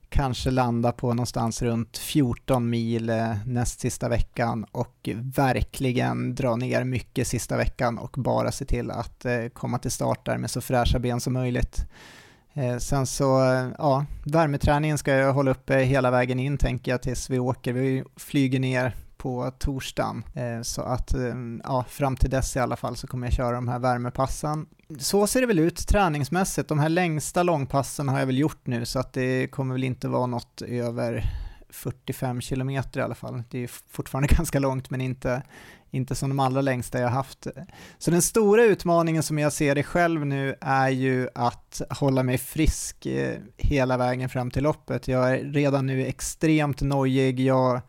kanske 0.08 0.50
landa 0.50 0.92
på 0.92 1.14
någonstans 1.14 1.62
runt 1.62 1.98
14 1.98 2.70
mil 2.70 3.10
eh, 3.10 3.32
näst 3.46 3.80
sista 3.80 4.08
veckan 4.08 4.66
och 4.72 5.08
verkligen 5.14 6.34
dra 6.34 6.56
ner 6.56 6.84
mycket 6.84 7.28
sista 7.28 7.56
veckan 7.56 7.98
och 7.98 8.14
bara 8.18 8.52
se 8.52 8.64
till 8.64 8.90
att 8.90 9.24
eh, 9.24 9.48
komma 9.52 9.78
till 9.78 9.90
start 9.90 10.26
där 10.26 10.38
med 10.38 10.50
så 10.50 10.60
fräscha 10.60 10.98
ben 10.98 11.20
som 11.20 11.32
möjligt. 11.32 11.86
Eh, 12.54 12.76
sen 12.78 13.06
så, 13.06 13.24
ja, 13.78 14.04
värmeträningen 14.24 14.98
ska 14.98 15.12
jag 15.12 15.32
hålla 15.32 15.50
uppe 15.50 15.78
hela 15.78 16.10
vägen 16.10 16.38
in 16.38 16.58
tänker 16.58 16.90
jag 16.90 17.02
tills 17.02 17.30
vi 17.30 17.38
åker. 17.38 17.72
Vi 17.72 18.04
flyger 18.16 18.60
ner 18.60 18.94
på 19.18 19.52
torsdagen. 19.58 20.24
Eh, 20.34 20.62
så 20.62 20.82
att 20.82 21.14
eh, 21.14 21.34
ja, 21.64 21.84
fram 21.88 22.16
till 22.16 22.30
dess 22.30 22.56
i 22.56 22.58
alla 22.58 22.76
fall 22.76 22.96
så 22.96 23.06
kommer 23.06 23.26
jag 23.26 23.34
köra 23.34 23.54
de 23.54 23.68
här 23.68 23.78
värmepassen 23.78 24.66
så 24.98 25.26
ser 25.26 25.40
det 25.40 25.46
väl 25.46 25.58
ut 25.58 25.86
träningsmässigt. 25.88 26.68
De 26.68 26.78
här 26.78 26.88
längsta 26.88 27.42
långpassen 27.42 28.08
har 28.08 28.18
jag 28.18 28.26
väl 28.26 28.38
gjort 28.38 28.66
nu 28.66 28.86
så 28.86 28.98
att 28.98 29.12
det 29.12 29.48
kommer 29.48 29.74
väl 29.74 29.84
inte 29.84 30.08
vara 30.08 30.26
något 30.26 30.62
över 30.62 31.24
45 31.70 32.40
kilometer 32.40 33.00
i 33.00 33.02
alla 33.02 33.14
fall. 33.14 33.42
Det 33.50 33.58
är 33.58 33.70
fortfarande 33.90 34.28
ganska 34.34 34.58
långt 34.58 34.90
men 34.90 35.00
inte, 35.00 35.42
inte 35.90 36.14
som 36.14 36.28
de 36.28 36.40
allra 36.40 36.60
längsta 36.60 37.00
jag 37.00 37.08
haft. 37.08 37.46
Så 37.98 38.10
den 38.10 38.22
stora 38.22 38.64
utmaningen 38.64 39.22
som 39.22 39.38
jag 39.38 39.52
ser 39.52 39.74
det 39.74 39.82
själv 39.82 40.26
nu 40.26 40.54
är 40.60 40.88
ju 40.88 41.28
att 41.34 41.82
hålla 41.90 42.22
mig 42.22 42.38
frisk 42.38 43.06
eh, 43.06 43.38
hela 43.56 43.96
vägen 43.96 44.28
fram 44.28 44.50
till 44.50 44.62
loppet. 44.62 45.08
Jag 45.08 45.32
är 45.32 45.44
redan 45.44 45.86
nu 45.86 46.06
extremt 46.06 46.80
nojig. 46.80 47.40
Jag 47.40 47.80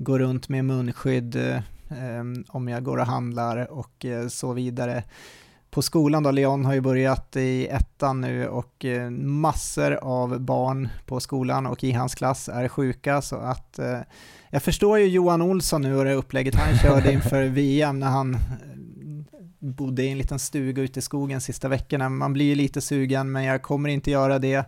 går 0.00 0.18
runt 0.18 0.48
med 0.48 0.64
munskydd 0.64 1.36
eh, 1.36 2.22
om 2.48 2.68
jag 2.68 2.84
går 2.84 2.98
och 2.98 3.06
handlar 3.06 3.70
och 3.70 4.04
eh, 4.04 4.28
så 4.28 4.52
vidare 4.52 5.02
på 5.70 5.82
skolan 5.82 6.22
då, 6.22 6.30
Leon 6.30 6.64
har 6.64 6.74
ju 6.74 6.80
börjat 6.80 7.36
i 7.36 7.66
ettan 7.66 8.20
nu 8.20 8.48
och 8.48 8.84
eh, 8.84 9.10
massor 9.10 9.92
av 9.92 10.40
barn 10.40 10.88
på 11.06 11.20
skolan 11.20 11.66
och 11.66 11.84
i 11.84 11.92
hans 11.92 12.14
klass 12.14 12.48
är 12.48 12.68
sjuka 12.68 13.22
så 13.22 13.36
att 13.36 13.78
eh, 13.78 13.98
jag 14.50 14.62
förstår 14.62 14.98
ju 14.98 15.06
Johan 15.06 15.42
Olsson 15.42 15.82
nu 15.82 15.96
och 15.96 16.04
det 16.04 16.14
upplägget 16.14 16.54
han 16.54 16.78
körde 16.78 17.12
inför 17.12 17.44
VM 17.44 18.00
när 18.00 18.06
han 18.06 18.34
eh, 18.34 18.40
bodde 19.58 20.02
i 20.02 20.08
en 20.08 20.18
liten 20.18 20.38
stuga 20.38 20.82
ute 20.82 20.98
i 20.98 21.02
skogen 21.02 21.40
sista 21.40 21.68
veckorna. 21.68 22.08
Man 22.08 22.32
blir 22.32 22.46
ju 22.46 22.54
lite 22.54 22.80
sugen 22.80 23.32
men 23.32 23.44
jag 23.44 23.62
kommer 23.62 23.88
inte 23.88 24.10
göra 24.10 24.38
det. 24.38 24.64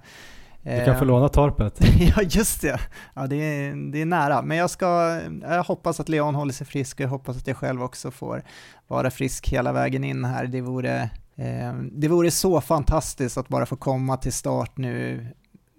Du 0.62 0.84
kan 0.84 0.98
få 0.98 1.04
låna 1.04 1.28
torpet. 1.28 1.78
ja, 2.16 2.22
just 2.22 2.62
det. 2.62 2.80
Ja, 3.14 3.26
det 3.26 3.36
är, 3.36 3.92
det 3.92 4.00
är 4.00 4.06
nära. 4.06 4.42
Men 4.42 4.56
jag, 4.56 4.70
ska, 4.70 5.20
jag 5.42 5.64
hoppas 5.64 6.00
att 6.00 6.08
Leon 6.08 6.34
håller 6.34 6.52
sig 6.52 6.66
frisk 6.66 6.96
och 6.96 7.04
jag 7.04 7.08
hoppas 7.08 7.36
att 7.36 7.46
jag 7.46 7.56
själv 7.56 7.82
också 7.82 8.10
får 8.10 8.42
vara 8.88 9.10
frisk 9.10 9.48
hela 9.48 9.72
vägen 9.72 10.04
in 10.04 10.24
här. 10.24 10.46
Det 10.46 10.60
vore, 10.60 11.02
eh, 11.36 11.72
det 11.92 12.08
vore 12.08 12.30
så 12.30 12.60
fantastiskt 12.60 13.38
att 13.38 13.48
bara 13.48 13.66
få 13.66 13.76
komma 13.76 14.16
till 14.16 14.32
start 14.32 14.76
nu 14.76 15.26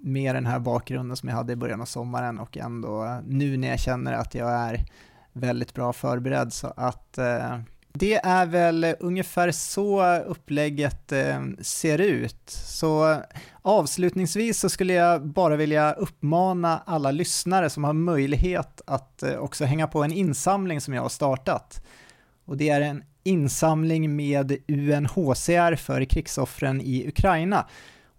med 0.03 0.35
den 0.35 0.45
här 0.45 0.59
bakgrunden 0.59 1.17
som 1.17 1.29
jag 1.29 1.35
hade 1.35 1.53
i 1.53 1.55
början 1.55 1.81
av 1.81 1.85
sommaren 1.85 2.39
och 2.39 2.57
ändå 2.57 3.21
nu 3.25 3.57
när 3.57 3.67
jag 3.67 3.79
känner 3.79 4.13
att 4.13 4.35
jag 4.35 4.51
är 4.51 4.85
väldigt 5.33 5.73
bra 5.73 5.93
förberedd. 5.93 6.53
Så 6.53 6.73
att 6.77 7.17
eh, 7.17 7.57
det 7.93 8.15
är 8.15 8.45
väl 8.45 8.95
ungefär 8.99 9.51
så 9.51 10.15
upplägget 10.17 11.11
eh, 11.11 11.41
ser 11.61 12.01
ut. 12.01 12.49
Så 12.49 13.21
avslutningsvis 13.61 14.59
så 14.59 14.69
skulle 14.69 14.93
jag 14.93 15.27
bara 15.27 15.55
vilja 15.55 15.93
uppmana 15.93 16.81
alla 16.85 17.11
lyssnare 17.11 17.69
som 17.69 17.83
har 17.83 17.93
möjlighet 17.93 18.81
att 18.87 19.23
eh, 19.23 19.35
också 19.35 19.65
hänga 19.65 19.87
på 19.87 20.03
en 20.03 20.11
insamling 20.11 20.81
som 20.81 20.93
jag 20.93 21.01
har 21.01 21.09
startat. 21.09 21.83
Och 22.45 22.57
det 22.57 22.69
är 22.69 22.81
en 22.81 23.03
insamling 23.23 24.15
med 24.15 24.57
UNHCR 24.67 25.75
för 25.75 26.05
krigsoffren 26.05 26.81
i 26.81 27.07
Ukraina. 27.07 27.67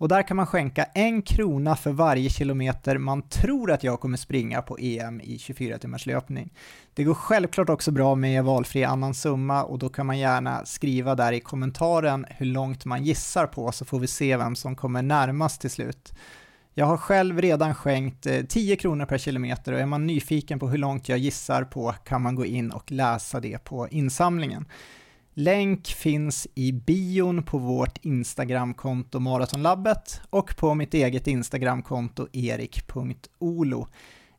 Och 0.04 0.08
där 0.08 0.22
kan 0.22 0.36
man 0.36 0.46
skänka 0.46 0.84
en 0.84 1.22
krona 1.22 1.76
för 1.76 1.92
varje 1.92 2.30
kilometer 2.30 2.98
man 2.98 3.22
tror 3.22 3.70
att 3.70 3.84
jag 3.84 4.00
kommer 4.00 4.16
springa 4.16 4.62
på 4.62 4.78
EM 4.78 5.20
i 5.20 5.38
24 5.38 5.78
timmars 5.78 6.06
löpning. 6.06 6.52
Det 6.94 7.04
går 7.04 7.14
självklart 7.14 7.68
också 7.68 7.90
bra 7.90 8.14
med 8.14 8.44
valfri 8.44 8.84
annan 8.84 9.14
summa 9.14 9.64
och 9.64 9.78
då 9.78 9.88
kan 9.88 10.06
man 10.06 10.18
gärna 10.18 10.64
skriva 10.64 11.14
där 11.14 11.32
i 11.32 11.40
kommentaren 11.40 12.26
hur 12.30 12.46
långt 12.46 12.84
man 12.84 13.04
gissar 13.04 13.46
på 13.46 13.72
så 13.72 13.84
får 13.84 13.98
vi 13.98 14.06
se 14.06 14.36
vem 14.36 14.56
som 14.56 14.76
kommer 14.76 15.02
närmast 15.02 15.60
till 15.60 15.70
slut. 15.70 16.12
Jag 16.74 16.86
har 16.86 16.96
själv 16.96 17.40
redan 17.40 17.74
skänkt 17.74 18.26
eh, 18.26 18.42
10 18.42 18.76
kronor 18.76 19.06
per 19.06 19.18
kilometer 19.18 19.72
och 19.72 19.80
är 19.80 19.86
man 19.86 20.06
nyfiken 20.06 20.58
på 20.58 20.68
hur 20.68 20.78
långt 20.78 21.08
jag 21.08 21.18
gissar 21.18 21.64
på 21.64 21.94
kan 22.04 22.22
man 22.22 22.34
gå 22.34 22.44
in 22.44 22.70
och 22.70 22.92
läsa 22.92 23.40
det 23.40 23.64
på 23.64 23.88
insamlingen. 23.88 24.64
Länk 25.36 25.86
finns 25.86 26.46
i 26.54 26.72
bion 26.72 27.42
på 27.42 27.58
vårt 27.58 27.98
Instagramkonto 28.04 29.18
Maratonlabbet 29.18 30.20
och 30.30 30.56
på 30.56 30.74
mitt 30.74 30.94
eget 30.94 31.26
Instagramkonto 31.26 32.28
erik.olo. 32.32 33.86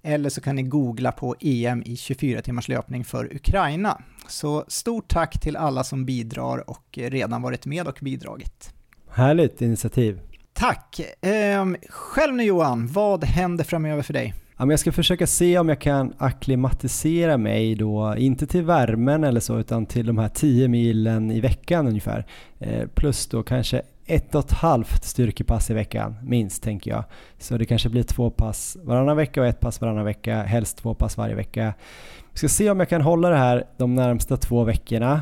Eller 0.01 0.29
så 0.29 0.41
kan 0.41 0.55
ni 0.55 0.63
googla 0.63 1.11
på 1.11 1.35
EM 1.39 1.83
i 1.85 1.97
24 1.97 2.41
timmars 2.41 2.67
löpning 2.67 3.05
för 3.05 3.35
Ukraina. 3.35 4.01
Så 4.27 4.65
stort 4.67 5.07
tack 5.07 5.41
till 5.41 5.55
alla 5.55 5.83
som 5.83 6.05
bidrar 6.05 6.69
och 6.69 6.97
redan 6.97 7.41
varit 7.41 7.65
med 7.65 7.87
och 7.87 7.97
bidragit. 8.01 8.73
Härligt 9.09 9.61
initiativ. 9.61 10.19
Tack! 10.53 11.01
Ehm, 11.21 11.77
själv 11.89 12.33
nu 12.33 12.43
Johan, 12.43 12.87
vad 12.87 13.23
händer 13.23 13.63
framöver 13.63 14.01
för 14.01 14.13
dig? 14.13 14.33
Ja, 14.57 14.65
men 14.65 14.69
jag 14.69 14.79
ska 14.79 14.91
försöka 14.91 15.27
se 15.27 15.57
om 15.59 15.69
jag 15.69 15.79
kan 15.81 16.13
akklimatisera 16.17 17.37
mig 17.37 17.75
då, 17.75 18.15
inte 18.17 18.47
till 18.47 18.63
värmen 18.63 19.23
eller 19.23 19.39
så, 19.39 19.59
utan 19.59 19.85
till 19.85 20.05
de 20.05 20.17
här 20.17 20.29
10 20.29 20.67
milen 20.67 21.31
i 21.31 21.39
veckan 21.39 21.87
ungefär. 21.87 22.25
Eh, 22.59 22.87
plus 22.87 23.27
då 23.27 23.43
kanske 23.43 23.81
ett 24.05 24.35
och 24.35 24.45
ett 24.45 24.51
halvt 24.51 25.03
styrkepass 25.03 25.69
i 25.69 25.73
veckan, 25.73 26.15
minst 26.23 26.63
tänker 26.63 26.91
jag. 26.91 27.03
Så 27.37 27.57
det 27.57 27.65
kanske 27.65 27.89
blir 27.89 28.03
två 28.03 28.29
pass 28.29 28.77
varannan 28.83 29.17
vecka 29.17 29.41
och 29.41 29.47
ett 29.47 29.59
pass 29.59 29.81
varannan 29.81 30.05
vecka, 30.05 30.43
helst 30.43 30.77
två 30.77 30.93
pass 30.93 31.17
varje 31.17 31.35
vecka. 31.35 31.73
Vi 32.31 32.37
ska 32.37 32.47
se 32.47 32.69
om 32.69 32.79
jag 32.79 32.89
kan 32.89 33.01
hålla 33.01 33.29
det 33.29 33.37
här 33.37 33.63
de 33.77 33.95
närmsta 33.95 34.37
två 34.37 34.63
veckorna 34.63 35.21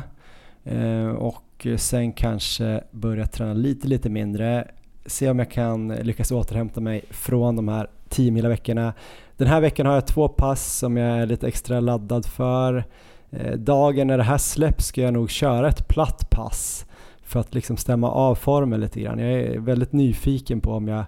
eh, 0.64 1.08
och 1.08 1.66
sen 1.76 2.12
kanske 2.12 2.84
börja 2.90 3.26
träna 3.26 3.52
lite, 3.52 3.88
lite 3.88 4.10
mindre. 4.10 4.68
Se 5.06 5.30
om 5.30 5.38
jag 5.38 5.50
kan 5.50 5.88
lyckas 5.88 6.32
återhämta 6.32 6.80
mig 6.80 7.04
från 7.10 7.56
de 7.56 7.68
här 7.68 7.88
10 8.08 8.30
mila 8.30 8.48
veckorna. 8.48 8.94
Den 9.36 9.48
här 9.48 9.60
veckan 9.60 9.86
har 9.86 9.94
jag 9.94 10.06
två 10.06 10.28
pass 10.28 10.78
som 10.78 10.96
jag 10.96 11.18
är 11.18 11.26
lite 11.26 11.48
extra 11.48 11.80
laddad 11.80 12.26
för. 12.26 12.84
Eh, 13.30 13.52
dagen 13.52 14.06
när 14.06 14.18
det 14.18 14.24
här 14.24 14.38
släpps 14.38 14.86
ska 14.86 15.00
jag 15.00 15.12
nog 15.12 15.30
köra 15.30 15.68
ett 15.68 15.88
platt 15.88 16.30
pass 16.30 16.86
för 17.22 17.40
att 17.40 17.54
liksom 17.54 17.76
stämma 17.76 18.10
av 18.10 18.34
formen 18.34 18.80
lite 18.80 19.00
grann. 19.00 19.18
Jag 19.18 19.32
är 19.32 19.58
väldigt 19.58 19.92
nyfiken 19.92 20.60
på 20.60 20.72
om 20.72 20.88
jag 20.88 21.04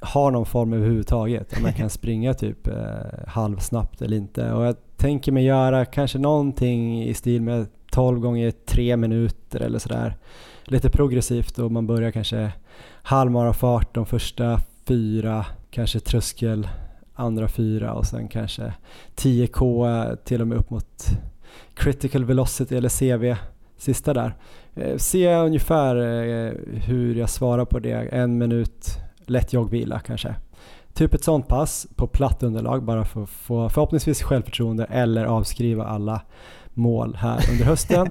har 0.00 0.30
någon 0.30 0.46
form 0.46 0.72
överhuvudtaget. 0.72 1.58
Om 1.58 1.64
jag 1.64 1.76
kan 1.76 1.90
springa 2.00 2.34
typ 2.34 2.66
eh, 2.66 2.74
halvsnabbt 3.26 4.02
eller 4.02 4.16
inte. 4.16 4.52
Och 4.52 4.64
jag 4.64 4.76
tänker 4.96 5.32
mig 5.32 5.44
göra 5.44 5.84
kanske 5.84 6.18
någonting 6.18 7.04
i 7.04 7.14
stil 7.14 7.42
med 7.42 7.66
12 7.90 8.20
gånger 8.20 8.50
3 8.50 8.96
minuter 8.96 9.60
eller 9.60 9.78
sådär. 9.78 10.16
Lite 10.64 10.90
progressivt 10.90 11.58
och 11.58 11.72
man 11.72 11.86
börjar 11.86 12.10
kanske 12.10 12.52
halvmarafart 13.02 13.94
de 13.94 14.06
första 14.06 14.60
fyra, 14.86 15.46
kanske 15.70 16.00
tröskel 16.00 16.68
andra 17.20 17.48
fyra 17.48 17.92
och 17.92 18.06
sen 18.06 18.28
kanske 18.28 18.74
10K 19.16 20.16
till 20.24 20.40
och 20.40 20.48
med 20.48 20.58
upp 20.58 20.70
mot 20.70 21.04
critical 21.74 22.24
velocity 22.24 22.76
eller 22.76 22.88
CV 22.88 23.38
sista 23.76 24.14
där. 24.14 24.34
Eh, 24.74 24.96
se 24.96 25.34
ungefär 25.34 25.96
eh, 25.96 26.52
hur 26.72 27.14
jag 27.14 27.30
svarar 27.30 27.64
på 27.64 27.78
det, 27.78 27.92
en 27.92 28.38
minut 28.38 28.86
lätt 29.26 29.52
joggvila 29.52 30.00
kanske. 30.00 30.34
Typ 30.94 31.14
ett 31.14 31.24
sånt 31.24 31.48
pass 31.48 31.86
på 31.96 32.06
platt 32.06 32.42
underlag 32.42 32.84
bara 32.84 33.04
för 33.04 33.22
att 33.22 33.30
få 33.30 33.68
förhoppningsvis 33.68 34.22
självförtroende 34.22 34.84
eller 34.84 35.24
avskriva 35.24 35.84
alla 35.84 36.20
mål 36.74 37.16
här 37.20 37.44
under 37.52 37.64
hösten. 37.64 38.10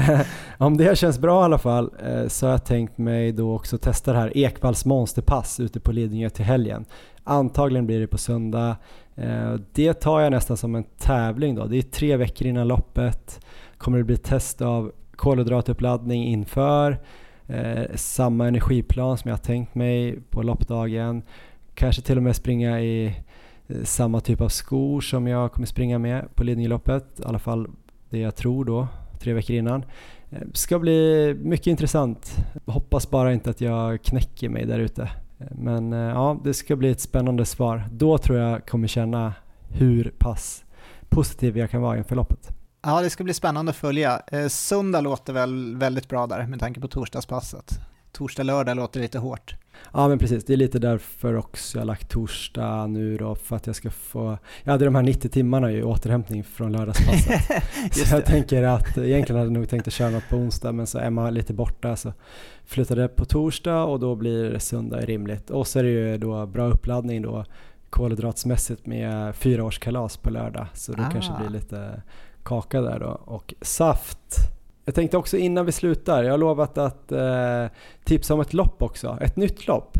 Om 0.58 0.76
det 0.76 0.98
känns 0.98 1.18
bra 1.18 1.42
i 1.42 1.44
alla 1.44 1.58
fall 1.58 1.90
eh, 2.06 2.28
så 2.28 2.46
har 2.46 2.50
jag 2.50 2.64
tänkt 2.64 2.98
mig 2.98 3.32
då 3.32 3.54
också 3.54 3.78
testa 3.78 4.12
det 4.12 4.18
här 4.18 4.36
Ekvalls 4.36 4.84
monsterpass 4.84 5.60
ute 5.60 5.80
på 5.80 5.92
Lidingö 5.92 6.30
till 6.30 6.44
helgen. 6.44 6.84
Antagligen 7.24 7.86
blir 7.86 8.00
det 8.00 8.06
på 8.06 8.18
söndag. 8.18 8.76
Eh, 9.14 9.54
det 9.72 9.94
tar 9.94 10.20
jag 10.20 10.30
nästan 10.30 10.56
som 10.56 10.74
en 10.74 10.84
tävling 10.98 11.54
då. 11.54 11.66
Det 11.66 11.78
är 11.78 11.82
tre 11.82 12.16
veckor 12.16 12.46
innan 12.46 12.68
loppet. 12.68 13.46
Kommer 13.78 13.98
det 13.98 14.04
bli 14.04 14.16
test 14.16 14.62
av 14.62 14.92
kolhydratuppladdning 15.16 16.24
inför. 16.24 16.98
Eh, 17.46 17.82
samma 17.94 18.46
energiplan 18.46 19.18
som 19.18 19.28
jag 19.28 19.36
har 19.36 19.42
tänkt 19.42 19.74
mig 19.74 20.20
på 20.30 20.42
loppdagen. 20.42 21.22
Kanske 21.74 22.02
till 22.02 22.16
och 22.16 22.22
med 22.22 22.36
springa 22.36 22.80
i 22.80 23.06
eh, 23.66 23.82
samma 23.82 24.20
typ 24.20 24.40
av 24.40 24.48
skor 24.48 25.00
som 25.00 25.26
jag 25.26 25.52
kommer 25.52 25.66
springa 25.66 25.98
med 25.98 26.34
på 26.34 26.44
Lidingöloppet. 26.44 27.20
I 27.20 27.24
alla 27.24 27.38
fall 27.38 27.68
det 28.10 28.18
jag 28.18 28.36
tror 28.36 28.64
då, 28.64 28.88
tre 29.20 29.32
veckor 29.32 29.56
innan. 29.56 29.84
Ska 30.52 30.78
bli 30.78 31.34
mycket 31.40 31.66
intressant. 31.66 32.36
Hoppas 32.66 33.10
bara 33.10 33.32
inte 33.32 33.50
att 33.50 33.60
jag 33.60 34.02
knäcker 34.02 34.48
mig 34.48 34.66
där 34.66 34.78
ute. 34.78 35.10
Men 35.38 35.92
eh, 35.92 35.98
ja, 35.98 36.40
det 36.44 36.54
ska 36.54 36.76
bli 36.76 36.90
ett 36.90 37.00
spännande 37.00 37.44
svar. 37.44 37.84
Då 37.92 38.18
tror 38.18 38.38
jag 38.38 38.66
kommer 38.66 38.88
känna 38.88 39.34
hur 39.68 40.14
pass 40.18 40.64
positiv 41.08 41.58
jag 41.58 41.70
kan 41.70 41.82
vara 41.82 41.98
inför 41.98 42.16
loppet. 42.16 42.48
Ja, 42.82 43.00
det 43.00 43.10
ska 43.10 43.24
bli 43.24 43.34
spännande 43.34 43.70
att 43.70 43.76
följa. 43.76 44.22
Eh, 44.26 44.48
söndag 44.48 45.00
låter 45.00 45.32
väl 45.32 45.76
väldigt 45.76 46.08
bra 46.08 46.26
där 46.26 46.46
med 46.46 46.60
tanke 46.60 46.80
på 46.80 46.88
torsdagspasset. 46.88 47.80
Torsdag, 48.14 48.42
lördag 48.42 48.76
låter 48.76 49.00
lite 49.00 49.18
hårt. 49.18 49.54
Ja 49.92 50.08
men 50.08 50.18
precis, 50.18 50.44
det 50.44 50.52
är 50.52 50.56
lite 50.56 50.78
därför 50.78 51.34
också 51.34 51.78
jag 51.78 51.80
har 51.80 51.86
lagt 51.86 52.10
torsdag 52.10 52.86
nu 52.86 53.16
då 53.16 53.34
för 53.34 53.56
att 53.56 53.66
jag 53.66 53.76
ska 53.76 53.90
få, 53.90 54.38
jag 54.64 54.72
hade 54.72 54.84
de 54.84 54.94
här 54.94 55.02
90 55.02 55.28
timmarna 55.28 55.72
i 55.72 55.82
återhämtning 55.82 56.44
från 56.44 56.72
lördagspasset. 56.72 57.62
så 57.92 58.14
jag 58.14 58.24
tänker 58.24 58.62
att 58.62 58.98
egentligen 58.98 59.38
hade 59.38 59.50
jag 59.50 59.52
nog 59.52 59.68
tänkt 59.68 59.86
att 59.86 59.92
köra 59.92 60.10
något 60.10 60.28
på 60.28 60.36
onsdag 60.36 60.72
men 60.72 60.86
så 60.86 60.98
är 60.98 61.10
man 61.10 61.34
lite 61.34 61.54
borta 61.54 61.96
så 61.96 62.12
flyttade 62.64 63.00
jag 63.00 63.16
på 63.16 63.24
torsdag 63.24 63.84
och 63.84 64.00
då 64.00 64.14
blir 64.14 64.50
det 64.50 64.60
söndag 64.60 65.00
rimligt. 65.00 65.50
Och 65.50 65.66
så 65.66 65.78
är 65.78 65.82
det 65.82 65.90
ju 65.90 66.18
då 66.18 66.46
bra 66.46 66.66
uppladdning 66.66 67.22
då 67.22 67.44
kolhydratsmässigt 67.90 68.86
med 68.86 69.36
fyraårskalas 69.36 70.16
på 70.16 70.30
lördag 70.30 70.66
så 70.74 70.92
det 70.92 71.06
ah. 71.06 71.10
kanske 71.10 71.32
blir 71.38 71.50
lite 71.50 72.02
kaka 72.42 72.80
där 72.80 72.98
då 73.00 73.20
och 73.24 73.54
saft 73.60 74.53
jag 74.84 74.94
tänkte 74.94 75.16
också 75.16 75.36
innan 75.36 75.66
vi 75.66 75.72
slutar, 75.72 76.24
jag 76.24 76.30
har 76.30 76.38
lovat 76.38 76.78
att 76.78 77.12
eh, 77.12 77.66
tipsa 78.04 78.34
om 78.34 78.40
ett 78.40 78.52
lopp 78.52 78.82
också, 78.82 79.18
ett 79.20 79.36
nytt 79.36 79.66
lopp. 79.66 79.96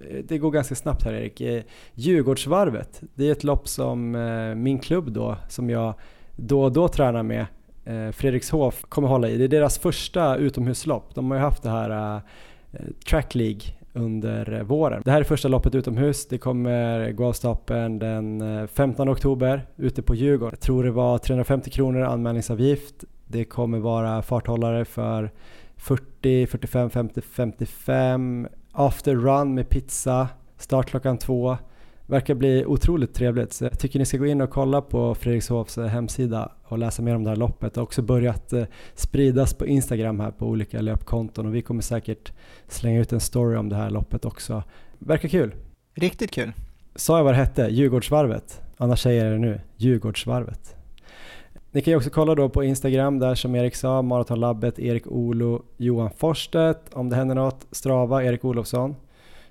Eh, 0.00 0.24
det 0.24 0.38
går 0.38 0.50
ganska 0.50 0.74
snabbt 0.74 1.02
här 1.02 1.12
Erik. 1.12 1.40
Eh, 1.40 1.62
Djurgårdsvarvet, 1.94 3.02
det 3.14 3.28
är 3.28 3.32
ett 3.32 3.44
lopp 3.44 3.68
som 3.68 4.14
eh, 4.14 4.54
min 4.54 4.78
klubb 4.78 5.12
då, 5.12 5.36
som 5.48 5.70
jag 5.70 5.94
då 6.36 6.62
och 6.62 6.72
då 6.72 6.88
tränar 6.88 7.22
med, 7.22 7.46
eh, 7.84 8.10
Fredrikshof, 8.10 8.84
kommer 8.88 9.08
hålla 9.08 9.28
i. 9.28 9.36
Det 9.36 9.44
är 9.44 9.48
deras 9.48 9.78
första 9.78 10.36
utomhuslopp. 10.36 11.14
De 11.14 11.30
har 11.30 11.38
ju 11.38 11.44
haft 11.44 11.62
det 11.62 11.70
här 11.70 12.16
eh, 12.70 12.80
Track 13.08 13.34
League 13.34 13.60
under 13.92 14.52
eh, 14.52 14.62
våren. 14.62 15.02
Det 15.04 15.10
här 15.10 15.20
är 15.20 15.24
första 15.24 15.48
loppet 15.48 15.74
utomhus. 15.74 16.28
Det 16.28 16.38
kommer 16.38 17.12
gå 17.12 17.24
av 17.24 17.32
stapeln 17.32 17.98
den 17.98 18.68
15 18.68 19.08
oktober 19.08 19.66
ute 19.76 20.02
på 20.02 20.14
Djurgården. 20.14 20.52
Jag 20.52 20.60
tror 20.60 20.84
det 20.84 20.90
var 20.90 21.18
350 21.18 21.70
kronor 21.70 22.02
anmälningsavgift. 22.02 23.04
Det 23.26 23.44
kommer 23.44 23.78
vara 23.78 24.22
farthållare 24.22 24.84
för 24.84 25.30
40, 25.76 26.46
45, 26.46 26.90
50, 26.90 27.20
55. 27.20 28.48
After 28.72 29.14
run 29.14 29.54
med 29.54 29.68
pizza. 29.68 30.28
Start 30.56 30.90
klockan 30.90 31.18
två. 31.18 31.56
Verkar 32.06 32.34
bli 32.34 32.64
otroligt 32.66 33.14
trevligt. 33.14 33.52
Så 33.52 33.64
jag 33.64 33.78
tycker 33.78 33.98
ni 33.98 34.04
ska 34.04 34.18
gå 34.18 34.26
in 34.26 34.40
och 34.40 34.50
kolla 34.50 34.82
på 34.82 35.14
Fredrikshovs 35.14 35.76
hemsida 35.76 36.52
och 36.64 36.78
läsa 36.78 37.02
mer 37.02 37.14
om 37.14 37.24
det 37.24 37.30
här 37.30 37.36
loppet. 37.36 37.74
Det 37.74 37.80
har 37.80 37.84
också 37.84 38.02
börjat 38.02 38.52
eh, 38.52 38.64
spridas 38.94 39.54
på 39.54 39.66
Instagram 39.66 40.20
här 40.20 40.30
på 40.30 40.46
olika 40.46 40.80
löpkonton 40.80 41.46
och 41.46 41.54
vi 41.54 41.62
kommer 41.62 41.82
säkert 41.82 42.32
slänga 42.68 43.00
ut 43.00 43.12
en 43.12 43.20
story 43.20 43.56
om 43.56 43.68
det 43.68 43.76
här 43.76 43.90
loppet 43.90 44.24
också. 44.24 44.62
Verkar 44.98 45.28
kul. 45.28 45.54
Riktigt 45.94 46.30
kul. 46.30 46.52
Sa 46.94 47.16
jag 47.16 47.24
vad 47.24 47.32
det 47.32 47.38
hette? 47.38 47.62
Djurgårdsvarvet? 47.70 48.62
Annars 48.76 49.02
säger 49.02 49.24
jag 49.24 49.34
det 49.34 49.38
nu. 49.38 49.60
Djurgårdsvarvet. 49.76 50.75
Ni 51.76 51.82
kan 51.82 51.92
ju 51.92 51.96
också 51.96 52.10
kolla 52.10 52.34
då 52.34 52.48
på 52.48 52.64
Instagram 52.64 53.18
där 53.18 53.34
som 53.34 53.54
Erik 53.54 53.74
sa, 53.74 54.02
Maratonlabbet, 54.02 54.78
Erik 54.78 55.06
Olo, 55.06 55.62
Johan 55.76 56.10
Forstedt. 56.10 56.94
Om 56.94 57.08
det 57.08 57.16
händer 57.16 57.34
något, 57.34 57.66
Strava, 57.70 58.24
Erik 58.24 58.44
Olofsson. 58.44 58.96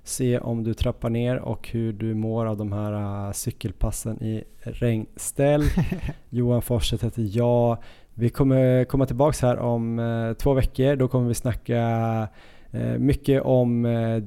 se 0.03 0.39
om 0.39 0.63
du 0.63 0.73
trappar 0.73 1.09
ner 1.09 1.39
och 1.39 1.69
hur 1.69 1.93
du 1.93 2.13
mår 2.13 2.45
av 2.45 2.57
de 2.57 2.71
här 2.71 2.93
uh, 3.27 3.31
cykelpassen 3.31 4.23
i 4.23 4.43
regnställ. 4.63 5.63
Johan 6.29 6.61
Forsstedt 6.61 7.03
heter 7.03 7.37
jag. 7.37 7.77
Vi 8.13 8.29
kommer 8.29 8.85
komma 8.85 9.05
tillbaka 9.05 9.47
här 9.47 9.57
om 9.57 9.99
uh, 9.99 10.33
två 10.33 10.53
veckor. 10.53 10.95
Då 10.95 11.07
kommer 11.07 11.27
vi 11.27 11.33
snacka 11.33 12.27
uh, 12.73 12.97
mycket 12.97 13.41
om 13.41 13.83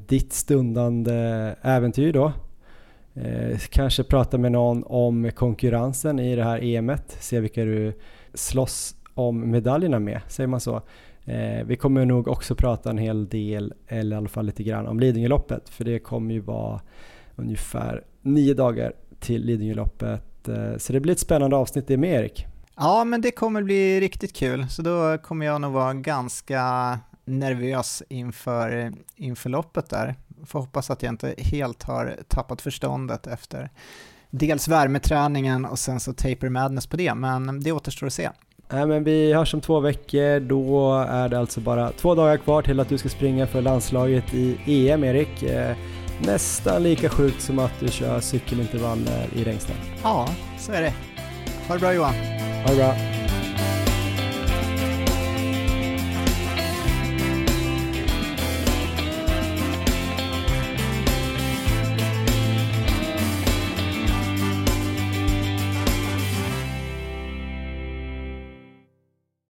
ditt 0.08 0.32
stundande 0.32 1.14
äventyr 1.62 2.12
då. 2.12 2.32
Eh, 3.22 3.58
kanske 3.58 4.04
prata 4.04 4.38
med 4.38 4.52
någon 4.52 4.84
om 4.86 5.30
konkurrensen 5.34 6.18
i 6.18 6.36
det 6.36 6.44
här 6.44 6.64
EMet, 6.64 7.16
se 7.20 7.40
vilka 7.40 7.64
du 7.64 7.92
slåss 8.34 8.94
om 9.14 9.50
medaljerna 9.50 9.98
med, 9.98 10.20
säger 10.28 10.46
man 10.46 10.60
så. 10.60 10.82
Eh, 11.24 11.64
vi 11.66 11.76
kommer 11.76 12.04
nog 12.04 12.28
också 12.28 12.54
prata 12.54 12.90
en 12.90 12.98
hel 12.98 13.28
del, 13.28 13.74
eller 13.88 14.16
i 14.16 14.18
alla 14.18 14.28
fall 14.28 14.46
lite 14.46 14.62
grann, 14.62 14.86
om 14.86 15.00
Lidingöloppet, 15.00 15.68
för 15.68 15.84
det 15.84 15.98
kommer 15.98 16.34
ju 16.34 16.40
vara 16.40 16.80
ungefär 17.36 18.04
nio 18.22 18.54
dagar 18.54 18.92
till 19.20 19.44
Lidingöloppet. 19.44 20.48
Eh, 20.48 20.76
så 20.76 20.92
det 20.92 21.00
blir 21.00 21.12
ett 21.12 21.20
spännande 21.20 21.56
avsnitt 21.56 21.86
det 21.86 21.96
med 21.96 22.20
Erik. 22.20 22.46
Ja, 22.76 23.04
men 23.04 23.20
det 23.20 23.30
kommer 23.30 23.62
bli 23.62 24.00
riktigt 24.00 24.36
kul, 24.36 24.68
så 24.68 24.82
då 24.82 25.18
kommer 25.18 25.46
jag 25.46 25.60
nog 25.60 25.72
vara 25.72 25.94
ganska 25.94 26.62
nervös 27.24 28.02
inför, 28.08 28.92
inför 29.16 29.50
loppet 29.50 29.90
där. 29.90 30.14
Får 30.46 30.60
hoppas 30.60 30.90
att 30.90 31.02
jag 31.02 31.12
inte 31.12 31.34
helt 31.38 31.82
har 31.82 32.16
tappat 32.28 32.60
förståndet 32.62 33.26
efter 33.26 33.70
dels 34.30 34.68
värmeträningen 34.68 35.64
och 35.64 35.78
sen 35.78 36.00
så 36.00 36.12
taper 36.12 36.48
madness 36.48 36.86
på 36.86 36.96
det, 36.96 37.14
men 37.14 37.60
det 37.62 37.72
återstår 37.72 38.06
att 38.06 38.12
se. 38.12 38.30
Nej, 38.72 38.86
men 38.86 39.04
vi 39.04 39.32
hörs 39.32 39.54
om 39.54 39.60
två 39.60 39.80
veckor. 39.80 40.40
Då 40.40 40.94
är 41.08 41.28
det 41.28 41.38
alltså 41.38 41.60
bara 41.60 41.90
två 41.90 42.14
dagar 42.14 42.36
kvar 42.36 42.62
till 42.62 42.80
att 42.80 42.88
du 42.88 42.98
ska 42.98 43.08
springa 43.08 43.46
för 43.46 43.62
landslaget 43.62 44.34
i 44.34 44.58
EM, 44.66 45.04
Erik. 45.04 45.42
Eh, 45.42 45.76
nästan 46.20 46.82
lika 46.82 47.08
sjukt 47.08 47.42
som 47.42 47.58
att 47.58 47.80
du 47.80 47.88
kör 47.88 48.20
cykelintervaller 48.20 49.26
i 49.34 49.44
Rengsted. 49.44 49.76
Ja, 50.02 50.28
så 50.58 50.72
är 50.72 50.82
det. 50.82 50.94
Ha 51.68 51.74
det 51.74 51.80
bra 51.80 51.94
Johan. 51.94 52.14
Ha 52.66 52.70
det 52.70 52.76
bra. 52.76 53.27